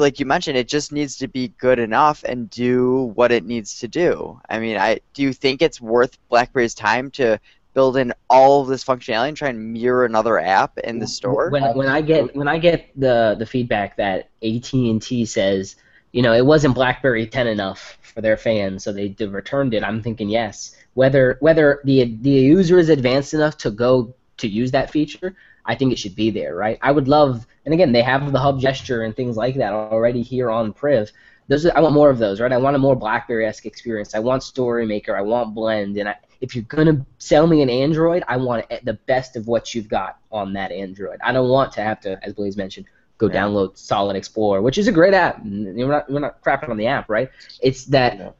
like 0.00 0.18
you 0.18 0.26
mentioned, 0.26 0.56
it 0.56 0.68
just 0.68 0.92
needs 0.92 1.16
to 1.18 1.28
be 1.28 1.48
good 1.58 1.78
enough 1.78 2.24
and 2.24 2.50
do 2.50 3.12
what 3.14 3.30
it 3.30 3.44
needs 3.44 3.78
to 3.80 3.88
do. 3.88 4.40
I 4.48 4.58
mean, 4.58 4.76
I 4.76 5.00
do 5.14 5.22
you 5.22 5.32
think 5.32 5.62
it's 5.62 5.80
worth 5.80 6.18
BlackBerry's 6.28 6.74
time 6.74 7.10
to 7.12 7.38
build 7.74 7.96
in 7.96 8.12
all 8.28 8.62
of 8.62 8.68
this 8.68 8.84
functionality 8.84 9.28
and 9.28 9.36
try 9.36 9.48
and 9.48 9.72
mirror 9.72 10.04
another 10.04 10.38
app 10.38 10.78
in 10.78 10.98
the 10.98 11.06
store? 11.06 11.50
When, 11.50 11.62
when 11.76 11.88
I 11.88 12.00
get 12.00 12.34
when 12.34 12.48
I 12.48 12.58
get 12.58 12.90
the 12.96 13.36
the 13.38 13.46
feedback 13.46 13.96
that 13.96 14.30
AT 14.42 14.72
and 14.72 15.00
T 15.00 15.24
says, 15.24 15.76
you 16.12 16.22
know, 16.22 16.32
it 16.32 16.44
wasn't 16.44 16.74
BlackBerry 16.74 17.26
10 17.26 17.46
enough 17.46 17.98
for 18.02 18.20
their 18.20 18.36
fans, 18.36 18.82
so 18.82 18.92
they 18.92 19.08
d- 19.08 19.26
returned 19.26 19.74
it. 19.74 19.84
I'm 19.84 20.02
thinking 20.02 20.28
yes. 20.28 20.76
Whether 20.94 21.36
whether 21.40 21.80
the 21.84 22.16
the 22.20 22.30
user 22.30 22.78
is 22.78 22.88
advanced 22.88 23.34
enough 23.34 23.56
to 23.58 23.70
go 23.70 24.14
to 24.38 24.48
use 24.48 24.70
that 24.72 24.90
feature, 24.90 25.36
I 25.70 25.76
think 25.76 25.92
it 25.92 25.98
should 26.00 26.16
be 26.16 26.30
there, 26.30 26.56
right? 26.56 26.78
I 26.82 26.90
would 26.90 27.06
love, 27.06 27.46
and 27.64 27.72
again, 27.72 27.92
they 27.92 28.02
have 28.02 28.32
the 28.32 28.40
hub 28.40 28.58
gesture 28.60 29.04
and 29.04 29.14
things 29.14 29.36
like 29.36 29.54
that 29.54 29.72
already 29.72 30.20
here 30.20 30.50
on 30.50 30.72
Priv. 30.72 31.12
Those 31.46 31.64
are, 31.64 31.76
I 31.76 31.80
want 31.80 31.94
more 31.94 32.10
of 32.10 32.18
those, 32.18 32.40
right? 32.40 32.52
I 32.52 32.56
want 32.56 32.74
a 32.74 32.78
more 32.80 32.96
BlackBerry-esque 32.96 33.66
experience. 33.66 34.16
I 34.16 34.18
want 34.18 34.42
Story 34.42 34.84
Maker. 34.84 35.16
I 35.16 35.20
want 35.20 35.54
Blend, 35.54 35.96
and 35.96 36.08
I, 36.08 36.16
if 36.40 36.56
you're 36.56 36.64
gonna 36.64 37.06
sell 37.18 37.46
me 37.46 37.62
an 37.62 37.70
Android, 37.70 38.24
I 38.26 38.36
want 38.36 38.64
the 38.82 38.94
best 39.06 39.36
of 39.36 39.46
what 39.46 39.72
you've 39.72 39.88
got 39.88 40.18
on 40.32 40.52
that 40.54 40.72
Android. 40.72 41.20
I 41.22 41.30
don't 41.32 41.48
want 41.48 41.70
to 41.74 41.82
have 41.82 42.00
to, 42.00 42.18
as 42.24 42.32
Blaze 42.32 42.56
mentioned, 42.56 42.86
go 43.18 43.28
Yeah. 43.28 43.44
download 43.44 43.78
Solid 43.78 44.16
Explorer, 44.16 44.62
which 44.62 44.76
is 44.76 44.88
a 44.88 44.92
great 44.92 45.14
app. 45.14 45.40
We're 45.44 45.86
not 45.86 46.10
we're 46.10 46.18
not 46.18 46.42
crapping 46.42 46.70
on 46.70 46.78
the 46.78 46.88
app, 46.88 47.08
right? 47.08 47.30
It's 47.62 47.84
that 47.86 48.18
No. 48.18 48.34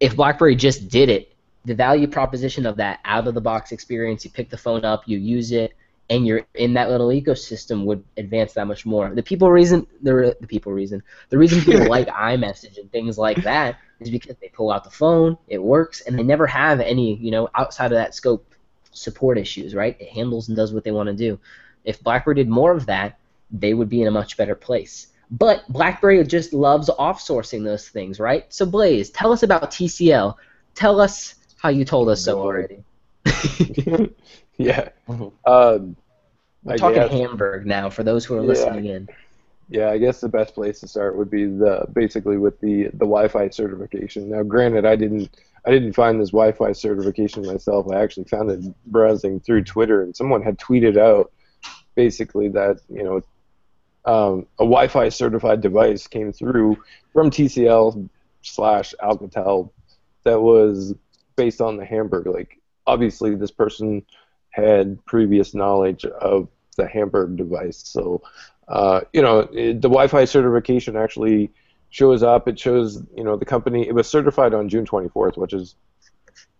if 0.00 0.16
BlackBerry 0.16 0.54
just 0.54 0.90
did 0.90 1.08
it, 1.08 1.32
the 1.64 1.74
value 1.74 2.06
proposition 2.06 2.66
of 2.66 2.76
that 2.76 3.00
out 3.06 3.26
of 3.26 3.32
the 3.32 3.40
box 3.40 3.72
experience, 3.72 4.22
you 4.24 4.30
pick 4.30 4.50
the 4.50 4.58
phone 4.58 4.84
up, 4.84 5.04
you 5.06 5.16
use 5.16 5.50
it, 5.52 5.72
and 6.10 6.26
you're 6.26 6.46
in 6.54 6.74
that 6.74 6.90
little 6.90 7.08
ecosystem 7.08 7.84
would 7.84 8.04
advance 8.16 8.52
that 8.54 8.66
much 8.66 8.84
more. 8.84 9.14
The 9.14 9.22
people 9.22 9.50
reason 9.50 9.86
the 10.02 10.36
the 10.40 10.46
people 10.46 10.72
reason 10.72 11.02
the 11.30 11.38
reason 11.38 11.62
people 11.62 11.88
like 11.88 12.08
iMessage 12.08 12.78
and 12.78 12.90
things 12.92 13.18
like 13.18 13.42
that 13.42 13.78
is 14.00 14.10
because 14.10 14.36
they 14.40 14.48
pull 14.48 14.70
out 14.70 14.84
the 14.84 14.90
phone, 14.90 15.38
it 15.48 15.62
works, 15.62 16.02
and 16.02 16.18
they 16.18 16.22
never 16.22 16.46
have 16.46 16.80
any 16.80 17.16
you 17.16 17.30
know 17.30 17.48
outside 17.54 17.86
of 17.86 17.96
that 17.96 18.14
scope 18.14 18.54
support 18.92 19.38
issues. 19.38 19.74
Right? 19.74 19.96
It 20.00 20.08
handles 20.08 20.48
and 20.48 20.56
does 20.56 20.72
what 20.72 20.84
they 20.84 20.92
want 20.92 21.08
to 21.08 21.14
do. 21.14 21.38
If 21.84 22.02
BlackBerry 22.02 22.36
did 22.36 22.48
more 22.48 22.72
of 22.72 22.86
that, 22.86 23.18
they 23.50 23.74
would 23.74 23.88
be 23.88 24.02
in 24.02 24.08
a 24.08 24.12
much 24.12 24.36
better 24.36 24.54
place. 24.54 25.08
But 25.30 25.64
BlackBerry 25.68 26.22
just 26.24 26.52
loves 26.52 26.90
offsourcing 26.90 27.64
those 27.64 27.88
things, 27.88 28.20
right? 28.20 28.52
So 28.52 28.66
Blaze, 28.66 29.10
tell 29.10 29.32
us 29.32 29.42
about 29.42 29.70
TCL. 29.70 30.34
Tell 30.74 31.00
us 31.00 31.34
how 31.56 31.70
you 31.70 31.84
told 31.84 32.08
us 32.08 32.24
so 32.24 32.38
already. 32.40 32.84
yeah. 34.56 34.88
Um, 35.46 35.96
We're 36.62 36.74
I 36.74 36.76
talking 36.76 36.94
guess- 37.02 37.10
Hamburg 37.10 37.66
now 37.66 37.90
for 37.90 38.02
those 38.02 38.24
who 38.24 38.34
are 38.36 38.40
Yeah. 38.40 38.46
listening 38.48 38.86
in. 38.86 39.08
Yeah, 39.68 39.90
I 39.90 39.98
guess 39.98 40.20
the 40.20 40.28
best 40.28 40.54
place 40.54 40.80
to 40.80 40.88
start 40.88 41.16
would 41.16 41.30
be 41.30 41.46
the 41.46 41.86
basically 41.92 42.36
with 42.36 42.60
the 42.60 42.84
the 42.84 43.06
Wi-Fi 43.06 43.48
certification. 43.50 44.28
Now, 44.30 44.42
granted, 44.42 44.84
I 44.84 44.94
didn't 44.96 45.30
I 45.66 45.70
didn't 45.70 45.94
find 45.94 46.20
this 46.20 46.30
Wi-Fi 46.30 46.72
certification 46.72 47.46
myself. 47.46 47.90
I 47.90 48.00
actually 48.02 48.24
found 48.24 48.50
it 48.50 48.74
browsing 48.86 49.40
through 49.40 49.64
Twitter, 49.64 50.02
and 50.02 50.14
someone 50.14 50.42
had 50.42 50.58
tweeted 50.58 50.98
out 50.98 51.32
basically 51.94 52.48
that 52.48 52.80
you 52.90 53.02
know 53.02 53.22
um, 54.04 54.46
a 54.58 54.64
Wi-Fi 54.64 55.08
certified 55.08 55.62
device 55.62 56.06
came 56.06 56.30
through 56.32 56.76
from 57.14 57.30
TCL 57.30 58.08
slash 58.42 58.94
Alcatel 59.02 59.70
that 60.24 60.40
was 60.42 60.94
based 61.36 61.62
on 61.62 61.78
the 61.78 61.84
Hamburg. 61.86 62.26
Like, 62.26 62.58
obviously, 62.86 63.34
this 63.34 63.50
person 63.50 64.04
had 64.50 65.04
previous 65.04 65.54
knowledge 65.54 66.04
of 66.04 66.48
the 66.76 66.86
Hamburg 66.86 67.36
device, 67.36 67.82
so 67.84 68.22
uh, 68.68 69.00
you 69.12 69.22
know, 69.22 69.40
it, 69.52 69.82
the 69.82 69.88
Wi-Fi 69.88 70.24
certification 70.24 70.96
actually 70.96 71.50
shows 71.90 72.22
up. 72.22 72.48
It 72.48 72.58
shows, 72.58 73.02
you 73.16 73.24
know, 73.24 73.36
the 73.36 73.44
company. 73.44 73.86
It 73.86 73.94
was 73.94 74.08
certified 74.08 74.54
on 74.54 74.68
June 74.68 74.86
24th, 74.86 75.36
which 75.36 75.52
is, 75.52 75.76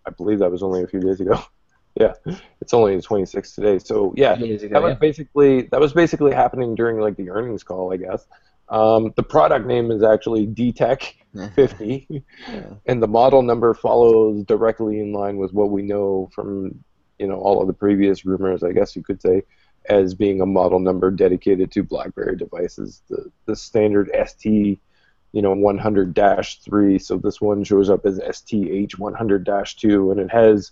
I 0.07 0.11
believe, 0.11 0.39
that 0.41 0.51
was 0.51 0.63
only 0.63 0.83
a 0.83 0.87
few 0.87 1.01
days 1.01 1.21
ago. 1.21 1.43
yeah, 1.95 2.13
it's 2.61 2.75
only 2.75 2.97
the 2.97 3.03
26th 3.03 3.55
today. 3.55 3.79
So 3.79 4.13
yeah, 4.17 4.35
ago, 4.35 4.69
that 4.69 4.83
was 4.83 4.91
yeah. 4.91 4.95
basically 4.95 5.63
that 5.63 5.81
was 5.81 5.93
basically 5.93 6.33
happening 6.33 6.75
during 6.75 6.99
like 6.99 7.17
the 7.17 7.31
earnings 7.31 7.63
call, 7.63 7.93
I 7.93 7.97
guess. 7.97 8.27
Um, 8.69 9.13
the 9.17 9.23
product 9.23 9.67
name 9.67 9.91
is 9.91 10.03
actually 10.03 10.47
DTEC 10.47 11.15
50, 11.55 12.25
and 12.87 13.03
the 13.03 13.09
model 13.09 13.43
number 13.43 13.75
follows 13.75 14.45
directly 14.45 15.01
in 15.01 15.13
line 15.13 15.37
with 15.37 15.53
what 15.53 15.71
we 15.71 15.83
know 15.83 16.31
from 16.35 16.83
you 17.19 17.27
know 17.27 17.37
all 17.37 17.61
of 17.61 17.67
the 17.67 17.75
previous 17.75 18.25
rumors, 18.25 18.63
I 18.63 18.73
guess 18.73 18.97
you 18.97 19.03
could 19.03 19.21
say, 19.21 19.43
as 19.87 20.15
being 20.15 20.41
a 20.41 20.47
model 20.47 20.79
number 20.79 21.11
dedicated 21.11 21.71
to 21.73 21.83
BlackBerry 21.83 22.37
devices. 22.37 23.03
The 23.09 23.31
the 23.47 23.57
standard 23.57 24.11
ST, 24.27 24.81
you 25.33 25.43
know, 25.43 25.55
100-3. 25.55 27.03
So 27.03 27.19
this 27.19 27.41
one 27.41 27.65
shows 27.65 27.91
up 27.91 28.07
as 28.07 28.17
STH 28.17 28.97
100-2, 28.97 30.11
and 30.11 30.21
it 30.21 30.31
has 30.31 30.71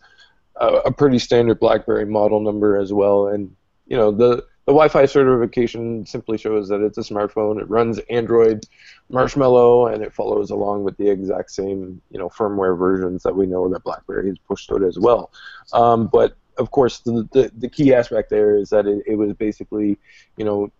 a, 0.56 0.66
a 0.66 0.92
pretty 0.92 1.18
standard 1.18 1.60
BlackBerry 1.60 2.06
model 2.06 2.40
number 2.40 2.78
as 2.78 2.92
well. 2.92 3.28
And 3.28 3.54
you 3.86 3.96
know 3.96 4.10
the 4.10 4.44
the 4.64 4.72
Wi-Fi 4.72 5.06
certification 5.06 6.06
simply 6.06 6.38
shows 6.38 6.68
that 6.68 6.80
it's 6.80 6.98
a 6.98 7.00
smartphone. 7.00 7.60
It 7.60 7.68
runs 7.68 7.98
Android 8.10 8.64
Marshmallow, 9.10 9.88
and 9.88 10.04
it 10.04 10.12
follows 10.12 10.50
along 10.50 10.84
with 10.84 10.96
the 10.98 11.08
exact 11.10 11.50
same, 11.50 12.00
you 12.10 12.18
know, 12.18 12.28
firmware 12.28 12.78
versions 12.78 13.24
that 13.24 13.34
we 13.34 13.46
know 13.46 13.68
that 13.68 13.82
BlackBerry 13.82 14.28
has 14.28 14.38
pushed 14.38 14.70
out 14.70 14.84
as 14.84 14.98
well. 14.98 15.32
Um, 15.72 16.06
but 16.06 16.36
of 16.58 16.70
course, 16.70 17.00
the, 17.00 17.28
the 17.32 17.50
the 17.56 17.68
key 17.68 17.92
aspect 17.92 18.30
there 18.30 18.56
is 18.56 18.70
that 18.70 18.86
it, 18.86 19.02
it 19.06 19.16
was 19.16 19.32
basically, 19.32 19.98
you 20.36 20.44
know, 20.44 20.70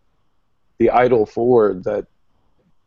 the 0.79 0.91
Idol 0.91 1.27
4 1.27 1.75
that 1.85 2.07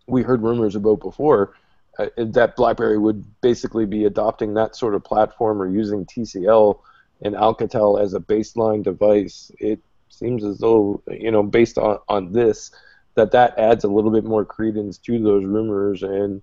we 0.08 0.22
heard 0.22 0.42
rumors 0.42 0.76
about 0.76 1.02
before. 1.02 1.56
Uh, 1.98 2.08
that 2.18 2.58
BlackBerry 2.58 2.98
would 2.98 3.24
basically 3.40 3.86
be 3.86 4.04
adopting 4.04 4.54
that 4.54 4.76
sort 4.76 4.96
of 4.96 5.04
platform 5.04 5.62
or 5.62 5.68
using 5.68 6.06
TCL 6.06 6.78
and 7.22 7.36
Alcatel 7.36 8.02
as 8.02 8.14
a 8.14 8.20
baseline 8.20 8.84
device. 8.84 9.50
It 9.60 9.80
seems 10.10 10.44
as 10.44 10.60
though 10.60 11.02
you 11.10 11.32
know 11.32 11.44
based 11.44 11.78
on 11.78 12.00
on 12.08 12.32
this 12.32 12.72
that 13.16 13.32
that 13.32 13.58
adds 13.58 13.84
a 13.84 13.88
little 13.88 14.12
bit 14.12 14.24
more 14.26 14.46
credence 14.46 14.98
to 15.00 15.20
those 15.20 15.46
rumors. 15.46 16.04
And 16.04 16.42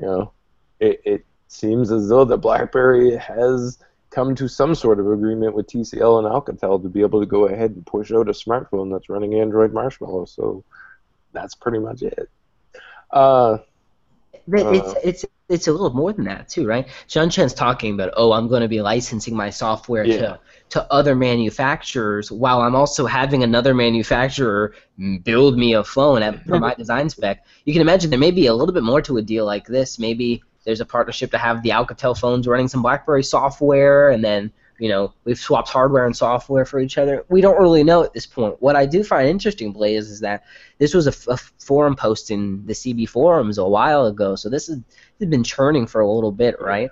you 0.00 0.06
know 0.06 0.32
it, 0.80 1.00
it 1.04 1.24
seems 1.48 1.92
as 1.92 2.08
though 2.08 2.24
that 2.24 2.38
blackberry 2.38 3.16
has 3.16 3.78
come 4.10 4.34
to 4.34 4.48
some 4.48 4.74
sort 4.74 5.00
of 5.00 5.10
agreement 5.10 5.54
with 5.54 5.66
tcl 5.66 6.18
and 6.18 6.28
alcatel 6.28 6.82
to 6.82 6.88
be 6.88 7.00
able 7.00 7.20
to 7.20 7.26
go 7.26 7.46
ahead 7.46 7.70
and 7.70 7.86
push 7.86 8.12
out 8.12 8.28
a 8.28 8.32
smartphone 8.32 8.92
that's 8.92 9.08
running 9.08 9.34
android 9.34 9.72
marshmallow. 9.72 10.26
So 10.26 10.64
that's 11.32 11.54
pretty 11.54 11.78
much 11.78 12.02
it. 12.02 12.28
Uh, 13.10 13.58
it's 14.46 14.62
Uh, 14.80 14.94
it's 15.04 15.24
it's 15.52 15.68
a 15.68 15.72
little 15.72 15.92
more 15.92 16.12
than 16.12 16.24
that 16.24 16.48
too, 16.48 16.66
right? 16.66 16.88
John 17.06 17.28
Chen's 17.30 17.54
talking 17.54 17.94
about, 17.94 18.14
oh, 18.16 18.32
I'm 18.32 18.48
going 18.48 18.62
to 18.62 18.68
be 18.68 18.80
licensing 18.80 19.36
my 19.36 19.50
software 19.50 20.04
Yeah. 20.04 20.18
to 20.18 20.40
to 20.70 20.90
other 20.90 21.14
manufacturers, 21.14 22.32
while 22.32 22.62
I'm 22.62 22.74
also 22.74 23.04
having 23.04 23.42
another 23.42 23.74
manufacturer 23.74 24.72
build 25.22 25.58
me 25.58 25.74
a 25.74 25.84
phone 25.84 26.22
at, 26.22 26.46
for 26.46 26.58
my 26.58 26.72
design 26.74 27.10
spec. 27.10 27.44
You 27.66 27.74
can 27.74 27.82
imagine 27.82 28.08
there 28.08 28.18
may 28.18 28.30
be 28.30 28.46
a 28.46 28.54
little 28.54 28.72
bit 28.72 28.82
more 28.82 29.02
to 29.02 29.18
a 29.18 29.22
deal 29.22 29.44
like 29.44 29.66
this. 29.66 29.98
Maybe 29.98 30.42
there's 30.64 30.80
a 30.80 30.86
partnership 30.86 31.30
to 31.32 31.38
have 31.38 31.62
the 31.62 31.70
Alcatel 31.70 32.18
phones 32.18 32.48
running 32.48 32.68
some 32.68 32.80
BlackBerry 32.80 33.22
software, 33.22 34.10
and 34.10 34.24
then 34.24 34.50
you 34.82 34.88
know 34.92 35.12
we've 35.24 35.38
swapped 35.38 35.68
hardware 35.68 36.06
and 36.06 36.16
software 36.16 36.64
for 36.70 36.78
each 36.80 36.96
other. 36.98 37.24
We 37.28 37.40
don't 37.40 37.60
really 37.64 37.84
know 37.84 38.00
at 38.02 38.12
this 38.12 38.26
point. 38.26 38.54
What 38.60 38.74
I 38.82 38.84
do 38.94 39.04
find 39.04 39.28
interesting, 39.28 39.70
Blaze, 39.72 40.10
is 40.10 40.20
that 40.20 40.38
this 40.78 40.92
was 40.92 41.06
a 41.06 41.12
forum 41.68 41.94
post 41.94 42.30
in 42.34 42.66
the 42.66 42.72
CB 42.80 43.08
forums 43.08 43.58
a 43.58 43.64
while 43.78 44.06
ago, 44.06 44.34
so 44.34 44.48
this 44.48 44.66
has 44.66 44.76
this 44.78 45.20
has 45.20 45.28
been 45.28 45.44
churning 45.44 45.86
for 45.86 46.00
a 46.00 46.10
little 46.16 46.32
bit, 46.32 46.60
right? 46.60 46.90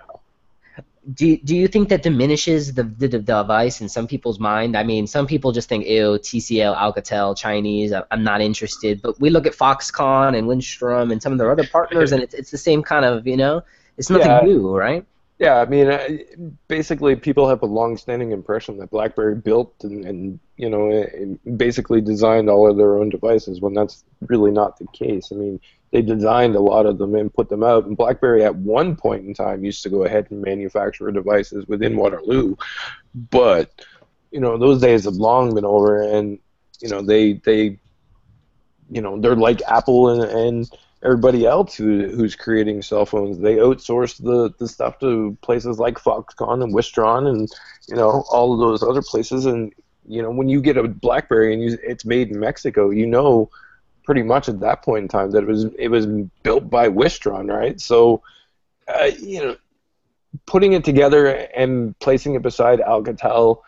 Do 1.15 1.25
you, 1.27 1.37
do 1.37 1.55
you 1.55 1.67
think 1.67 1.89
that 1.89 2.03
diminishes 2.03 2.73
the, 2.75 2.83
the, 2.83 3.07
the 3.07 3.19
device 3.19 3.81
in 3.81 3.89
some 3.89 4.07
people's 4.07 4.39
mind? 4.39 4.77
I 4.77 4.83
mean, 4.83 5.07
some 5.07 5.25
people 5.25 5.51
just 5.51 5.67
think, 5.67 5.87
ew, 5.87 6.19
TCL, 6.27 6.77
Alcatel, 6.77 7.35
Chinese, 7.35 7.91
I- 7.91 8.03
I'm 8.11 8.23
not 8.23 8.39
interested. 8.39 9.01
But 9.01 9.19
we 9.19 9.31
look 9.31 9.47
at 9.47 9.53
Foxconn 9.53 10.37
and 10.37 10.47
Wistron 10.47 11.11
and 11.11 11.19
some 11.19 11.31
of 11.31 11.39
their 11.39 11.51
other 11.51 11.65
partners, 11.65 12.11
and 12.13 12.21
it's, 12.21 12.35
it's 12.35 12.51
the 12.51 12.57
same 12.69 12.83
kind 12.83 13.03
of, 13.03 13.25
you 13.25 13.35
know, 13.35 13.63
it's 13.97 14.11
nothing 14.11 14.27
Yeah. 14.29 14.41
new, 14.41 14.69
right? 14.77 15.03
Yeah, 15.41 15.55
I 15.59 15.65
mean, 15.65 16.53
basically, 16.67 17.15
people 17.15 17.49
have 17.49 17.63
a 17.63 17.65
long-standing 17.65 18.31
impression 18.31 18.77
that 18.77 18.91
BlackBerry 18.91 19.33
built 19.33 19.73
and, 19.83 20.05
and 20.05 20.39
you 20.55 20.69
know, 20.69 20.91
uh, 20.91 21.49
basically 21.57 21.99
designed 21.99 22.47
all 22.47 22.69
of 22.69 22.77
their 22.77 22.95
own 22.95 23.09
devices 23.09 23.59
when 23.59 23.73
that's 23.73 24.03
really 24.27 24.51
not 24.51 24.77
the 24.77 24.85
case. 24.93 25.31
I 25.31 25.35
mean, 25.37 25.59
they 25.89 26.03
designed 26.03 26.55
a 26.55 26.59
lot 26.59 26.85
of 26.85 26.99
them 26.99 27.15
and 27.15 27.33
put 27.33 27.49
them 27.49 27.63
out. 27.63 27.85
And 27.87 27.97
BlackBerry, 27.97 28.43
at 28.43 28.55
one 28.55 28.95
point 28.95 29.25
in 29.25 29.33
time, 29.33 29.65
used 29.65 29.81
to 29.81 29.89
go 29.89 30.03
ahead 30.03 30.27
and 30.29 30.43
manufacture 30.43 31.09
devices 31.09 31.67
within 31.67 31.97
Waterloo, 31.97 32.55
but 33.31 33.71
you 34.29 34.39
know, 34.39 34.59
those 34.59 34.79
days 34.79 35.05
have 35.05 35.15
long 35.15 35.55
been 35.55 35.65
over. 35.65 36.03
And 36.03 36.37
you 36.81 36.89
know, 36.89 37.01
they 37.01 37.33
they, 37.33 37.79
you 38.91 39.01
know, 39.01 39.19
they're 39.19 39.35
like 39.35 39.63
Apple 39.67 40.09
and 40.09 40.23
and 40.23 40.69
everybody 41.03 41.45
else 41.45 41.75
who, 41.75 42.07
who's 42.09 42.35
creating 42.35 42.81
cell 42.81 43.05
phones. 43.05 43.39
They 43.39 43.55
outsource 43.55 44.21
the, 44.21 44.53
the 44.59 44.67
stuff 44.67 44.99
to 44.99 45.37
places 45.41 45.79
like 45.79 45.95
Foxconn 45.95 46.63
and 46.63 46.73
Wistron 46.73 47.27
and 47.27 47.49
you 47.87 47.95
know 47.95 48.23
all 48.29 48.53
of 48.53 48.59
those 48.59 48.83
other 48.87 49.01
places. 49.01 49.45
And 49.45 49.73
you 50.07 50.21
know 50.21 50.31
when 50.31 50.49
you 50.49 50.61
get 50.61 50.77
a 50.77 50.87
BlackBerry 50.87 51.53
and 51.53 51.63
you, 51.63 51.77
it's 51.83 52.05
made 52.05 52.29
in 52.29 52.39
Mexico, 52.39 52.89
you 52.89 53.05
know 53.07 53.49
pretty 54.03 54.23
much 54.23 54.49
at 54.49 54.59
that 54.59 54.81
point 54.81 55.03
in 55.03 55.07
time 55.07 55.31
that 55.31 55.43
it 55.43 55.47
was 55.47 55.65
it 55.77 55.89
was 55.89 56.05
built 56.43 56.69
by 56.69 56.89
Wistron, 56.89 57.51
right? 57.51 57.79
So 57.79 58.21
uh, 58.87 59.11
you 59.19 59.41
know 59.41 59.57
putting 60.45 60.73
it 60.73 60.83
together 60.83 61.27
and 61.27 61.97
placing 61.99 62.35
it 62.35 62.41
beside 62.41 62.79
Alcatel. 62.79 63.61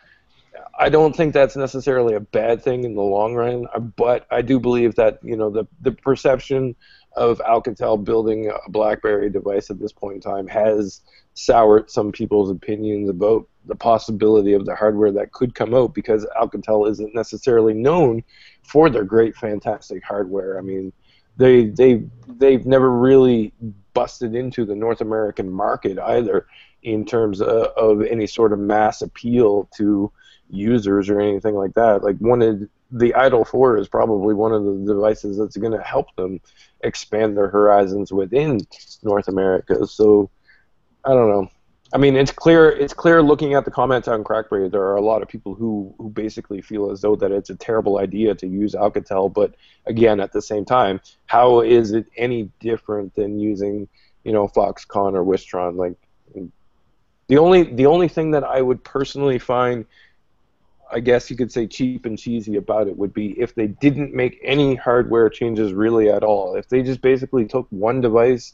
I 0.77 0.89
don't 0.89 1.15
think 1.15 1.33
that's 1.33 1.55
necessarily 1.55 2.15
a 2.15 2.19
bad 2.19 2.63
thing 2.63 2.83
in 2.83 2.95
the 2.95 3.01
long 3.01 3.35
run, 3.35 3.67
but 3.95 4.25
I 4.31 4.41
do 4.41 4.59
believe 4.59 4.95
that 4.95 5.19
you 5.23 5.35
know 5.35 5.49
the 5.49 5.67
the 5.81 5.91
perception 5.91 6.75
of 7.15 7.39
Alcatel 7.39 8.03
building 8.03 8.49
a 8.49 8.69
BlackBerry 8.69 9.29
device 9.29 9.69
at 9.69 9.79
this 9.79 9.91
point 9.91 10.15
in 10.15 10.21
time 10.21 10.47
has 10.47 11.01
soured 11.35 11.89
some 11.89 12.11
people's 12.11 12.49
opinions 12.49 13.09
about 13.09 13.47
the 13.65 13.75
possibility 13.75 14.53
of 14.53 14.65
the 14.65 14.75
hardware 14.75 15.11
that 15.11 15.31
could 15.31 15.55
come 15.55 15.73
out 15.73 15.93
because 15.93 16.25
Alcatel 16.39 16.89
isn't 16.89 17.15
necessarily 17.15 17.73
known 17.73 18.23
for 18.63 18.89
their 18.89 19.03
great, 19.03 19.35
fantastic 19.35 20.03
hardware. 20.03 20.57
I 20.57 20.61
mean, 20.61 20.91
they 21.37 21.65
they 21.65 22.03
they've 22.27 22.65
never 22.65 22.91
really 22.91 23.53
busted 23.93 24.35
into 24.35 24.65
the 24.65 24.75
North 24.75 25.01
American 25.01 25.51
market 25.51 25.97
either 25.99 26.47
in 26.83 27.05
terms 27.05 27.41
of, 27.41 27.67
of 27.77 28.01
any 28.03 28.27
sort 28.27 28.53
of 28.53 28.59
mass 28.59 29.01
appeal 29.01 29.69
to 29.77 30.11
users 30.49 31.09
or 31.09 31.19
anything 31.19 31.55
like 31.55 31.73
that. 31.73 32.03
Like 32.03 32.17
one 32.17 32.41
of 32.41 32.61
the 32.93 33.13
Idol 33.15 33.43
4 33.43 33.79
is 33.79 33.87
probably 33.87 34.35
one 34.35 34.53
of 34.53 34.63
the 34.63 34.93
devices 34.93 35.37
that's 35.37 35.57
going 35.57 35.71
to 35.73 35.81
help 35.81 36.15
them 36.15 36.39
expand 36.81 37.35
their 37.35 37.49
horizons 37.49 38.13
within 38.13 38.59
North 39.01 39.27
America. 39.27 39.85
So 39.87 40.29
I 41.03 41.09
don't 41.09 41.29
know. 41.29 41.49
I 41.91 41.97
mean, 41.97 42.15
it's 42.15 42.31
clear. 42.31 42.69
It's 42.69 42.93
clear 42.93 43.21
looking 43.21 43.53
at 43.53 43.65
the 43.65 43.71
comments 43.71 44.07
on 44.07 44.23
Crackberry. 44.23 44.71
There 44.71 44.81
are 44.81 44.95
a 44.95 45.01
lot 45.01 45.21
of 45.21 45.27
people 45.27 45.53
who 45.53 45.93
who 45.97 46.09
basically 46.09 46.61
feel 46.61 46.89
as 46.89 47.01
though 47.01 47.15
that 47.17 47.31
it's 47.31 47.51
a 47.51 47.55
terrible 47.55 47.99
idea 47.99 48.33
to 48.35 48.47
use 48.47 48.73
Alcatel. 48.73 49.31
But 49.31 49.55
again, 49.85 50.19
at 50.19 50.31
the 50.31 50.41
same 50.41 50.65
time, 50.65 51.01
how 51.25 51.61
is 51.61 51.91
it 51.91 52.07
any 52.17 52.49
different 52.59 53.13
than 53.13 53.39
using, 53.39 53.87
you 54.23 54.31
know, 54.31 54.47
Foxconn 54.47 55.13
or 55.13 55.23
Wistron? 55.23 55.75
Like, 55.75 55.93
the 57.27 57.37
only 57.37 57.63
the 57.63 57.85
only 57.85 58.07
thing 58.07 58.31
that 58.31 58.43
I 58.43 58.61
would 58.61 58.83
personally 58.83 59.37
find 59.37 59.85
I 60.93 60.99
guess 60.99 61.29
you 61.29 61.35
could 61.35 61.51
say 61.51 61.67
cheap 61.67 62.05
and 62.05 62.17
cheesy 62.17 62.55
about 62.55 62.87
it 62.87 62.97
would 62.97 63.13
be 63.13 63.39
if 63.39 63.55
they 63.55 63.67
didn't 63.67 64.13
make 64.13 64.39
any 64.43 64.75
hardware 64.75 65.29
changes 65.29 65.73
really 65.73 66.09
at 66.09 66.23
all. 66.23 66.55
If 66.55 66.69
they 66.69 66.83
just 66.83 67.01
basically 67.01 67.45
took 67.45 67.67
one 67.69 67.99
device 67.99 68.53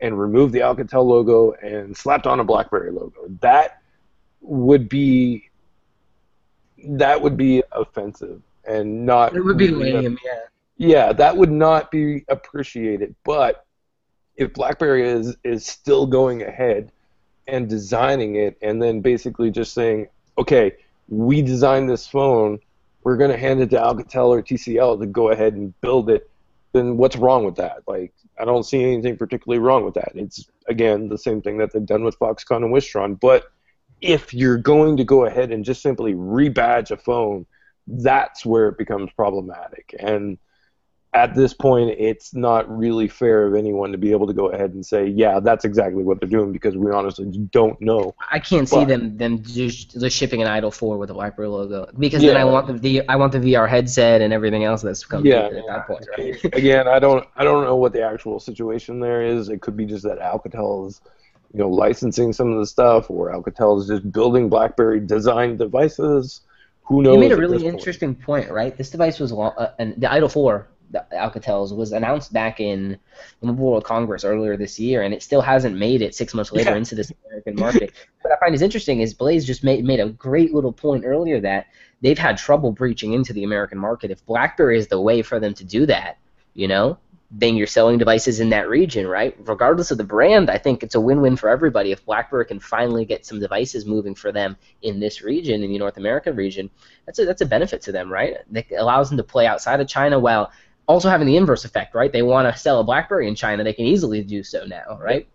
and 0.00 0.18
removed 0.18 0.52
the 0.52 0.60
Alcatel 0.60 1.04
logo 1.06 1.52
and 1.52 1.96
slapped 1.96 2.26
on 2.26 2.40
a 2.40 2.44
BlackBerry 2.44 2.90
logo. 2.90 3.28
That 3.40 3.82
would 4.40 4.88
be 4.88 5.50
that 6.84 7.20
would 7.20 7.36
be 7.36 7.62
offensive. 7.72 8.42
and 8.66 9.06
not. 9.06 9.34
It 9.34 9.40
would 9.40 9.58
be 9.58 9.68
lame, 9.68 10.18
yeah. 10.24 10.40
yeah, 10.76 11.12
that 11.12 11.36
would 11.36 11.50
not 11.50 11.90
be 11.90 12.24
appreciated. 12.28 13.14
But 13.24 13.64
if 14.36 14.52
BlackBerry 14.52 15.08
is 15.08 15.36
is 15.44 15.66
still 15.66 16.06
going 16.06 16.42
ahead 16.42 16.92
and 17.46 17.68
designing 17.68 18.36
it, 18.36 18.58
and 18.60 18.82
then 18.82 19.00
basically 19.00 19.50
just 19.50 19.72
saying, 19.72 20.08
okay, 20.36 20.72
we 21.08 21.42
designed 21.42 21.88
this 21.88 22.06
phone, 22.06 22.58
we're 23.04 23.16
going 23.16 23.30
to 23.30 23.36
hand 23.36 23.60
it 23.60 23.70
to 23.70 23.76
Alcatel 23.76 24.28
or 24.28 24.42
TCL 24.42 25.00
to 25.00 25.06
go 25.06 25.30
ahead 25.30 25.54
and 25.54 25.78
build 25.80 26.10
it, 26.10 26.28
then 26.72 26.96
what's 26.96 27.16
wrong 27.16 27.44
with 27.44 27.56
that? 27.56 27.82
Like, 27.86 28.12
I 28.38 28.44
don't 28.44 28.64
see 28.64 28.82
anything 28.82 29.16
particularly 29.16 29.60
wrong 29.60 29.84
with 29.84 29.94
that. 29.94 30.12
It's 30.14 30.46
again 30.68 31.08
the 31.08 31.18
same 31.18 31.40
thing 31.40 31.58
that 31.58 31.72
they've 31.72 31.86
done 31.86 32.04
with 32.04 32.18
Foxconn 32.18 32.64
and 32.64 32.74
Wistron. 32.74 33.18
But 33.18 33.44
if 34.00 34.34
you're 34.34 34.58
going 34.58 34.96
to 34.98 35.04
go 35.04 35.24
ahead 35.24 35.52
and 35.52 35.64
just 35.64 35.82
simply 35.82 36.14
rebadge 36.14 36.90
a 36.90 36.96
phone, 36.96 37.46
that's 37.86 38.44
where 38.44 38.68
it 38.68 38.78
becomes 38.78 39.10
problematic. 39.12 39.94
And 39.98 40.38
at 41.16 41.34
this 41.34 41.54
point, 41.54 41.96
it's 41.98 42.34
not 42.34 42.68
really 42.68 43.08
fair 43.08 43.46
of 43.46 43.54
anyone 43.54 43.90
to 43.90 43.96
be 43.96 44.10
able 44.10 44.26
to 44.26 44.34
go 44.34 44.50
ahead 44.50 44.74
and 44.74 44.84
say, 44.84 45.06
yeah, 45.06 45.40
that's 45.40 45.64
exactly 45.64 46.04
what 46.04 46.20
they're 46.20 46.28
doing 46.28 46.52
because 46.52 46.76
we 46.76 46.90
honestly 46.92 47.24
don't 47.50 47.80
know. 47.80 48.14
I 48.30 48.38
can't 48.38 48.68
see 48.68 48.84
them 48.84 49.16
them 49.16 49.42
just, 49.42 49.98
just 49.98 50.14
shipping 50.14 50.42
an 50.42 50.48
Idol 50.48 50.70
4 50.70 50.98
with 50.98 51.10
a 51.10 51.14
BlackBerry 51.14 51.48
logo 51.48 51.88
because 51.98 52.20
then 52.20 52.36
I 52.36 52.44
want 52.44 52.66
the 52.66 52.74
V 52.74 53.00
I 53.08 53.16
want 53.16 53.32
the 53.32 53.38
VR 53.38 53.66
headset 53.66 54.20
and 54.20 54.30
everything 54.30 54.64
else 54.64 54.82
that's 54.82 55.06
coming 55.06 55.32
Yeah. 55.32 55.46
at 55.46 55.66
that 55.66 55.86
point, 55.86 56.06
right? 56.18 56.44
Again, 56.52 56.86
I 56.86 56.98
don't 56.98 57.26
I 57.34 57.44
don't 57.44 57.64
know 57.64 57.76
what 57.76 57.94
the 57.94 58.02
actual 58.02 58.38
situation 58.38 59.00
there 59.00 59.22
is. 59.22 59.48
It 59.48 59.62
could 59.62 59.76
be 59.76 59.86
just 59.86 60.04
that 60.04 60.18
Alcatel 60.18 60.88
is, 60.88 61.00
you 61.54 61.60
know, 61.60 61.70
licensing 61.70 62.34
some 62.34 62.52
of 62.52 62.58
the 62.58 62.66
stuff, 62.66 63.10
or 63.10 63.30
Alcatel 63.30 63.80
is 63.80 63.86
just 63.88 64.12
building 64.12 64.50
BlackBerry 64.50 65.00
designed 65.00 65.56
devices. 65.58 66.42
Who 66.88 67.02
knows? 67.02 67.14
You 67.14 67.20
made 67.20 67.32
a 67.32 67.36
really 67.36 67.54
this 67.54 67.62
point. 67.64 67.74
interesting 67.74 68.14
point, 68.14 68.50
right? 68.50 68.76
This 68.76 68.90
device 68.90 69.18
was 69.18 69.32
uh, 69.32 69.72
and 69.78 69.94
the 69.96 70.12
Idol 70.12 70.28
4, 70.28 70.68
the 70.90 71.04
Alcatel's, 71.12 71.72
was 71.72 71.92
announced 71.92 72.32
back 72.32 72.60
in 72.60 72.98
the 73.40 73.46
Mobile 73.46 73.72
World 73.72 73.84
Congress 73.84 74.24
earlier 74.24 74.56
this 74.56 74.78
year, 74.78 75.02
and 75.02 75.12
it 75.12 75.22
still 75.22 75.40
hasn't 75.40 75.76
made 75.76 76.02
it 76.02 76.14
six 76.14 76.34
months 76.34 76.52
later 76.52 76.70
Yeah. 76.70 76.76
into 76.76 76.94
this 76.94 77.12
American 77.26 77.56
market. 77.56 77.92
what 78.22 78.32
I 78.32 78.38
find 78.38 78.54
is 78.54 78.62
interesting 78.62 79.00
is 79.00 79.14
Blaze 79.14 79.44
just 79.44 79.64
made 79.64 79.84
made 79.84 80.00
a 80.00 80.08
great 80.08 80.54
little 80.54 80.72
point 80.72 81.04
earlier 81.04 81.40
that 81.40 81.66
they've 82.00 82.18
had 82.18 82.36
trouble 82.38 82.72
breaching 82.72 83.12
into 83.12 83.32
the 83.32 83.44
American 83.44 83.78
market. 83.78 84.10
If 84.10 84.24
BlackBerry 84.26 84.78
is 84.78 84.88
the 84.88 85.00
way 85.00 85.22
for 85.22 85.40
them 85.40 85.54
to 85.54 85.64
do 85.64 85.86
that, 85.86 86.18
you 86.54 86.68
know, 86.68 86.98
then 87.30 87.56
you're 87.56 87.66
selling 87.66 87.98
devices 87.98 88.38
in 88.38 88.50
that 88.50 88.68
region, 88.68 89.06
right? 89.06 89.36
Regardless 89.40 89.90
of 89.90 89.98
the 89.98 90.04
brand, 90.04 90.48
I 90.48 90.58
think 90.58 90.82
it's 90.82 90.94
a 90.94 91.00
win-win 91.00 91.36
for 91.36 91.48
everybody. 91.48 91.90
If 91.90 92.04
BlackBerry 92.04 92.46
can 92.46 92.60
finally 92.60 93.04
get 93.04 93.26
some 93.26 93.40
devices 93.40 93.84
moving 93.84 94.14
for 94.14 94.30
them 94.30 94.56
in 94.82 95.00
this 95.00 95.22
region, 95.22 95.64
in 95.64 95.70
the 95.72 95.78
North 95.78 95.96
America 95.96 96.32
region, 96.32 96.70
that's 97.04 97.18
a 97.18 97.24
that's 97.24 97.40
a 97.40 97.46
benefit 97.46 97.82
to 97.82 97.92
them, 97.92 98.12
right? 98.12 98.36
It 98.52 98.66
allows 98.78 99.08
them 99.08 99.16
to 99.18 99.24
play 99.24 99.46
outside 99.46 99.80
of 99.80 99.88
China 99.88 100.18
while 100.18 100.52
also 100.86 101.08
having 101.08 101.26
the 101.26 101.36
inverse 101.36 101.64
effect, 101.64 101.94
right? 101.94 102.12
They 102.12 102.22
want 102.22 102.52
to 102.52 102.58
sell 102.58 102.80
a 102.80 102.84
BlackBerry 102.84 103.28
in 103.28 103.34
China, 103.34 103.64
they 103.64 103.72
can 103.72 103.86
easily 103.86 104.22
do 104.22 104.42
so 104.42 104.64
now, 104.64 104.98
right? 105.00 105.26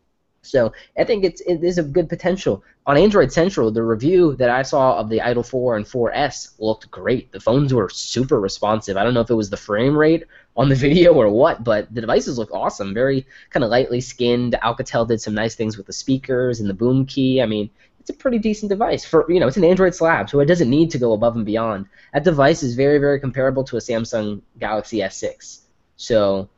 So 0.44 0.74
I 0.98 1.04
think 1.04 1.24
it's 1.24 1.42
it 1.42 1.64
is 1.64 1.78
a 1.78 1.84
good 1.84 2.10
potential. 2.10 2.64
On 2.88 2.98
Android 2.98 3.32
Central, 3.32 3.70
the 3.70 3.84
review 3.84 4.36
that 4.38 4.50
I 4.50 4.64
saw 4.64 4.98
of 4.98 5.08
the 5.08 5.22
Idol 5.22 5.44
4 5.44 5.78
and 5.78 5.86
4S 5.86 6.54
looked 6.60 6.90
great. 6.90 7.32
The 7.32 7.40
phones 7.40 7.74
were 7.74 7.90
super 7.90 8.40
responsive. 8.40 8.98
I 8.98 9.04
don't 9.04 9.14
know 9.14 9.22
if 9.22 9.30
it 9.30 9.36
was 9.36 9.52
the 9.52 9.58
frame 9.58 9.96
rate 9.96 10.24
on 10.58 10.68
the 10.68 10.76
video 10.88 11.14
or 11.14 11.30
what, 11.30 11.64
but 11.64 11.94
the 11.94 12.02
devices 12.02 12.40
look 12.40 12.52
awesome. 12.52 12.94
Very 12.94 13.28
kind 13.52 13.64
of 13.64 13.70
lightly 13.70 14.02
skinned. 14.02 14.58
Alcatel 14.64 15.08
did 15.08 15.22
some 15.22 15.36
nice 15.36 15.54
things 15.54 15.78
with 15.78 15.86
the 15.86 15.94
speakers 15.94 16.60
and 16.60 16.68
the 16.68 16.74
boom 16.74 17.06
key. 17.06 17.40
I 17.40 17.46
mean, 17.46 17.70
it's 18.02 18.10
a 18.10 18.14
pretty 18.14 18.40
decent 18.40 18.70
device 18.70 19.06
for 19.06 19.32
you 19.32 19.40
know 19.40 19.48
it's 19.48 19.58
an 19.58 19.64
Android 19.64 19.94
slab, 19.94 20.30
so 20.30 20.40
it 20.40 20.48
doesn't 20.48 20.70
need 20.70 20.90
to 20.92 20.98
go 20.98 21.14
above 21.14 21.36
and 21.36 21.46
beyond. 21.46 21.86
That 22.14 22.24
device 22.24 22.64
is 22.64 22.76
very 22.76 22.98
very 22.98 23.20
comparable 23.20 23.64
to 23.66 23.78
a 23.78 23.80
Samsung 23.80 24.42
Galaxy 24.60 24.98
S6. 24.98 25.60
So 25.98 26.50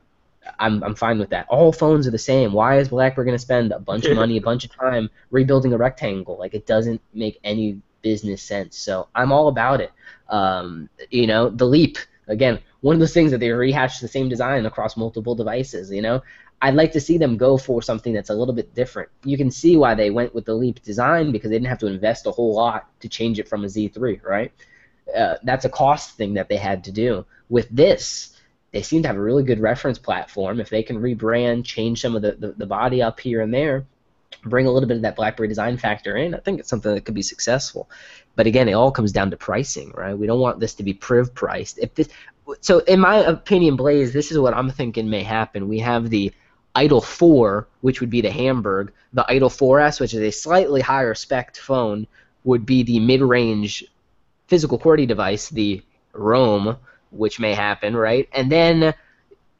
I'm, 0.57 0.81
I'm 0.83 0.95
fine 0.95 1.19
with 1.19 1.29
that. 1.31 1.47
All 1.49 1.73
phones 1.73 2.07
are 2.07 2.11
the 2.11 2.17
same. 2.17 2.53
Why 2.53 2.77
is 2.77 2.89
BlackBerry 2.89 3.25
going 3.25 3.35
to 3.35 3.39
spend 3.39 3.73
a 3.73 3.79
bunch 3.79 4.05
of 4.05 4.15
money, 4.21 4.37
a 4.37 4.41
bunch 4.41 4.63
of 4.63 4.73
time 4.73 5.09
rebuilding 5.31 5.73
a 5.73 5.77
rectangle? 5.77 6.37
Like 6.37 6.53
it 6.53 6.65
doesn't 6.65 7.01
make 7.13 7.39
any 7.43 7.81
business 8.01 8.41
sense. 8.41 8.77
So 8.77 9.09
I'm 9.13 9.33
all 9.33 9.49
about 9.49 9.81
it. 9.81 9.91
Um, 10.29 10.89
you 11.11 11.27
know, 11.27 11.49
the 11.49 11.65
Leap 11.65 11.97
again, 12.27 12.59
one 12.79 12.95
of 12.95 12.99
those 13.01 13.13
things 13.13 13.31
that 13.31 13.39
they 13.39 13.51
rehashed 13.51 13.99
the 13.99 14.07
same 14.07 14.29
design 14.29 14.65
across 14.65 14.95
multiple 14.95 15.35
devices. 15.35 15.91
You 15.91 16.01
know, 16.01 16.23
I'd 16.63 16.75
like 16.75 16.93
to 16.93 17.01
see 17.01 17.17
them 17.17 17.35
go 17.35 17.57
for 17.57 17.81
something 17.81 18.13
that's 18.13 18.29
a 18.29 18.33
little 18.33 18.53
bit 18.53 18.73
different. 18.73 19.09
You 19.25 19.35
can 19.35 19.51
see 19.51 19.75
why 19.75 19.95
they 19.95 20.09
went 20.11 20.33
with 20.33 20.45
the 20.45 20.53
Leap 20.53 20.81
design 20.81 21.33
because 21.33 21.49
they 21.49 21.57
didn't 21.57 21.67
have 21.67 21.79
to 21.79 21.87
invest 21.87 22.25
a 22.25 22.31
whole 22.31 22.55
lot 22.55 22.87
to 23.01 23.09
change 23.09 23.37
it 23.37 23.49
from 23.49 23.65
a 23.65 23.67
Z3, 23.67 24.23
right? 24.23 24.53
Uh, 25.13 25.35
that's 25.43 25.65
a 25.65 25.69
cost 25.69 26.15
thing 26.15 26.33
that 26.35 26.47
they 26.47 26.55
had 26.55 26.85
to 26.85 26.91
do. 26.93 27.25
With 27.49 27.67
this, 27.69 28.39
they 28.71 28.81
seem 28.81 29.01
to 29.01 29.09
have 29.09 29.17
a 29.17 29.21
really 29.21 29.43
good 29.43 29.59
reference 29.59 29.99
platform. 29.99 30.61
If 30.61 30.69
they 30.69 30.83
can 30.83 31.01
rebrand, 31.01 31.65
change 31.65 31.99
some 31.99 32.15
of 32.15 32.21
the, 32.21 32.31
the, 32.31 32.53
the 32.53 32.65
body 32.65 33.01
up 33.01 33.19
here 33.19 33.41
and 33.41 33.53
there, 33.53 33.85
bring 34.45 34.65
a 34.65 34.71
little 34.71 34.87
bit 34.87 34.95
of 34.95 35.03
that 35.03 35.17
BlackBerry 35.17 35.49
design 35.49 35.75
factor 35.75 36.15
in, 36.15 36.33
I 36.33 36.39
think 36.39 36.61
it's 36.61 36.69
something 36.69 36.95
that 36.95 37.03
could 37.03 37.13
be 37.13 37.21
successful. 37.21 37.89
But 38.37 38.47
again, 38.47 38.69
it 38.69 38.73
all 38.73 38.89
comes 38.89 39.11
down 39.11 39.31
to 39.31 39.37
pricing, 39.37 39.91
right? 39.95 40.17
We 40.17 40.27
don't 40.27 40.39
want 40.39 40.61
this 40.61 40.75
to 40.75 40.83
be 40.83 40.93
priv 40.93 41.35
priced. 41.35 41.77
If 41.79 41.93
this, 41.93 42.07
so 42.61 42.79
in 42.79 43.01
my 43.01 43.17
opinion, 43.17 43.75
Blaze, 43.75 44.13
this 44.13 44.31
is 44.31 44.39
what 44.39 44.53
I'm 44.53 44.69
thinking 44.69 45.09
may 45.09 45.23
happen. 45.23 45.67
We 45.67 45.79
have 45.79 46.09
the 46.09 46.31
Idol 46.75 47.01
4, 47.01 47.67
which 47.81 48.01
would 48.01 48.09
be 48.09 48.21
the 48.21 48.31
Hamburg. 48.31 48.91
The 49.13 49.25
Idol 49.29 49.49
4S, 49.49 49.99
which 49.99 50.13
is 50.13 50.21
a 50.21 50.31
slightly 50.31 50.81
higher 50.81 51.13
spec 51.13 51.55
phone, 51.55 52.07
would 52.43 52.65
be 52.65 52.83
the 52.83 52.99
mid-range 52.99 53.85
physical 54.47 54.79
QWERTY 54.79 55.07
device, 55.07 55.49
the 55.49 55.81
Rome, 56.13 56.77
which 57.11 57.39
may 57.39 57.53
happen, 57.53 57.95
right? 57.95 58.27
And 58.33 58.51
then, 58.51 58.93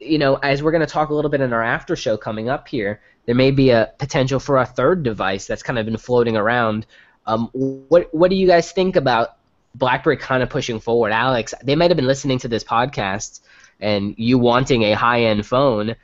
you 0.00 0.18
know, 0.18 0.36
as 0.36 0.62
we're 0.62 0.72
going 0.72 0.86
to 0.86 0.92
talk 0.92 1.10
a 1.10 1.14
little 1.14 1.30
bit 1.30 1.40
in 1.40 1.52
our 1.52 1.62
after 1.62 1.96
show 1.96 2.16
coming 2.16 2.48
up 2.48 2.68
here, 2.68 3.00
there 3.26 3.34
may 3.34 3.50
be 3.50 3.70
a 3.70 3.92
potential 3.98 4.38
for 4.38 4.58
a 4.58 4.66
third 4.66 5.02
device 5.02 5.46
that's 5.46 5.62
kind 5.62 5.78
of 5.78 5.86
been 5.86 5.96
floating 5.96 6.36
around. 6.36 6.86
Um, 7.26 7.48
what 7.52 8.12
what 8.14 8.28
do 8.28 8.36
you 8.36 8.46
guys 8.46 8.70
think 8.72 8.96
about 8.96 9.36
BlackBerry 9.74 10.18
kind 10.18 10.42
of 10.42 10.50
pushing 10.50 10.78
forward? 10.78 11.12
Alex, 11.12 11.54
they 11.62 11.74
might 11.74 11.90
have 11.90 11.96
been 11.96 12.06
listening 12.06 12.38
to 12.40 12.48
this 12.48 12.64
podcast 12.64 13.40
and 13.80 14.14
you 14.18 14.38
wanting 14.38 14.82
a 14.82 14.92
high-end 14.92 15.46
phone. 15.46 15.96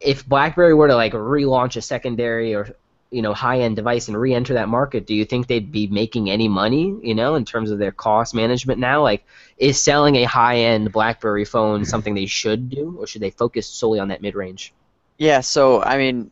If 0.00 0.26
BlackBerry 0.28 0.74
were 0.74 0.88
to 0.88 0.94
like 0.94 1.12
relaunch 1.12 1.76
a 1.76 1.82
secondary 1.82 2.54
or 2.54 2.74
you 3.10 3.22
know 3.22 3.32
high-end 3.32 3.76
device 3.76 4.08
and 4.08 4.16
re-enter 4.16 4.54
that 4.54 4.68
market, 4.68 5.06
do 5.06 5.14
you 5.14 5.24
think 5.24 5.46
they'd 5.46 5.72
be 5.72 5.86
making 5.86 6.30
any 6.30 6.48
money? 6.48 6.96
You 7.02 7.14
know, 7.14 7.34
in 7.34 7.44
terms 7.44 7.70
of 7.70 7.78
their 7.78 7.92
cost 7.92 8.34
management 8.34 8.78
now, 8.78 9.02
like 9.02 9.24
is 9.56 9.82
selling 9.82 10.16
a 10.16 10.24
high-end 10.24 10.92
BlackBerry 10.92 11.44
phone 11.44 11.84
something 11.84 12.14
they 12.14 12.26
should 12.26 12.70
do, 12.70 12.96
or 12.98 13.06
should 13.06 13.22
they 13.22 13.30
focus 13.30 13.66
solely 13.66 13.98
on 13.98 14.08
that 14.08 14.22
mid-range? 14.22 14.72
Yeah, 15.16 15.40
so 15.40 15.82
I 15.82 15.98
mean, 15.98 16.30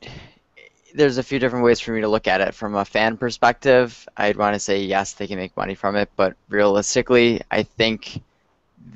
there's 0.94 1.18
a 1.18 1.22
few 1.22 1.38
different 1.38 1.64
ways 1.64 1.80
for 1.80 1.92
me 1.92 2.00
to 2.00 2.08
look 2.08 2.26
at 2.26 2.40
it. 2.40 2.54
From 2.54 2.74
a 2.74 2.84
fan 2.84 3.16
perspective, 3.16 4.08
I'd 4.16 4.36
want 4.36 4.54
to 4.54 4.60
say 4.60 4.82
yes, 4.82 5.14
they 5.14 5.26
can 5.26 5.38
make 5.38 5.56
money 5.56 5.74
from 5.74 5.96
it, 5.96 6.10
but 6.16 6.36
realistically, 6.48 7.42
I 7.50 7.64
think 7.64 8.22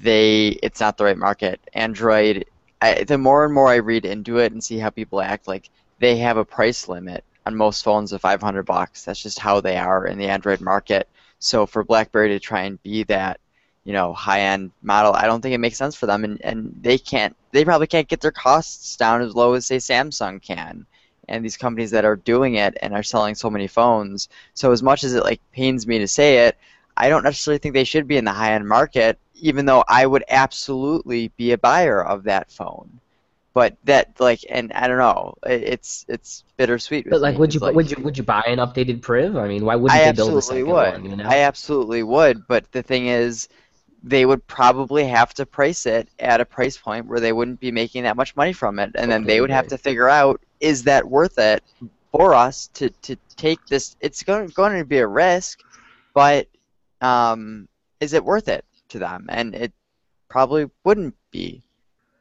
they 0.02 0.58
it's 0.62 0.80
not 0.80 0.96
the 0.96 1.04
right 1.04 1.18
market. 1.18 1.60
Android, 1.74 2.46
I, 2.82 3.04
the 3.04 3.18
more 3.18 3.44
and 3.44 3.52
more 3.52 3.68
I 3.68 3.76
read 3.76 4.04
into 4.04 4.38
it 4.38 4.52
and 4.52 4.62
see 4.62 4.78
how 4.78 4.90
people 4.90 5.20
act, 5.20 5.46
like 5.46 5.70
they 5.98 6.16
have 6.16 6.36
a 6.36 6.44
price 6.44 6.88
limit 6.88 7.24
on 7.46 7.56
most 7.56 7.84
phones 7.84 8.12
of 8.12 8.20
500 8.20 8.62
bucks. 8.64 9.04
That's 9.04 9.22
just 9.22 9.38
how 9.38 9.60
they 9.60 9.76
are 9.76 10.06
in 10.06 10.18
the 10.18 10.28
Android 10.28 10.60
market. 10.60 11.08
So 11.38 11.66
for 11.66 11.84
BlackBerry 11.84 12.28
to 12.30 12.40
try 12.40 12.62
and 12.62 12.82
be 12.82 13.02
that, 13.04 13.40
you 13.84 13.92
know, 13.92 14.12
high-end 14.12 14.72
model, 14.82 15.14
I 15.14 15.26
don't 15.26 15.40
think 15.40 15.54
it 15.54 15.58
makes 15.58 15.78
sense 15.78 15.96
for 15.96 16.06
them, 16.06 16.24
and, 16.24 16.40
and 16.42 16.74
they 16.80 16.98
can't. 16.98 17.34
They 17.50 17.64
probably 17.64 17.86
can't 17.86 18.08
get 18.08 18.20
their 18.20 18.30
costs 18.30 18.96
down 18.96 19.22
as 19.22 19.34
low 19.34 19.54
as 19.54 19.66
say 19.66 19.78
Samsung 19.78 20.42
can, 20.42 20.86
and 21.28 21.44
these 21.44 21.56
companies 21.56 21.90
that 21.92 22.04
are 22.04 22.16
doing 22.16 22.56
it 22.56 22.76
and 22.82 22.94
are 22.94 23.02
selling 23.02 23.34
so 23.34 23.48
many 23.48 23.66
phones. 23.66 24.28
So 24.52 24.70
as 24.70 24.82
much 24.82 25.02
as 25.02 25.14
it 25.14 25.24
like 25.24 25.40
pains 25.52 25.86
me 25.86 25.98
to 25.98 26.06
say 26.06 26.46
it, 26.46 26.58
I 26.96 27.08
don't 27.08 27.24
necessarily 27.24 27.58
think 27.58 27.74
they 27.74 27.84
should 27.84 28.06
be 28.06 28.18
in 28.18 28.26
the 28.26 28.32
high-end 28.32 28.68
market, 28.68 29.18
even 29.40 29.66
though 29.66 29.84
I 29.88 30.06
would 30.06 30.24
absolutely 30.28 31.28
be 31.36 31.52
a 31.52 31.58
buyer 31.58 32.04
of 32.04 32.24
that 32.24 32.50
phone. 32.50 33.00
But 33.52 33.76
that 33.84 34.20
like, 34.20 34.44
and 34.48 34.72
I 34.72 34.86
don't 34.86 34.98
know, 34.98 35.34
it's 35.44 36.04
it's 36.08 36.44
bittersweet. 36.56 37.10
But 37.10 37.20
like, 37.20 37.34
me. 37.34 37.40
would 37.40 37.54
you 37.54 37.60
like- 37.60 37.74
would 37.74 37.90
you 37.90 37.96
would 38.02 38.16
you 38.16 38.22
buy 38.22 38.42
an 38.46 38.58
updated 38.58 39.02
Priv? 39.02 39.36
I 39.36 39.48
mean, 39.48 39.64
why 39.64 39.74
wouldn't 39.74 40.00
I 40.00 40.04
they 40.04 40.12
build 40.12 40.36
a 40.36 40.42
second 40.42 40.66
would. 40.66 40.72
one? 40.72 41.04
You 41.04 41.16
know? 41.16 41.28
I 41.28 41.38
absolutely 41.38 42.04
would, 42.04 42.46
but 42.46 42.70
the 42.70 42.82
thing 42.82 43.08
is, 43.08 43.48
they 44.04 44.24
would 44.24 44.46
probably 44.46 45.04
have 45.04 45.34
to 45.34 45.46
price 45.46 45.84
it 45.84 46.08
at 46.20 46.40
a 46.40 46.44
price 46.44 46.76
point 46.76 47.06
where 47.06 47.18
they 47.18 47.32
wouldn't 47.32 47.58
be 47.58 47.72
making 47.72 48.04
that 48.04 48.16
much 48.16 48.36
money 48.36 48.52
from 48.52 48.78
it, 48.78 48.92
and 48.94 49.10
then 49.10 49.24
they 49.24 49.40
would 49.40 49.50
have 49.50 49.66
to 49.68 49.78
figure 49.78 50.08
out 50.08 50.40
is 50.60 50.84
that 50.84 51.04
worth 51.08 51.38
it 51.38 51.64
for 52.12 52.34
us 52.34 52.68
to, 52.74 52.90
to 53.02 53.16
take 53.36 53.66
this? 53.66 53.96
It's 54.00 54.22
going 54.22 54.46
going 54.48 54.78
to 54.78 54.84
be 54.84 54.98
a 54.98 55.06
risk, 55.06 55.60
but 56.14 56.46
um, 57.00 57.66
is 57.98 58.12
it 58.12 58.24
worth 58.24 58.46
it 58.46 58.64
to 58.90 58.98
them? 58.98 59.26
And 59.28 59.54
it 59.54 59.72
probably 60.28 60.70
wouldn't 60.84 61.14
be. 61.30 61.62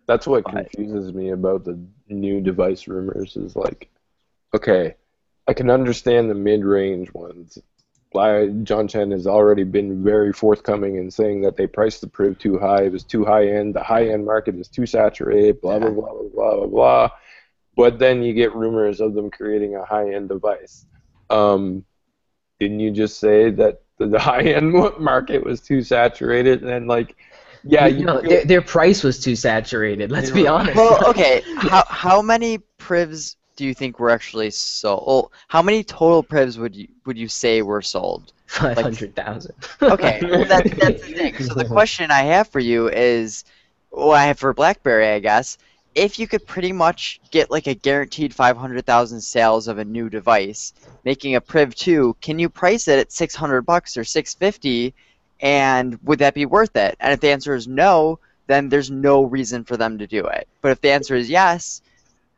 That's 0.08 0.26
what 0.26 0.46
confuses 0.46 1.14
me 1.14 1.30
about 1.30 1.66
the 1.66 1.80
new 2.08 2.42
device 2.42 2.88
rumors 2.88 3.38
is 3.38 3.56
like, 3.56 3.90
okay, 4.56 4.96
I 5.48 5.54
can 5.54 5.70
understand 5.70 6.30
the 6.30 6.36
mid-range 6.36 7.14
ones 7.14 7.60
Why 8.12 8.48
John 8.64 8.88
Chen 8.88 9.12
has 9.12 9.28
already 9.28 9.64
been 9.64 10.04
very 10.04 10.34
forthcoming 10.34 10.96
in 10.96 11.12
saying 11.12 11.42
that 11.42 11.58
they 11.58 11.68
priced 11.68 12.02
the 12.02 12.08
Priv 12.08 12.40
too 12.40 12.58
high. 12.58 12.84
It 12.84 12.92
was 12.92 13.04
too 13.04 13.24
high 13.24 13.48
end. 13.48 13.76
The 13.76 13.84
high 13.84 14.10
end 14.10 14.26
market 14.26 14.56
is 14.56 14.68
too 14.68 14.86
saturated. 14.88 15.62
Blah 15.62 15.80
blah 15.80 15.92
blah 15.92 16.14
blah 16.14 16.30
blah 16.34 16.56
blah 16.56 16.68
blah. 16.68 17.10
But 17.76 18.00
then 18.00 18.24
you 18.24 18.34
get 18.34 18.56
rumors 18.56 19.00
of 19.00 19.14
them 19.14 19.30
creating 19.30 19.76
a 19.76 19.86
high 19.86 20.14
end 20.14 20.30
device. 20.30 20.86
Um, 21.30 21.86
didn't 22.60 22.80
you 22.80 22.92
just 22.92 23.20
say 23.20 23.52
that 23.52 23.84
the 24.00 24.20
high 24.30 24.42
end 24.42 24.74
market 25.00 25.44
was 25.44 25.62
too 25.62 25.82
saturated 25.82 26.64
and 26.64 26.88
like? 26.88 27.16
Yeah, 27.64 27.88
you 27.88 28.06
know, 28.06 28.22
their, 28.22 28.46
their 28.46 28.62
price 28.62 29.04
was 29.04 29.20
too 29.20 29.36
saturated. 29.36 30.12
Let's 30.12 30.32
be 30.32 30.48
honest. 30.48 30.78
Well, 30.78 31.06
okay. 31.10 31.44
how 31.58 31.84
how 31.90 32.22
many 32.22 32.60
privs 32.78 33.36
do 33.58 33.66
you 33.66 33.74
think 33.74 34.00
were 34.00 34.10
actually 34.10 34.50
sold? 34.52 35.32
How 35.50 35.62
many 35.62 35.84
total 35.84 36.24
privs 36.24 36.58
would 36.58 36.74
you 36.74 36.88
would 37.06 37.18
you 37.18 37.28
say 37.28 37.62
were 37.62 37.82
sold? 37.82 38.32
Five 38.46 38.78
hundred 38.78 39.14
thousand. 39.16 39.56
okay, 39.82 40.20
well 40.24 40.46
that, 40.46 40.64
that's 40.80 41.06
the 41.06 41.14
thing. 41.14 41.36
So 41.38 41.54
the 41.54 41.66
question 41.66 42.10
I 42.10 42.22
have 42.22 42.48
for 42.48 42.62
you 42.62 42.88
is, 42.90 43.44
well, 43.92 44.12
I 44.12 44.26
have 44.26 44.40
for 44.40 44.54
BlackBerry, 44.54 45.10
I 45.10 45.20
guess. 45.20 45.58
If 45.96 46.20
you 46.20 46.28
could 46.28 46.46
pretty 46.46 46.72
much 46.72 47.20
get 47.32 47.52
like 47.52 47.68
a 47.68 47.74
guaranteed 47.74 48.34
500,000 48.34 49.22
sales 49.22 49.68
of 49.68 49.80
a 49.80 49.86
new 49.86 50.10
device, 50.10 50.74
making 51.04 51.36
a 51.36 51.42
Priv 51.42 51.76
2, 51.76 52.16
can 52.22 52.40
you 52.40 52.50
price 52.50 52.88
it 52.88 53.00
at 53.00 53.12
600 53.12 53.64
bucks 53.64 53.98
or 53.98 54.04
650 54.04 54.94
and 55.42 55.98
would 56.04 56.20
that 56.20 56.34
be 56.34 56.46
worth 56.46 56.76
it? 56.76 56.96
And 57.00 57.14
if 57.14 57.20
the 57.20 57.32
answer 57.32 57.56
is 57.56 57.68
no, 57.68 58.20
then 58.48 58.70
there's 58.70 58.92
no 58.92 59.24
reason 59.24 59.64
for 59.64 59.78
them 59.78 59.98
to 59.98 60.08
do 60.08 60.26
it. 60.26 60.48
But 60.62 60.72
if 60.72 60.82
the 60.82 60.92
answer 60.92 61.16
is 61.16 61.30
yes, 61.30 61.82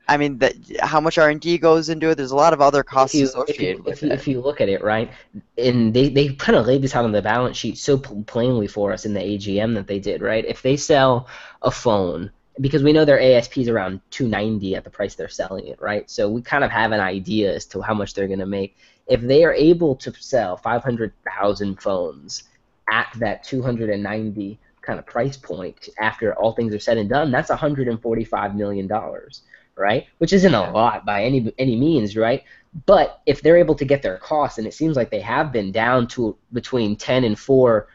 I 0.07 0.17
mean, 0.17 0.39
that 0.39 0.55
how 0.81 0.99
much 0.99 1.17
R 1.17 1.29
and 1.29 1.39
D 1.39 1.57
goes 1.57 1.89
into 1.89 2.09
it? 2.09 2.15
There's 2.15 2.31
a 2.31 2.35
lot 2.35 2.53
of 2.53 2.61
other 2.61 2.83
costs 2.83 3.15
if 3.15 3.21
you, 3.21 3.25
associated 3.27 3.79
if 3.79 3.85
with 3.85 3.93
if 3.93 4.03
you, 4.03 4.09
it. 4.09 4.13
If 4.13 4.27
you 4.27 4.41
look 4.41 4.59
at 4.59 4.67
it, 4.67 4.83
right, 4.83 5.09
and 5.57 5.93
they, 5.93 6.09
they 6.09 6.33
kind 6.33 6.57
of 6.57 6.65
laid 6.65 6.81
this 6.81 6.95
out 6.95 7.05
on 7.05 7.13
the 7.13 7.21
balance 7.21 7.55
sheet 7.55 7.77
so 7.77 7.97
plainly 7.97 8.67
for 8.67 8.91
us 8.91 9.05
in 9.05 9.13
the 9.13 9.21
AGM 9.21 9.73
that 9.75 9.87
they 9.87 9.99
did, 9.99 10.21
right? 10.21 10.43
If 10.43 10.61
they 10.61 10.75
sell 10.75 11.27
a 11.61 11.71
phone, 11.71 12.31
because 12.59 12.83
we 12.83 12.91
know 12.91 13.05
their 13.05 13.19
ASP 13.19 13.59
is 13.59 13.69
around 13.69 14.01
290 14.11 14.75
at 14.75 14.83
the 14.83 14.89
price 14.89 15.15
they're 15.15 15.29
selling 15.29 15.67
it, 15.67 15.79
right? 15.81 16.09
So 16.09 16.29
we 16.29 16.41
kind 16.41 16.63
of 16.63 16.71
have 16.71 16.91
an 16.91 16.99
idea 16.99 17.53
as 17.53 17.65
to 17.67 17.81
how 17.81 17.93
much 17.93 18.13
they're 18.13 18.27
going 18.27 18.39
to 18.39 18.45
make. 18.45 18.77
If 19.07 19.21
they 19.21 19.43
are 19.45 19.53
able 19.53 19.95
to 19.97 20.13
sell 20.19 20.57
500,000 20.57 21.81
phones 21.81 22.43
at 22.89 23.07
that 23.19 23.43
290 23.43 24.59
kind 24.81 24.99
of 24.99 25.05
price 25.05 25.37
point 25.37 25.89
after 25.99 26.33
all 26.33 26.53
things 26.53 26.73
are 26.73 26.79
said 26.79 26.97
and 26.97 27.09
done, 27.09 27.31
that's 27.31 27.49
145 27.49 28.55
million 28.55 28.87
dollars, 28.87 29.43
right? 29.77 30.07
Which 30.17 30.33
isn't 30.33 30.53
a 30.53 30.71
lot 30.71 31.05
by 31.05 31.23
any 31.23 31.53
any 31.57 31.77
means, 31.77 32.17
right? 32.17 32.43
But 32.85 33.21
if 33.25 33.41
they're 33.41 33.57
able 33.57 33.75
to 33.75 33.85
get 33.85 34.01
their 34.01 34.17
costs, 34.17 34.57
and 34.57 34.67
it 34.67 34.73
seems 34.73 34.95
like 34.95 35.09
they 35.09 35.19
have 35.21 35.51
been 35.51 35.71
down 35.71 36.07
to 36.09 36.37
between 36.53 36.95
10 36.95 37.23
and 37.25 37.37
4, 37.37 37.87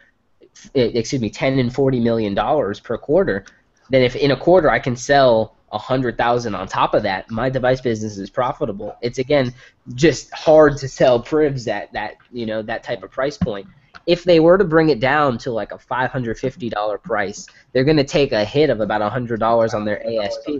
eh, 0.74 0.91
excuse 0.95 1.23
me, 1.23 1.31
10 1.31 1.59
and 1.59 1.74
40 1.74 2.01
million 2.01 2.35
dollars 2.35 2.81
per 2.81 2.99
quarter, 2.99 3.45
then 3.90 4.02
if 4.02 4.16
in 4.16 4.30
a 4.30 4.36
quarter 4.36 4.70
I 4.70 4.78
can 4.78 4.96
sell 4.96 5.56
a 5.72 5.78
hundred 5.78 6.16
thousand 6.16 6.54
on 6.54 6.68
top 6.68 6.94
of 6.94 7.02
that, 7.02 7.30
my 7.30 7.50
device 7.50 7.80
business 7.80 8.18
is 8.18 8.30
profitable. 8.30 8.96
It's 9.02 9.18
again 9.18 9.52
just 9.94 10.32
hard 10.32 10.76
to 10.78 10.88
sell 10.88 11.20
privs 11.20 11.68
at 11.68 11.92
that 11.92 12.16
you 12.32 12.46
know 12.46 12.62
that 12.62 12.82
type 12.82 13.02
of 13.02 13.10
price 13.10 13.36
point 13.36 13.66
if 14.06 14.24
they 14.24 14.40
were 14.40 14.56
to 14.56 14.64
bring 14.64 14.88
it 14.88 15.00
down 15.00 15.36
to 15.38 15.50
like 15.50 15.72
a 15.72 15.78
$550 15.78 17.02
price, 17.02 17.46
they're 17.72 17.84
going 17.84 17.96
to 17.96 18.04
take 18.04 18.32
a 18.32 18.44
hit 18.44 18.70
of 18.70 18.80
about 18.80 19.00
$100 19.00 19.74
on 19.74 19.84
their 19.84 20.06
ASP. 20.06 20.50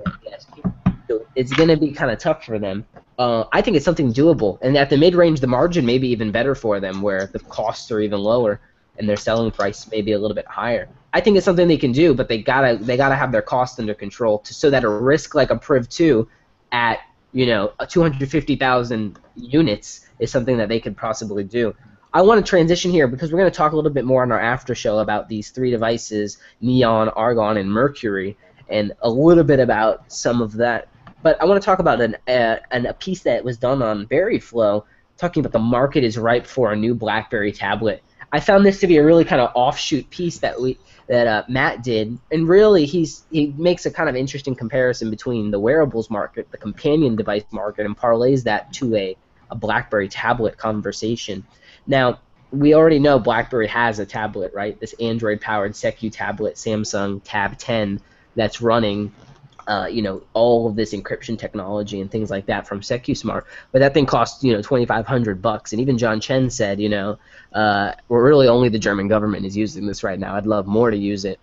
So 1.08 1.24
it's 1.36 1.52
going 1.52 1.68
to 1.68 1.76
be 1.76 1.92
kind 1.92 2.10
of 2.10 2.18
tough 2.18 2.44
for 2.44 2.58
them. 2.58 2.84
Uh, 3.18 3.44
I 3.52 3.62
think 3.62 3.76
it's 3.76 3.84
something 3.84 4.12
doable, 4.12 4.58
and 4.60 4.76
at 4.76 4.90
the 4.90 4.98
mid-range, 4.98 5.40
the 5.40 5.46
margin 5.46 5.86
may 5.86 5.96
be 5.96 6.08
even 6.08 6.30
better 6.30 6.54
for 6.54 6.80
them, 6.80 7.00
where 7.00 7.26
the 7.32 7.38
costs 7.38 7.90
are 7.90 8.00
even 8.00 8.20
lower 8.20 8.60
and 8.98 9.08
their 9.08 9.16
selling 9.16 9.50
price 9.50 9.90
may 9.90 10.02
be 10.02 10.12
a 10.12 10.18
little 10.18 10.34
bit 10.34 10.46
higher. 10.46 10.88
I 11.16 11.20
think 11.22 11.38
it's 11.38 11.47
something 11.47 11.66
they 11.66 11.78
can 11.78 11.93
do, 11.93 12.12
but 12.12 12.28
they 12.28 12.43
gotta 12.43 12.76
they 12.76 12.98
gotta 12.98 13.14
have 13.16 13.32
their 13.32 13.40
costs 13.40 13.78
under 13.78 13.94
control 13.94 14.40
to, 14.40 14.52
so 14.52 14.68
that 14.68 14.84
a 14.84 14.88
risk 14.90 15.34
like 15.34 15.48
a 15.48 15.56
Priv 15.56 15.88
two 15.88 16.28
at 16.72 16.98
you 17.32 17.47
know 17.47 17.72
250,000 17.88 19.18
units 19.34 20.10
is 20.18 20.30
something 20.30 20.59
that 20.59 20.68
they 20.68 20.78
could 20.78 20.94
possibly 20.94 21.43
do. 21.43 21.74
I 22.12 22.20
want 22.20 22.44
to 22.44 22.47
transition 22.47 22.90
here 22.90 23.09
because 23.09 23.32
we're 23.32 23.38
going 23.38 23.51
to 23.51 23.56
talk 23.56 23.72
a 23.72 23.76
little 23.76 23.90
bit 23.90 24.05
more 24.05 24.24
on 24.24 24.30
our 24.30 24.38
after 24.38 24.74
show 24.74 24.98
about 24.98 25.26
these 25.26 25.48
three 25.48 25.70
devices, 25.70 26.36
Neon, 26.60 27.09
Argon, 27.09 27.56
and 27.56 27.72
Mercury, 27.72 28.36
and 28.68 28.93
a 29.01 29.09
little 29.09 29.44
bit 29.44 29.59
about 29.59 30.12
some 30.12 30.43
of 30.43 30.52
that. 30.55 30.88
But 31.22 31.40
I 31.40 31.47
want 31.47 31.62
to 31.62 31.64
talk 31.64 31.78
about 31.78 32.02
an, 32.02 32.16
uh, 32.28 32.56
an, 32.72 32.84
a 32.84 32.93
piece 32.93 33.22
that 33.22 33.43
was 33.43 33.56
done 33.56 33.82
on 33.82 34.06
Berryflow, 34.06 34.84
talking 35.16 35.40
about 35.40 35.52
the 35.52 35.59
market 35.60 36.05
is 36.05 36.18
ripe 36.18 36.47
for 36.47 36.72
a 36.72 36.76
new 36.76 36.94
BlackBerry 36.94 37.52
tablet. 37.52 38.02
I 38.32 38.40
found 38.40 38.66
this 38.66 38.80
to 38.80 38.86
be 38.86 38.98
a 38.98 39.05
really 39.05 39.24
kind 39.24 39.40
of 39.40 39.51
offshoot 39.55 40.10
piece 40.10 40.38
that 40.40 40.60
we 40.60 40.78
that 41.08 41.26
uh, 41.26 41.42
Matt 41.48 41.82
did, 41.82 42.18
and 42.32 42.48
really 42.48 42.84
he's 42.84 43.24
he 43.30 43.54
makes 43.56 43.86
a 43.86 43.90
kind 43.90 44.08
of 44.08 44.16
interesting 44.16 44.54
comparison 44.54 45.10
between 45.10 45.50
the 45.50 45.58
wearables 45.58 46.10
market, 46.10 46.50
the 46.50 46.58
companion 46.58 47.16
device 47.16 47.44
market, 47.52 47.86
and 47.86 47.96
parlays 47.96 48.44
that 48.44 48.72
to 48.74 48.94
a, 48.96 49.16
a 49.50 49.54
BlackBerry 49.54 50.08
tablet 50.08 50.58
conversation. 50.58 51.44
Now, 51.86 52.18
we 52.50 52.74
already 52.74 52.98
know 52.98 53.18
BlackBerry 53.18 53.68
has 53.68 53.98
a 53.98 54.06
tablet, 54.06 54.52
right? 54.54 54.78
This 54.80 54.94
Android-powered 55.00 55.72
Secu 55.72 56.10
tablet, 56.10 56.54
Samsung 56.54 57.20
Tab 57.24 57.58
10, 57.58 58.00
that's 58.34 58.60
running, 58.60 59.12
uh, 59.66 59.88
you 59.90 60.02
know, 60.02 60.22
all 60.32 60.68
of 60.68 60.76
this 60.76 60.94
encryption 60.94 61.38
technology 61.38 62.01
and 62.01 62.10
things 62.10 62.30
like 62.30 62.47
that 62.47 62.66
from 62.66 62.80
SecuSmart. 62.80 63.44
But 63.72 63.80
that 63.80 63.94
thing 63.94 64.06
costs, 64.06 64.44
you 64.44 64.52
know, 64.52 64.62
2,500 64.62 65.43
bucks. 65.43 65.72
And 65.72 65.80
even 65.80 65.98
John 65.98 66.20
Chen 66.20 66.51
said, 66.51 66.80
you 66.80 66.88
know, 66.88 67.18
uh, 67.52 67.93
well, 68.09 68.20
really 68.20 68.48
only 68.48 68.68
the 68.68 68.78
German 68.78 69.09
government 69.09 69.44
is 69.44 69.56
using 69.56 69.86
this 69.86 70.05
right 70.05 70.18
now. 70.18 70.36
I'd 70.36 70.47
love 70.47 70.66
more 70.66 70.90
to 70.90 70.97
use 70.97 71.24
it. 71.24 71.40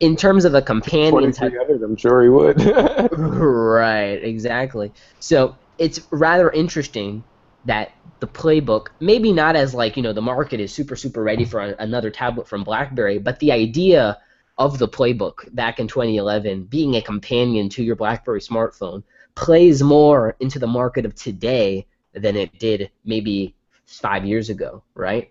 In 0.00 0.16
terms 0.16 0.44
of 0.44 0.54
a 0.54 0.62
companion 0.62 1.32
type, 1.32 1.52
I'm 1.68 1.96
sure 1.96 2.22
he 2.22 2.28
would. 2.28 2.62
right, 3.12 4.22
exactly. 4.22 4.92
So 5.18 5.56
it's 5.76 6.00
rather 6.10 6.50
interesting 6.50 7.24
that 7.64 7.92
the 8.20 8.26
playbook 8.26 8.88
maybe 9.00 9.32
not 9.32 9.54
as 9.54 9.74
like 9.74 9.96
you 9.96 10.02
know 10.02 10.12
the 10.12 10.22
market 10.22 10.58
is 10.58 10.72
super 10.72 10.96
super 10.96 11.22
ready 11.22 11.44
for 11.44 11.60
a, 11.60 11.76
another 11.78 12.10
tablet 12.10 12.48
from 12.48 12.64
blackberry 12.64 13.18
but 13.18 13.38
the 13.38 13.52
idea 13.52 14.18
of 14.58 14.78
the 14.78 14.88
playbook 14.88 15.54
back 15.54 15.78
in 15.78 15.86
2011 15.86 16.64
being 16.64 16.96
a 16.96 17.02
companion 17.02 17.68
to 17.68 17.82
your 17.82 17.96
blackberry 17.96 18.40
smartphone 18.40 19.02
plays 19.34 19.82
more 19.82 20.36
into 20.40 20.58
the 20.58 20.66
market 20.66 21.06
of 21.06 21.14
today 21.14 21.86
than 22.12 22.36
it 22.36 22.58
did 22.58 22.90
maybe 23.04 23.54
five 23.86 24.24
years 24.24 24.50
ago 24.50 24.82
right 24.94 25.30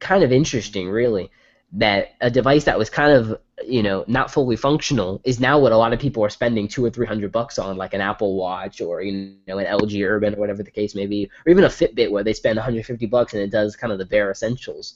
kind 0.00 0.24
of 0.24 0.32
interesting 0.32 0.88
really 0.88 1.30
that 1.72 2.14
a 2.20 2.30
device 2.30 2.64
that 2.64 2.78
was 2.78 2.88
kind 2.88 3.12
of 3.12 3.38
you 3.66 3.82
know 3.82 4.04
not 4.08 4.30
fully 4.30 4.56
functional 4.56 5.20
is 5.24 5.38
now 5.38 5.58
what 5.58 5.72
a 5.72 5.76
lot 5.76 5.92
of 5.92 5.98
people 5.98 6.24
are 6.24 6.30
spending 6.30 6.66
two 6.66 6.84
or 6.84 6.90
three 6.90 7.06
hundred 7.06 7.30
bucks 7.30 7.58
on, 7.58 7.76
like 7.76 7.92
an 7.92 8.00
Apple 8.00 8.36
Watch 8.36 8.80
or 8.80 9.02
you 9.02 9.34
know 9.46 9.58
an 9.58 9.66
LG 9.66 10.02
Urbane 10.02 10.34
or 10.34 10.38
whatever 10.38 10.62
the 10.62 10.70
case 10.70 10.94
may 10.94 11.06
be, 11.06 11.30
or 11.44 11.50
even 11.50 11.64
a 11.64 11.68
Fitbit 11.68 12.10
where 12.10 12.24
they 12.24 12.32
spend 12.32 12.56
150 12.56 13.06
bucks 13.06 13.34
and 13.34 13.42
it 13.42 13.50
does 13.50 13.76
kind 13.76 13.92
of 13.92 13.98
the 13.98 14.06
bare 14.06 14.30
essentials. 14.30 14.94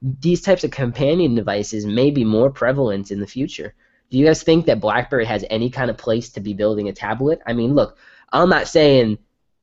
These 0.00 0.42
types 0.42 0.64
of 0.64 0.70
companion 0.70 1.34
devices 1.34 1.84
may 1.84 2.10
be 2.10 2.24
more 2.24 2.50
prevalent 2.50 3.10
in 3.10 3.20
the 3.20 3.26
future. 3.26 3.74
Do 4.10 4.18
you 4.18 4.26
guys 4.26 4.42
think 4.42 4.66
that 4.66 4.80
BlackBerry 4.80 5.26
has 5.26 5.44
any 5.50 5.70
kind 5.70 5.90
of 5.90 5.98
place 5.98 6.30
to 6.30 6.40
be 6.40 6.54
building 6.54 6.88
a 6.88 6.92
tablet? 6.92 7.40
I 7.46 7.52
mean, 7.52 7.74
look, 7.74 7.98
I'm 8.32 8.48
not 8.48 8.68
saying 8.68 9.18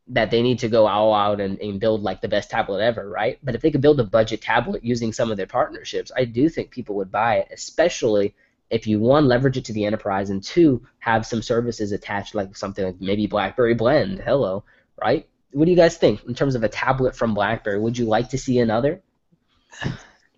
that 0.10 0.30
they 0.30 0.42
need 0.42 0.60
to 0.60 0.68
go 0.68 0.88
all 0.88 1.14
out 1.14 1.42
and, 1.42 1.60
and 1.60 1.80
build 1.80 2.04
like 2.04 2.22
the 2.22 2.28
best 2.28 2.52
tablet 2.52 2.82
ever, 2.82 3.10
right? 3.10 3.40
But 3.44 3.56
if 3.56 3.62
they 3.62 3.72
could 3.72 3.82
build 3.82 4.00
a 4.00 4.04
budget 4.04 4.42
tablet 4.42 4.84
using 4.84 5.14
some 5.14 5.32
of 5.32 5.38
their 5.38 5.48
partnerships, 5.48 6.12
I 6.16 6.26
do 6.26 6.48
think 6.48 6.70
people 6.70 6.96
would 6.98 7.12
buy 7.12 7.38
it, 7.38 7.48
especially 7.52 8.36
if 8.70 8.86
you 8.86 9.00
one 9.00 9.28
leverage 9.28 9.58
it 9.58 9.66
to 9.66 9.74
the 9.74 9.86
enterprise 9.86 10.30
and 10.30 10.44
two 10.44 10.86
have 11.00 11.26
some 11.26 11.42
services 11.42 11.92
attached 11.92 12.36
like 12.36 12.56
something 12.56 12.86
like 12.86 13.02
maybe 13.02 13.26
BlackBerry 13.26 13.74
Blend, 13.74 14.20
hello, 14.20 14.64
right? 15.02 15.28
What 15.52 15.66
do 15.66 15.72
you 15.72 15.78
guys 15.78 15.98
think 15.98 16.24
in 16.26 16.36
terms 16.36 16.56
of 16.56 16.64
a 16.64 16.70
tablet 16.70 17.16
from 17.16 17.34
BlackBerry? 17.34 17.80
Would 17.80 17.98
you 17.98 18.06
like 18.06 18.30
to 18.30 18.38
see 18.38 18.60
another? 18.60 19.02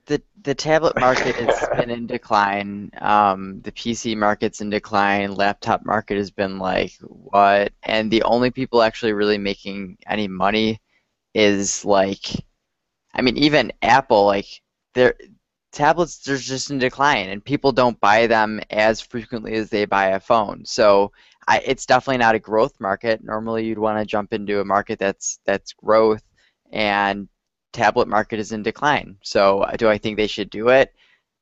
The 0.07 0.21
the 0.41 0.55
tablet 0.55 0.99
market 0.99 1.35
has 1.45 1.69
been 1.77 1.89
in 1.89 2.07
decline. 2.07 2.89
Um, 2.99 3.61
the 3.61 3.71
PC 3.71 4.17
market's 4.17 4.61
in 4.61 4.69
decline. 4.69 5.35
Laptop 5.35 5.85
market 5.85 6.17
has 6.17 6.31
been 6.31 6.57
like 6.57 6.93
what? 7.01 7.73
And 7.83 8.09
the 8.09 8.23
only 8.23 8.49
people 8.51 8.81
actually 8.81 9.13
really 9.13 9.37
making 9.37 9.97
any 10.07 10.27
money 10.27 10.81
is 11.33 11.85
like, 11.85 12.25
I 13.13 13.21
mean, 13.21 13.37
even 13.37 13.73
Apple. 13.81 14.25
Like, 14.25 14.47
their 14.95 15.15
tablets 15.71 16.17
they're 16.19 16.37
just 16.37 16.71
in 16.71 16.79
decline, 16.79 17.29
and 17.29 17.43
people 17.43 17.71
don't 17.71 17.99
buy 17.99 18.27
them 18.27 18.61
as 18.71 19.01
frequently 19.01 19.53
as 19.55 19.69
they 19.69 19.85
buy 19.85 20.07
a 20.09 20.19
phone. 20.19 20.65
So. 20.65 21.11
I, 21.49 21.59
it's 21.65 21.85
definitely 21.85 22.17
not 22.17 22.35
a 22.35 22.39
growth 22.39 22.73
market. 22.81 23.23
Normally, 23.23 23.65
you'd 23.65 23.79
want 23.79 23.97
to 23.99 24.05
jump 24.05 24.33
into 24.33 24.59
a 24.59 24.65
market 24.65 24.99
that's 24.99 25.39
that's 25.45 25.71
growth, 25.71 26.21
and 26.73 27.29
tablet 27.77 28.07
market 28.07 28.39
is 28.39 28.51
in 28.51 28.63
decline. 28.63 29.17
So 29.21 29.61
uh, 29.61 29.75
do 29.75 29.87
I 29.87 29.97
think 29.97 30.17
they 30.17 30.27
should 30.27 30.49
do 30.49 30.69
it? 30.69 30.93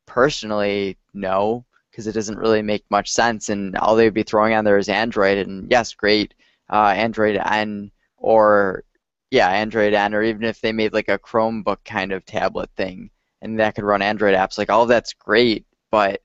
Personally, 0.06 0.98
no, 1.14 1.66
because 1.90 2.08
it 2.08 2.12
doesn't 2.14 2.38
really 2.38 2.62
make 2.62 2.84
much 2.90 3.10
sense. 3.10 3.50
And 3.50 3.76
all 3.78 3.96
they 3.96 4.06
would 4.06 4.14
be 4.14 4.24
throwing 4.24 4.54
on 4.54 4.66
there 4.66 4.78
is 4.78 4.90
Android. 4.90 5.38
And 5.38 5.72
yes, 5.72 5.94
great, 5.94 6.34
uh, 6.70 6.94
Android 6.96 7.38
N 7.38 7.92
or 8.18 8.84
yeah, 9.32 9.50
Android 9.50 9.94
N, 9.94 10.14
or 10.14 10.24
even 10.24 10.44
if 10.44 10.62
they 10.62 10.72
made 10.72 10.94
like 10.94 11.10
a 11.10 11.20
Chromebook 11.20 11.84
kind 11.86 12.12
of 12.12 12.26
tablet 12.26 12.70
thing, 12.78 13.10
and 13.42 13.60
that 13.60 13.76
could 13.76 13.84
run 13.84 14.02
Android 14.02 14.36
apps, 14.36 14.58
like 14.58 14.70
all 14.70 14.84
of 14.84 14.90
that's 14.90 15.14
great. 15.14 15.66
But 15.92 16.22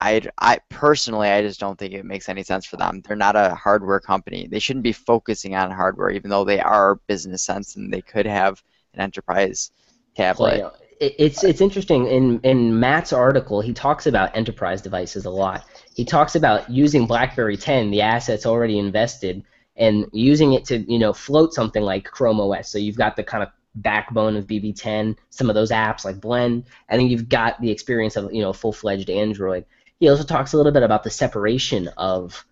I, 0.00 0.22
I 0.38 0.58
personally, 0.68 1.28
I 1.28 1.42
just 1.42 1.60
don't 1.60 1.78
think 1.78 1.94
it 1.94 2.04
makes 2.04 2.28
any 2.28 2.42
sense 2.42 2.66
for 2.66 2.76
them. 2.76 3.02
They're 3.02 3.16
not 3.16 3.36
a 3.36 3.54
hardware 3.54 4.00
company. 4.00 4.48
They 4.48 4.58
shouldn't 4.58 4.82
be 4.82 4.92
focusing 4.92 5.54
on 5.54 5.70
hardware, 5.70 6.10
even 6.10 6.30
though 6.30 6.44
they 6.44 6.60
are 6.60 6.96
business 7.06 7.42
sense 7.44 7.76
and 7.76 7.92
they 7.92 8.02
could 8.02 8.26
have 8.26 8.62
an 8.94 9.00
enterprise 9.00 9.70
tablet. 10.16 10.60
Play. 10.60 10.70
It- 11.00 11.14
It's 11.18 11.42
it's 11.42 11.60
interesting 11.60 12.06
in 12.06 12.38
in 12.44 12.78
Matt's 12.78 13.12
article 13.12 13.60
he 13.60 13.72
talks 13.72 14.06
about 14.06 14.36
enterprise 14.36 14.80
devices 14.82 15.24
a 15.24 15.30
lot. 15.30 15.64
He 15.94 16.04
talks 16.04 16.36
about 16.36 16.70
using 16.70 17.06
BlackBerry 17.06 17.56
10, 17.56 17.90
the 17.90 18.02
assets 18.02 18.46
already 18.46 18.78
invested, 18.78 19.42
and 19.76 20.06
using 20.12 20.52
it 20.52 20.64
to 20.66 20.78
you 20.92 20.98
know 21.00 21.12
float 21.12 21.54
something 21.54 21.82
like 21.82 22.04
Chrome 22.04 22.40
OS. 22.40 22.68
So 22.70 22.78
you've 22.78 22.96
got 22.96 23.16
the 23.16 23.24
kind 23.24 23.42
of 23.42 23.48
backbone 23.74 24.36
of 24.36 24.46
BB10, 24.46 25.16
some 25.30 25.48
of 25.48 25.54
those 25.54 25.70
apps 25.72 26.04
like 26.04 26.20
Blend, 26.20 26.64
and 26.88 27.00
then 27.00 27.08
you've 27.08 27.28
got 27.28 27.60
the 27.60 27.70
experience 27.70 28.16
of 28.16 28.32
you 28.32 28.42
know 28.42 28.52
full-fledged 28.52 29.10
Android. 29.10 29.64
He 29.98 30.08
also 30.08 30.24
talks 30.24 30.52
a 30.52 30.56
little 30.56 30.72
bit 30.72 30.82
about 30.84 31.02
the 31.04 31.10
separation 31.10 31.88
of 31.96 32.44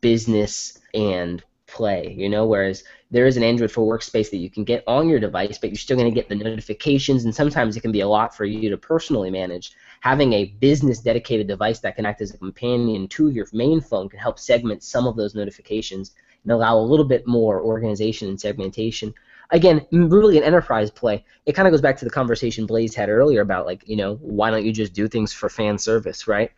business 0.00 0.78
and 0.94 1.42
play. 1.66 2.14
You 2.18 2.28
know, 2.28 2.46
whereas 2.46 2.82
there 3.14 3.28
is 3.28 3.36
an 3.36 3.44
Android 3.44 3.70
for 3.70 3.86
workspace 3.86 4.28
that 4.30 4.38
you 4.38 4.50
can 4.50 4.64
get 4.64 4.82
on 4.88 5.08
your 5.08 5.20
device, 5.20 5.56
but 5.56 5.70
you're 5.70 5.76
still 5.76 5.96
going 5.96 6.12
to 6.12 6.14
get 6.14 6.28
the 6.28 6.34
notifications, 6.34 7.24
and 7.24 7.32
sometimes 7.32 7.76
it 7.76 7.80
can 7.80 7.92
be 7.92 8.00
a 8.00 8.08
lot 8.08 8.36
for 8.36 8.44
you 8.44 8.68
to 8.68 8.76
personally 8.76 9.30
manage. 9.30 9.70
Having 10.00 10.32
a 10.32 10.46
business 10.46 10.98
dedicated 10.98 11.46
device 11.46 11.78
that 11.78 11.94
can 11.94 12.06
act 12.06 12.20
as 12.22 12.34
a 12.34 12.38
companion 12.38 13.06
to 13.06 13.30
your 13.30 13.46
main 13.52 13.80
phone 13.80 14.08
can 14.08 14.18
help 14.18 14.40
segment 14.40 14.82
some 14.82 15.06
of 15.06 15.14
those 15.14 15.36
notifications 15.36 16.10
and 16.42 16.50
allow 16.50 16.76
a 16.76 16.82
little 16.82 17.04
bit 17.04 17.24
more 17.24 17.62
organization 17.62 18.28
and 18.28 18.40
segmentation. 18.40 19.14
Again, 19.50 19.86
really 19.92 20.36
an 20.36 20.42
enterprise 20.42 20.90
play. 20.90 21.24
It 21.46 21.52
kind 21.52 21.68
of 21.68 21.72
goes 21.72 21.80
back 21.80 21.96
to 21.98 22.04
the 22.04 22.10
conversation 22.10 22.66
Blaze 22.66 22.96
had 22.96 23.08
earlier 23.08 23.42
about 23.42 23.64
like, 23.64 23.88
you 23.88 23.94
know, 23.94 24.16
why 24.16 24.50
don't 24.50 24.64
you 24.64 24.72
just 24.72 24.92
do 24.92 25.06
things 25.06 25.32
for 25.32 25.48
fan 25.48 25.78
service, 25.78 26.26
right? 26.26 26.50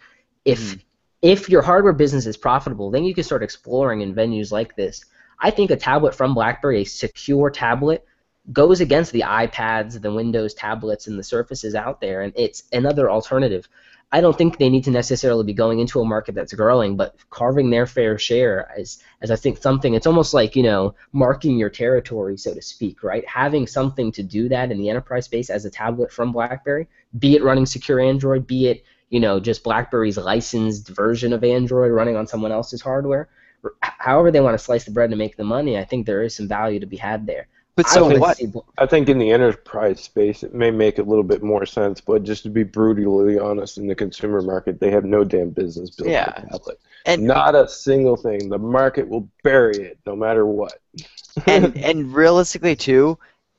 If 0.47 0.61
mm. 0.61 0.83
if 1.21 1.51
your 1.51 1.61
hardware 1.61 1.93
business 1.93 2.25
is 2.25 2.39
profitable, 2.39 2.91
then 2.91 3.05
you 3.05 3.15
can 3.15 3.25
start 3.25 3.43
exploring 3.43 4.01
in 4.01 4.15
venues 4.15 4.51
like 4.51 4.75
this. 4.75 5.05
I 5.41 5.51
think 5.51 5.71
a 5.71 5.77
tablet 5.77 6.15
from 6.15 6.35
BlackBerry, 6.35 6.83
a 6.83 6.85
secure 6.85 7.51
tablet, 7.51 8.05
goes 8.53 8.81
against 8.81 9.13
the 9.13 9.23
iPads, 9.23 10.01
the 10.01 10.13
Windows 10.13 10.55
tablets, 10.55 11.07
and 11.07 11.19
the 11.19 11.25
Surfaces 11.25 11.75
out 11.75 12.01
there, 12.01 12.23
and 12.23 12.33
it's 12.37 12.63
another 12.73 13.11
alternative. 13.11 13.69
I 14.13 14.21
don't 14.21 14.39
think 14.39 14.57
they 14.57 14.69
need 14.69 14.85
to 14.85 14.93
necessarily 14.93 15.45
be 15.45 15.53
going 15.53 15.81
into 15.81 16.01
a 16.01 16.05
market 16.05 16.37
that's 16.37 16.53
growing, 16.53 16.97
but 16.97 17.17
carving 17.31 17.71
their 17.71 17.87
fair 17.87 18.19
share 18.19 18.71
as, 18.79 19.03
as 19.21 19.33
I 19.33 19.37
think 19.37 19.59
something. 19.59 19.95
It's 19.95 20.07
almost 20.07 20.33
like 20.33 20.55
you 20.55 20.63
know 20.63 20.95
marking 21.13 21.59
your 21.59 21.71
territory, 21.71 22.37
so 22.37 22.55
to 22.55 22.63
speak, 22.63 23.03
right? 23.03 23.27
Having 23.29 23.67
something 23.67 24.13
to 24.13 24.23
do 24.23 24.49
that 24.49 24.71
in 24.71 24.79
the 24.79 24.89
enterprise 24.89 25.25
space 25.25 25.51
as 25.51 25.65
a 25.65 25.71
tablet 25.71 26.13
from 26.13 26.33
BlackBerry, 26.33 26.87
be 27.19 27.35
it 27.35 27.43
running 27.43 27.67
secure 27.67 27.99
Android, 28.01 28.47
be 28.47 28.69
it 28.69 28.85
you 29.11 29.19
know 29.19 29.41
just 29.41 29.65
BlackBerry's 29.65 30.19
licensed 30.19 30.89
version 30.89 31.33
of 31.33 31.43
Android 31.43 31.91
running 31.91 32.17
on 32.17 32.29
someone 32.29 32.53
else's 32.53 32.83
hardware. 32.83 33.29
H- 33.65 33.73
However, 33.99 34.31
they 34.31 34.41
want 34.41 34.55
to 34.59 34.65
slice 34.65 34.85
the 34.85 34.91
bread 34.91 35.11
and 35.11 35.19
make 35.19 35.37
the 35.37 35.45
money. 35.45 35.79
I 35.79 35.85
think 35.85 36.07
there 36.07 36.23
is 36.23 36.35
some 36.37 36.49
value 36.49 36.81
to 36.81 36.87
be 36.87 36.97
had 36.97 37.27
there. 37.27 37.49
But 37.77 37.89
I 37.91 37.95
so 37.95 38.09
would 38.09 38.21
what? 38.21 38.37
say 38.39 38.53
I 38.79 38.87
think 38.87 39.09
in 39.09 39.19
the 39.19 39.31
enterprise 39.31 40.01
space, 40.03 40.43
it 40.43 40.55
may 40.55 40.71
make 40.71 40.99
a 40.99 41.03
little 41.03 41.23
bit 41.25 41.43
more 41.43 41.67
sense, 41.67 42.01
but 42.01 42.23
just 42.25 42.43
to 42.45 42.51
be 42.51 42.63
brutally 42.65 43.39
honest, 43.39 43.79
in 43.79 43.87
the 43.87 43.95
consumer 43.95 44.41
market, 44.43 44.81
they 44.81 44.91
have 44.91 45.05
no 45.05 45.25
damn 45.25 45.51
business 45.51 45.91
building 45.91 46.15
Yeah. 46.15 46.33
a 46.37 46.51
tablet. 46.51 46.79
And 47.05 47.27
Not 47.27 47.55
a 47.55 47.69
single 47.69 48.17
thing. 48.17 48.49
The 48.49 48.59
market 48.59 49.09
will 49.09 49.29
bury 49.43 49.83
it 49.85 49.99
no 50.07 50.17
matter 50.17 50.47
what. 50.47 50.81
and 51.47 51.77
and 51.83 52.15
realistically 52.15 52.77
too, 52.77 53.19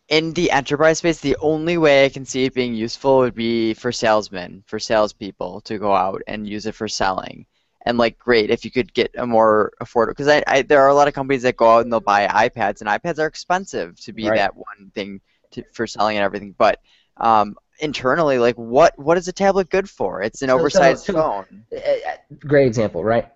in 0.09 0.33
the 0.33 0.51
enterprise 0.51 0.99
space, 0.99 1.19
the 1.19 1.37
only 1.41 1.77
way 1.77 2.05
I 2.05 2.09
can 2.09 2.25
see 2.25 2.45
it 2.45 2.53
being 2.53 2.73
useful 2.73 3.19
would 3.19 3.35
be 3.35 3.73
for 3.73 3.91
salesmen, 3.91 4.63
for 4.67 4.79
salespeople 4.79 5.61
to 5.61 5.77
go 5.77 5.93
out 5.93 6.21
and 6.27 6.47
use 6.47 6.65
it 6.65 6.75
for 6.75 6.87
selling. 6.87 7.45
And 7.87 7.97
like, 7.97 8.19
great 8.19 8.49
if 8.49 8.65
you 8.65 8.71
could 8.71 8.93
get 8.93 9.11
a 9.17 9.25
more 9.25 9.71
affordable, 9.81 10.09
because 10.09 10.27
I, 10.27 10.43
I 10.45 10.61
there 10.63 10.81
are 10.81 10.89
a 10.89 10.93
lot 10.93 11.07
of 11.07 11.13
companies 11.13 11.43
that 11.43 11.55
go 11.57 11.69
out 11.75 11.83
and 11.83 11.91
they'll 11.91 11.99
buy 12.01 12.27
iPads, 12.27 12.81
and 12.81 12.89
iPads 12.89 13.19
are 13.19 13.27
expensive 13.27 13.99
to 14.01 14.13
be 14.13 14.27
Right. 14.27 14.37
that 14.37 14.55
one 14.55 14.91
thing 14.93 15.21
to, 15.51 15.63
for 15.71 15.87
selling 15.87 16.17
and 16.17 16.23
everything. 16.23 16.53
But 16.57 16.79
um, 17.17 17.55
internally, 17.79 18.39
like, 18.39 18.55
what 18.55 18.97
what 18.99 19.17
is 19.17 19.27
a 19.27 19.33
tablet 19.33 19.69
good 19.69 19.89
for? 19.89 20.21
It's 20.21 20.41
an 20.41 20.49
So- 20.49 20.55
so- 20.55 20.59
oversized 20.59 21.05
so- 21.05 21.13
phone. 21.13 21.63
Uh, 21.73 21.77
uh, 21.77 22.15
great 22.39 22.67
example, 22.67 23.03
right? 23.03 23.29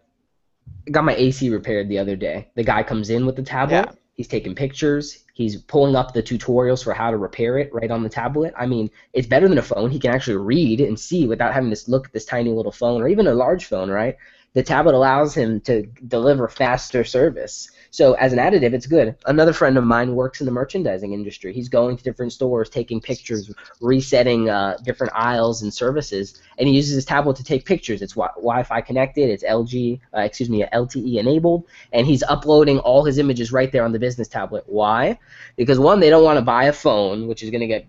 I 0.88 0.92
got 0.92 1.04
my 1.06 1.16
AC 1.16 1.50
repaired 1.50 1.90
the 1.90 2.00
other 2.00 2.16
day. 2.16 2.50
The 2.56 2.64
guy 2.64 2.84
comes 2.84 3.10
in 3.10 3.26
with 3.26 3.36
the 3.36 3.44
tablet. 3.44 3.86
Yeah. 3.90 3.92
He's 4.16 4.28
taking 4.28 4.54
pictures. 4.56 5.24
He's 5.34 5.56
pulling 5.56 5.96
up 5.96 6.14
the 6.14 6.22
tutorials 6.22 6.84
for 6.84 6.94
how 6.94 7.10
to 7.10 7.18
repair 7.18 7.58
it 7.58 7.74
right 7.74 7.90
on 7.90 8.04
the 8.04 8.10
tablet. 8.10 8.54
I 8.58 8.66
mean, 8.68 8.90
it's 9.14 9.26
better 9.28 9.48
than 9.48 9.58
a 9.58 9.64
phone. 9.64 9.90
He 9.90 10.00
can 10.00 10.12
actually 10.14 10.38
read 10.38 10.82
and 10.82 11.00
see 11.00 11.28
without 11.28 11.54
having 11.54 11.74
to 11.74 11.82
look 11.92 12.08
at 12.08 12.14
this 12.14 12.26
tiny 12.26 12.52
little 12.52 12.72
phone 12.72 13.02
or 13.02 13.08
even 13.08 13.26
a 13.28 13.34
large 13.34 13.66
phone, 13.66 13.90
right? 13.90 14.18
The 14.54 14.64
tablet 14.64 14.96
allows 14.96 15.34
him 15.34 15.62
to 15.62 15.84
deliver 16.08 16.50
faster 16.50 17.06
service. 17.06 17.70
So 17.90 18.14
as 18.14 18.34
an 18.34 18.40
additive, 18.40 18.74
it's 18.74 18.86
good. 18.86 19.16
Another 19.26 19.54
friend 19.54 19.78
of 19.78 19.86
mine 19.86 20.14
works 20.14 20.42
in 20.42 20.46
the 20.46 20.52
merchandising 20.52 21.14
industry. 21.14 21.54
He's 21.54 21.70
going 21.70 21.96
to 21.96 22.04
different 22.04 22.34
stores, 22.34 22.70
taking 22.70 23.00
pictures, 23.00 23.54
resetting 23.80 24.50
uh, 24.50 24.78
different 24.84 25.14
aisles 25.16 25.62
and 25.62 25.74
services, 25.74 26.42
and 26.58 26.68
he 26.68 26.76
uses 26.76 26.96
his 26.96 27.06
tablet 27.06 27.38
to 27.38 27.44
take 27.44 27.66
pictures. 27.66 28.02
It's 28.02 28.14
wi- 28.14 28.34
Wi-Fi 28.36 28.82
connected. 28.82 29.30
It's 29.30 29.44
LG, 29.44 30.00
uh, 30.16 30.22
excuse 30.22 30.50
me, 30.50 30.66
LTE 30.74 31.18
enabled, 31.18 31.66
and 31.94 32.06
he's 32.06 32.24
uploading 32.24 32.80
all 32.80 33.06
his 33.06 33.18
images 33.18 33.54
right 33.54 33.72
there 33.72 33.86
on 33.86 33.94
the 33.94 34.00
business 34.00 34.28
tablet. 34.28 34.64
Why? 34.68 35.18
Because 35.56 35.80
one, 35.80 36.02
they 36.02 36.10
don't 36.10 36.24
want 36.24 36.38
to 36.38 36.46
buy 36.46 36.66
a 36.66 36.74
phone, 36.74 37.28
which 37.28 37.42
is 37.44 37.52
going 37.52 37.62
to 37.62 37.68
get 37.68 37.88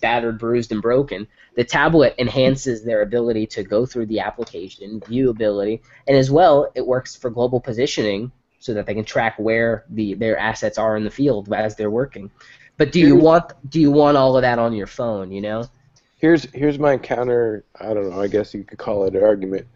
battered, 0.00 0.38
bruised, 0.38 0.72
and 0.72 0.82
broken. 0.82 1.26
The 1.56 1.64
tablet 1.64 2.14
enhances 2.18 2.84
their 2.84 3.02
ability 3.02 3.46
to 3.48 3.62
go 3.62 3.86
through 3.86 4.06
the 4.06 4.20
application, 4.20 5.00
viewability, 5.00 5.80
and 6.06 6.16
as 6.16 6.30
well, 6.30 6.70
it 6.74 6.86
works 6.86 7.14
for 7.16 7.30
global 7.30 7.60
positioning 7.60 8.32
so 8.58 8.74
that 8.74 8.86
they 8.86 8.94
can 8.94 9.04
track 9.04 9.34
where 9.38 9.84
the 9.90 10.14
their 10.14 10.38
assets 10.38 10.78
are 10.78 10.96
in 10.96 11.04
the 11.04 11.10
field 11.10 11.52
as 11.52 11.76
they're 11.76 11.90
working. 11.90 12.30
But 12.76 12.92
do 12.92 13.00
you 13.00 13.16
want 13.16 13.52
do 13.68 13.80
you 13.80 13.90
want 13.90 14.16
all 14.16 14.36
of 14.36 14.42
that 14.42 14.58
on 14.58 14.72
your 14.72 14.86
phone? 14.86 15.30
You 15.30 15.42
know? 15.42 15.68
Here's 16.16 16.44
here's 16.52 16.78
my 16.78 16.96
counter. 16.96 17.64
I 17.78 17.92
don't 17.94 18.10
know. 18.10 18.20
I 18.20 18.26
guess 18.26 18.54
you 18.54 18.64
could 18.64 18.78
call 18.78 19.04
it 19.04 19.14
an 19.14 19.22
argument. 19.22 19.66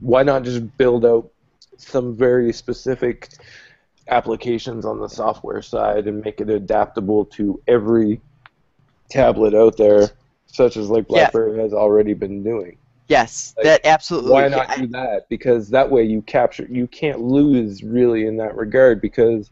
Why 0.00 0.24
not 0.24 0.42
just 0.42 0.76
build 0.76 1.06
out 1.06 1.30
some 1.76 2.16
very 2.16 2.52
specific 2.52 3.28
applications 4.08 4.84
on 4.84 5.00
the 5.00 5.08
software 5.08 5.62
side 5.62 6.06
and 6.06 6.22
make 6.22 6.40
it 6.40 6.50
adaptable 6.50 7.24
to 7.24 7.60
every 7.66 8.20
tablet 9.14 9.54
out 9.54 9.76
there, 9.76 10.10
such 10.46 10.76
as 10.76 10.88
like 10.90 11.06
Yeah. 11.08 11.30
BlackBerry 11.30 11.58
has 11.60 11.72
already 11.72 12.14
been 12.14 12.42
doing. 12.42 12.76
Yes, 13.08 13.54
Like, 13.58 13.64
that 13.64 13.80
absolutely. 13.84 14.32
Why 14.32 14.48
not 14.48 14.76
do 14.76 14.86
that? 14.88 15.28
Because 15.28 15.68
that 15.70 15.90
way 15.90 16.04
you 16.04 16.22
capture. 16.22 16.66
You 16.70 16.86
can't 16.86 17.20
lose 17.20 17.82
really 17.82 18.26
in 18.26 18.36
that 18.38 18.56
regard 18.56 19.00
because 19.02 19.50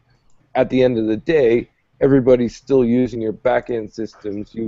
at 0.55 0.69
the 0.69 0.81
end 0.81 0.97
of 0.97 1.05
the 1.05 1.17
day, 1.17 1.69
everybody's 2.01 2.55
still 2.55 2.83
using 2.83 3.21
your 3.21 3.31
back-end 3.31 3.93
systems. 3.93 4.55
You 4.55 4.67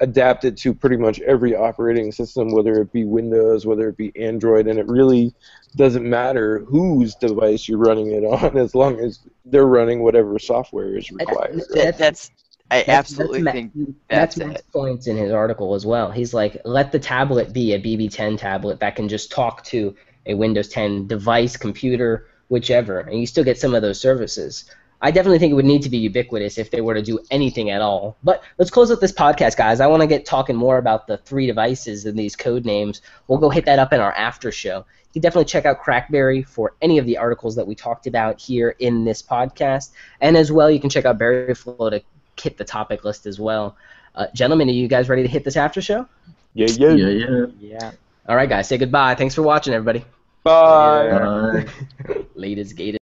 adapt 0.00 0.44
it 0.44 0.56
to 0.58 0.72
pretty 0.72 0.96
much 0.96 1.20
every 1.20 1.54
operating 1.56 2.12
system, 2.12 2.52
whether 2.52 2.80
it 2.80 2.92
be 2.92 3.04
Windows, 3.04 3.66
whether 3.66 3.88
it 3.88 3.96
be 3.96 4.12
Android, 4.16 4.66
and 4.68 4.78
it 4.78 4.86
really 4.86 5.34
doesn't 5.76 6.08
matter 6.08 6.60
whose 6.60 7.16
device 7.16 7.68
you're 7.68 7.78
running 7.78 8.12
it 8.12 8.24
on, 8.24 8.56
as 8.64 8.74
long 8.74 8.98
as 9.00 9.18
they're 9.44 9.66
running 9.66 10.02
whatever 10.02 10.38
software 10.38 10.96
is 10.96 11.10
required. 11.10 11.62
that, 11.74 11.98
that's 11.98 12.30
I 12.70 12.78
That's- 12.78 12.98
absolutely 12.98 13.42
that's 13.42 13.54
think 13.54 13.72
that's 14.08 14.34
that's 14.34 14.36
Matt's 14.36 14.60
it. 14.60 14.72
points 14.72 15.06
in 15.08 15.16
his 15.16 15.32
article 15.32 15.74
as 15.74 15.84
well. 15.84 16.10
He's 16.10 16.32
like, 16.32 16.60
let 16.64 16.92
the 16.92 16.98
tablet 17.00 17.52
be 17.52 17.72
a 17.74 17.80
BB10 17.80 18.38
tablet 18.38 18.78
that 18.80 18.94
can 18.96 19.08
just 19.08 19.32
talk 19.32 19.64
to 19.64 19.94
a 20.26 20.34
Windows 20.34 20.68
10 20.68 21.06
device, 21.08 21.56
computer, 21.56 22.28
whichever, 22.48 23.00
and 23.00 23.18
you 23.18 23.26
still 23.26 23.44
get 23.44 23.58
some 23.58 23.74
of 23.74 23.82
those 23.82 24.00
services. 24.00 24.64
I 25.02 25.10
definitely 25.10 25.38
think 25.38 25.50
it 25.50 25.54
would 25.54 25.64
need 25.64 25.82
to 25.82 25.88
be 25.88 25.96
ubiquitous 25.96 26.58
if 26.58 26.70
they 26.70 26.82
were 26.82 26.92
to 26.94 27.00
do 27.00 27.18
anything 27.30 27.70
at 27.70 27.80
all. 27.80 28.18
But 28.22 28.42
let's 28.58 28.70
close 28.70 28.90
up 28.90 29.00
this 29.00 29.12
podcast, 29.12 29.56
guys. 29.56 29.80
I 29.80 29.86
want 29.86 30.02
to 30.02 30.06
get 30.06 30.26
talking 30.26 30.54
more 30.56 30.76
about 30.76 31.06
the 31.06 31.16
three 31.16 31.46
devices 31.46 32.04
and 32.04 32.18
these 32.18 32.36
code 32.36 32.66
names. 32.66 33.00
We'll 33.26 33.38
go 33.38 33.48
hit 33.48 33.64
that 33.64 33.78
up 33.78 33.94
in 33.94 34.00
our 34.00 34.12
after 34.12 34.52
show. 34.52 34.84
You 35.06 35.14
can 35.14 35.22
definitely 35.22 35.46
check 35.46 35.64
out 35.64 35.82
Crackberry 35.82 36.46
for 36.46 36.74
any 36.82 36.98
of 36.98 37.06
the 37.06 37.16
articles 37.16 37.56
that 37.56 37.66
we 37.66 37.74
talked 37.74 38.06
about 38.06 38.38
here 38.40 38.76
in 38.78 39.04
this 39.06 39.22
podcast. 39.22 39.90
And 40.20 40.36
as 40.36 40.52
well, 40.52 40.70
you 40.70 40.78
can 40.78 40.90
check 40.90 41.06
out 41.06 41.18
Berryflow 41.18 41.90
to 41.90 42.02
hit 42.40 42.56
the 42.58 42.64
topic 42.64 43.04
list 43.04 43.26
as 43.26 43.38
well. 43.38 43.76
Uh, 44.14 44.26
gentlemen, 44.34 44.68
are 44.68 44.72
you 44.72 44.88
guys 44.88 45.08
ready 45.08 45.22
to 45.22 45.28
hit 45.28 45.44
this 45.44 45.56
after 45.56 45.80
show? 45.80 46.06
Yeah, 46.54 46.66
yeah. 46.66 46.90
Yeah, 46.90 47.08
yeah. 47.08 47.46
Yeah. 47.60 47.90
All 48.28 48.36
right, 48.36 48.48
guys, 48.48 48.68
say 48.68 48.78
goodbye. 48.78 49.14
Thanks 49.14 49.34
for 49.34 49.42
watching, 49.42 49.74
everybody. 49.74 50.04
Bye. 50.42 51.08
Uh, 51.08 51.64
Latest 52.34 52.76
gated. 52.76 52.99